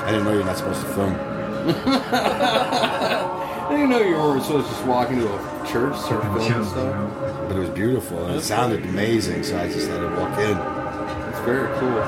I 0.06 0.08
didn't 0.12 0.26
know 0.26 0.34
you're 0.34 0.44
not 0.46 0.58
supposed 0.58 0.82
to 0.82 0.88
film. 0.88 1.14
I 2.14 3.68
didn't 3.72 3.90
know 3.90 4.02
you 4.02 4.16
were 4.16 4.40
supposed 4.42 4.68
to 4.68 4.74
just 4.74 4.86
walk 4.86 5.10
into 5.12 5.26
a 5.34 5.38
church, 5.68 5.98
start 5.98 6.22
filming 6.24 6.52
and 6.52 6.66
stuff. 6.66 7.48
But 7.48 7.56
it 7.56 7.60
was 7.60 7.70
beautiful 7.70 8.26
and 8.26 8.36
it 8.36 8.42
sounded 8.42 8.84
amazing, 8.84 9.44
so 9.44 9.58
I 9.58 9.68
just 9.72 9.88
had 9.90 10.00
to 10.02 10.08
walk 10.10 10.38
in. 10.40 10.58
It's 11.30 11.40
very 11.46 11.68
cool. 11.80 12.02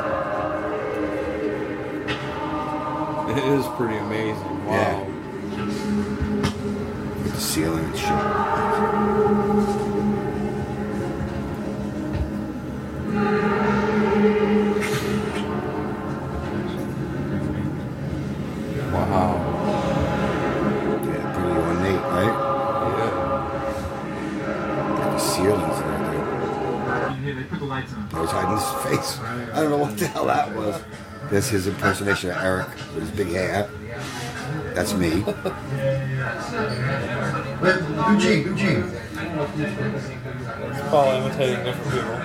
It 3.36 3.44
is 3.44 3.68
pretty 3.76 3.98
amazing. 3.98 4.66
Wow. 4.66 4.72
Yeah. 4.72 5.00
With 7.22 7.34
the 7.34 7.42
ceiling 7.42 7.84
and 7.84 7.98
shit. 7.98 8.10
Wow. 18.94 19.32
Yeah, 21.04 21.34
pretty 21.34 21.56
ornate, 21.60 22.04
right? 22.04 22.36
Yeah. 22.98 23.12
The 25.12 25.20
ceilings 25.20 25.78
there. 25.80 25.96
Yeah, 27.22 27.34
they 27.34 27.44
put 27.44 27.60
the 27.60 27.66
lights 27.66 27.92
on. 27.92 28.08
I 28.14 28.16
was 28.22 28.32
hiding 28.32 28.52
his 28.56 28.70
face. 28.86 29.20
I 29.20 29.60
don't 29.60 29.72
know 29.72 29.80
what 29.80 29.98
the 29.98 30.08
hell 30.08 30.28
that 30.28 30.56
was. 30.56 30.82
That's 31.30 31.50
his 31.50 31.68
impersonation 31.68 32.30
of 32.30 32.38
Eric 32.38 32.68
with 32.94 33.04
his 33.04 33.12
big 33.12 33.28
hair. 33.28 33.70
That's 34.74 34.94
me. 34.94 35.24
Eugene, 38.12 38.44
Eugene. 38.48 38.84
It's 39.58 40.82
Paul 40.90 41.16
imitating 41.16 41.64
different 41.64 41.92
people. 41.92 42.18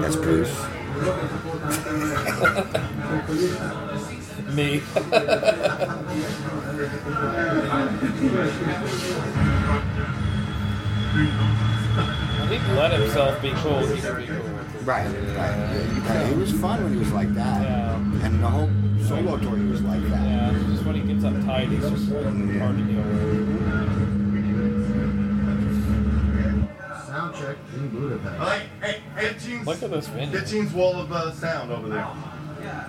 That's 0.00 0.16
Bruce. 0.16 0.54
Me. 4.54 4.82
I 12.44 12.46
think 12.46 12.68
let 12.76 12.92
himself 12.92 13.40
be 13.40 13.52
cool. 13.52 13.86
He 13.86 14.02
can 14.02 14.16
be 14.20 14.26
cool. 14.26 14.36
Right, 14.84 15.06
right. 15.06 16.10
right. 16.10 16.26
He 16.26 16.34
was 16.34 16.52
fun 16.52 16.84
when 16.84 16.92
he 16.92 16.98
was 16.98 17.10
like 17.10 17.32
that. 17.32 17.62
Yeah. 17.62 17.96
And 18.22 18.42
the 18.42 18.48
whole 18.48 18.68
solo 19.02 19.38
tour, 19.38 19.56
he 19.56 19.64
was 19.64 19.80
like 19.80 20.02
that. 20.10 20.52
Yeah, 20.52 20.52
just 20.68 20.84
when 20.84 20.96
he 20.96 21.00
gets 21.00 21.24
uptight, 21.24 21.70
he's 21.70 21.80
just 21.80 22.10
like, 22.10 22.24
hard 22.58 22.76
to 22.76 22.84
deal 22.84 23.00
with. 23.00 23.64
Sound 27.06 27.34
check 27.34 27.56
in 27.76 27.88
Budapest. 27.88 28.38
Like, 28.38 28.62
hey, 28.82 29.00
hey, 29.16 29.38
teens. 29.38 29.66
Look 29.66 29.82
at 29.82 29.90
this 29.90 30.08
venue. 30.08 30.38
Get 30.38 30.72
wall 30.74 31.00
of 31.00 31.10
uh, 31.12 31.32
sound 31.32 31.72
over 31.72 31.88
there. 31.88 32.06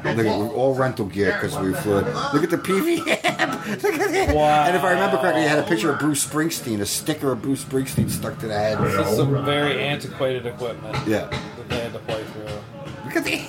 Look 0.04 0.18
at 0.20 0.26
all 0.28 0.76
rental 0.76 1.06
gear 1.06 1.34
because 1.34 1.58
we 1.58 1.74
flew. 1.74 1.96
Look 1.96 2.44
at 2.44 2.50
the 2.50 2.58
PV 2.58 3.08
amp. 3.26 3.68
Look 3.84 3.94
at 3.96 4.12
that. 4.12 4.36
Wow. 4.36 4.66
And 4.66 4.76
if 4.76 4.84
I 4.84 4.92
remember 4.92 5.18
correctly, 5.18 5.42
he 5.44 5.48
had 5.48 5.60
a 5.60 5.64
picture 5.64 5.92
of 5.92 6.00
Bruce 6.00 6.26
Springsteen, 6.26 6.82
a 6.82 6.86
sticker 6.86 7.32
of 7.32 7.42
Bruce 7.42 7.64
Springsteen 7.64 8.10
stuck 8.10 8.38
to 8.40 8.48
the 8.48 8.54
head. 8.54 8.78
This 8.80 9.08
is 9.08 9.18
some 9.18 9.44
very 9.46 9.82
antiquated 9.82 10.46
equipment 10.46 10.96
Yeah. 11.08 11.28
that 11.28 11.70
they 11.70 11.80
had 11.80 11.94
to 11.94 12.00
play 12.00 12.24
through. 12.24 12.46
Look 13.06 13.16
at 13.16 13.24
the. 13.24 13.42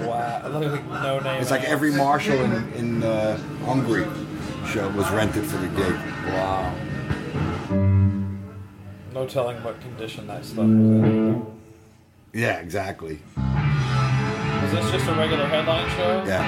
Wow, 0.10 0.48
look 0.48 0.72
like 0.72 0.86
no 1.02 1.20
name. 1.20 1.40
It's 1.40 1.50
like 1.50 1.64
every 1.64 1.92
Marshall 1.92 2.38
in, 2.42 2.72
in 2.72 3.02
uh, 3.02 3.36
Hungary 3.64 4.06
show 4.66 4.88
was 4.90 5.08
rented 5.10 5.44
for 5.44 5.56
the 5.58 5.68
gig. 5.68 5.94
Wow. 6.26 6.74
No 9.12 9.26
telling 9.26 9.62
what 9.62 9.80
condition 9.80 10.26
that 10.28 10.44
stuff 10.44 10.58
was 10.58 10.66
in. 10.66 11.46
Yeah, 12.32 12.58
exactly. 12.58 13.18
Is 14.70 14.76
this 14.78 14.90
just 14.92 15.08
a 15.10 15.14
regular 15.14 15.46
headline 15.48 15.88
show? 15.98 16.22
Yeah. 16.22 16.46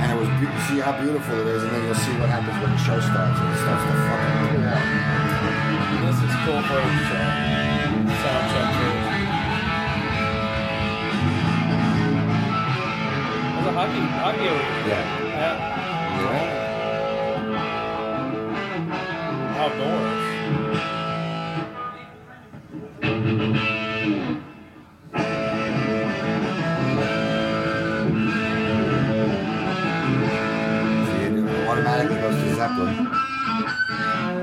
And 0.00 0.08
it 0.12 0.16
was 0.16 0.28
be- 0.40 0.48
see 0.64 0.80
how 0.80 0.96
beautiful 0.96 1.36
it 1.40 1.46
is, 1.52 1.62
and 1.64 1.70
then 1.72 1.84
you'll 1.84 1.94
see 1.94 2.12
what 2.16 2.30
happens 2.32 2.56
when 2.64 2.70
the 2.72 2.78
show 2.80 2.96
starts. 2.98 3.36
It 3.36 3.58
starts 3.60 3.84
to 3.84 3.92
fucking 4.08 4.40
pour. 4.48 4.80
This 6.08 6.16
is 6.24 6.32
cool 6.48 6.60
footage. 6.64 7.12
uh, 7.12 7.28
Sound 8.24 8.44
check 8.48 8.68
too. 8.72 8.92
There's 13.52 13.68
a 13.68 13.72
hockey 13.76 14.00
hockey 14.24 14.48
arena. 14.48 14.88
Yeah. 14.88 15.04
Yeah. 15.28 15.76
Outdoors. 19.60 20.17
Zeppelin. 32.68 33.04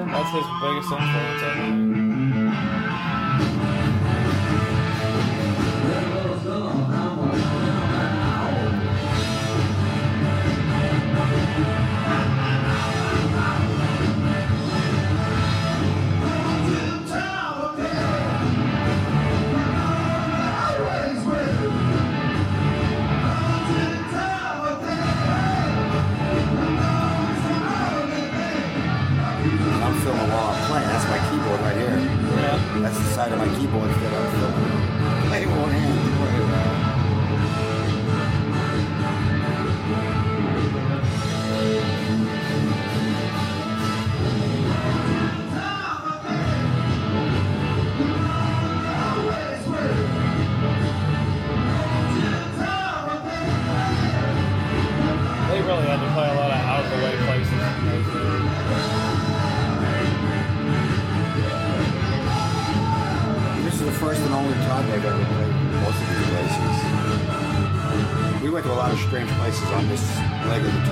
That's 0.07 0.31
his 0.31 0.45
biggest 0.61 0.91
influence, 0.91 1.43
I 1.43 1.53
think. 1.57 2.14
That's 32.85 32.99
the 32.99 33.13
side 33.15 33.31
of 33.31 33.39
my 33.39 33.47
keyboard 33.57 33.89
that 33.89 34.13
on 69.71 69.87
this 69.87 70.17
leg 70.47 70.63
of 70.65 70.73
the 70.73 70.84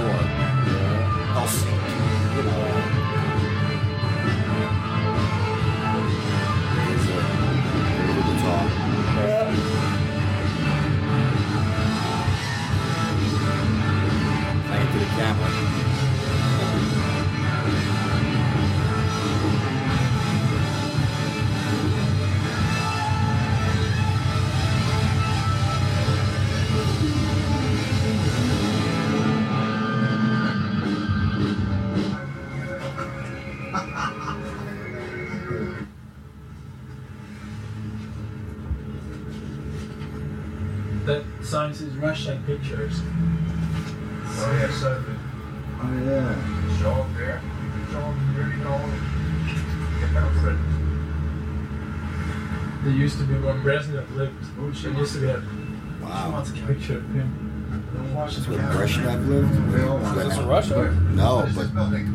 Russian 42.03 42.43
Pictures. 42.43 42.99
Oh 43.01 44.57
yeah, 44.59 44.69
Sophie. 44.71 45.15
Oh 45.79 45.87
yeah. 46.03 46.35
Show 46.81 46.91
up 46.91 47.07
there. 47.15 47.41
Show 47.91 47.99
up 47.99 48.15
really 48.35 48.57
know. 48.57 48.77
Get 50.01 50.13
that. 50.13 50.57
There 52.83 52.91
used 52.91 53.17
to 53.19 53.23
be 53.23 53.35
when 53.35 53.61
Brezhnev 53.63 54.13
lived. 54.17 54.35
Oh, 54.59 54.69
There 54.69 54.91
used 54.99 55.13
to 55.13 55.19
be 55.21 55.27
a 55.27 55.41
Wow. 56.01 56.43
picture 56.67 56.97
of 56.97 57.07
him. 57.15 57.29
That's 58.13 58.47
where 58.49 58.59
Brezhnev 58.59 59.27
lived? 59.29 60.17
Is 60.17 60.35
this 60.35 60.37
Russia? 60.39 60.91
No, 61.13 61.47
but 61.55 61.67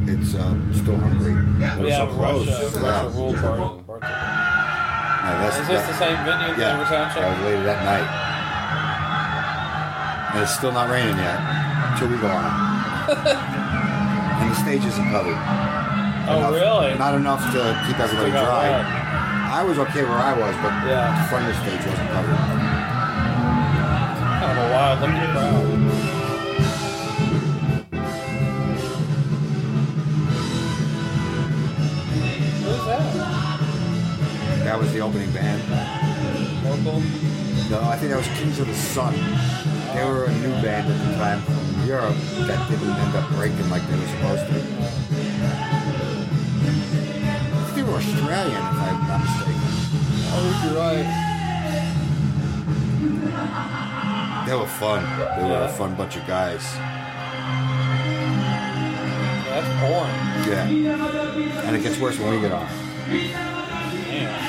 it's 0.06 0.34
uh, 0.34 0.54
still 0.74 0.96
Hungary. 0.98 1.32
But 1.58 1.78
it's 1.86 1.88
Yeah, 1.88 1.96
so 1.96 2.06
close. 2.12 2.46
Russia, 2.46 2.70
Yeah. 2.74 2.90
Russia 2.90 3.08
ruled 3.16 3.36
part 3.36 3.58
of 3.60 3.86
part 3.86 4.02
of- 4.02 4.08
that's, 5.40 5.58
Is 5.58 5.68
this 5.68 5.80
that- 5.80 5.88
the 5.88 5.98
same 5.98 6.16
venue 6.26 6.48
that 6.48 6.58
yeah, 6.58 6.72
they 6.74 6.78
were 6.78 6.84
sound 6.84 7.10
That 7.16 7.38
was 7.38 7.46
later 7.46 7.64
that 7.64 7.84
night. 7.84 8.27
And 10.32 10.42
it's 10.42 10.54
still 10.54 10.72
not 10.72 10.90
raining 10.90 11.16
yet 11.16 11.40
until 11.92 12.08
we 12.08 12.16
go 12.18 12.28
on. 12.28 12.44
and 14.40 14.50
the 14.50 14.54
stage 14.56 14.84
isn't 14.84 15.10
covered. 15.10 15.38
Oh, 16.30 16.52
really? 16.52 16.98
Not 16.98 17.14
enough 17.14 17.40
to 17.52 17.60
keep 17.86 17.98
everybody 17.98 18.30
dry. 18.30 18.84
I 19.50 19.62
was 19.64 19.78
okay 19.78 20.04
where 20.04 20.18
I 20.18 20.32
was, 20.36 20.54
but 20.56 20.72
Yeah. 20.86 21.22
the 21.22 21.28
front 21.30 21.48
of 21.48 21.56
the 21.56 21.60
stage 21.64 21.80
wasn't 21.88 22.10
covered. 22.10 22.36
Kind 24.40 24.58
of 24.58 24.64
a 24.64 24.72
wild 24.74 25.00
looking 25.00 25.32
crowd. 25.32 26.78
Who's 32.62 32.84
that? 32.86 33.14
That 34.64 34.78
was 34.78 34.92
the 34.92 35.00
opening 35.00 35.30
band. 35.32 35.62
Local? 36.64 37.00
No, 37.70 37.80
I 37.88 37.96
think 37.96 38.10
that 38.10 38.18
was 38.18 38.26
Kings 38.38 38.58
of 38.60 38.66
the 38.66 38.74
Sun. 38.74 39.14
They 39.94 40.04
were 40.04 40.24
a 40.24 40.32
new 40.32 40.52
band 40.62 40.92
at 40.92 40.98
the 41.08 41.14
time 41.16 41.40
from 41.42 41.86
Europe 41.86 42.16
that 42.46 42.68
didn't 42.70 42.90
end 42.90 43.16
up 43.16 43.28
breaking 43.30 43.68
like 43.70 43.86
they 43.88 43.96
were 43.96 44.06
supposed 44.06 44.46
to. 44.46 44.54
They 47.74 47.82
were 47.82 47.94
Australian, 47.94 48.52
if 48.52 48.78
I'm 48.78 49.06
not 49.08 49.20
mistaken. 49.24 49.62
I 50.30 50.34
think 50.42 50.56
you're 50.64 50.78
right. 50.78 51.08
They 54.46 54.54
were 54.54 54.66
fun. 54.66 55.02
They 55.38 55.44
were 55.48 55.62
a 55.64 55.68
fun 55.68 55.94
bunch 55.94 56.16
of 56.16 56.26
guys. 56.26 56.64
That's 59.48 59.68
porn. 59.80 60.10
Yeah. 60.48 60.66
And 61.64 61.76
it 61.76 61.82
gets 61.82 61.98
worse 61.98 62.18
when 62.18 62.30
we 62.34 62.40
get 62.40 62.52
off. 62.52 62.70
Damn. 63.08 64.48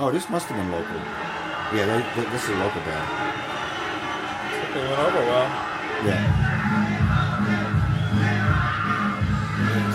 Oh, 0.00 0.10
this 0.12 0.28
must 0.30 0.46
have 0.46 0.56
been 0.56 0.70
local. 0.70 0.96
Yeah, 1.74 1.86
they, 1.86 2.22
they, 2.22 2.28
this 2.30 2.44
is 2.44 2.50
a 2.50 2.54
local 2.54 2.80
band. 2.82 3.47
They 4.74 4.80
went 4.80 4.98
over 4.98 5.24
well. 5.24 5.48
Yeah. 6.04 6.22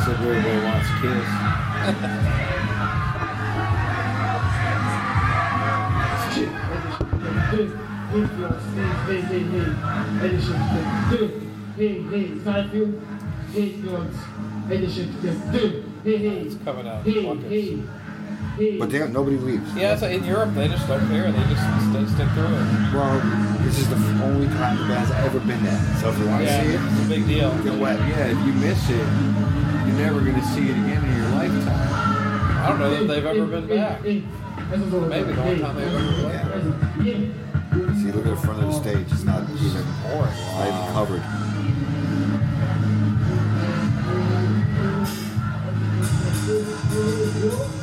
So 0.03 0.11
everybody 0.11 0.65
wants 0.65 0.89
Hey, 16.03 16.17
hey. 16.17 16.39
It's 16.41 16.55
coming 16.63 16.87
out. 16.87 17.03
Hey, 17.03 17.23
Fuckers. 17.23 17.49
hey. 17.49 17.79
Hey. 18.57 18.77
But 18.77 18.89
they, 18.89 19.07
nobody 19.07 19.37
leaves. 19.37 19.73
Yeah, 19.73 19.95
so 19.95 20.07
in 20.07 20.23
Europe 20.23 20.53
they 20.53 20.67
just 20.67 20.87
don't 20.87 21.07
care. 21.07 21.31
They 21.31 21.43
just 21.43 21.61
stay, 21.89 22.05
stick 22.13 22.29
through 22.33 22.53
it. 22.53 22.93
Well, 22.93 23.21
this 23.63 23.79
is 23.79 23.87
the 23.89 23.95
only 24.23 24.47
time 24.47 24.77
the 24.77 24.85
band's 24.85 25.11
ever 25.11 25.39
been 25.39 25.63
there. 25.63 25.79
So 25.99 26.09
if 26.09 26.19
you 26.19 26.27
want 26.27 26.39
to 26.43 26.45
Yeah, 26.45 26.61
see 26.63 26.69
it, 26.69 26.81
it's 26.81 27.05
a 27.05 27.09
big 27.09 27.25
deal. 27.27 27.51
get 27.63 27.79
wet. 27.79 27.99
Yeah, 28.09 28.25
if 28.27 28.37
you 28.45 28.53
miss 28.53 28.89
it, 28.89 28.95
you're 29.87 29.97
never 29.97 30.19
going 30.21 30.35
to 30.35 30.45
see 30.47 30.67
it 30.69 30.71
again 30.71 31.03
in 31.03 31.15
your 31.17 31.29
lifetime. 31.31 31.89
I 32.63 32.69
don't 32.69 32.79
know 32.79 32.89
that 32.95 33.05
they've 33.07 33.25
ever 33.25 33.45
been 33.45 33.67
back. 33.67 34.01
Maybe 34.03 34.25
the 34.69 35.41
only 35.41 35.59
time 35.59 35.75
they've 35.75 35.93
ever 35.93 36.11
been 36.11 37.31
back. 37.31 37.97
See, 37.97 38.11
look 38.11 38.25
at 38.25 38.35
the 38.35 38.41
front 38.45 38.63
of 38.63 38.67
the 38.67 38.73
stage. 38.73 39.11
It's 39.11 39.23
not 39.23 39.43
even, 39.49 39.85
not 40.05 40.67
even 40.67 40.93
covered. 40.93 41.23
There. 46.45 47.82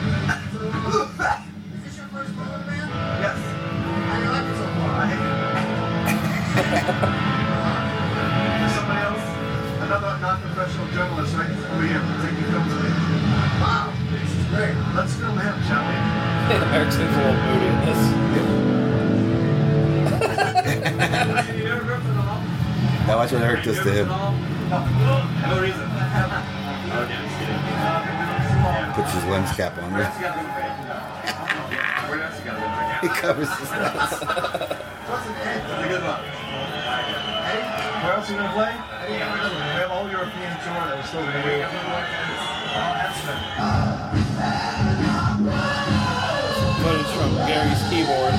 Watch 23.31 23.39
what 23.39 23.47
Eric 23.49 23.63
does 23.63 23.79
to 23.79 23.91
him. 23.93 24.07
No 24.09 24.35
reason. 25.61 25.87
Puts 28.91 29.13
his 29.13 29.23
lens 29.25 29.51
cap 29.55 29.77
on 29.81 29.91
He 33.01 33.07
covers 33.07 33.49
his 33.57 33.71
lens. 33.71 34.19
That's? 34.19 34.27
Where 38.03 38.13
else 38.13 38.27
are 38.27 38.31
you 38.33 38.37
going 38.37 38.49
to 38.49 38.53
play? 38.53 38.75
We 39.07 39.13
have 39.15 39.91
all 39.91 40.11
European 40.11 40.51
tour 40.59 40.75
that 40.75 40.97
we're 40.97 41.07
still 41.07 41.23
going 41.23 41.31
to 41.31 41.41
do. 41.41 41.47
Footage 46.83 47.11
from 47.15 47.31
Gary's 47.47 47.79
keyboard. 47.89 48.35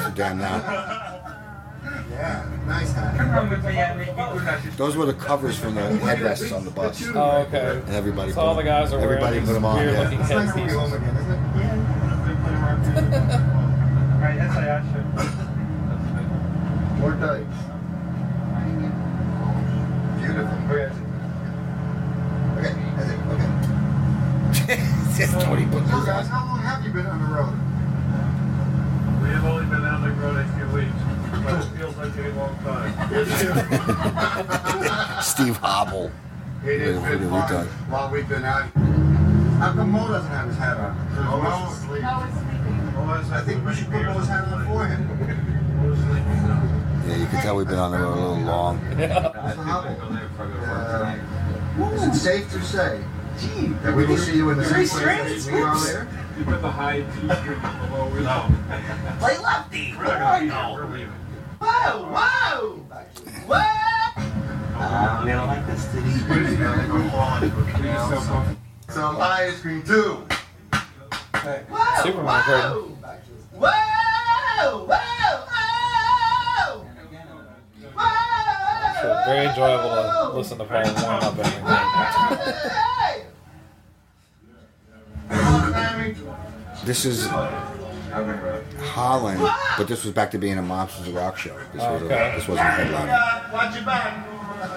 On 0.00 0.06
our 0.06 0.08
Amsterdam 0.08 0.38
now. 0.38 0.58
Yeah, 2.10 2.44
nice 2.66 2.92
hat. 2.92 3.16
Come 3.16 3.30
on 3.30 3.48
with 3.50 3.64
me 3.64 3.76
and 3.78 3.98
make 3.98 4.08
me 4.08 4.14
good 4.14 4.46
at 4.46 4.76
Those 4.76 4.96
were 4.96 5.06
the 5.06 5.14
covers 5.14 5.58
from 5.58 5.74
the 5.74 5.80
headrests 5.80 6.54
on 6.54 6.64
the 6.64 6.70
bus. 6.70 7.02
Oh, 7.14 7.38
okay. 7.48 7.78
And 7.86 7.94
everybody 7.94 8.32
So 8.32 8.36
put 8.40 8.44
all 8.46 8.54
the 8.54 8.62
guys 8.62 8.92
are 8.92 8.98
wearing 8.98 9.12
everybody 9.22 9.38
these 9.38 9.48
put 9.48 9.54
them 9.54 9.64
on. 9.64 9.76
weird 9.78 9.92
Yeah. 9.94 10.02
looking 10.02 10.20
It's 10.20 10.30
nice 10.30 10.48
to 10.48 10.54
be 10.54 10.60
headpieces. 10.60 10.78
home 10.80 10.92
again, 10.92 11.16
isn't 11.16 11.32
it? 11.32 11.38
Right, 14.20 14.36
that's 14.36 14.54
how 14.54 14.60
I 14.60 14.82
should. 14.92 15.06
More 17.00 17.12
dikes. 17.12 17.58
Beautiful. 20.20 20.58
Okay. 20.70 20.88
Okay, 22.58 22.74
that's 22.96 23.10
it. 23.10 23.18
Okay. 23.32 23.50
Just 25.16 25.32
Tony 25.40 25.64
put 25.66 25.82
So 25.86 25.90
those 25.90 26.04
guys, 26.06 26.24
on. 26.26 26.30
how 26.30 26.42
long 26.46 26.60
have 26.60 26.80
you 26.84 26.90
been 26.92 27.06
on 27.06 27.18
the 27.18 27.26
road? 27.34 27.54
We 29.22 29.28
have 29.30 29.44
only 29.44 29.64
been 29.66 29.84
on 29.84 30.02
the 30.02 30.10
road 30.10 30.36
a 30.36 30.44
few 30.56 30.66
weeks, 30.68 31.00
but 31.44 31.54
it 31.64 31.68
feels 31.78 31.96
like 31.96 32.16
a 32.16 32.28
long 32.38 32.54
time. 32.64 32.92
Steve 35.22 35.56
Hobble. 35.56 36.10
It 36.62 36.80
has 36.82 36.96
What 37.00 37.18
been 37.18 37.30
fun 37.30 37.66
while 37.88 38.10
we've 38.10 38.28
been 38.28 38.44
out. 38.44 38.68
How 39.60 39.72
come 39.72 39.92
Mo 39.92 40.08
doesn't 40.08 40.30
have 40.30 40.46
his 40.46 40.58
hat 40.58 40.76
on? 40.76 40.94
Oh, 41.16 41.40
Mo's 41.40 41.68
Mo's 41.68 41.78
asleep. 41.78 42.02
No, 42.02 42.20
it's 42.20 42.36
sleeping. 42.36 43.32
I 43.32 43.40
think 43.42 43.64
we 43.66 43.74
should 43.74 43.90
put 43.90 44.02
Mo's 44.04 44.28
hat 44.28 44.44
on 44.44 44.66
for 44.66 44.86
him. 44.86 45.08
Yeah, 47.08 47.16
you 47.16 47.26
can 47.26 47.40
tell 47.40 47.56
we've 47.56 47.66
been 47.66 47.78
on 47.78 47.92
the 47.92 47.98
road 47.98 48.12
a 48.12 48.20
little 48.20 48.44
long. 48.44 48.78
Mr. 48.90 49.64
Uh, 51.78 51.94
is 51.94 52.02
it 52.02 52.14
safe 52.14 52.52
to 52.52 52.60
say 52.62 53.02
Gee, 53.38 53.68
that 53.82 53.96
we 53.96 54.04
will 54.04 54.18
see 54.18 54.36
you 54.36 54.50
in 54.50 54.58
the 54.58 54.64
same 54.64 54.86
place 54.86 55.46
we 55.46 55.60
are 55.60 55.78
later? 55.80 56.08
You 56.38 56.44
put 56.44 56.60
the 56.60 56.70
high 56.70 57.00
T 57.00 57.06
string 57.40 57.58
below 57.88 58.14
it. 58.14 58.22
No. 58.22 58.50
Play 59.18 59.38
lefty. 59.38 59.94
We're 59.96 60.04
gonna 60.04 60.40
leave 60.40 60.52
it. 60.52 60.74
We're 60.74 60.86
leaving. 60.92 61.08
Whoa, 61.58 62.04
whoa, 62.12 62.76
whoa! 63.46 63.89
Uh, 64.82 65.22
we 65.24 65.30
don't 65.30 65.46
like 65.46 65.66
this 65.66 65.84
city. 65.90 66.10
Some 68.88 69.20
ice 69.20 69.60
cream 69.60 69.82
too. 69.82 70.24
Whoa, 71.42 72.02
Superman 72.02 72.42
whoa, 72.42 72.96
whoa, 73.52 73.68
whoa, 74.86 74.96
whoa, 75.46 76.84
whoa. 77.94 79.24
Very 79.26 79.46
enjoyable 79.46 79.90
to 79.90 80.36
listen 80.36 80.56
to 80.58 80.64
Paul 80.64 80.82
warm 80.82 81.22
up 81.22 81.38
and 81.38 81.50
this 86.84 87.04
is 87.04 87.26
Holland, 88.88 89.40
but 89.78 89.86
this 89.88 90.04
was 90.04 90.12
back 90.14 90.30
to 90.32 90.38
being 90.38 90.56
a 90.58 90.62
Monsters 90.62 91.08
of 91.08 91.14
Rock 91.14 91.36
show. 91.38 91.54
This, 91.72 91.82
was 91.82 92.02
Okay. 92.02 92.30
a, 92.32 92.36
this 92.36 92.48
wasn't 92.48 92.66
a 92.66 92.70
headliner. 92.72 93.52
Watch 93.52 93.74
your 93.74 93.84
back. 93.84 94.39
Care 94.60 94.68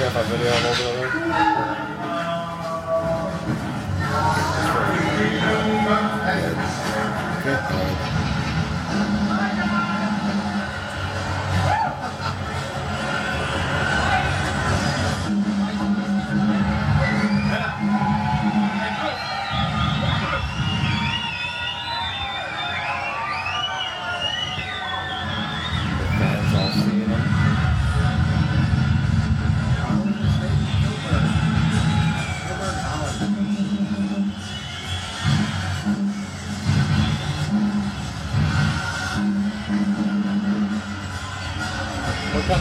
if 0.00 0.16
I 0.16 0.22
video 0.22 0.50
a 0.50 0.60
little 0.66 0.94
bit 7.44 8.17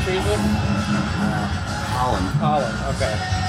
Country 0.08 0.32
is? 0.32 0.40
Holland. 1.92 2.28
Holland. 2.40 2.96
Okay. 2.96 3.47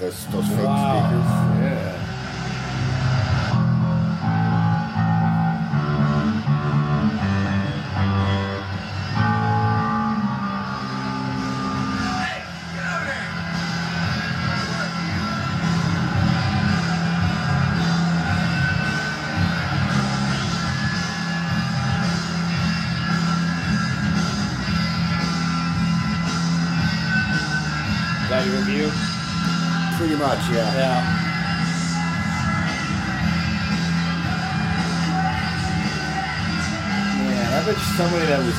The, 0.00 0.06
the, 0.06 0.12
those, 0.12 0.26
those 0.26 0.48
fake 0.48 0.66
Wow. 0.66 1.08
speakers. 1.10 1.39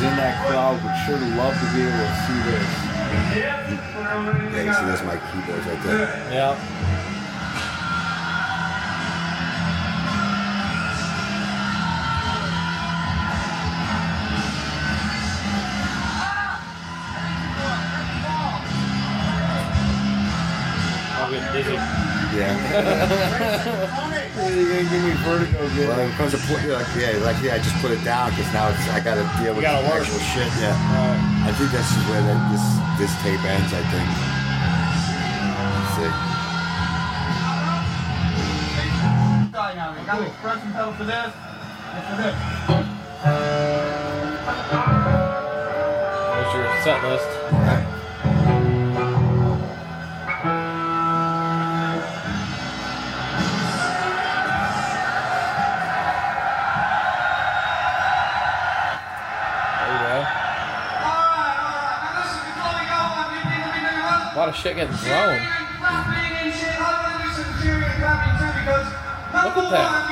In 0.04 0.16
that 0.16 0.48
crowd 0.48 0.82
would 0.82 0.98
sure 1.06 1.20
love 1.38 1.54
to 1.54 1.66
be 1.76 1.82
able 1.86 1.94
to 1.94 2.16
see 2.26 2.40
this. 2.50 2.66
Yeah, 3.38 3.70
you 3.70 4.74
see 4.74 4.86
there's 4.86 5.04
my 5.04 5.18
keyboards 5.30 5.66
right 5.68 5.84
there. 5.84 6.10
Yeah. 6.32 6.58
I'm 21.22 21.30
getting 21.32 21.54
dizzy. 21.54 21.76
Yeah. 22.38 24.28
You're 24.52 24.68
gonna 24.68 24.84
give 24.92 25.04
me 25.04 25.14
vertigo 25.24 25.64
again. 25.66 25.88
Well, 25.88 26.00
it 26.00 26.12
comes 26.20 26.32
to 26.36 26.40
point, 26.44 26.68
like, 26.68 26.88
yeah, 27.00 27.16
like, 27.24 27.40
yeah, 27.42 27.56
I 27.56 27.60
just 27.64 27.76
put 27.80 27.92
it 27.92 28.04
down 28.04 28.32
because 28.32 28.52
now 28.52 28.68
it's, 28.68 28.84
I 28.92 29.00
got 29.00 29.16
to 29.16 29.24
deal 29.40 29.56
with 29.56 29.64
gotta 29.64 29.80
the 29.82 29.90
work. 29.90 30.02
actual 30.04 30.20
shit. 30.20 30.52
Yeah. 30.60 30.76
I 31.48 31.52
think 31.56 31.72
this 31.72 31.88
is 31.88 32.04
where 32.12 32.22
the, 32.22 32.36
this 32.52 32.66
this 33.00 33.14
tape 33.24 33.40
ends. 33.48 33.72
I 33.72 33.82
think. 33.88 34.10
Let's 35.72 35.96
see. 35.96 36.12
Guy 39.56 39.74
now, 39.76 39.96
you 39.98 40.06
got 40.06 40.20
the 40.20 40.28
expression 40.28 40.72
pedal 40.74 40.94
for 40.94 41.04
this 41.06 41.32
and 41.32 42.04
for 42.08 42.16
this. 42.22 42.36
What's 46.36 46.54
your 46.56 46.68
set 46.84 47.00
list? 47.08 47.30
Of 64.52 64.58
shit 64.58 64.76
getting 64.76 64.94
thrown. 64.96 65.40
Look 69.32 69.56
at 69.56 69.72
that. 69.72 70.12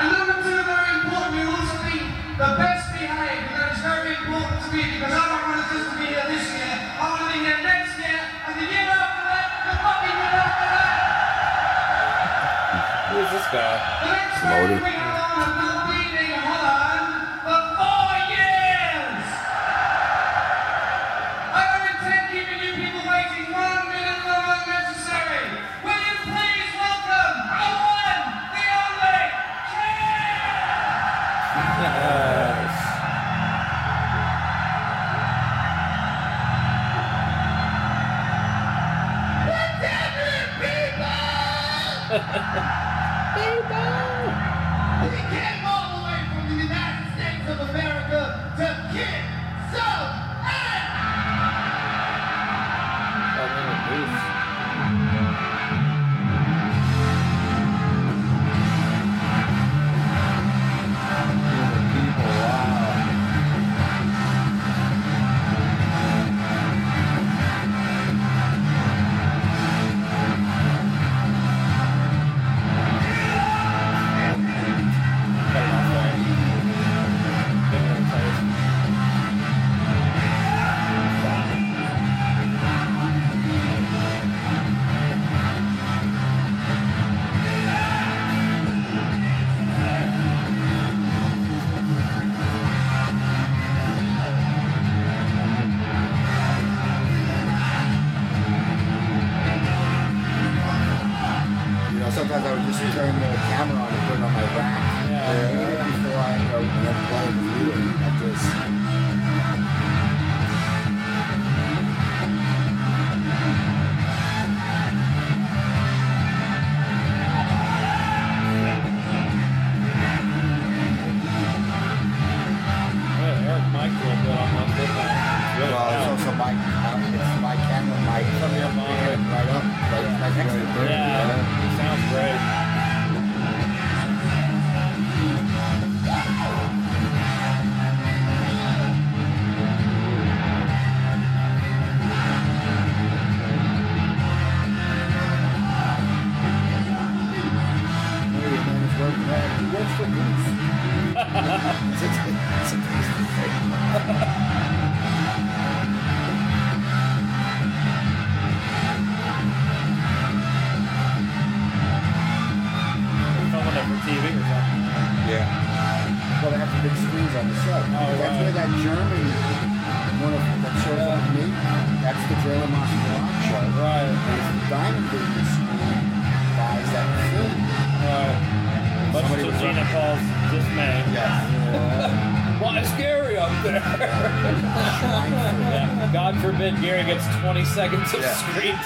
And 0.00 0.10
number 0.10 0.36
two, 0.42 0.58
very 0.66 0.90
important, 0.98 1.38
you 1.38 1.46
also 1.54 1.76
be 1.86 2.02
the 2.34 2.50
best 2.58 2.84
behaved, 2.98 3.46
and 3.46 3.54
that 3.54 3.70
is 3.76 3.82
very 3.84 4.10
important 4.18 4.58
to 4.64 4.68
me 4.74 4.82
because 4.96 5.12
I 5.12 5.22
don't 5.30 5.54
want 5.54 5.70
just 5.70 5.92
to 5.92 5.98
be 6.02 6.06
here 6.10 6.26
this 6.26 6.50
year. 6.50 6.74
I 6.98 7.02
want 7.14 7.20
to 7.20 7.28
be 7.30 7.38
here 7.46 7.60
next 7.62 7.94
year, 8.00 8.18
and 8.18 8.54
the 8.58 8.66
year 8.66 8.90
after 8.90 9.22
that, 9.28 9.48
the 9.70 9.74
fucking 9.86 10.18
year 10.18 10.34
after 10.34 10.66
that. 10.66 10.98
Who 13.06 13.22
is 13.22 13.30
this 13.38 13.46
guy? 13.54 13.70
The 14.02 14.10
next 14.18 14.42
Motor. 14.50 14.99
We 15.30 16.79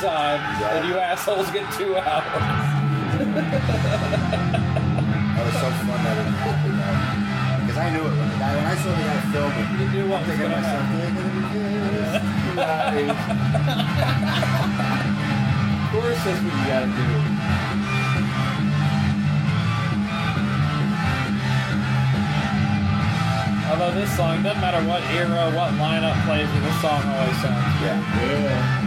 of 0.02 0.40
Yeah. 0.60 0.74
and 0.76 0.88
you 0.88 0.96
assholes 0.98 1.50
get 1.50 1.70
two 1.72 1.96
hours. 1.96 2.24
That 5.34 5.42
was 5.46 5.54
so 5.54 5.68
fun 5.86 6.00
that 6.04 6.16
it 6.18 6.26
happened. 6.44 6.78
Because 7.66 7.78
I 7.78 7.90
knew 7.90 8.02
it 8.06 8.14
when 8.18 8.28
the 8.30 8.36
guy 8.38 8.52
when 8.56 8.66
I 8.66 8.74
saw 8.76 8.90
the 8.90 9.02
guy 9.02 9.20
filming. 9.32 9.68
You 9.80 9.86
knew 9.92 10.04
what 10.10 10.20
I'm 10.20 10.26
thinking 10.26 10.50
to 10.50 10.54
gonna 10.54 10.62
myself, 10.62 10.84
they're 10.94 11.14
gonna 11.14 11.32
be 11.34 11.58
this. 11.94 12.12
Of 15.84 15.90
course, 15.90 16.20
that's 16.24 16.40
what 16.42 16.54
you 16.54 16.64
gotta 16.66 16.86
do. 16.86 17.08
Although 23.70 23.92
this 23.98 24.14
song, 24.16 24.42
doesn't 24.42 24.60
matter 24.60 24.86
what 24.86 25.02
era, 25.10 25.50
what 25.56 25.72
lineup 25.80 26.14
plays 26.26 26.46
it, 26.48 26.60
this 26.60 26.80
song 26.80 27.02
always 27.02 27.36
sounds 27.42 27.80
Yeah. 27.82 27.98
Sorry, 28.20 28.83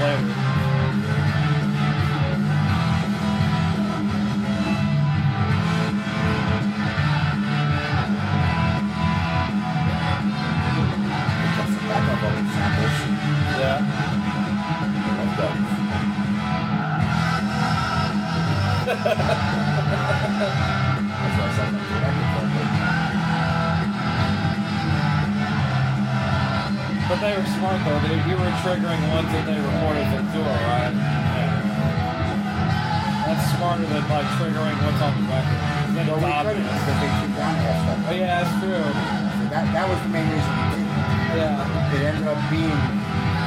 pay 0.00 0.39
triggering 28.60 29.02
ones 29.10 29.28
that 29.32 29.44
they 29.48 29.56
recorded 29.56 30.04
for 30.12 30.20
tour, 30.36 30.44
right? 30.68 30.92
Yeah. 30.92 31.58
That's 33.26 33.44
smarter 33.56 33.86
than 33.86 34.04
like 34.10 34.26
triggering 34.36 34.76
what's 34.84 35.00
on 35.00 35.12
the 35.16 35.24
record. 35.30 35.60
Then 35.96 36.06
Well, 36.06 36.18
it's 36.18 36.24
we 36.24 36.32
couldn't 36.44 36.66
obvious. 36.66 36.80
because 36.80 36.98
they 37.00 37.10
took 37.20 37.32
down 37.40 37.54
half 37.62 37.78
stuff. 37.80 38.00
Oh 38.10 38.14
yeah, 38.14 38.30
that's 38.42 38.54
true. 38.60 38.84
So 38.84 39.44
that, 39.54 39.64
that 39.72 39.86
was 39.88 39.98
the 40.04 40.10
main 40.12 40.26
reason 40.28 40.50
we 40.50 40.64
did 40.76 40.82
it. 40.84 40.92
Yeah. 41.40 41.94
It 41.94 42.02
ended 42.10 42.26
up 42.28 42.40
being 42.50 42.80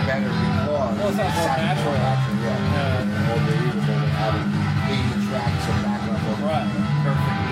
better 0.07 0.31
because 0.34 0.68
Well, 0.72 1.14
it 1.14 1.15
sounds 1.19 1.35
more 1.35 1.52
natural. 1.61 1.94
natural, 1.99 2.35
yeah. 2.41 2.57
Yeah. 2.73 3.27
More 3.27 3.40
believable 3.44 3.85
than 3.85 4.11
having 4.18 4.48
80 4.88 5.30
tracks 5.30 5.64
of 5.68 5.76
backup 5.84 6.22
of 6.31 6.38
Right. 6.44 6.68
perfectly 7.03 7.43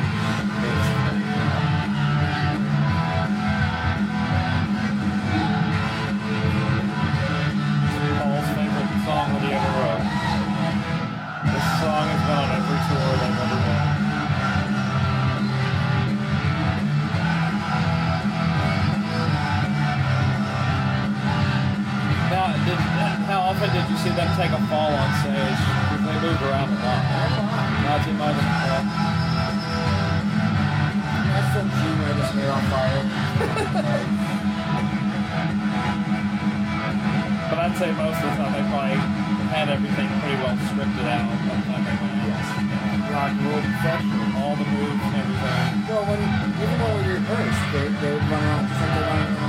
did 23.72 23.88
you 23.88 23.96
see 24.04 24.12
them 24.12 24.28
take 24.36 24.52
a 24.52 24.60
fall 24.68 24.92
on 24.92 25.10
stage. 25.24 25.62
They 26.04 26.16
move 26.20 26.44
around 26.44 26.76
a 26.76 26.80
lot. 26.84 27.02
Not 27.88 28.04
too 28.04 28.12
much. 28.20 28.36
But... 28.36 28.84
That's 31.32 31.50
some 31.56 31.72
junior 31.72 32.12
that's 32.20 32.36
here 32.36 32.52
on 32.52 32.64
fire. 32.68 33.00
but 37.48 37.58
I'd 37.64 37.76
say 37.80 37.96
most 37.96 38.20
of 38.20 38.28
the 38.28 38.36
time 38.36 38.52
they 38.52 38.66
probably 38.68 39.00
had 39.56 39.72
everything 39.72 40.08
pretty 40.20 40.36
well 40.44 40.60
scripted 40.68 41.08
out. 41.08 41.32
Yes. 42.28 42.44
Rock 43.08 43.32
and 43.32 43.44
roll 43.48 43.64
professional. 43.64 44.36
All 44.36 44.56
the 44.60 44.68
moves 44.68 45.00
and 45.00 45.16
everything. 45.16 45.88
Well, 45.88 46.04
when, 46.12 46.20
even 46.60 46.76
when 46.76 47.08
they're 47.08 47.24
first, 47.24 47.60
they, 47.72 47.88
they 48.04 48.20
run 48.20 48.44
out 48.52 48.68
just 48.68 48.84
like 48.84 48.92
they 48.92 49.04
run 49.08 49.41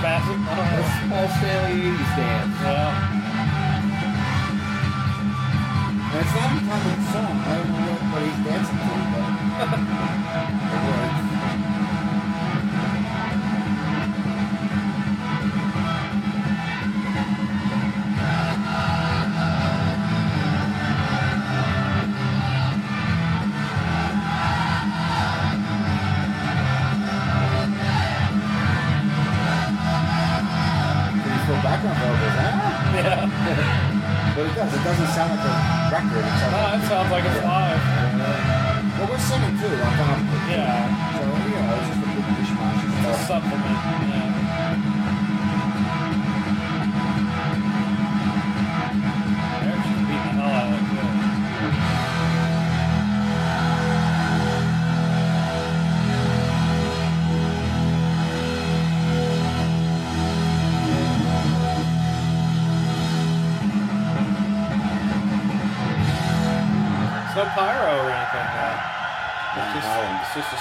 Spastic, 0.00 0.38
I. 0.46 0.90
That's 1.10 1.34
Stanley 1.38 1.94
Yeah. 2.60 2.90
That's 6.12 6.32
not 6.34 6.50
even 6.50 6.66
part 6.66 6.82
of 6.82 6.92
song. 7.12 7.36
I 7.38 7.54
don't 7.54 7.70
know 7.70 7.94
what 8.10 8.22
he's 8.22 8.38
dancing 8.44 8.80
to, 8.82 8.92
but. 9.14 9.89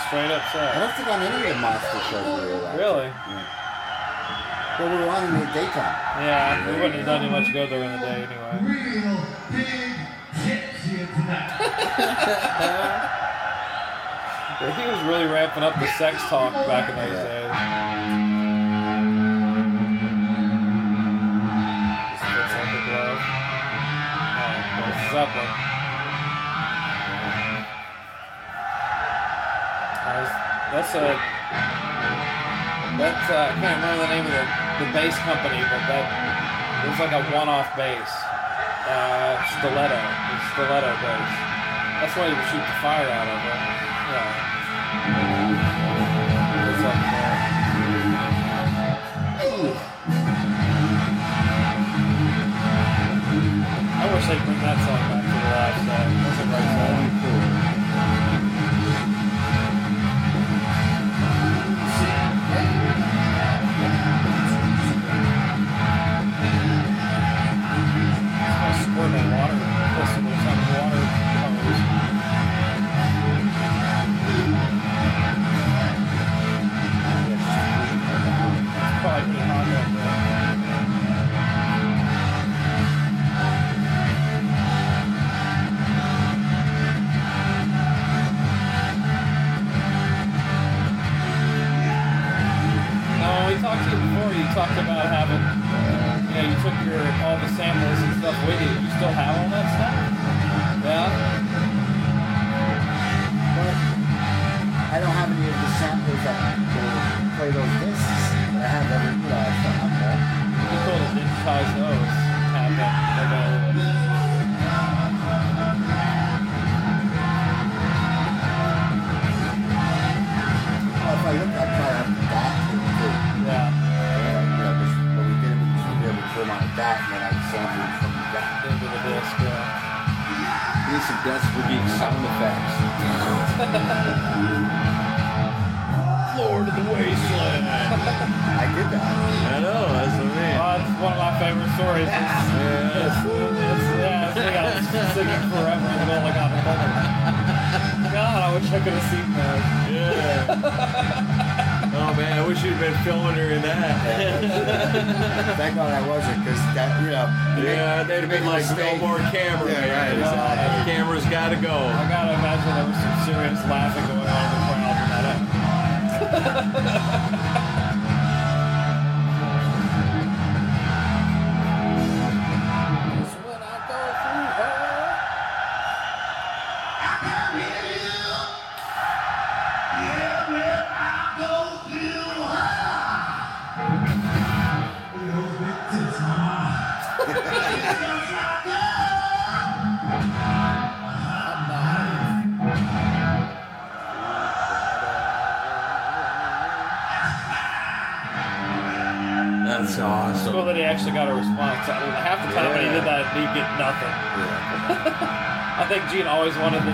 straight 0.09 0.31
up 0.33 0.41
sex. 0.49 0.57
I 0.57 0.79
don't 0.81 0.93
think 0.97 1.07
on 1.07 1.21
any 1.21 1.37
of 1.37 1.53
the 1.53 1.61
monster 1.61 2.01
shows 2.09 2.25
we 2.41 2.49
were. 2.49 2.73
Really? 2.73 3.13
Yeah. 3.13 3.45
But 4.79 4.89
we 4.89 4.97
were 4.97 5.09
on 5.13 5.21
in 5.29 5.37
the 5.37 5.45
daytime. 5.53 5.97
Yeah, 6.25 6.65
we 6.65 6.73
wouldn't 6.81 6.95
have 6.95 7.05
done 7.05 7.21
too 7.21 7.29
much 7.29 7.53
good 7.53 7.69
during 7.69 7.91
the 7.93 7.99
day 7.99 8.25
anyway. 8.25 8.57
Real 8.57 9.21
big 9.53 10.01
hits 10.33 10.81
here 10.89 11.05
tonight. 11.13 11.53
he 14.81 14.89
was 14.89 14.97
really 15.05 15.29
ramping 15.29 15.61
up 15.61 15.77
the 15.77 15.85
sex 15.93 16.17
talk 16.25 16.53
back 16.65 16.89
in 16.89 16.95
those 16.95 17.13
days. 17.13 17.53
Oh, 24.81 25.13
Zeppelin. 25.13 25.78
that's 30.89 31.05
a 31.05 31.13
that's 32.97 33.29
a, 33.29 33.37
I 33.37 33.53
can't 33.61 33.77
remember 33.77 34.01
the 34.01 34.11
name 34.11 34.25
of 34.25 34.33
the, 34.33 34.45
the 34.81 34.89
bass 34.89 35.13
company, 35.21 35.61
but 35.69 35.81
that 35.85 36.03
was 36.83 36.97
like 36.97 37.13
a 37.13 37.21
one-off 37.29 37.69
bass, 37.77 38.09
uh, 38.89 39.37
stiletto, 39.53 40.01
stiletto 40.51 40.91
bass. 40.97 41.31
That's 42.01 42.15
why 42.17 42.33
you 42.33 42.37
shoot 42.49 42.65
the 42.65 42.77
fire 42.81 43.05
out 43.05 43.29
of 43.29 43.39
it. 43.39 43.58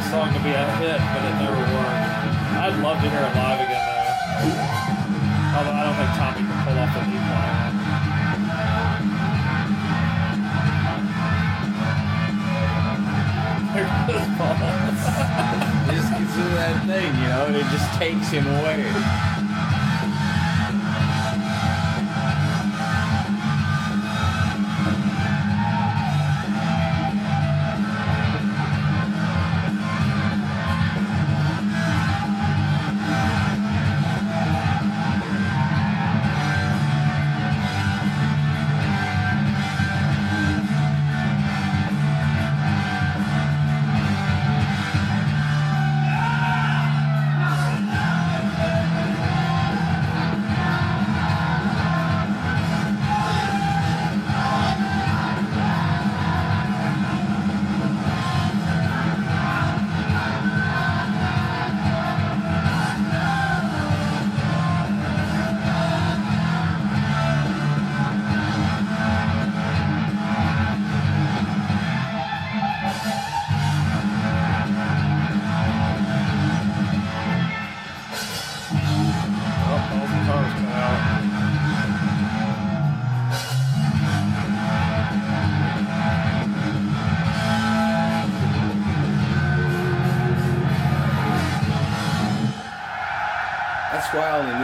song 0.09 0.31
to 0.33 0.39
be 0.39 0.54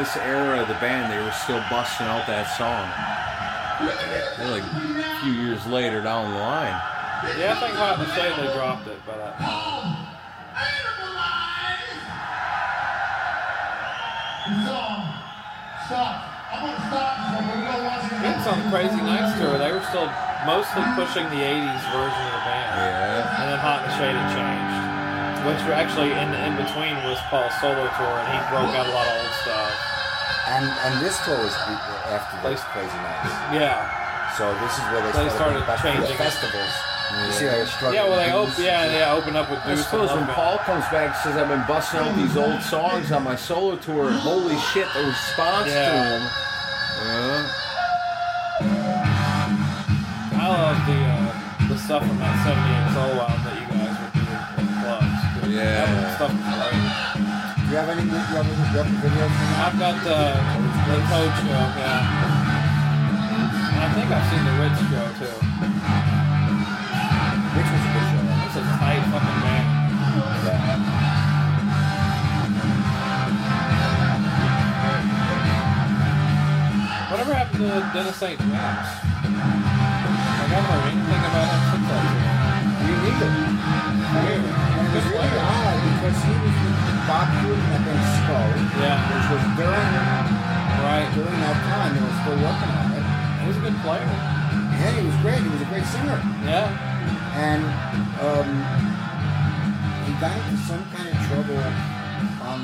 this 0.02 0.18
era 0.18 0.58
of 0.58 0.68
the 0.68 0.74
band, 0.82 1.14
they 1.14 1.22
were 1.22 1.30
still 1.46 1.62
busting 1.70 2.10
out 2.10 2.26
that 2.26 2.50
song. 2.58 2.90
They're 4.34 4.50
like 4.50 4.66
a 4.66 5.22
few 5.22 5.38
years 5.38 5.62
later 5.70 6.02
down 6.02 6.34
the 6.34 6.42
line. 6.42 6.74
Yeah, 7.38 7.54
I 7.54 7.62
think 7.62 7.78
Hot 7.78 8.02
in 8.02 8.10
the 8.10 8.14
Shade 8.18 8.34
they 8.34 8.50
dropped 8.50 8.90
it, 8.90 8.98
but 9.06 9.22
uh, 9.22 9.38
it's 18.26 18.48
on 18.50 18.58
Crazy 18.74 19.06
Nights 19.06 19.38
tour. 19.38 19.62
They 19.62 19.70
were 19.70 19.86
still 19.86 20.10
mostly 20.50 20.82
pushing 20.98 21.30
the 21.30 21.46
'80s 21.46 21.86
version 21.94 22.26
of 22.26 22.34
the 22.34 22.44
band. 22.50 22.74
Yeah. 22.74 23.38
And 23.38 23.54
then 23.54 23.60
Hot 23.62 23.86
and 23.86 23.94
the 23.94 23.94
Shade 24.02 24.18
had 24.18 24.34
changed, 24.34 25.46
which 25.46 25.62
were 25.70 25.78
actually 25.78 26.10
in 26.10 26.34
in 26.42 26.58
between 26.58 26.98
was 27.06 27.22
Paul's 27.30 27.54
solo 27.62 27.86
tour, 28.02 28.18
and 28.18 28.28
he 28.34 28.42
broke 28.50 28.74
out 28.74 28.90
a 28.90 28.94
lot 28.98 29.06
of 29.06 29.14
old 29.22 29.36
stuff. 29.46 29.61
And 30.52 30.66
and 30.68 30.94
this 31.06 31.16
tour 31.24 31.38
was 31.40 31.56
after 32.12 32.36
the 32.44 32.56
Crazy 32.76 32.98
Nights. 33.00 33.32
Yeah. 33.56 33.88
So 34.38 34.52
this 34.60 34.74
is 34.76 34.84
where 34.92 35.02
they, 35.02 35.12
They 35.12 35.30
started 35.32 35.64
started, 35.64 35.68
back 35.68 35.80
the 35.82 35.90
changing 35.92 36.16
it. 36.16 36.18
festivals. 36.20 36.74
You 37.12 37.32
see 37.36 37.46
how 37.46 37.52
they're 37.60 37.68
struggling. 37.68 37.96
Yeah, 37.96 38.08
well, 38.08 38.20
they 38.20 38.32
with 38.32 38.52
op- 38.52 38.56
these. 38.56 38.66
yeah, 38.66 38.98
yeah, 39.12 39.14
open 39.14 39.36
up 39.36 39.50
with 39.52 39.60
I 39.60 39.76
Goose 39.76 39.84
suppose 39.84 40.10
when 40.12 40.28
Love 40.28 40.36
Paul 40.36 40.58
comes 40.60 40.86
back 40.92 41.12
and 41.12 41.16
says 41.24 41.36
I've 41.36 41.50
been 41.52 41.64
busting 41.68 42.00
out 42.00 42.16
these 42.16 42.36
old 42.38 42.62
songs 42.64 43.12
on 43.12 43.24
my 43.24 43.36
solo 43.36 43.76
tour, 43.78 44.08
and 44.08 44.16
holy 44.20 44.56
shit, 44.72 44.88
the 44.96 45.04
response 45.12 45.68
to 45.68 45.72
Yeah. 45.76 46.20
him. 46.20 46.22
Yeah. 47.04 47.52
I 50.40 50.48
love 50.48 50.80
the 50.88 51.00
uh, 51.04 51.68
the 51.68 51.78
stuff 51.78 52.08
from 52.08 52.18
that 52.20 52.36
'78 52.44 52.96
solo 52.96 53.24
album 53.24 53.44
that 53.44 53.56
you 53.60 53.68
guys 53.72 53.96
were 54.00 54.12
doing 54.16 54.40
in 54.60 54.68
clubs. 54.80 55.20
Yeah. 55.52 55.86
that 55.86 56.16
stuff 56.16 56.32
was 56.32 56.44
great. 56.60 56.91
Do 57.72 57.78
you 57.78 57.84
have 57.84 57.96
any? 57.96 58.04
You 58.04 58.10
have, 58.12 58.44
you 58.44 58.52
have 58.52 58.92
videos? 59.00 59.32
I've 59.32 59.80
got 59.80 59.96
the 60.04 60.36
the 60.92 61.00
Toad 61.08 61.32
show, 61.40 61.56
yeah. 61.80 62.04
And 63.72 63.80
I 63.80 63.88
think 63.96 64.12
I've 64.12 64.28
seen 64.28 64.44
the 64.44 64.52
Ritz 64.60 64.76
show 64.92 65.08
too. 65.16 65.40
Which 67.56 67.72
was 67.72 67.80
a 67.80 67.96
good 67.96 68.12
show. 68.12 68.28
That's 68.28 68.60
a 68.60 68.76
tight 68.76 69.08
fucking 69.08 69.40
band. 69.40 69.72
Whatever 77.08 77.34
happened 77.40 77.72
to 77.72 77.88
Dennis 77.96 78.18
St. 78.18 78.36
James? 78.36 78.52
I 78.52 78.68
haven't 80.44 80.68
heard 80.68 80.92
anything 80.92 81.24
about 81.24 81.48
him 81.48 81.62
since 81.72 81.88
that 81.88 82.04
tour. 82.20 82.36
Me 82.84 83.00
neither. 83.08 83.61
Weird. 84.12 84.44
It 84.44 84.90
was 84.92 85.06
really 85.08 85.40
odd 85.40 85.78
because 85.88 86.18
he 86.28 86.34
was 86.36 86.56
with 86.68 87.08
Bob 87.08 87.28
and 87.32 87.84
then 87.88 88.00
Skull, 88.20 88.50
Yeah. 88.82 89.00
which 89.08 89.28
was 89.32 89.44
during 89.56 89.92
Right. 90.82 91.08
during 91.16 91.40
that 91.40 91.58
time 91.72 91.92
they 91.96 92.02
were 92.04 92.18
still 92.22 92.40
working 92.44 92.72
on 92.76 92.88
it. 92.92 93.06
He 93.42 93.48
was 93.48 93.58
a 93.58 93.60
good 93.62 93.78
player. 93.86 94.04
And 94.82 94.96
he 94.98 95.04
was 95.06 95.16
great. 95.22 95.40
He 95.42 95.50
was 95.50 95.62
a 95.62 95.66
great 95.72 95.86
singer. 95.86 96.20
Yeah. 96.44 96.68
And 97.38 97.64
um, 98.20 98.50
he 100.06 100.12
got 100.20 100.36
into 100.38 100.58
some 100.68 100.84
kind 100.92 101.08
of 101.08 101.18
trouble 101.30 101.62
on 102.44 102.60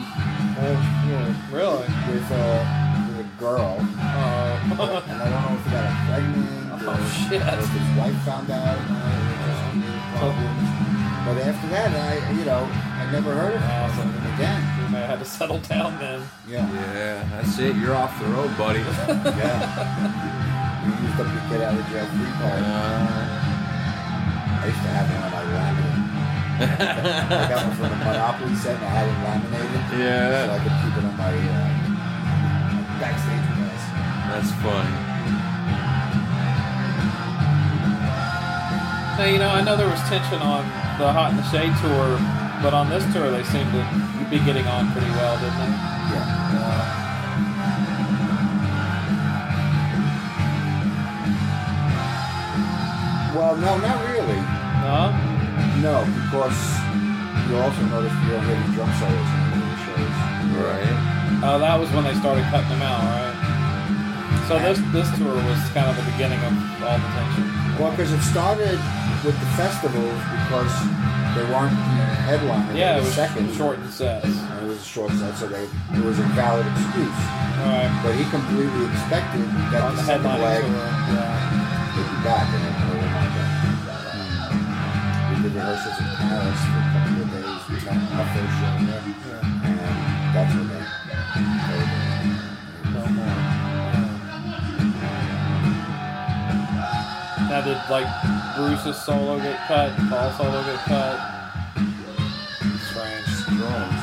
Paul's 0.58 0.88
tour. 1.06 1.26
Really? 1.54 1.88
With, 2.12 2.28
uh, 2.32 2.60
with 3.08 3.26
a 3.26 3.30
girl. 3.40 3.78
Oh. 3.80 5.04
and 5.08 5.18
I 5.22 5.30
don't 5.32 5.44
know 5.48 5.56
if 5.56 5.64
he 5.64 5.72
got 5.72 5.88
pregnant 6.10 6.84
or, 6.84 6.92
Oh, 6.92 7.30
shit. 7.30 7.42
or 7.42 7.60
if 7.60 7.70
his 7.72 7.90
wife 7.98 8.18
found 8.26 8.50
out. 8.52 8.78
Uh, 8.78 9.16
it 9.24 9.38
was 9.48 9.60
just 9.88 10.18
problems. 10.18 10.87
But 11.28 11.38
after 11.44 11.68
that, 11.76 11.92
I, 11.92 12.24
you 12.32 12.46
know, 12.46 12.64
I 12.64 13.12
never 13.12 13.36
heard 13.36 13.54
of 13.56 13.62
Awesome. 13.62 14.08
him 14.16 14.34
again. 14.34 14.62
You 14.80 14.88
may 14.88 15.00
have 15.04 15.10
had 15.10 15.20
to 15.20 15.26
settle 15.26 15.60
down 15.60 16.00
then. 16.00 16.24
Yeah. 16.48 16.64
Yeah, 16.72 17.28
that's 17.36 17.60
it. 17.60 17.76
You're 17.76 17.96
off 17.96 18.18
the 18.20 18.28
road, 18.32 18.56
buddy. 18.58 18.80
Yeah. 19.36 19.60
You 20.88 20.94
used 21.04 21.20
up 21.20 21.28
your 21.28 21.44
get 21.52 21.60
out 21.68 21.76
of 21.76 21.84
jail 21.92 22.08
free 22.16 22.32
card. 22.40 22.64
I 22.64 24.64
used 24.72 24.80
to 24.80 24.88
have 24.96 25.04
one 25.12 25.20
on 25.28 25.32
my 25.36 25.44
laminate. 25.52 26.00
I 26.64 27.44
got 27.52 27.60
one 27.68 27.76
from 27.76 27.92
the 27.92 28.00
Monopoly 28.08 28.56
set 28.56 28.80
and 28.80 28.88
I 28.88 28.90
had 28.96 29.12
it 29.12 29.20
laminated. 29.28 29.84
Yeah. 30.00 30.48
So 30.48 30.56
I 30.56 30.60
could 30.64 30.76
keep 30.80 30.96
it 30.96 31.04
on 31.12 31.16
my 31.20 31.36
uh, 31.36 31.68
backstage 33.04 33.44
pass. 33.52 33.84
That's 34.32 34.52
funny. 34.64 34.96
Now, 39.18 39.26
you 39.26 39.40
know, 39.40 39.50
I 39.50 39.66
know 39.66 39.76
there 39.76 39.90
was 39.90 39.98
tension 40.06 40.38
on 40.46 40.62
the 41.02 41.10
Hot 41.10 41.34
in 41.34 41.42
the 41.42 41.48
Shade 41.50 41.74
tour, 41.82 42.22
but 42.62 42.78
on 42.78 42.86
this 42.86 43.02
tour 43.10 43.34
they 43.34 43.42
seemed 43.50 43.74
to 43.74 43.82
be 44.30 44.38
getting 44.46 44.62
on 44.70 44.94
pretty 44.94 45.10
well, 45.18 45.34
didn't 45.42 45.58
they? 45.58 45.74
Yeah. 46.14 46.22
Well, 53.34 53.58
no, 53.58 53.74
not 53.82 54.06
really. 54.06 54.38
No? 54.86 55.10
No, 55.82 56.06
because 56.30 56.54
you 57.50 57.58
also 57.58 57.82
noticed 57.90 58.14
you 58.22 58.38
don't 58.38 58.46
hear 58.46 58.54
any 58.54 58.70
drum 58.78 58.94
solos 59.02 59.18
in 59.18 59.42
any 59.50 59.66
of 59.66 59.74
the 59.74 59.82
shows. 59.82 60.14
Right. 60.62 60.94
Oh, 61.42 61.58
that 61.58 61.74
was 61.82 61.90
when 61.90 62.06
they 62.06 62.14
started 62.22 62.46
cutting 62.54 62.70
them 62.70 62.86
out, 62.86 63.02
right? 63.02 63.34
So 64.46 64.62
this 64.62 64.78
this 64.94 65.10
tour 65.18 65.34
was 65.34 65.58
kind 65.74 65.90
of 65.90 65.98
the 65.98 66.06
beginning 66.14 66.38
of 66.46 66.54
all 66.86 67.02
the 67.02 67.10
tension. 67.18 67.57
Well, 67.80 67.92
because 67.92 68.12
it 68.12 68.22
started 68.22 68.80
with 69.24 69.38
the 69.38 69.50
festivals 69.54 70.18
because 70.46 70.74
they 71.38 71.46
weren't 71.54 71.78
the 71.78 72.06
headliner. 72.26 72.74
Yeah, 72.74 72.98
it 72.98 73.06
was 73.06 73.14
second. 73.14 73.54
short 73.54 73.78
sets. 73.90 74.26
And 74.26 74.66
it 74.66 74.68
was 74.68 74.82
a 74.82 74.86
short 74.86 75.12
set, 75.14 75.38
so 75.38 75.48
they 75.48 75.64
it 75.94 76.04
was 76.04 76.18
a 76.18 76.26
valid 76.34 76.66
excuse. 76.66 77.22
Right. 77.62 77.90
But 78.02 78.18
he 78.18 78.26
completely 78.34 78.86
expected 78.90 79.46
that 79.70 79.82
On 79.86 79.94
the, 79.94 80.02
the 80.02 80.06
second 80.10 80.26
leg 80.42 80.62
tour, 80.66 80.74
yeah. 80.74 81.94
would 81.94 82.10
be 82.10 82.18
back, 82.26 82.46
and 82.50 82.62
then 82.66 82.74
they 82.82 82.98
were 82.98 83.10
not 83.14 83.30
back. 83.38 83.52
We 85.30 85.36
did 85.44 85.54
rehearsals 85.54 85.98
in 86.02 86.10
Paris 86.18 86.62
for 86.66 86.82
a 86.82 86.88
couple 86.98 87.22
of 87.22 87.28
days. 87.30 87.62
We 87.70 87.78
got 87.86 87.98
our 88.18 88.28
first 88.34 88.54
show 88.58 88.74
there, 88.90 89.06
and 89.70 89.78
that's 90.34 90.54
when 90.58 90.67
Did 97.64 97.78
like 97.90 98.08
Bruce's 98.56 99.02
solo 99.04 99.38
get 99.40 99.58
cut? 99.68 99.96
Paul's 100.10 100.38
solo 100.38 100.64
get 100.64 100.80
cut? 100.86 101.18
Strange. 102.90 103.28
Drones. 103.58 104.02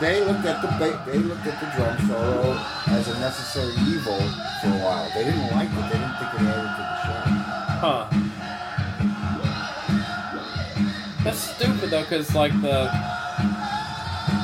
they 0.00 0.24
looked 0.24 0.44
at 0.46 0.62
the 0.62 0.68
ba- 0.78 1.02
they 1.06 1.18
looked 1.18 1.46
at 1.46 1.60
the 1.60 1.66
drum 1.76 1.98
solo 2.08 2.56
as 2.88 3.08
a 3.08 3.18
necessary 3.20 3.74
evil 3.88 4.18
for 4.60 4.68
a 4.68 4.78
while. 4.82 5.10
They 5.14 5.24
didn't 5.24 5.50
like 5.50 5.68
it. 5.68 5.82
They 5.90 5.98
didn't 5.98 6.16
think 6.18 6.34
it 6.34 6.40
added 6.40 6.72
to 6.76 6.82
the 6.88 6.96
show. 7.02 7.20
Huh. 7.82 8.02
That's 11.24 11.38
stupid 11.38 11.90
though, 11.90 12.02
because 12.02 12.34
like 12.34 12.52
the 12.62 12.90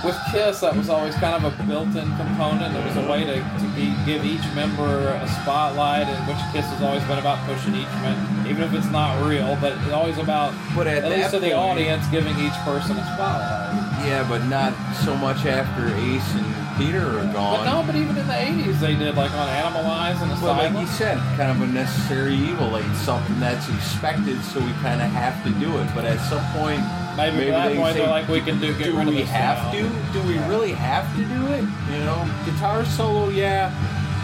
with 0.04 0.16
Kiss, 0.30 0.60
that 0.60 0.76
was 0.76 0.88
always 0.88 1.14
kind 1.16 1.34
of 1.34 1.44
a 1.48 1.62
built-in 1.64 2.08
component. 2.16 2.74
It 2.74 2.84
was 2.84 2.96
a 2.96 3.06
way 3.10 3.24
to, 3.24 3.34
to 3.34 3.66
be, 3.74 3.94
give 4.06 4.24
each 4.24 4.44
member 4.54 5.08
a 5.08 5.28
spotlight, 5.42 6.06
and 6.06 6.20
which 6.26 6.38
Kiss 6.52 6.66
has 6.66 6.82
always 6.82 7.02
been 7.04 7.18
about 7.18 7.38
pushing 7.46 7.74
each 7.74 7.90
member, 8.02 8.48
even 8.48 8.62
if 8.62 8.74
it's 8.74 8.90
not 8.90 9.20
real, 9.26 9.56
but 9.60 9.72
it's 9.72 9.92
always 9.92 10.18
about 10.18 10.54
But 10.74 10.86
at 10.86 11.04
least 11.10 11.32
that 11.32 11.38
to 11.38 11.40
the 11.40 11.52
audience 11.52 12.06
giving 12.08 12.36
each 12.38 12.56
person 12.64 12.96
a 12.96 13.04
spotlight. 13.14 14.06
Yeah, 14.06 14.26
but 14.28 14.44
not 14.46 14.72
so 15.04 15.16
much 15.16 15.44
after 15.44 15.88
Ace 15.94 16.30
and 16.34 16.67
Peter 16.78 17.18
are 17.18 17.24
gone. 17.32 17.58
But 17.58 17.64
no, 17.64 17.82
but 17.86 17.96
even 17.96 18.16
in 18.16 18.26
the 18.26 18.32
'80s, 18.32 18.78
they 18.80 18.94
did 18.94 19.16
like 19.16 19.32
on 19.32 19.48
Animalize 19.48 20.22
and 20.22 20.30
Well, 20.40 20.54
like 20.54 20.70
Asylum. 20.70 20.76
you 20.80 20.86
said, 20.86 21.18
kind 21.36 21.50
of 21.50 21.60
a 21.60 21.66
necessary 21.72 22.34
evil, 22.34 22.68
like 22.68 22.84
something 22.96 23.38
that's 23.40 23.68
expected, 23.68 24.40
so 24.44 24.60
we 24.60 24.70
kind 24.80 25.02
of 25.02 25.08
have 25.10 25.42
to 25.44 25.50
do 25.58 25.76
it. 25.78 25.88
But 25.94 26.04
at 26.04 26.20
some 26.30 26.44
point, 26.52 26.80
Maybe 27.16 27.50
at 27.50 27.58
that 27.58 27.68
they 27.70 27.76
point 27.76 27.94
say, 27.94 28.00
they're 28.00 28.08
like, 28.10 28.28
we 28.28 28.40
can 28.40 28.60
do- 28.60 28.72
get 28.78 28.84
do 28.84 28.96
rid 28.96 29.08
of 29.08 29.14
we 29.14 29.20
this 29.22 29.30
have 29.30 29.58
now." 29.58 29.72
to? 29.72 30.12
Do 30.12 30.22
we 30.28 30.38
really 30.46 30.72
have 30.72 31.04
to 31.16 31.24
do 31.24 31.46
it? 31.52 31.64
You 31.92 32.04
know, 32.04 32.24
guitar 32.44 32.84
solo, 32.84 33.28
yeah. 33.30 33.72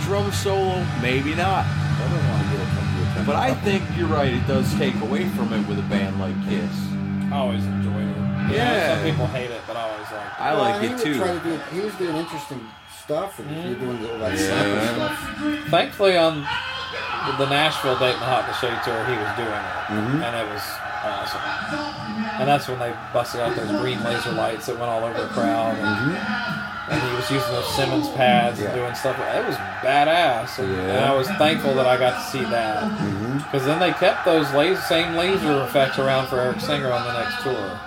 Drum 0.05 0.31
solo, 0.33 0.85
maybe 1.03 1.35
not. 1.35 1.65
I 1.67 2.09
don't 2.11 2.29
want 2.29 2.43
to 2.51 2.57
get 2.57 2.61
it 3.21 3.27
But 3.27 3.37
I 3.37 3.55
think 3.55 3.83
you're 3.97 4.07
right. 4.09 4.33
It 4.33 4.47
does 4.47 4.73
take 4.75 4.95
away 5.01 5.29
from 5.31 5.53
it 5.53 5.67
with 5.67 5.79
a 5.79 5.83
band 5.89 6.21
like 6.21 6.35
Kiss. 6.49 6.71
I 7.33 7.37
always 7.39 7.65
enjoyed 7.65 8.07
it. 8.07 8.17
You 8.45 8.59
know, 8.59 8.65
Yeah. 8.65 8.95
some 8.97 9.05
people 9.05 9.27
hate 9.29 9.51
it, 9.51 9.61
but 9.67 9.77
I 9.77 9.83
always 9.83 10.11
like 10.11 10.27
it. 10.27 10.41
I 10.41 10.53
like 10.53 10.83
it 10.83 10.91
would 10.91 10.99
too. 10.99 11.15
to 11.15 11.41
do, 11.43 11.61
he 11.73 11.81
was 11.81 11.95
doing 11.95 12.17
interesting 12.17 12.61
stuff, 13.03 13.39
and 13.39 13.51
he 13.51 13.69
was 13.71 13.79
doing 13.79 14.11
all 14.11 14.19
that 14.19 14.33
Yeah. 14.33 14.39
sample 14.39 15.07
stuff. 15.09 15.69
Thankfully, 15.69 16.17
on 16.17 16.47
the 17.39 17.47
Nashville 17.47 17.97
Dayton 17.99 18.21
Hot 18.21 18.45
in 18.45 18.47
the 18.49 18.57
Shade 18.61 18.83
tour, 18.85 19.05
he 19.05 19.17
was 19.17 19.33
doing 19.37 19.49
it, 19.49 19.77
Mhm. 19.89 20.23
and 20.25 20.37
it 20.37 20.53
was 20.53 20.63
awesome. 21.05 21.41
And 22.41 22.49
that's 22.49 22.69
when 22.69 22.79
they 22.79 22.93
busted 23.13 23.41
out 23.41 23.55
those 23.57 23.71
green 23.81 24.03
laser 24.05 24.33
lights 24.33 24.67
that 24.67 24.79
went 24.79 24.91
all 24.91 25.05
over 25.05 25.21
the 25.23 25.29
crowd, 25.29 25.77
and, 25.79 26.17
and 26.91 27.03
he 27.03 27.17
was 27.17 27.31
using 27.31 27.53
those 27.53 27.75
Simmons 27.75 28.09
pads 28.11 28.61
and 28.61 28.75
doing 28.75 28.95
stuff. 28.95 29.19
It 29.19 29.47
was 29.47 29.57
badass, 29.83 30.59
and, 30.59 30.73
and 30.75 31.05
I 31.05 31.15
was 31.15 31.29
thankful 31.29 31.75
that 31.77 31.87
I 31.87 31.97
got 31.97 32.23
to 32.23 32.31
see 32.31 32.45
that 32.45 32.83
mm-hmm. 32.83 33.39
because 33.39 33.65
then 33.65 33.81
they 33.81 33.93
kept 33.93 34.25
those 34.25 34.53
laser, 34.53 34.81
same 34.83 35.15
laser 35.17 35.63
effects 35.63 35.99
around 35.99 36.29
for 36.29 36.39
Eric 36.39 36.61
Singer 36.61 36.93
on 36.93 37.05
the 37.07 37.19
next 37.19 37.43
tour. 37.43 37.81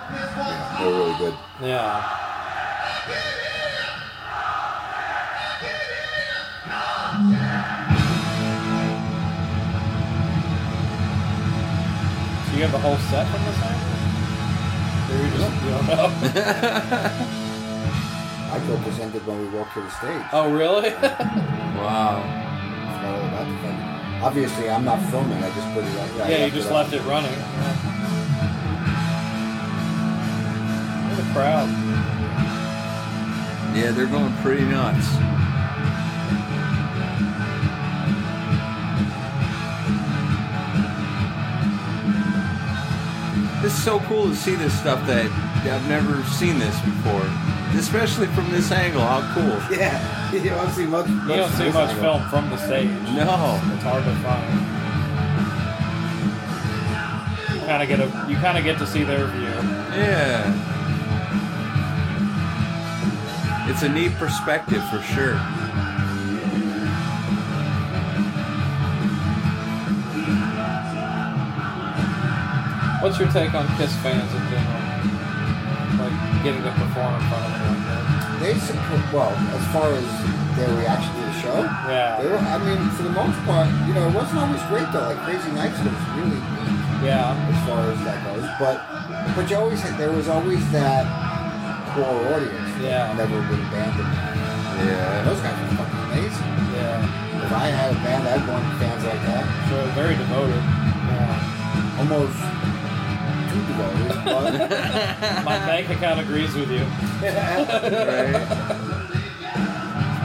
They're 0.78 0.90
really 0.90 1.16
good. 1.18 1.34
Yeah. 1.62 2.24
So 12.46 12.56
you 12.56 12.62
have 12.62 12.72
the 12.72 12.78
whole 12.78 12.96
set 12.96 13.28
from 13.28 13.44
this 13.44 13.58
album? 13.62 13.84
Or 15.10 15.16
you 15.22 15.30
just 15.38 15.52
you 15.64 15.70
don't 15.70 15.86
know? 17.26 17.34
I 18.58 18.60
thought 18.62 18.84
this 18.84 18.98
ended 18.98 19.24
when 19.24 19.38
we 19.38 19.56
walked 19.56 19.74
to 19.74 19.80
the 19.80 19.90
stage. 19.90 20.20
oh, 20.32 20.50
really? 20.52 20.90
wow. 20.90 22.18
Forgot 22.96 23.14
all 23.14 23.26
about. 23.28 24.24
Obviously, 24.24 24.68
I'm 24.68 24.84
not 24.84 25.00
filming. 25.12 25.38
I 25.38 25.54
just 25.54 25.74
put 25.74 25.84
it 25.84 25.96
up. 25.96 26.26
I 26.26 26.28
yeah, 26.28 26.44
you 26.46 26.50
just 26.50 26.68
it 26.68 26.74
left 26.74 26.92
it 26.92 27.00
running. 27.02 27.30
Look 27.30 27.38
at 31.12 31.24
the 31.24 31.32
crowd. 31.32 31.68
Yeah, 33.76 33.92
they're 33.92 34.06
going 34.06 34.34
pretty 34.38 34.64
nuts. 34.64 35.06
This 43.62 43.72
is 43.72 43.84
so 43.84 44.00
cool 44.00 44.24
to 44.24 44.34
see 44.34 44.56
this 44.56 44.76
stuff 44.80 45.06
that 45.06 45.26
I've 45.64 45.88
never 45.88 46.24
seen 46.24 46.58
this 46.58 46.74
before, 46.80 47.22
especially 47.74 48.26
from 48.28 48.50
this 48.50 48.70
angle. 48.72 49.00
How 49.00 49.20
cool! 49.34 49.58
Yeah, 49.78 50.32
you 50.32 50.50
don't 50.50 50.70
see 50.72 50.86
much. 50.86 51.08
You 51.08 51.26
don't 51.28 51.52
see 51.52 51.70
much 51.70 51.94
film 51.96 52.22
from 52.28 52.50
the 52.50 52.56
stage. 52.58 52.88
No. 53.14 53.60
It's 53.74 53.82
hard 53.82 54.04
to 54.04 54.14
find. 54.24 54.54
You 57.54 57.60
kind 57.66 57.82
of 57.82 57.88
get 57.88 58.00
a, 58.00 58.26
you 58.30 58.36
kind 58.36 58.58
of 58.58 58.64
get 58.64 58.78
to 58.78 58.86
see 58.86 59.04
their 59.04 59.26
view. 59.26 59.48
Yeah, 59.96 60.52
it's 63.70 63.82
a 63.82 63.88
neat 63.88 64.12
perspective 64.14 64.82
for 64.90 65.00
sure. 65.00 65.38
What's 73.00 73.18
your 73.18 73.28
take 73.30 73.54
on 73.54 73.66
Kiss 73.76 73.94
fans 73.98 74.34
in 74.34 74.42
general? 74.50 74.77
Like 76.38 76.54
getting 76.54 76.62
to 76.62 76.70
perform 76.70 77.18
in 77.18 77.22
front 77.26 77.50
of 77.50 77.52
them 77.58 77.76
Like 77.82 78.38
they 78.38 78.54
support, 78.62 79.02
well, 79.10 79.34
as 79.58 79.64
far 79.74 79.90
as 79.90 80.06
their 80.54 80.70
reaction 80.78 81.10
to 81.18 81.22
the 81.26 81.34
show, 81.42 81.58
Yeah. 81.90 82.22
they 82.22 82.30
were, 82.30 82.38
I 82.38 82.58
mean, 82.62 82.78
for 82.94 83.02
the 83.02 83.10
most 83.10 83.34
part, 83.42 83.66
you 83.90 83.94
know, 83.94 84.06
it 84.06 84.14
wasn't 84.14 84.38
always 84.46 84.62
great 84.70 84.86
though. 84.94 85.02
Like 85.10 85.18
Crazy 85.26 85.50
Nights 85.50 85.82
was 85.82 85.98
really 86.14 86.38
weak 86.38 87.10
Yeah. 87.10 87.34
as 87.34 87.58
far 87.66 87.90
as 87.90 87.98
that 88.06 88.22
goes. 88.22 88.46
But 88.62 88.78
but 89.34 89.50
you 89.50 89.56
always 89.58 89.80
had, 89.82 89.98
there 89.98 90.12
was 90.14 90.28
always 90.30 90.62
that 90.70 91.02
core 91.98 92.06
audience 92.30 92.70
that 92.78 92.86
Yeah. 92.86 93.18
never 93.18 93.34
would 93.34 93.58
abandon. 93.58 94.06
Yeah. 94.06 95.26
Those 95.26 95.42
guys 95.42 95.58
were 95.58 95.74
fucking 95.74 96.02
amazing. 96.06 96.54
Yeah. 96.78 97.42
If 97.42 97.50
I 97.50 97.66
had 97.66 97.90
a 97.90 97.98
band, 98.06 98.22
I'd 98.30 98.46
want 98.46 98.62
fans 98.78 99.02
like 99.02 99.22
that. 99.26 99.42
So 99.74 99.74
very 99.98 100.14
devoted. 100.14 100.62
Yeah. 100.62 101.98
Almost 101.98 102.38
too 102.38 102.46
devoted, 102.46 102.46
but 102.46 102.77
My 105.44 105.58
bank 105.66 105.88
account 105.90 106.20
agrees 106.20 106.54
with 106.54 106.70
you. 106.70 106.84
Right. 107.22 108.32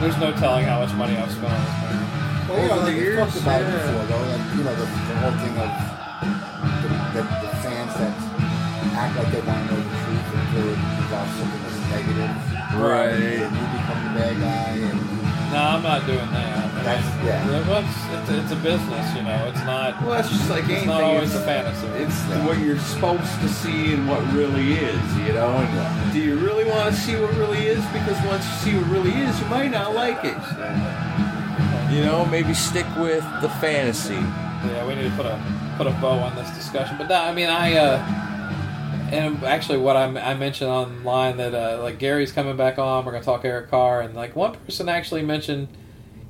There's 0.00 0.18
no 0.18 0.32
telling 0.34 0.64
how 0.66 0.80
much 0.80 0.92
money 0.94 1.16
I've 1.16 1.30
spent 1.32 1.52
on 1.52 1.60
this 1.64 1.70
band. 1.80 2.48
Well, 2.48 2.60
you 2.62 2.68
know, 2.68 2.74
Over 2.74 2.80
the 2.80 2.86
like 2.86 2.94
we 2.94 3.00
years, 3.00 3.18
talked 3.18 3.36
about 3.40 3.60
it 3.62 3.64
yeah. 3.64 3.74
before, 3.74 4.04
though. 4.06 4.24
Like, 4.28 4.44
you 4.54 4.62
know, 4.64 4.74
the, 4.74 4.84
the 4.84 5.16
whole 5.22 5.36
thing 5.40 5.54
of 5.64 5.70
the, 6.82 6.88
the, 7.14 7.22
the 7.24 7.50
fans 7.64 7.94
that 7.94 8.12
act 8.94 9.16
like 9.16 9.30
they 9.32 9.40
want 9.40 9.58
to 9.64 9.74
know 9.74 9.80
the 9.80 9.96
truth 10.04 10.28
until 10.34 10.66
it 10.68 10.78
involves 10.78 11.32
something 11.40 11.62
that's 11.64 11.80
negative. 11.90 12.32
Right. 12.78 13.42
And 13.42 13.54
you 13.54 13.66
become 13.78 14.00
the 14.04 14.12
bad 14.18 14.34
guy. 14.44 14.70
And 14.84 14.98
No, 15.52 15.58
I'm 15.58 15.82
not 15.82 16.06
doing 16.06 16.30
that. 16.30 16.73
That's- 16.84 17.24
yeah. 17.24 17.66
well, 17.66 17.82
it's, 17.82 18.28
it's, 18.30 18.42
it's 18.44 18.52
a 18.52 18.56
business, 18.62 19.16
you 19.16 19.22
know. 19.22 19.46
It's 19.48 19.64
not. 19.64 20.02
Well, 20.02 20.20
it's 20.20 20.28
just 20.28 20.50
like 20.50 20.64
It's 20.64 20.70
anything. 20.70 20.88
not 20.88 21.02
always 21.02 21.34
it's, 21.34 21.42
a 21.42 21.44
fantasy. 21.46 21.86
It's 22.02 22.20
what 22.46 22.58
you're 22.58 22.78
supposed 22.78 23.40
to 23.40 23.48
see 23.48 23.94
and 23.94 24.06
what 24.08 24.20
really 24.34 24.74
is, 24.74 25.16
you 25.16 25.32
know. 25.32 25.48
And 25.56 26.12
do 26.12 26.20
you 26.20 26.36
really 26.36 26.64
want 26.64 26.94
to 26.94 27.00
see 27.00 27.16
what 27.16 27.32
really 27.36 27.66
is? 27.66 27.82
Because 27.86 28.20
once 28.26 28.44
you 28.44 28.52
see 28.72 28.76
what 28.76 28.86
really 28.90 29.12
is, 29.12 29.40
you 29.40 29.46
might 29.46 29.70
not 29.70 29.94
like 29.94 30.22
it. 30.24 30.36
You 31.94 32.04
know, 32.04 32.26
maybe 32.26 32.52
stick 32.54 32.86
with 32.98 33.24
the 33.40 33.48
fantasy. 33.60 34.14
Yeah, 34.14 34.86
we 34.86 34.94
need 34.94 35.04
to 35.10 35.16
put 35.16 35.26
a 35.26 35.40
put 35.76 35.86
a 35.86 35.90
bow 36.00 36.18
on 36.18 36.34
this 36.36 36.50
discussion. 36.50 36.96
But 36.98 37.08
that, 37.08 37.28
I 37.28 37.34
mean, 37.34 37.48
I 37.48 37.76
uh, 37.76 37.98
and 39.12 39.42
actually, 39.44 39.78
what 39.78 39.96
I, 39.96 40.04
I 40.04 40.34
mentioned 40.34 40.70
online 40.70 41.36
that 41.36 41.54
uh, 41.54 41.82
like 41.82 41.98
Gary's 41.98 42.32
coming 42.32 42.56
back 42.56 42.78
on. 42.78 43.04
We're 43.04 43.12
gonna 43.12 43.24
talk 43.24 43.44
Eric 43.44 43.70
Carr, 43.70 44.00
and 44.00 44.14
like 44.14 44.34
one 44.34 44.54
person 44.66 44.88
actually 44.88 45.22
mentioned, 45.22 45.68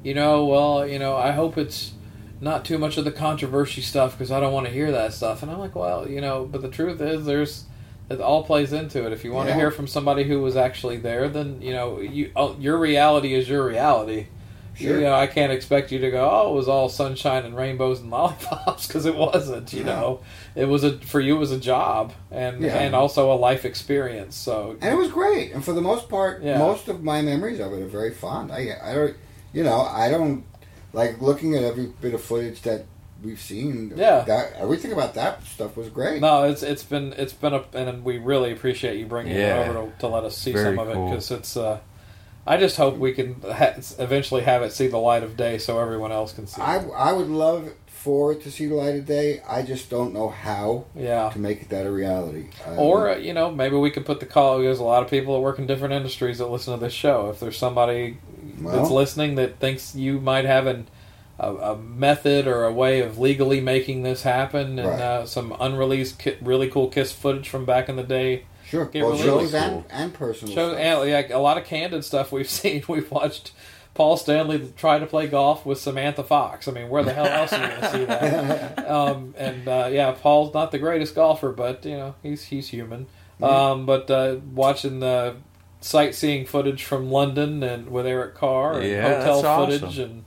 you 0.04 0.14
know, 0.14 0.44
well, 0.46 0.86
you 0.86 0.98
know, 1.00 1.16
I 1.16 1.32
hope 1.32 1.58
it's 1.58 1.92
not 2.40 2.64
too 2.64 2.78
much 2.78 2.96
of 2.98 3.04
the 3.04 3.10
controversy 3.12 3.80
stuff 3.80 4.12
because 4.12 4.30
I 4.30 4.38
don't 4.38 4.52
want 4.52 4.66
to 4.66 4.72
hear 4.72 4.92
that 4.92 5.12
stuff. 5.14 5.42
And 5.42 5.50
I'm 5.50 5.58
like, 5.58 5.74
well, 5.74 6.08
you 6.08 6.20
know, 6.20 6.44
but 6.44 6.62
the 6.62 6.68
truth 6.68 7.00
is, 7.00 7.24
there's 7.24 7.64
it 8.10 8.20
all 8.20 8.44
plays 8.44 8.72
into 8.72 9.06
it. 9.06 9.12
If 9.12 9.24
you 9.24 9.32
want 9.32 9.48
to 9.48 9.54
hear 9.54 9.70
from 9.70 9.86
somebody 9.86 10.24
who 10.24 10.40
was 10.42 10.56
actually 10.56 10.98
there, 10.98 11.28
then 11.28 11.62
you 11.62 11.72
know, 11.72 12.00
you 12.00 12.30
oh, 12.36 12.54
your 12.60 12.78
reality 12.78 13.34
is 13.34 13.48
your 13.48 13.66
reality. 13.66 14.26
Sure. 14.76 14.98
You 14.98 15.04
know, 15.04 15.14
I 15.14 15.28
can't 15.28 15.52
expect 15.52 15.92
you 15.92 16.00
to 16.00 16.10
go, 16.10 16.28
oh, 16.28 16.52
it 16.52 16.56
was 16.56 16.66
all 16.66 16.88
sunshine 16.88 17.44
and 17.44 17.56
rainbows 17.56 18.00
and 18.00 18.10
lollipops 18.16 18.88
because 18.88 19.06
it 19.06 19.14
wasn't. 19.14 19.72
You 19.72 19.78
Yeah. 19.84 19.86
know, 19.86 20.20
it 20.56 20.64
was 20.66 20.82
a 20.84 20.98
for 20.98 21.20
you 21.20 21.36
it 21.36 21.38
was 21.38 21.52
a 21.52 21.60
job 21.60 22.12
and 22.32 22.60
Yeah. 22.60 22.76
and 22.80 22.94
also 22.94 23.32
a 23.32 23.36
life 23.36 23.64
experience. 23.64 24.34
So 24.36 24.76
and 24.82 24.92
it 24.92 24.96
was 24.98 25.10
great. 25.12 25.52
And 25.52 25.64
for 25.64 25.72
the 25.72 25.80
most 25.80 26.08
part, 26.08 26.42
Yeah. 26.42 26.58
most 26.58 26.88
of 26.88 27.02
my 27.04 27.22
memories 27.22 27.60
of 27.60 27.72
it 27.72 27.80
are 27.82 27.86
very 27.86 28.12
fond. 28.12 28.50
I, 28.52 28.76
I 28.82 28.94
don't, 28.94 29.16
you 29.54 29.64
know, 29.64 29.80
I 29.80 30.10
don't 30.10 30.44
like 30.92 31.22
looking 31.22 31.54
at 31.56 31.62
every 31.64 31.86
bit 31.86 32.12
of 32.12 32.20
footage 32.20 32.60
that 32.62 32.84
we've 33.22 33.40
seen. 33.40 33.92
Yeah. 33.96 34.20
that 34.22 34.52
everything 34.54 34.92
about 34.92 35.14
that 35.14 35.42
stuff 35.44 35.76
was 35.76 35.88
great. 35.88 36.20
no, 36.20 36.44
it's 36.44 36.62
it's 36.62 36.82
been 36.84 37.14
it's 37.14 37.32
been 37.32 37.54
a 37.54 37.64
and 37.72 38.04
we 38.04 38.18
really 38.18 38.52
appreciate 38.52 38.98
you 38.98 39.06
bringing 39.06 39.34
Yeah. 39.34 39.62
it 39.70 39.76
over 39.76 39.90
to, 39.90 39.98
to 40.00 40.08
let 40.08 40.24
us 40.24 40.36
see 40.36 40.52
Very 40.52 40.76
some 40.76 40.78
of 40.78 40.88
it 40.90 41.10
because 41.10 41.30
it's 41.30 41.56
uh 41.56 41.78
I 42.46 42.58
just 42.58 42.76
hope 42.76 42.98
we 42.98 43.14
can 43.14 43.40
ha- 43.40 43.72
eventually 43.98 44.42
have 44.42 44.62
it 44.62 44.72
see 44.72 44.88
the 44.88 44.98
light 44.98 45.22
of 45.22 45.34
day 45.38 45.56
so 45.56 45.80
everyone 45.80 46.12
else 46.12 46.32
can 46.34 46.46
see. 46.46 46.60
I 46.60 46.76
it. 46.80 46.90
I 46.94 47.12
would 47.12 47.28
love 47.30 47.72
for 47.86 48.32
it 48.32 48.42
to 48.42 48.50
see 48.50 48.66
the 48.66 48.74
light 48.74 48.96
of 48.96 49.06
day. 49.06 49.40
I 49.48 49.62
just 49.62 49.88
don't 49.88 50.12
know 50.12 50.28
how 50.28 50.84
Yeah. 50.94 51.30
to 51.30 51.38
make 51.38 51.70
that 51.70 51.86
a 51.86 51.90
reality. 51.90 52.48
Um, 52.66 52.78
Or 52.78 53.08
uh, 53.08 53.16
you 53.16 53.32
know, 53.32 53.50
maybe 53.50 53.76
we 53.76 53.90
could 53.90 54.04
put 54.04 54.20
the 54.20 54.26
call. 54.26 54.58
There's 54.58 54.78
a 54.78 54.84
lot 54.84 55.02
of 55.02 55.08
people 55.08 55.32
that 55.32 55.40
work 55.40 55.58
in 55.58 55.66
different 55.66 55.94
industries 55.94 56.36
that 56.36 56.48
listen 56.48 56.74
to 56.74 56.80
this 56.84 56.92
show. 56.92 57.30
If 57.30 57.40
there's 57.40 57.56
somebody 57.56 58.18
that's 58.60 58.90
listening 58.90 59.34
that 59.36 59.58
thinks 59.58 59.94
you 59.94 60.20
might 60.20 60.44
have 60.44 60.66
an, 60.66 60.86
a, 61.38 61.54
a 61.54 61.76
method 61.76 62.46
or 62.46 62.64
a 62.64 62.72
way 62.72 63.00
of 63.00 63.18
legally 63.18 63.60
making 63.60 64.02
this 64.02 64.22
happen, 64.22 64.78
and 64.78 64.88
Right. 64.88 65.00
uh, 65.00 65.26
some 65.26 65.54
unreleased, 65.58 66.18
ki- 66.18 66.36
really 66.40 66.68
cool 66.70 66.88
Kiss 66.88 67.12
footage 67.12 67.48
from 67.48 67.64
back 67.64 67.88
in 67.88 67.96
the 67.96 68.02
day, 68.04 68.44
sure, 68.66 68.86
get 68.86 69.02
both 69.02 69.20
released. 69.24 69.52
shows 69.52 69.54
and, 69.54 69.84
and 69.90 70.14
personal. 70.14 70.54
Show, 70.54 70.68
stuff. 70.70 70.80
and, 70.80 71.10
like, 71.12 71.30
a 71.30 71.38
lot 71.38 71.58
of 71.58 71.64
candid 71.64 72.04
stuff 72.04 72.30
we've 72.32 72.48
seen. 72.60 72.82
We've 72.88 73.10
watched 73.10 73.52
Paul 73.94 74.16
Stanley 74.16 74.72
try 74.76 74.98
to 74.98 75.06
play 75.06 75.26
golf 75.28 75.64
with 75.64 75.78
Samantha 75.78 76.24
Fox. 76.24 76.66
I 76.66 76.72
mean, 76.72 76.88
where 76.88 77.02
the 77.04 77.12
hell 77.12 77.26
else 77.26 77.52
are 77.52 77.62
you 77.62 77.68
going 77.68 77.80
to 77.80 77.92
see 77.92 78.04
that? 78.06 78.88
um, 78.90 79.34
and 79.38 79.68
uh, 79.68 79.88
yeah, 79.92 80.10
Paul's 80.12 80.52
not 80.52 80.72
the 80.72 80.78
greatest 80.78 81.14
golfer, 81.14 81.52
but 81.52 81.84
you 81.84 81.96
know 81.96 82.14
he's 82.22 82.42
he's 82.44 82.68
human. 82.68 83.06
Mm-hmm. 83.40 83.44
Um, 83.44 83.86
but 83.86 84.10
uh, 84.10 84.36
watching 84.52 84.98
the 85.00 85.36
sightseeing 85.84 86.46
footage 86.46 86.82
from 86.84 87.10
London 87.10 87.62
and 87.62 87.90
with 87.90 88.06
Eric 88.06 88.34
Carr 88.34 88.80
and 88.80 88.88
Yeah, 88.88 89.02
hotel 89.02 89.42
that's 89.42 89.44
awesome. 89.44 89.80
footage 89.80 89.98
and 89.98 90.24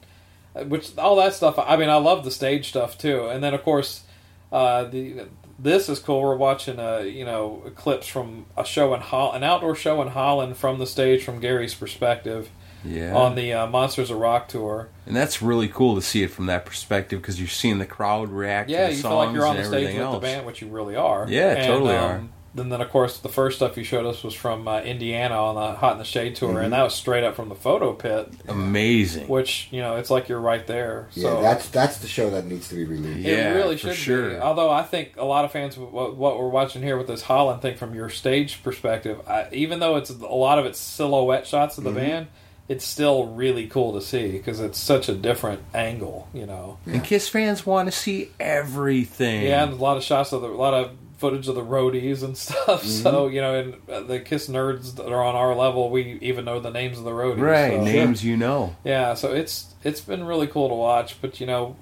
uh, 0.56 0.64
which 0.66 0.96
all 0.98 1.16
that 1.18 1.34
stuff. 1.34 1.58
I 1.58 1.76
mean, 1.78 1.90
I 1.90 1.96
love 1.96 2.24
the 2.24 2.32
stage 2.32 2.70
stuff 2.70 2.98
too. 2.98 3.26
And 3.28 3.44
then 3.44 3.54
of 3.54 3.64
course, 3.64 4.04
uh, 4.52 4.84
the 4.86 5.26
this 5.60 5.90
is 5.90 5.98
cool. 6.00 6.22
We're 6.22 6.36
watching 6.36 6.80
uh, 6.80 7.00
you 7.00 7.26
know 7.26 7.72
clips 7.76 8.08
from 8.08 8.46
a 8.56 8.64
show 8.64 8.94
in 8.94 9.02
Hol- 9.02 9.34
an 9.34 9.44
outdoor 9.44 9.76
show 9.76 10.02
in 10.04 10.10
Holland 10.10 10.58
from 10.58 10.78
the 10.78 10.86
stage 10.86 11.24
from 11.24 11.40
Gary's 11.40 11.74
perspective 11.74 12.50
Yeah. 12.86 13.16
on 13.16 13.34
the 13.34 13.54
uh, 13.54 13.66
Monsters 13.68 14.12
of 14.12 14.20
Rock 14.20 14.48
tour. 14.48 14.90
And 15.08 15.16
that's 15.16 15.42
really 15.42 15.68
cool 15.68 15.96
to 15.96 16.02
see 16.04 16.22
it 16.22 16.30
from 16.30 16.46
that 16.46 16.66
perspective 16.66 17.20
because 17.22 17.40
you're 17.40 17.48
seeing 17.50 17.80
the 17.80 17.88
crowd 17.88 18.30
react 18.30 18.70
Yeah, 18.70 18.82
to 18.84 18.88
the 18.92 18.96
you 18.96 19.02
songs 19.02 19.12
feel 19.12 19.18
like 19.26 19.34
you're 19.36 19.48
on 19.48 19.56
the 19.58 19.64
stage 19.66 19.88
with 19.96 20.04
else. 20.04 20.16
the 20.16 20.20
band, 20.22 20.46
which 20.46 20.62
you 20.62 20.68
really 20.68 20.96
are. 20.96 21.26
Yeah, 21.28 21.54
And, 21.54 21.66
totally 21.68 21.96
um, 21.96 22.04
are. 22.12 22.22
Then, 22.58 22.70
then 22.70 22.82
of 22.82 22.90
course, 22.90 23.20
the 23.20 23.30
first 23.30 23.58
stuff 23.58 23.78
you 23.78 23.84
showed 23.84 24.06
us 24.06 24.24
was 24.24 24.34
from 24.34 24.68
uh, 24.68 24.82
Indiana 24.82 25.36
on 25.36 25.56
the 25.56 25.78
Hot 25.78 25.94
in 25.94 25.98
the 26.00 26.04
Shade 26.04 26.36
tour, 26.36 26.56
Mhm. 26.56 26.64
and 26.66 26.74
that 26.74 26.82
was 26.84 26.94
straight 26.96 27.24
up 27.24 27.36
from 27.36 27.50
the 27.50 27.56
photo 27.56 27.94
pit. 27.94 28.30
Amazing. 28.48 29.28
Which 29.28 29.68
you 29.72 29.80
know, 29.82 29.96
it's 29.98 30.10
like 30.10 30.28
you're 30.28 30.40
right 30.40 30.66
there. 30.66 31.08
Yeah, 31.14 31.22
So 31.24 31.42
that's 31.42 31.70
that's 31.70 31.98
the 32.00 32.08
show 32.08 32.30
that 32.32 32.46
needs 32.48 32.68
to 32.70 32.76
be 32.76 32.84
released. 32.84 33.20
Yeah, 33.20 33.52
it 33.52 33.56
really 33.56 33.78
should 33.78 34.32
be. 34.32 34.38
Although 34.38 34.72
I 34.72 34.84
think 34.84 35.14
a 35.18 35.24
lot 35.26 35.46
of 35.46 35.52
fans, 35.52 35.78
what, 35.78 36.16
what 36.18 36.40
we're 36.40 36.50
watching 36.50 36.82
here 36.82 36.98
with 36.98 37.08
this 37.08 37.22
Holland 37.22 37.62
thing 37.62 37.78
from 37.78 37.94
your 37.94 38.10
stage 38.10 38.64
perspective, 38.64 39.22
I, 39.28 39.46
even 39.52 39.80
though 39.80 39.96
it's 39.96 40.10
a 40.10 40.16
lot 40.26 40.58
of 40.60 40.66
it's 40.66 40.80
silhouette 40.80 41.46
shots 41.48 41.78
of 41.78 41.84
the 41.84 41.92
Mm-hmm. 41.92 42.00
Mhm. 42.00 42.10
band, 42.10 42.28
it's 42.68 42.84
still 42.86 43.28
really 43.28 43.68
cool 43.68 43.94
to 43.94 44.02
see 44.02 44.32
because 44.32 44.60
it's 44.60 44.78
such 44.80 45.08
a 45.10 45.14
different 45.14 45.62
angle. 45.74 46.28
You 46.34 46.46
know. 46.48 46.80
And 46.88 47.04
Kiss 47.04 47.30
fans 47.30 47.66
want 47.66 47.88
to 47.88 47.92
see 47.92 48.32
everything. 48.40 49.44
Yeah, 49.44 49.64
and 49.64 49.74
a 49.74 49.76
lot 49.76 49.96
of 49.98 50.04
shots 50.04 50.34
of 50.34 50.42
the, 50.42 50.48
a 50.48 50.50
lot 50.50 50.74
of 50.74 50.92
footage 51.18 51.48
of 51.48 51.56
the 51.56 51.64
roadies 51.64 52.24
and 52.24 52.38
stuff. 52.46 52.82
Mm-hmm. 52.84 52.88
So 53.04 53.28
you 53.28 53.42
know, 53.42 53.56
and 53.60 53.76
uh, 53.90 54.02
the 54.02 54.20
Kiss 54.20 54.48
nerds 54.48 54.96
that 54.96 55.08
are 55.12 55.24
on 55.24 55.36
our 55.36 55.56
level, 55.56 55.90
we 55.90 56.18
even 56.22 56.46
know 56.46 56.60
the 56.60 56.70
names 56.72 56.98
of 56.98 57.04
the 57.04 57.12
roadies. 57.12 57.42
Right, 57.42 57.72
so- 57.78 57.84
names 57.84 58.24
you 58.24 58.38
know. 58.38 58.76
Yeah, 58.84 59.14
so 59.16 59.34
it's 59.34 59.74
it's 59.84 60.02
been 60.02 60.24
really 60.26 60.48
cool 60.48 60.70
to 60.70 60.76
watch. 60.76 61.20
But 61.22 61.40
you 61.40 61.48
know, 61.48 61.76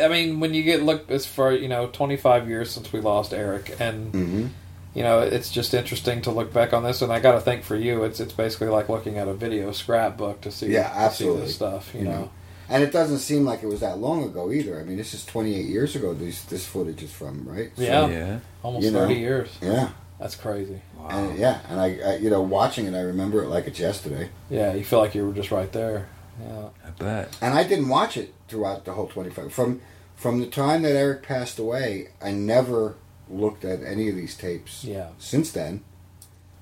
I 0.00 0.08
mean, 0.08 0.40
when 0.40 0.54
you 0.54 0.62
get 0.62 0.82
look 0.82 1.10
as 1.10 1.26
far, 1.26 1.52
you 1.52 1.68
know, 1.68 1.86
25 1.88 2.48
years 2.48 2.70
since 2.70 2.92
we 2.92 3.00
lost 3.00 3.32
Eric, 3.32 3.76
and 3.78 4.12
Mhm. 4.12 4.48
you 4.94 5.02
know, 5.02 5.20
it's 5.20 5.50
just 5.50 5.74
interesting 5.74 6.22
to 6.22 6.30
look 6.30 6.52
back 6.52 6.72
on 6.72 6.82
this. 6.82 7.02
And 7.02 7.12
I 7.12 7.20
got 7.20 7.32
to 7.32 7.40
think 7.40 7.62
for 7.64 7.76
you, 7.76 8.04
it's 8.04 8.20
it's 8.20 8.32
basically 8.32 8.68
like 8.68 8.88
looking 8.88 9.18
at 9.18 9.28
a 9.28 9.34
video 9.34 9.72
scrapbook 9.72 10.40
to 10.42 10.50
see 10.50 10.68
Yeah, 10.72 10.88
to 10.88 10.94
see 10.94 11.00
absolutely. 11.00 11.42
this 11.46 11.54
stuff. 11.54 11.94
You 11.94 12.04
know. 12.04 12.30
And 12.68 12.82
it 12.82 12.92
doesn't 12.92 13.18
seem 13.18 13.44
like 13.44 13.62
it 13.62 13.66
was 13.66 13.80
that 13.80 13.98
long 13.98 14.24
ago 14.24 14.50
either. 14.52 14.80
I 14.80 14.84
mean, 14.84 14.96
this 14.96 15.12
is 15.14 15.24
28 15.26 15.66
years 15.66 15.94
ago. 15.96 16.14
This 16.14 16.42
this 16.44 16.64
footage 16.66 17.02
is 17.02 17.12
from, 17.12 17.46
right? 17.46 17.70
So, 17.76 17.82
Yeah. 17.82 18.38
Almost 18.62 18.84
you 18.84 18.90
know, 18.92 19.00
30 19.06 19.14
years. 19.14 19.48
Yeah. 19.60 19.90
That's 20.18 20.36
crazy. 20.36 20.80
And 21.08 21.36
yeah, 21.36 21.58
and 21.68 21.80
I, 21.80 21.98
I, 21.98 22.16
you 22.16 22.30
know, 22.30 22.42
watching 22.42 22.86
it, 22.86 22.94
I 22.94 23.00
remember 23.00 23.42
it 23.42 23.48
like 23.48 23.66
it's 23.66 23.80
yesterday. 23.80 24.28
Yeah, 24.48 24.72
you 24.72 24.84
feel 24.84 25.00
like 25.00 25.14
you 25.16 25.26
were 25.26 25.32
just 25.34 25.50
right 25.50 25.70
there. 25.72 26.06
Yeah. 26.40 26.68
I 26.86 26.90
bet. 26.90 27.36
And 27.40 27.54
I 27.54 27.64
didn't 27.64 27.88
watch 27.88 28.16
it 28.16 28.32
throughout 28.46 28.84
the 28.84 28.92
whole 28.92 29.08
25. 29.08 29.52
From 29.52 29.80
from 30.14 30.38
the 30.38 30.46
time 30.46 30.82
that 30.82 30.94
Eric 30.94 31.24
passed 31.24 31.58
away, 31.58 32.08
I 32.22 32.30
never 32.30 32.94
looked 33.28 33.64
at 33.64 33.82
any 33.82 34.08
of 34.08 34.14
these 34.14 34.36
tapes. 34.36 34.84
Yeah. 34.84 35.08
Since 35.18 35.50
then, 35.50 35.82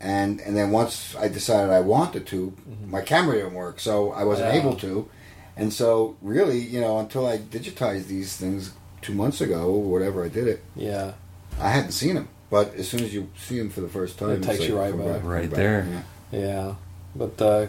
and 0.01 0.41
and 0.41 0.57
then 0.57 0.71
once 0.71 1.15
I 1.17 1.29
decided 1.29 1.71
I 1.71 1.81
wanted 1.81 2.27
to, 2.29 2.57
my 2.87 3.03
camera 3.03 3.37
didn't 3.37 3.55
work, 3.55 3.79
so 3.81 4.11
I 4.13 4.25
wasn't 4.25 4.49
Mm-hmm. 4.49 4.57
Yeah. 4.57 4.63
able 4.63 4.77
to. 4.77 5.09
And 5.57 5.73
so, 5.73 6.17
really, 6.23 6.59
you 6.59 6.81
know, 6.81 6.99
until 6.99 7.27
I 7.27 7.39
digitized 7.39 8.07
these 8.07 8.37
things 8.37 8.73
two 9.03 9.15
months 9.15 9.41
ago, 9.41 9.67
or 9.67 9.83
whatever 9.83 10.25
I 10.25 10.29
did 10.29 10.47
it, 10.49 10.63
Yeah. 10.77 11.13
I 11.61 11.71
hadn't 11.71 11.93
seen 11.93 12.15
them. 12.15 12.29
But 12.51 12.75
as 12.75 12.89
soon 12.89 13.01
as 13.05 13.13
you 13.15 13.29
see 13.39 13.59
them 13.59 13.71
for 13.71 13.81
the 13.81 13.89
first 13.89 14.19
time, 14.19 14.31
It 14.31 14.43
takes 14.43 14.61
like, 14.61 14.69
you 14.69 14.79
right 14.79 14.97
back. 14.97 15.21
from 15.21 15.29
Right 15.29 15.51
there. 15.51 15.87
Yeah. 15.91 16.03
Yeah, 16.41 16.75
but 17.17 17.43
uh, 17.43 17.67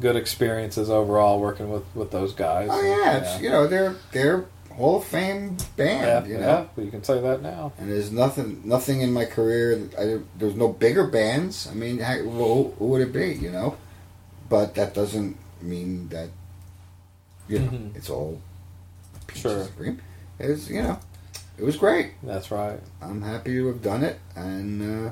good 0.00 0.14
experiences 0.16 0.88
overall 0.88 1.40
working 1.40 1.68
with, 1.70 1.84
with 1.94 2.10
those 2.12 2.32
guys. 2.32 2.68
Oh 2.70 2.80
yeah, 2.80 3.16
it's 3.18 3.42
you 3.42 3.50
know 3.50 3.66
they're 3.66 3.96
they're 4.12 4.44
Hall 4.72 4.98
of 4.98 5.04
Fame 5.04 5.56
band. 5.76 6.26
yeah, 6.28 6.32
you 6.32 6.38
know, 6.40 6.70
well, 6.76 6.84
you 6.86 6.92
can 6.92 7.02
say 7.02 7.20
that 7.20 7.42
now. 7.42 7.72
and 7.78 7.90
there's 7.90 8.12
nothing 8.12 8.62
nothing 8.64 9.00
in 9.00 9.12
my 9.12 9.24
career. 9.24 9.74
That 9.76 9.98
I, 9.98 10.22
there's 10.38 10.54
no 10.54 10.68
bigger 10.68 11.08
bands. 11.08 11.66
I 11.68 11.74
mean, 11.74 11.98
heck, 11.98 12.20
who, 12.20 12.72
who 12.78 12.86
would 12.86 13.00
it 13.00 13.12
be? 13.12 13.32
You 13.34 13.50
know, 13.50 13.76
but 14.48 14.76
that 14.76 14.94
doesn't 14.94 15.36
mean 15.60 16.08
that 16.10 16.28
you 17.48 17.58
know 17.60 17.66
Mhm. 17.70 17.96
it's 17.96 18.10
all 18.10 18.40
peaches 19.26 19.42
Sure. 19.42 19.60
and 19.62 19.76
cream. 19.76 20.00
It's 20.38 20.68
you 20.70 20.82
know, 20.82 20.98
it 21.58 21.64
was 21.64 21.76
great. 21.76 22.12
That's 22.22 22.50
right. 22.50 22.80
I'm 23.02 23.22
happy 23.22 23.52
to 23.54 23.66
have 23.68 23.82
done 23.82 24.02
it, 24.04 24.18
and 24.36 25.08
uh, 25.08 25.10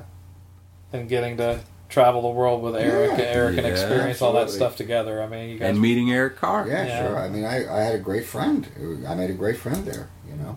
And 0.93 1.09
getting 1.09 1.35
to 1.37 1.59
travel 1.89 2.21
the 2.21 2.29
world 2.29 2.61
with 2.61 2.75
Eric, 2.75 3.17
Yeah. 3.17 3.25
Eric, 3.25 3.57
and 3.57 3.65
Yeah, 3.65 3.71
experience 3.73 4.21
all 4.21 4.33
that 4.33 4.49
stuff 4.49 4.75
together. 4.77 5.21
I 5.21 5.27
mean, 5.27 5.49
you 5.49 5.59
guys. 5.59 5.69
And 5.69 5.81
meeting 5.81 6.11
Eric 6.11 6.37
Carr. 6.37 6.67
yeah, 6.67 6.85
Yeah. 6.85 7.07
sure. 7.07 7.19
I 7.19 7.27
mean, 7.29 7.43
I, 7.45 7.67
I 7.73 7.81
had 7.81 7.95
a 7.95 7.99
great 7.99 8.25
friend. 8.25 8.67
I 9.07 9.15
made 9.15 9.29
a 9.29 9.33
great 9.33 9.57
friend 9.57 9.85
there. 9.85 10.07
You 10.29 10.35
know. 10.35 10.55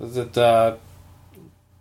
Does 0.00 0.16
it 0.16 0.36
uh, 0.38 0.76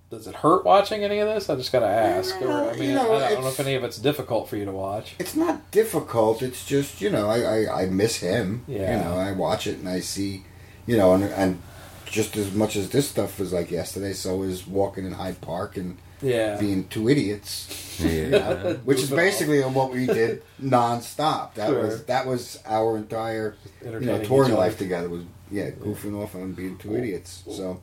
does 0.09 0.25
it 0.27 0.35
hurt 0.35 0.65
watching 0.65 1.03
any 1.03 1.19
of 1.19 1.27
this? 1.27 1.49
I 1.49 1.55
just 1.55 1.71
got 1.71 1.81
to 1.81 1.87
ask. 1.87 2.41
Or, 2.41 2.49
I 2.71 2.73
mean, 2.73 2.89
You 2.89 2.95
know, 2.95 3.13
I, 3.13 3.29
don't 3.33 3.41
know 3.43 3.49
if 3.49 3.59
any 3.59 3.75
of 3.75 3.83
it's 3.83 3.97
difficult 3.99 4.49
for 4.49 4.57
you 4.57 4.65
to 4.65 4.71
watch. 4.71 5.15
It's 5.19 5.35
not 5.35 5.69
difficult. 5.71 6.41
It's 6.41 6.65
just 6.65 6.99
you 7.01 7.09
know 7.09 7.29
I, 7.29 7.41
I, 7.65 7.81
I 7.83 7.85
miss 7.87 8.17
him. 8.17 8.63
Yeah. 8.67 8.97
You 8.97 9.03
know 9.03 9.17
I 9.17 9.31
watch 9.33 9.67
it 9.67 9.77
and 9.77 9.87
I 9.87 9.99
see, 9.99 10.43
you 10.87 10.97
know, 10.97 11.13
and 11.13 11.23
and 11.25 11.61
just 12.05 12.35
as 12.37 12.51
much 12.53 12.75
as 12.75 12.89
this 12.89 13.07
stuff 13.07 13.39
was 13.39 13.53
like 13.53 13.69
yesterday, 13.69 14.13
so 14.13 14.41
is 14.41 14.65
walking 14.65 15.05
in 15.05 15.11
Hyde 15.11 15.41
Park 15.41 15.77
and 15.77 15.97
Yeah. 16.23 16.57
being 16.59 16.87
two 16.87 17.07
idiots. 17.07 17.99
Yeah. 17.99 18.09
you 18.11 18.29
know, 18.31 18.79
which 18.85 18.99
is 19.03 19.11
basically 19.11 19.61
what 19.61 19.91
we 19.91 20.07
did 20.07 20.41
nonstop. 20.61 21.53
That 21.53 21.69
Sure. 21.69 21.83
was 21.85 22.03
that 22.05 22.25
was 22.25 22.59
our 22.65 22.97
entire 22.97 23.55
you 23.83 23.99
know 23.99 24.23
touring 24.23 24.53
life 24.55 24.77
together 24.79 25.07
was 25.07 25.23
yeah 25.51 25.69
goofing 25.69 26.19
off 26.19 26.33
and 26.33 26.55
being 26.55 26.77
two 26.79 26.95
idiots. 26.95 27.43
So 27.51 27.79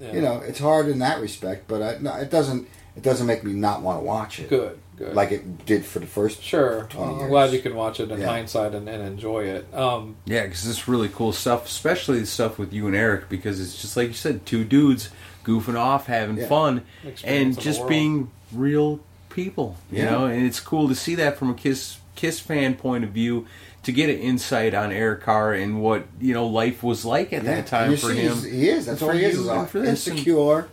Yeah. 0.00 0.12
you 0.14 0.20
know 0.22 0.38
it's 0.38 0.58
hard 0.58 0.88
in 0.88 0.98
that 1.00 1.20
respect, 1.20 1.68
but 1.68 1.82
I, 1.82 1.98
no, 2.00 2.14
it 2.16 2.30
doesn't 2.30 2.68
it 2.96 3.02
doesn't 3.02 3.26
make 3.26 3.44
me 3.44 3.52
not 3.52 3.82
want 3.82 4.00
to 4.00 4.04
watch 4.04 4.40
it. 4.40 4.48
Good, 4.48 4.78
good. 4.96 5.14
Like 5.14 5.30
it 5.30 5.64
did 5.66 5.84
for 5.84 5.98
the 6.00 6.06
first 6.06 6.42
Sure. 6.42 6.84
20 6.90 7.12
I'm 7.12 7.18
years. 7.20 7.30
glad 7.30 7.52
you 7.52 7.60
can 7.60 7.74
watch 7.76 8.00
it 8.00 8.10
in 8.10 8.18
Yeah. 8.20 8.26
hindsight 8.26 8.74
and, 8.74 8.88
and 8.88 9.02
enjoy 9.02 9.44
it. 9.44 9.72
Um, 9.72 10.16
Yeah, 10.24 10.42
because 10.44 10.66
it's 10.66 10.88
really 10.88 11.08
cool 11.08 11.32
stuff, 11.32 11.66
especially 11.66 12.18
the 12.20 12.26
stuff 12.26 12.58
with 12.58 12.72
you 12.72 12.86
and 12.88 12.96
Eric, 12.96 13.28
because 13.28 13.60
it's 13.60 13.80
just 13.80 13.96
like 13.96 14.08
you 14.08 14.14
said, 14.14 14.44
two 14.44 14.64
dudes 14.64 15.10
goofing 15.44 15.76
off, 15.78 16.06
having 16.06 16.36
Yeah. 16.36 16.48
fun, 16.48 16.82
Experience 17.06 17.56
and 17.56 17.60
just 17.64 17.86
being 17.86 18.30
real 18.52 19.00
people. 19.28 19.76
You 19.92 19.98
Yeah. 20.02 20.10
know, 20.10 20.24
and 20.26 20.44
it's 20.44 20.60
cool 20.60 20.88
to 20.88 20.94
see 20.94 21.14
that 21.14 21.38
from 21.38 21.50
a 21.50 21.54
Kiss 21.54 21.98
Kiss 22.16 22.40
fan 22.40 22.74
point 22.74 23.04
of 23.04 23.10
view, 23.10 23.46
to 23.84 23.92
get 23.92 24.10
an 24.10 24.18
insight 24.18 24.74
on 24.74 24.92
Eric 24.92 25.22
Carr 25.22 25.54
and 25.54 25.80
what 25.82 26.06
you 26.20 26.34
know 26.34 26.46
life 26.46 26.82
was 26.82 27.04
like 27.04 27.32
at 27.32 27.44
Yeah, 27.44 27.54
that 27.56 27.66
time 27.66 27.90
you 27.92 27.96
for 27.96 28.08
see, 28.12 28.18
him. 28.20 28.36
He 28.42 28.68
is. 28.68 28.86
That's 28.86 28.98
For 29.00 29.06
all 29.06 29.10
he 29.12 29.24
is. 29.24 29.38
Is 29.38 29.46
and 29.48 29.58
all 29.58 29.66
for 29.66 29.80
this, 29.80 30.06
and- 30.06 30.16
insecure, 30.18 30.68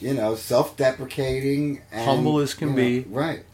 you 0.00 0.14
know, 0.14 0.34
self-deprecating, 0.34 1.80
and, 1.92 2.04
Humble 2.04 2.38
as 2.40 2.54
can 2.54 2.68
you 2.68 2.74
know, 2.74 2.76
be. 2.76 3.00
Right. 3.08 3.44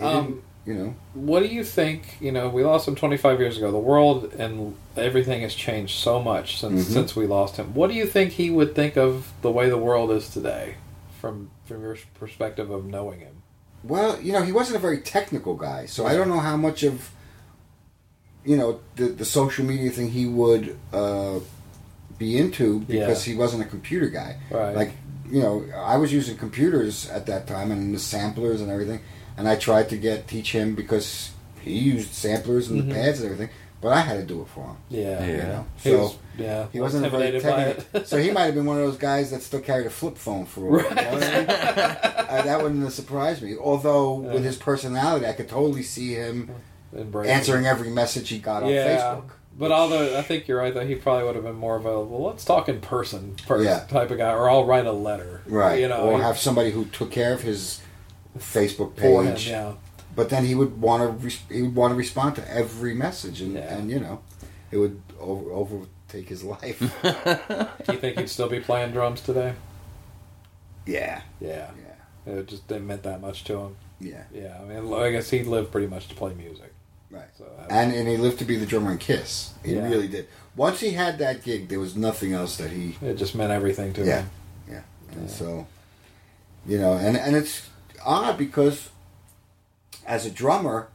Um, 0.00 0.42
you 0.66 0.74
know. 0.74 0.94
what 1.14 1.40
do 1.40 1.46
you 1.46 1.62
think? 1.64 2.16
You 2.20 2.32
know, 2.32 2.48
we 2.48 2.64
lost 2.64 2.88
him 2.88 2.94
25 2.94 3.38
years 3.40 3.56
ago. 3.58 3.70
The 3.70 3.78
world 3.78 4.32
and 4.38 4.74
everything 4.96 5.42
has 5.42 5.54
changed 5.54 5.98
so 5.98 6.20
much 6.22 6.58
since 6.60 6.86
Mhm. 6.88 6.92
since 6.92 7.16
we 7.16 7.26
lost 7.26 7.56
him. 7.56 7.74
What 7.74 7.88
do 7.90 7.94
you 7.96 8.06
think 8.06 8.32
he 8.32 8.50
would 8.50 8.74
think 8.74 8.96
of 8.96 9.32
the 9.42 9.50
way 9.50 9.68
the 9.68 9.78
world 9.78 10.10
is 10.10 10.28
today, 10.28 10.74
from 11.20 11.50
from 11.66 11.82
your 11.82 11.96
perspective 12.18 12.70
of 12.70 12.84
knowing 12.86 13.20
him? 13.20 13.36
Well, 13.82 14.18
you 14.20 14.32
know, 14.32 14.42
he 14.42 14.52
wasn't 14.52 14.76
a 14.76 14.80
very 14.80 14.98
technical 14.98 15.54
guy, 15.54 15.84
so 15.86 16.06
I 16.06 16.14
don't 16.14 16.28
know 16.28 16.40
how 16.40 16.56
much 16.56 16.82
of, 16.82 17.10
you 18.44 18.56
know, 18.56 18.80
the 18.96 19.06
the 19.06 19.24
social 19.24 19.64
media 19.64 19.90
thing 19.90 20.10
he 20.10 20.26
would 20.26 20.76
uh, 20.92 21.38
be 22.18 22.38
into 22.38 22.80
because 22.80 23.26
Yeah. 23.26 23.32
he 23.32 23.38
wasn't 23.38 23.62
a 23.62 23.66
computer 23.66 24.08
guy. 24.08 24.36
Right. 24.50 24.74
Like, 24.76 24.92
you 25.30 25.40
know, 25.42 25.64
I 25.76 25.96
was 25.96 26.12
using 26.12 26.36
computers 26.36 27.08
at 27.10 27.26
that 27.26 27.46
time 27.46 27.70
and 27.70 27.94
the 27.94 27.98
samplers 27.98 28.60
and 28.60 28.70
everything, 28.70 29.00
and 29.36 29.48
I 29.48 29.56
tried 29.56 29.88
to 29.90 29.96
get 29.96 30.28
teach 30.28 30.52
him 30.52 30.74
because 30.74 31.30
he 31.60 31.72
used 31.78 32.12
samplers 32.12 32.68
and 32.68 32.82
Mhm. 32.82 32.88
the 32.88 32.94
pads 32.94 33.20
and 33.20 33.30
everything, 33.32 33.48
but 33.80 33.88
I 33.92 34.00
had 34.00 34.16
to 34.20 34.26
do 34.26 34.42
it 34.42 34.48
for 34.48 34.64
him. 34.64 34.76
Yeah. 34.90 35.24
you 35.24 35.32
Yeah. 35.36 35.48
know. 35.48 35.66
He 35.82 35.90
So 35.90 35.98
was- 35.98 36.16
yeah, 36.38 36.66
he 36.72 36.80
wasn't 36.80 37.10
very 37.10 37.34
intimidated 37.34 37.42
by 37.42 37.62
it. 37.62 37.76
technical. 37.78 38.04
so 38.04 38.18
he 38.18 38.30
might 38.30 38.44
have 38.44 38.54
been 38.54 38.66
one 38.66 38.76
of 38.78 38.84
those 38.86 38.98
guys 38.98 39.30
that 39.30 39.42
still 39.42 39.60
carried 39.60 39.86
a 39.86 39.90
flip 39.90 40.18
phone 40.18 40.44
for 40.44 40.60
a 40.60 40.70
while. 40.70 40.78
you 40.90 40.94
know 40.94 41.00
I 41.00 41.38
mean? 41.38 41.46
Uh, 41.50 42.42
that 42.44 42.62
wouldn't 42.62 42.82
have 42.82 42.92
surprised 42.92 43.40
me. 43.42 43.56
Although 43.56 44.14
with 44.14 44.44
his 44.44 44.56
personality, 44.56 45.26
I 45.26 45.32
could 45.32 45.48
totally 45.48 45.82
see 45.82 46.12
him 46.14 46.42
Embrace 46.42 46.58
answering 46.94 47.66
every 47.66 47.90
message 47.90 48.28
he 48.28 48.38
got 48.38 48.62
on. 48.62 48.70
Facebook. 48.70 49.30
But 49.56 49.70
although 49.70 50.18
I 50.18 50.22
think 50.22 50.48
you're 50.48 50.58
right, 50.58 50.74
though 50.74 50.84
he 50.84 50.96
probably 50.96 51.24
would 51.24 51.36
have 51.36 51.44
been 51.44 51.54
more 51.54 51.76
of 51.76 51.86
a 51.86 52.00
well, 52.00 52.24
let's 52.24 52.44
talk 52.44 52.68
in 52.68 52.80
person, 52.80 53.36
person 53.46 53.66
Yeah. 53.66 53.80
type 53.88 54.10
of 54.10 54.18
guy, 54.18 54.32
or 54.32 54.50
I'll 54.50 54.64
write 54.64 54.84
a 54.86 54.92
letter, 54.92 55.42
Right. 55.46 55.80
You 55.80 55.88
know, 55.88 56.10
or 56.10 56.20
have 56.20 56.38
somebody 56.38 56.72
who 56.72 56.86
took 56.86 57.12
care 57.12 57.32
of 57.32 57.42
his 57.42 57.80
Facebook 58.38 58.96
For 58.98 59.22
him, 59.22 59.34
page. 59.34 59.48
yeah. 59.48 59.74
But 60.16 60.28
then 60.28 60.44
he 60.44 60.54
would 60.56 60.80
want 60.80 61.20
to 61.20 61.28
he 61.54 61.62
would 61.62 61.74
want 61.76 61.92
to 61.92 61.94
respond 61.96 62.34
to 62.36 62.50
every 62.52 62.94
message, 62.94 63.40
and, 63.40 63.56
and 63.56 63.90
you 63.90 64.00
know, 64.00 64.22
it 64.72 64.78
would 64.78 65.00
over, 65.20 65.50
overtake 65.52 66.28
his 66.28 66.42
life. 66.54 66.80
Do 67.02 67.92
you 67.92 67.98
think 68.00 68.18
he'd 68.18 68.28
still 68.28 68.48
be 68.48 68.58
playing 68.60 68.90
drums 68.90 69.20
today? 69.20 69.54
Yeah. 70.84 71.22
Yeah. 71.40 71.70
Yeah. 72.26 72.32
It 72.34 72.46
just 72.48 72.66
didn't 72.66 72.86
meant 72.88 73.04
that 73.04 73.20
much 73.20 73.44
to 73.44 73.56
him. 73.58 73.76
Yeah. 74.00 74.24
Yeah. 74.34 74.58
I 74.60 74.64
mean, 74.64 74.92
I 74.92 75.10
guess 75.12 75.30
he 75.30 75.44
lived 75.44 75.70
pretty 75.70 75.86
much 75.86 76.08
to 76.08 76.14
play 76.16 76.34
music. 76.34 76.72
Right. 77.14 77.24
So 77.38 77.44
and 77.70 77.92
and 77.94 78.08
he 78.08 78.16
lived 78.16 78.38
to 78.40 78.44
be 78.44 78.56
the 78.56 78.66
drummer 78.66 78.92
in 78.92 78.98
Kiss. 78.98 79.52
He 79.64 79.74
Yeah. 79.74 79.88
really 79.88 80.08
did. 80.08 80.26
Once 80.56 80.80
he 80.80 80.90
had 80.90 81.18
that 81.18 81.42
gig, 81.42 81.68
there 81.68 81.80
was 81.80 81.96
nothing 81.96 82.32
else 82.32 82.56
that 82.56 82.70
he. 82.70 82.96
it 83.02 83.14
just 83.14 83.34
meant 83.34 83.52
everything 83.52 83.92
to 83.94 84.04
Yeah. 84.04 84.20
him. 84.22 84.30
Yeah. 84.70 84.80
And 85.12 85.30
so, 85.30 85.66
you 86.66 86.78
know, 86.78 86.94
and 86.94 87.16
and 87.16 87.36
it's 87.36 87.62
odd 88.04 88.36
because 88.38 88.88
as 90.06 90.26
a 90.26 90.30
drummer, 90.30 90.88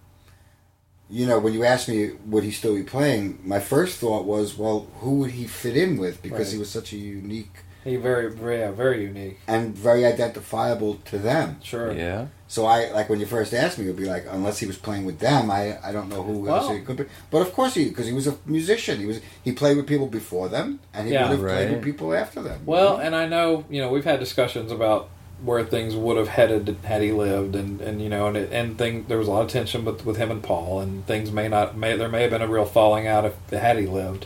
you 1.10 1.26
know, 1.26 1.40
when 1.40 1.54
you 1.54 1.64
asked 1.64 1.88
me 1.90 2.12
would 2.28 2.44
he 2.44 2.52
still 2.52 2.76
be 2.76 2.84
playing, 2.84 3.40
my 3.44 3.60
first 3.60 3.98
thought 3.98 4.26
was, 4.26 4.58
well, 4.58 4.88
who 5.00 5.12
would 5.20 5.32
he 5.32 5.48
fit 5.48 5.76
in 5.76 5.98
with 5.98 6.22
because 6.22 6.48
Right. 6.48 6.54
he 6.54 6.58
was 6.60 6.70
such 6.70 6.94
a 6.94 6.98
unique 6.98 7.56
He 7.84 7.96
very, 7.96 8.30
very, 8.32 8.60
yeah, 8.60 8.72
very 8.72 9.04
unique. 9.04 9.40
and 9.48 9.74
very 9.76 10.06
identifiable 10.06 10.96
to 11.06 11.18
them. 11.18 11.58
Sure. 11.64 11.92
Yeah. 11.94 12.28
So 12.48 12.66
I 12.66 12.92
like 12.92 13.10
when 13.10 13.20
you 13.20 13.26
first 13.26 13.54
asked 13.54 13.78
me, 13.78 13.86
it 13.86 13.88
would 13.88 13.96
be 13.96 14.06
like 14.06 14.26
unless 14.30 14.58
he 14.60 14.66
was 14.66 14.78
playing 14.78 15.06
with 15.06 15.20
them, 15.20 15.50
I 15.52 15.78
I 15.84 15.92
don't 15.92 16.10
know 16.10 16.24
who 16.24 16.50
else 16.50 16.70
he 16.72 16.82
could 16.82 16.98
be. 16.98 17.06
But 17.32 17.42
of 17.42 17.54
course 17.54 17.76
he 17.76 17.88
because 17.90 18.08
he 18.08 18.14
was 18.14 18.28
a 18.28 18.36
musician. 18.46 19.00
He 19.00 19.06
was 19.06 19.22
he 19.44 19.52
played 19.54 19.78
with 19.78 19.88
people 19.88 20.08
before 20.08 20.50
them, 20.50 20.80
and 20.94 21.08
he 21.08 21.14
Yeah. 21.14 21.30
would 21.30 21.40
have 21.40 21.48
played 21.48 21.72
with 21.72 21.84
people 21.84 22.14
after 22.14 22.42
them. 22.42 22.62
Well, 22.66 22.98
and 22.98 23.16
I 23.16 23.28
know 23.28 23.66
you 23.70 23.82
know 23.82 23.90
we've 23.90 24.04
had 24.06 24.20
discussions 24.20 24.72
about 24.72 25.10
where 25.42 25.64
things 25.64 25.96
would 25.96 26.18
have 26.18 26.28
headed 26.28 26.76
had 26.84 27.02
he 27.02 27.14
lived, 27.14 27.56
and, 27.56 27.80
and 27.80 28.02
you 28.02 28.10
know, 28.10 28.28
and 28.28 28.36
it, 28.36 28.52
and 28.52 28.78
thing 28.78 29.06
there 29.08 29.18
was 29.18 29.30
a 29.30 29.32
lot 29.32 29.44
of 29.46 29.50
tension 29.50 29.86
with 29.86 30.06
with 30.06 30.18
him 30.18 30.32
and 30.32 30.44
Paul, 30.44 30.82
and 30.82 31.06
things 31.08 31.32
may 31.32 31.48
not 31.48 31.78
may 31.78 31.96
there 31.96 32.10
may 32.10 32.24
have 32.24 32.32
been 32.32 32.42
a 32.42 32.48
real 32.48 32.66
falling 32.66 33.08
out 33.08 33.24
if 33.26 33.36
had 33.52 33.78
he 33.78 33.86
lived. 33.86 34.26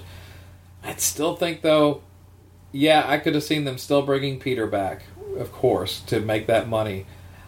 I'd 0.84 1.00
still 1.02 1.36
think 1.36 1.62
though, 1.62 2.02
yeah, 2.74 3.04
I 3.08 3.18
could 3.20 3.34
have 3.36 3.44
seen 3.44 3.64
them 3.64 3.78
still 3.78 4.02
bringing 4.02 4.40
Peter 4.40 4.68
back, 4.68 5.04
of 5.38 5.52
course, 5.54 6.02
to 6.08 6.20
make 6.20 6.48
that 6.48 6.68
money. 6.68 7.06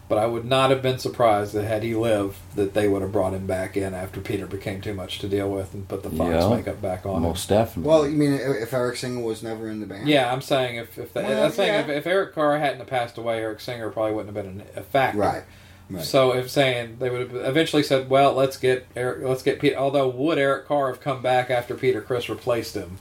But 0.07 0.19
I 0.19 0.27
would 0.27 0.45
not 0.45 0.69
have 0.69 0.83
been 0.83 0.99
surprised 0.99 1.53
that 1.53 1.63
had 1.65 1.81
he 1.81 1.95
lived, 1.95 2.37
that 2.55 2.75
they 2.75 2.87
would 2.87 3.01
have 3.01 3.11
brought 3.11 3.33
him 3.33 3.47
back 3.47 3.75
in 3.75 3.95
after 3.95 4.21
Peter 4.21 4.45
became 4.45 4.79
too 4.79 4.93
much 4.93 5.17
to 5.17 5.27
deal 5.27 5.49
with 5.49 5.73
and 5.73 5.87
put 5.87 6.03
the 6.03 6.11
Fox 6.11 6.29
Yeah. 6.29 6.47
makeup 6.55 6.79
back 6.79 7.07
on. 7.07 7.15
him. 7.17 7.21
Most 7.23 7.49
definitely. 7.49 7.89
Well, 7.89 8.07
you 8.07 8.15
mean 8.15 8.33
if 8.33 8.41
if 8.61 8.73
Eric 8.73 8.97
Singer 8.97 9.23
was 9.23 9.41
never 9.41 9.67
in 9.67 9.79
the 9.79 9.87
band? 9.87 10.07
Yeah, 10.07 10.31
I'm 10.31 10.41
saying 10.41 10.75
if 10.75 10.99
if, 10.99 11.11
the, 11.11 11.21
Well, 11.23 11.45
I'm 11.45 11.51
saying 11.51 11.73
yeah. 11.73 11.79
if, 11.95 12.05
if 12.05 12.05
Eric 12.07 12.35
Carr 12.35 12.59
hadn't 12.59 12.77
have 12.77 12.87
passed 12.87 13.17
away, 13.17 13.39
Eric 13.39 13.59
Singer 13.61 13.89
probably 13.89 14.13
wouldn't 14.13 14.35
have 14.35 14.45
been 14.45 14.63
a 14.75 14.83
factor. 14.83 15.17
Right. 15.17 15.43
Right. 15.89 16.03
So 16.03 16.35
if 16.35 16.51
saying 16.51 16.97
they 16.99 17.09
would 17.09 17.21
have 17.21 17.35
eventually 17.35 17.81
said, 17.81 18.07
well, 18.07 18.33
let's 18.33 18.57
get 18.57 18.85
Eric, 18.95 19.23
let's 19.23 19.41
get 19.41 19.59
Peter. 19.59 19.75
Although 19.75 20.07
would 20.07 20.37
Eric 20.37 20.67
Carr 20.67 20.87
have 20.89 21.01
come 21.01 21.23
back 21.23 21.49
after 21.49 21.73
Peter 21.73 22.01
Criss 22.01 22.29
replaced 22.29 22.75
him? 22.75 22.99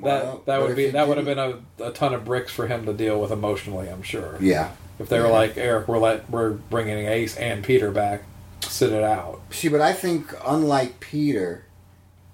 That 0.00 0.24
Well, 0.24 0.42
that 0.46 0.60
would 0.60 0.76
be 0.76 0.90
that 0.90 1.08
would 1.08 1.16
have 1.16 1.26
been 1.26 1.38
a, 1.38 1.58
a 1.82 1.90
ton 1.90 2.12
of 2.14 2.24
bricks 2.24 2.52
for 2.52 2.66
him 2.66 2.84
to 2.86 2.92
deal 2.92 3.20
with 3.20 3.30
emotionally. 3.30 3.88
I'm 3.88 4.02
sure. 4.02 4.36
Yeah. 4.40 4.72
If 4.98 5.08
they 5.08 5.20
were 5.20 5.28
like 5.28 5.56
Eric, 5.56 5.88
we're 5.88 5.98
let 5.98 6.28
we're 6.30 6.50
bringing 6.50 7.06
Ace 7.06 7.36
and 7.36 7.62
Peter 7.64 7.90
back, 7.90 8.22
sit 8.62 8.92
it 8.92 9.02
out. 9.04 9.40
See, 9.50 9.68
but 9.68 9.80
I 9.80 9.92
think 9.92 10.32
unlike 10.46 11.00
Peter, 11.00 11.64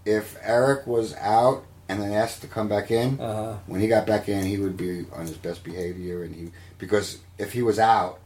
if 0.04 0.36
Eric 0.42 0.86
was 0.86 1.14
out 1.16 1.64
and 1.88 2.00
then 2.00 2.12
asked 2.12 2.40
to 2.42 2.46
come 2.46 2.68
back 2.68 2.90
in, 2.90 3.18
Uh-huh. 3.20 3.56
when 3.66 3.80
he 3.80 3.88
got 3.88 4.06
back 4.06 4.28
in, 4.28 4.44
he 4.44 4.56
would 4.58 4.76
be 4.76 5.04
on 5.12 5.26
his 5.26 5.36
best 5.36 5.62
behavior, 5.64 6.22
and 6.22 6.34
he 6.34 6.50
because 6.78 7.18
if 7.38 7.52
he 7.52 7.62
was 7.62 7.78
out, 7.78 8.18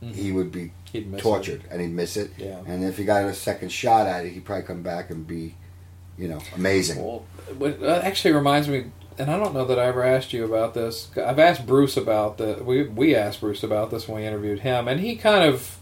he 0.00 0.32
would 0.32 0.50
be 0.52 0.72
Mm-hmm. 0.92 1.16
Tortured 1.16 1.62
and 1.70 1.80
he'd 1.80 1.88
miss 1.90 2.18
it. 2.18 2.32
Yeah. 2.36 2.58
And 2.66 2.84
if 2.84 2.98
he 2.98 3.04
got 3.06 3.24
a 3.24 3.32
second 3.32 3.70
shot 3.72 4.06
at 4.06 4.26
it, 4.26 4.32
he'd 4.34 4.44
probably 4.44 4.66
come 4.66 4.82
back 4.82 5.08
and 5.08 5.26
be, 5.26 5.54
you 6.18 6.28
know, 6.28 6.40
amazing. 6.54 7.02
Well, 7.02 7.24
that 7.58 8.04
actually 8.04 8.32
reminds 8.32 8.68
me, 8.68 8.90
and 9.18 9.30
I 9.30 9.38
don't 9.38 9.54
know 9.54 9.64
that 9.64 9.78
I 9.78 9.86
ever 9.86 10.02
asked 10.02 10.32
you 10.32 10.44
about 10.44 10.74
this. 10.74 11.10
I've 11.16 11.38
asked 11.38 11.66
Bruce 11.66 11.96
about 11.96 12.38
the. 12.38 12.62
We 12.64 12.84
we 12.84 13.14
asked 13.14 13.40
Bruce 13.40 13.62
about 13.62 13.90
this 13.90 14.08
when 14.08 14.22
we 14.22 14.26
interviewed 14.26 14.60
him, 14.60 14.88
and 14.88 15.00
he 15.00 15.16
kind 15.16 15.44
of 15.44 15.78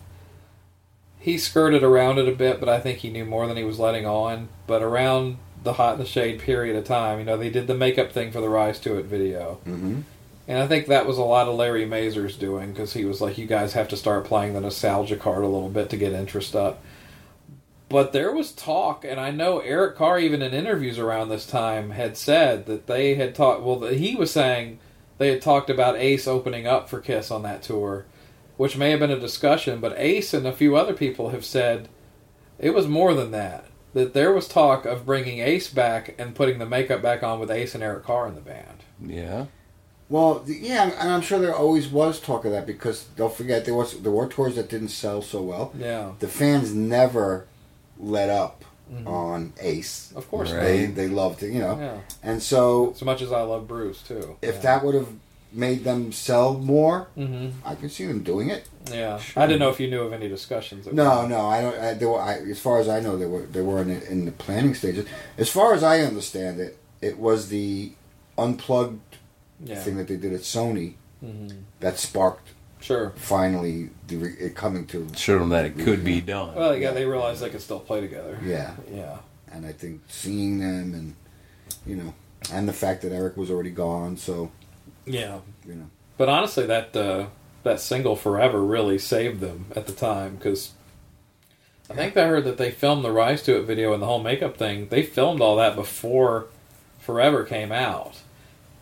he 1.20 1.36
skirted 1.36 1.82
around 1.82 2.18
it 2.18 2.28
a 2.28 2.34
bit, 2.34 2.58
but 2.58 2.68
I 2.68 2.80
think 2.80 2.98
he 2.98 3.10
knew 3.10 3.26
more 3.26 3.46
than 3.46 3.56
he 3.56 3.64
was 3.64 3.78
letting 3.78 4.06
on. 4.06 4.48
But 4.66 4.82
around 4.82 5.36
the 5.62 5.74
hot 5.74 5.94
in 5.94 6.00
the 6.00 6.06
shade 6.06 6.40
period 6.40 6.74
of 6.76 6.84
time, 6.84 7.18
you 7.18 7.24
know, 7.26 7.36
they 7.36 7.50
did 7.50 7.66
the 7.66 7.74
makeup 7.74 8.10
thing 8.10 8.32
for 8.32 8.40
the 8.40 8.48
Rise 8.48 8.80
to 8.80 8.96
It 8.96 9.04
video. 9.04 9.60
Mm-hmm. 9.66 10.00
And 10.48 10.58
I 10.58 10.66
think 10.66 10.86
that 10.86 11.06
was 11.06 11.18
a 11.18 11.22
lot 11.22 11.46
of 11.46 11.54
Larry 11.54 11.84
Mazer's 11.84 12.36
doing 12.36 12.72
because 12.72 12.94
he 12.94 13.04
was 13.04 13.20
like, 13.20 13.38
you 13.38 13.46
guys 13.46 13.74
have 13.74 13.86
to 13.88 13.96
start 13.96 14.24
playing 14.24 14.54
the 14.54 14.60
nostalgia 14.60 15.16
card 15.16 15.44
a 15.44 15.46
little 15.46 15.68
bit 15.68 15.90
to 15.90 15.96
get 15.96 16.12
interest 16.12 16.56
up. 16.56 16.82
But 17.90 18.12
there 18.12 18.32
was 18.32 18.52
talk, 18.52 19.04
and 19.04 19.18
I 19.18 19.32
know 19.32 19.58
Eric 19.58 19.96
Carr, 19.96 20.20
even 20.20 20.42
in 20.42 20.54
interviews 20.54 20.96
around 20.96 21.28
this 21.28 21.44
time, 21.44 21.90
had 21.90 22.16
said 22.16 22.66
that 22.66 22.86
they 22.86 23.16
had 23.16 23.34
talked. 23.34 23.62
Well, 23.62 23.80
he 23.88 24.14
was 24.14 24.30
saying 24.30 24.78
they 25.18 25.30
had 25.30 25.42
talked 25.42 25.68
about 25.68 25.96
Ace 25.96 26.28
opening 26.28 26.68
up 26.68 26.88
for 26.88 27.00
Kiss 27.00 27.32
on 27.32 27.42
that 27.42 27.62
tour, 27.64 28.06
which 28.56 28.76
may 28.76 28.90
have 28.90 29.00
been 29.00 29.10
a 29.10 29.18
discussion. 29.18 29.80
But 29.80 29.98
Ace 29.98 30.32
and 30.32 30.46
a 30.46 30.52
few 30.52 30.76
other 30.76 30.94
people 30.94 31.30
have 31.30 31.44
said 31.44 31.88
it 32.60 32.74
was 32.74 32.86
more 32.86 33.12
than 33.12 33.32
that. 33.32 33.66
That 33.92 34.14
there 34.14 34.32
was 34.32 34.46
talk 34.46 34.84
of 34.84 35.04
bringing 35.04 35.40
Ace 35.40 35.68
back 35.68 36.14
and 36.16 36.36
putting 36.36 36.60
the 36.60 36.66
makeup 36.66 37.02
back 37.02 37.24
on 37.24 37.40
with 37.40 37.50
Ace 37.50 37.74
and 37.74 37.82
Eric 37.82 38.04
Carr 38.04 38.28
in 38.28 38.36
the 38.36 38.40
band. 38.40 38.84
Yeah. 39.04 39.46
Well, 40.08 40.44
yeah, 40.46 40.90
and 40.96 41.10
I'm 41.10 41.22
sure 41.22 41.40
there 41.40 41.54
always 41.54 41.88
was 41.88 42.20
talk 42.20 42.44
of 42.44 42.52
that 42.52 42.66
because 42.66 43.04
don't 43.16 43.34
forget 43.34 43.64
there 43.64 43.74
was 43.74 44.00
there 44.00 44.12
were 44.12 44.28
tours 44.28 44.54
that 44.54 44.68
didn't 44.68 44.88
sell 44.88 45.22
so 45.22 45.42
well. 45.42 45.72
Yeah. 45.76 46.12
the 46.20 46.28
fans 46.28 46.72
never 46.72 47.46
let 48.02 48.28
up 48.30 48.64
Mhm. 48.92 49.06
on 49.06 49.52
Ace. 49.60 50.12
Of 50.16 50.28
course 50.30 50.50
not. 50.50 50.60
they 50.62 50.86
they 50.86 51.06
loved 51.08 51.42
it, 51.42 51.52
you 51.52 51.60
know. 51.60 51.78
Yeah. 51.78 51.98
And 52.22 52.42
so 52.42 52.90
As 52.92 53.02
much 53.02 53.22
as 53.22 53.30
I 53.32 53.42
love 53.42 53.68
Bruce 53.68 54.02
too. 54.02 54.36
if 54.42 54.56
Yeah. 54.56 54.60
that 54.62 54.84
would 54.84 54.94
have 54.96 55.08
made 55.52 55.82
them 55.84 56.12
sell 56.12 56.54
more, 56.54 57.08
Mhm. 57.16 57.52
I 57.64 57.74
could 57.74 57.90
see 57.92 58.06
them 58.06 58.22
doing 58.22 58.50
it. 58.50 58.64
Yeah, 58.90 59.18
Sure. 59.18 59.42
I 59.42 59.46
didn't 59.46 59.58
know 59.60 59.68
if 59.70 59.78
you 59.80 59.88
knew 59.90 60.02
of 60.02 60.12
any 60.12 60.28
discussions. 60.28 60.86
No, 60.92 61.26
no, 61.26 61.46
I 61.46 61.60
don't. 61.60 61.76
I, 61.78 61.94
there 61.94 62.08
were, 62.08 62.20
I, 62.20 62.34
as 62.50 62.58
far 62.60 62.78
as 62.80 62.88
I 62.88 62.98
know, 63.00 63.16
they 63.16 63.26
were 63.26 63.42
they 63.42 63.60
were 63.62 63.80
in 63.82 63.88
the, 63.88 64.10
in 64.10 64.24
the 64.26 64.32
planning 64.32 64.74
stages. 64.74 65.06
As 65.38 65.48
far 65.48 65.72
as 65.74 65.82
I 65.82 66.00
understand 66.00 66.60
it, 66.60 66.76
it 67.00 67.18
was 67.18 67.48
the 67.48 67.92
unplugged 68.38 69.16
Yeah. 69.64 69.76
thing 69.82 69.96
that 69.98 70.08
they 70.08 70.16
did 70.16 70.32
at 70.32 70.40
Sony 70.40 70.94
Mhm. 71.24 71.52
that 71.80 71.98
sparked. 71.98 72.48
Sure. 72.80 73.10
Finally, 73.16 73.90
the 74.08 74.16
re, 74.16 74.32
it 74.40 74.54
coming 74.54 74.86
to 74.86 75.06
show 75.14 75.38
them 75.38 75.50
that 75.50 75.64
it 75.66 75.78
could 75.78 76.02
be 76.04 76.20
done. 76.20 76.54
Well, 76.54 76.76
yeah, 76.76 76.92
they 76.92 77.04
realized 77.04 77.42
they 77.42 77.50
could 77.50 77.60
still 77.60 77.80
play 77.80 78.00
together. 78.00 78.38
Yeah. 78.44 78.74
Yeah. 78.90 79.18
And 79.52 79.66
I 79.66 79.72
think 79.72 80.00
seeing 80.08 80.58
them 80.58 80.94
and 80.94 81.14
you 81.86 81.96
know, 81.96 82.14
and 82.52 82.66
the 82.68 82.72
fact 82.72 83.02
that 83.02 83.12
Eric 83.12 83.36
was 83.36 83.50
already 83.50 83.70
gone, 83.70 84.16
so 84.16 84.50
Yeah. 85.06 85.40
you 85.66 85.74
know. 85.74 85.90
But 86.16 86.28
honestly, 86.28 86.66
that 86.66 86.96
uh, 86.96 87.26
that 87.62 87.80
single 87.80 88.16
"Forever" 88.16 88.62
really 88.62 88.98
saved 88.98 89.40
them 89.40 89.66
at 89.76 89.86
the 89.86 89.92
time 89.92 90.36
because 90.36 90.72
I 91.90 91.94
think 91.94 92.16
I 92.16 92.26
heard 92.26 92.44
that 92.44 92.56
they 92.58 92.70
filmed 92.70 93.04
the 93.04 93.10
"Rise 93.12 93.42
to 93.44 93.56
It" 93.58 93.62
video 93.64 93.92
and 93.92 94.02
the 94.02 94.06
whole 94.06 94.22
makeup 94.22 94.56
thing. 94.56 94.88
They 94.88 95.02
filmed 95.02 95.40
all 95.40 95.56
that 95.56 95.74
before 95.76 96.46
"Forever" 96.98 97.44
came 97.44 97.72
out, 97.72 98.14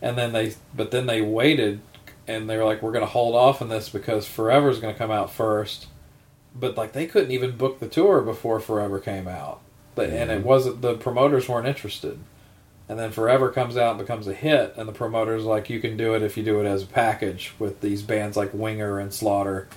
and 0.01 0.17
then 0.17 0.31
they 0.33 0.55
but 0.75 0.91
then 0.91 1.05
they 1.05 1.21
waited 1.21 1.81
and 2.29 2.49
they 2.49 2.57
were 2.57 2.63
like, 2.63 2.81
"We're 2.81 2.91
going 2.91 3.05
to 3.05 3.11
hold 3.11 3.35
off 3.35 3.61
on 3.61 3.69
this 3.69 3.89
because 3.89 4.27
"Forever" 4.27 4.69
is 4.69 4.79
going 4.79 4.93
to 4.93 4.97
come 4.97 5.11
out 5.11 5.31
first. 5.31 5.87
But 6.55 6.77
like 6.77 6.93
they 6.93 7.07
couldn't 7.07 7.31
even 7.31 7.57
book 7.57 7.79
the 7.79 7.87
tour 7.87 8.21
before 8.21 8.59
"Forever" 8.59 8.99
came 8.99 9.27
out, 9.27 9.61
but, 9.95 10.09
and 10.09 10.29
it 10.29 10.39
mm-hmm. 10.39 10.47
wasn't 10.47 10.81
the 10.81 10.95
promoters 10.95 11.49
weren't 11.49 11.67
interested. 11.67 12.19
And 12.87 12.97
then 12.97 13.11
Forever 13.11 13.51
comes 13.51 13.77
out 13.77 13.91
and 13.91 13.99
becomes 13.99 14.27
a 14.27 14.33
hit, 14.33 14.73
and 14.77 14.87
the 14.87 14.93
promoters 14.93 15.43
like 15.43 15.69
you 15.69 15.79
can 15.79 15.97
do 15.97 16.13
it 16.13 16.23
if 16.23 16.37
you 16.37 16.43
do 16.43 16.59
it 16.59 16.65
as 16.65 16.83
a 16.83 16.87
package 16.87 17.53
with 17.59 17.81
these 17.81 18.01
bands 18.01 18.37
like 18.37 18.53
Winger 18.53 18.99
and 18.99 19.13
Slaughter, 19.13 19.67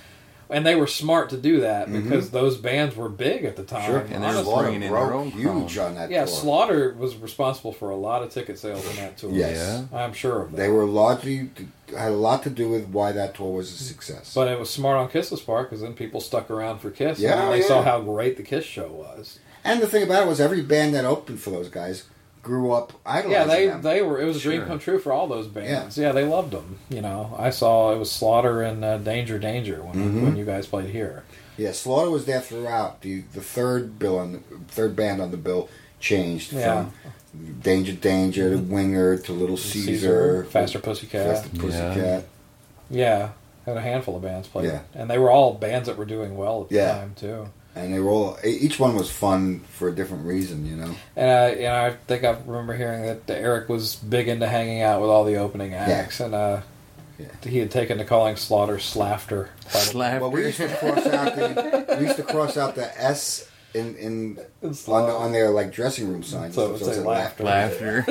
and 0.52 0.64
they 0.66 0.74
were 0.74 0.86
smart 0.86 1.30
to 1.30 1.36
do 1.36 1.60
that 1.60 1.88
Mhm. 1.88 2.04
because 2.04 2.30
those 2.30 2.56
bands 2.56 2.94
were 2.94 3.08
big 3.08 3.44
at 3.44 3.56
the 3.56 3.62
time. 3.62 3.86
Sure, 3.86 3.98
and 3.98 4.22
they're 4.22 4.44
bringing 4.44 4.82
in 4.82 4.92
their 4.92 5.12
own 5.14 5.30
huge 5.30 5.78
on 5.78 5.94
that 5.96 6.10
Yeah, 6.10 6.24
tour. 6.26 6.34
Slaughter 6.34 6.94
was 6.98 7.16
responsible 7.16 7.72
for 7.72 7.90
a 7.90 7.96
lot 7.96 8.22
of 8.22 8.30
ticket 8.30 8.58
sales 8.58 8.86
on 8.88 8.96
that 8.96 9.16
tour. 9.16 9.30
Yes. 9.32 9.84
I'm 9.92 10.12
sure 10.12 10.42
of 10.42 10.50
that. 10.52 10.56
They 10.58 10.68
were 10.68 10.84
largely 10.84 11.50
had 11.96 12.12
a 12.12 12.16
lot 12.16 12.42
to 12.44 12.50
do 12.50 12.68
with 12.68 12.88
why 12.88 13.12
that 13.12 13.34
tour 13.34 13.52
was 13.52 13.70
a 13.72 13.82
success. 13.84 14.32
But 14.34 14.48
it 14.48 14.58
was 14.58 14.70
smart 14.70 14.98
on 14.98 15.08
Kiss's 15.08 15.40
part 15.40 15.68
because 15.70 15.82
then 15.82 15.94
people 15.94 16.20
stuck 16.20 16.50
around 16.50 16.78
for 16.80 16.90
Kiss. 16.90 17.18
Yeah, 17.18 17.42
and 17.44 17.52
they 17.52 17.60
yeah. 17.60 17.66
saw 17.68 17.82
how 17.82 18.00
great 18.00 18.36
the 18.36 18.42
Kiss 18.42 18.64
show 18.64 18.88
was. 18.88 19.38
And 19.64 19.80
the 19.80 19.86
thing 19.86 20.02
about 20.02 20.24
it 20.24 20.28
was, 20.28 20.40
every 20.40 20.60
band 20.62 20.94
that 20.94 21.04
opened 21.04 21.40
for 21.40 21.50
those 21.50 21.68
guys 21.68 22.04
grew 22.42 22.72
up 22.72 22.92
idolizing 23.06 23.30
Yeah, 23.32 23.44
they 23.44 23.66
them. 23.68 23.82
they 23.82 24.02
were. 24.02 24.20
It 24.20 24.24
was 24.24 24.36
a 24.36 24.40
dream 24.40 24.60
Sure. 24.60 24.66
come 24.66 24.78
true 24.78 24.98
for 24.98 25.12
all 25.12 25.26
those 25.28 25.46
bands. 25.46 25.96
Yeah. 25.96 26.12
they 26.12 26.24
loved 26.24 26.50
them. 26.52 26.78
You 26.88 27.00
know, 27.00 27.34
I 27.38 27.50
saw 27.50 27.92
it 27.92 27.98
was 27.98 28.10
Slaughter 28.10 28.62
and 28.62 28.84
uh, 28.84 28.98
Danger 28.98 29.38
Danger 29.38 29.82
when 29.82 29.94
Mhm. 29.94 30.22
when 30.24 30.36
you 30.36 30.44
guys 30.44 30.66
played 30.66 30.90
here. 30.90 31.22
Yeah, 31.56 31.72
Slaughter 31.72 32.10
was 32.10 32.24
there 32.24 32.40
throughout. 32.40 33.02
The 33.02 33.22
the 33.32 33.40
third 33.42 33.98
bill 33.98 34.18
on 34.18 34.32
the 34.32 34.40
third 34.68 34.96
band 34.96 35.20
on 35.22 35.30
the 35.30 35.36
bill 35.36 35.68
changed 36.00 36.52
Yeah. 36.52 36.86
from 36.86 36.92
Danger 37.62 37.92
Danger 37.92 38.50
to 38.50 38.58
Winger 38.58 39.18
to 39.18 39.32
Little 39.32 39.56
Caesar, 39.56 40.44
Faster 40.50 40.78
Pussycat, 40.80 41.26
Faster 41.36 41.56
Pussycat. 41.58 42.24
Yeah, 42.90 43.28
had 43.66 43.76
a 43.76 43.80
handful 43.80 44.16
of 44.16 44.22
bands 44.22 44.48
played, 44.48 44.66
Yeah. 44.66 44.80
and 44.94 45.08
they 45.08 45.16
were 45.18 45.30
all 45.30 45.54
bands 45.54 45.86
that 45.88 45.96
were 45.96 46.04
doing 46.04 46.36
well 46.36 46.62
at 46.62 46.68
the 46.70 46.74
Yeah. 46.74 46.92
time 46.92 47.12
too. 47.16 47.46
And 47.74 47.94
they 47.94 48.00
were 48.00 48.10
all 48.10 48.38
e, 48.44 48.50
each 48.50 48.78
one 48.78 48.94
was 48.94 49.10
fun 49.10 49.60
for 49.60 49.88
a 49.88 49.94
different 49.94 50.26
reason, 50.26 50.66
you 50.66 50.76
know. 50.76 50.94
And 51.16 51.30
I, 51.30 51.48
and 51.48 51.74
I 51.74 51.90
think 52.06 52.22
I 52.24 52.36
remember 52.46 52.74
hearing 52.74 53.02
that 53.02 53.22
Eric 53.30 53.68
was 53.68 53.96
big 53.96 54.28
into 54.28 54.46
hanging 54.46 54.82
out 54.82 55.00
with 55.00 55.08
all 55.08 55.24
the 55.24 55.36
opening 55.36 55.72
acts, 55.74 56.20
and 56.20 56.34
uh, 56.34 56.60
he 57.42 57.58
had 57.58 57.70
taken 57.70 57.96
to 57.98 58.04
calling 58.04 58.36
Slaughter 58.36 58.76
Slafter. 58.76 59.48
Well, 60.20 60.30
we 60.30 60.44
used 60.44 60.58
to 60.58 60.68
cross 60.68 61.06
out 61.06 61.34
the 61.36 61.96
we 61.98 62.06
used 62.06 62.16
to 62.16 62.24
cross 62.24 62.56
out 62.58 62.74
the 62.74 63.00
S 63.02 63.48
in 63.74 63.96
in 63.96 64.38
on, 64.62 64.72
the, 65.06 65.12
on 65.12 65.32
their 65.32 65.50
like 65.50 65.72
dressing 65.72 66.08
room 66.08 66.22
signs. 66.22 66.54
So 66.54 66.66
it 66.66 66.72
would 66.72 66.84
say 66.84 66.94
said 66.94 67.06
laughter. 67.06 67.44
Laughter. 67.44 68.04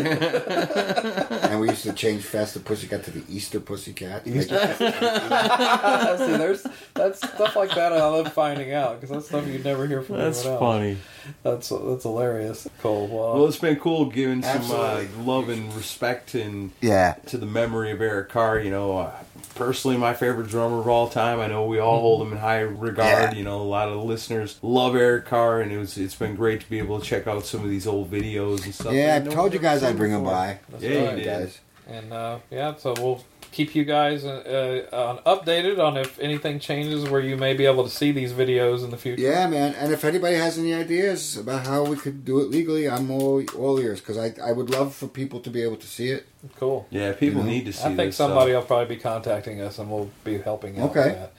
and 1.43 1.59
we 1.59 1.69
used 1.69 1.83
to 1.83 1.93
change 1.93 2.23
Faster 2.23 2.59
Pussycat 2.59 3.03
to 3.05 3.11
the 3.11 3.23
Easter 3.29 3.59
Pussycat. 3.59 4.25
Easter 4.27 4.57
See, 4.77 6.37
there's 6.37 6.65
that's 6.93 7.19
stuff 7.19 7.55
like 7.55 7.73
that. 7.75 7.93
I 7.93 8.05
love 8.07 8.31
finding 8.33 8.73
out 8.73 8.99
because 8.99 9.09
that's 9.13 9.27
stuff 9.27 9.47
you'd 9.47 9.63
never 9.65 9.87
hear 9.87 10.01
from 10.01 10.17
That's 10.17 10.41
anyone 10.45 10.53
else. 10.53 10.59
funny. 10.61 10.97
That's 11.43 11.69
that's 11.69 12.03
hilarious. 12.03 12.67
Cool. 12.81 13.07
Well, 13.07 13.33
Well, 13.35 13.47
it's 13.47 13.57
been 13.57 13.77
cool 13.77 14.05
giving 14.05 14.41
some 14.41 14.69
uh, 14.71 15.03
love 15.19 15.49
and 15.49 15.73
respect 15.73 16.33
and 16.35 16.71
Yeah. 16.81 17.13
to 17.27 17.37
the 17.37 17.45
memory 17.45 17.91
of 17.91 18.01
Eric 18.01 18.29
Carr. 18.29 18.59
You 18.59 18.71
know, 18.71 18.97
uh, 18.97 19.11
personally, 19.55 19.97
my 19.97 20.13
favorite 20.13 20.47
drummer 20.47 20.79
of 20.79 20.87
all 20.87 21.09
time. 21.09 21.39
I 21.39 21.47
know 21.47 21.65
we 21.65 21.79
all 21.79 21.99
hold 21.99 22.25
him 22.25 22.33
in 22.33 22.39
high 22.39 22.59
regard. 22.61 23.33
Yeah. 23.33 23.37
You 23.37 23.43
know, 23.43 23.61
a 23.61 23.63
lot 23.63 23.87
of 23.87 23.95
the 23.95 24.03
listeners 24.03 24.59
love 24.61 24.95
Eric 24.95 25.25
Carr, 25.25 25.61
and 25.61 25.71
it 25.71 25.77
was 25.77 25.97
it's 25.97 26.15
been 26.15 26.35
great 26.35 26.61
to 26.61 26.69
be 26.69 26.79
able 26.79 26.99
to 26.99 27.05
check 27.05 27.27
out 27.27 27.45
some 27.45 27.63
of 27.63 27.69
these 27.69 27.87
old 27.87 28.11
videos 28.11 28.65
and 28.65 28.73
stuff. 28.73 28.93
Yeah, 28.93 29.15
I 29.15 29.19
no 29.25 29.31
told 29.31 29.53
you 29.53 29.59
guys 29.59 29.83
I'd 29.83 29.97
bring 29.97 30.11
bring 30.11 30.13
'em 30.13 30.23
before. 30.23 30.35
by. 30.35 30.59
That's 30.69 30.83
yeah, 30.83 31.05
right. 31.05 31.17
you 31.17 31.23
did. 31.23 31.39
guys. 31.39 31.59
And 31.87 32.13
uh, 32.13 32.39
yeah, 32.49 32.75
so 32.75 32.93
we'll 32.97 33.23
keep 33.51 33.75
you 33.75 33.83
guys 33.83 34.23
uh, 34.23 34.87
uh, 34.93 34.95
on 34.95 35.17
updated 35.39 35.77
on 35.77 35.97
if 35.97 36.17
anything 36.19 36.57
changes 36.59 37.09
where 37.09 37.19
you 37.19 37.35
may 37.35 37.53
be 37.53 37.65
able 37.65 37.83
to 37.83 37.89
see 37.89 38.13
these 38.13 38.31
videos 38.31 38.81
in 38.83 38.91
the 38.91 38.97
future. 38.97 39.21
Yeah, 39.21 39.45
man. 39.47 39.73
And 39.75 39.91
if 39.91 40.05
anybody 40.05 40.35
has 40.35 40.57
any 40.57 40.73
ideas 40.73 41.35
about 41.35 41.67
how 41.67 41.83
we 41.83 41.97
could 41.97 42.23
do 42.23 42.39
it 42.39 42.49
legally, 42.49 42.89
I'm 42.89 43.11
all, 43.11 43.43
all 43.57 43.77
ears 43.77 43.99
because 43.99 44.17
I, 44.17 44.33
I 44.41 44.53
would 44.53 44.69
love 44.69 44.95
for 44.95 45.07
people 45.07 45.41
to 45.41 45.49
be 45.49 45.61
able 45.63 45.75
to 45.77 45.87
see 45.87 46.09
it. 46.11 46.27
Cool. 46.57 46.87
Yeah, 46.89 47.11
people 47.13 47.41
You 47.41 47.47
know? 47.47 47.51
need 47.51 47.65
to 47.65 47.73
see. 47.73 47.81
I 47.83 47.95
think 47.95 47.97
this 48.09 48.15
somebody 48.17 48.51
stuff. 48.51 48.63
will 48.63 48.67
probably 48.67 48.95
be 48.95 49.01
contacting 49.01 49.61
us, 49.61 49.77
and 49.79 49.91
we'll 49.91 50.09
be 50.23 50.39
helping 50.39 50.79
out. 50.79 50.89
Okay. 50.91 51.09
With 51.09 51.17
that. 51.19 51.33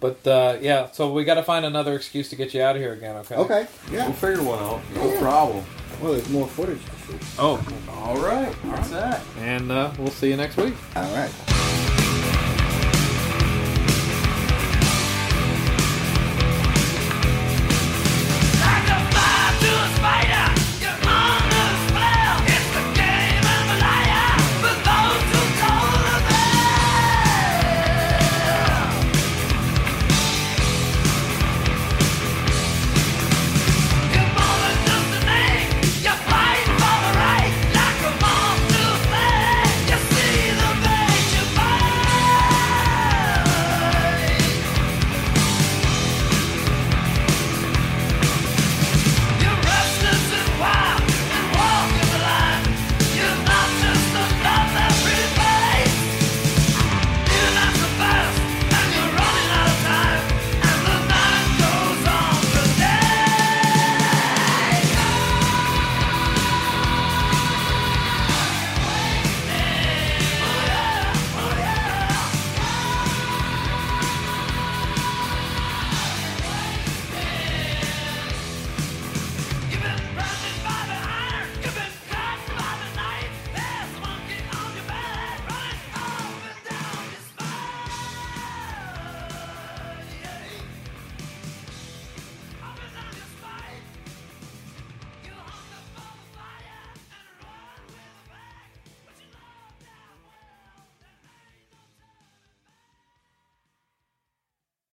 But 0.00 0.26
uh, 0.30 0.58
yeah, 0.60 0.90
so 0.92 1.12
we 1.12 1.24
got 1.24 1.34
to 1.34 1.42
find 1.42 1.64
another 1.64 1.94
excuse 1.96 2.28
to 2.30 2.36
get 2.36 2.52
you 2.54 2.62
out 2.62 2.76
of 2.76 2.82
here 2.82 2.92
again. 2.92 3.16
Okay. 3.16 3.34
Okay. 3.36 3.66
Yeah. 3.90 4.04
We'll 4.04 4.12
figure 4.14 4.42
one 4.42 4.58
out. 4.58 4.80
No 4.94 5.18
problem. 5.20 5.64
Well, 6.02 6.12
there's 6.12 6.28
more 6.28 6.46
footage 6.48 6.84
to 6.84 6.90
see. 7.18 7.18
Oh, 7.38 7.56
All 7.90 8.16
right. 8.18 8.52
What's 8.66 8.90
that? 8.90 9.22
and 9.38 9.70
uh, 9.72 9.92
we'll 9.98 10.08
see 10.08 10.28
you 10.30 10.36
next 10.36 10.56
week. 10.56 10.74
All 10.96 11.02
right. 11.16 11.63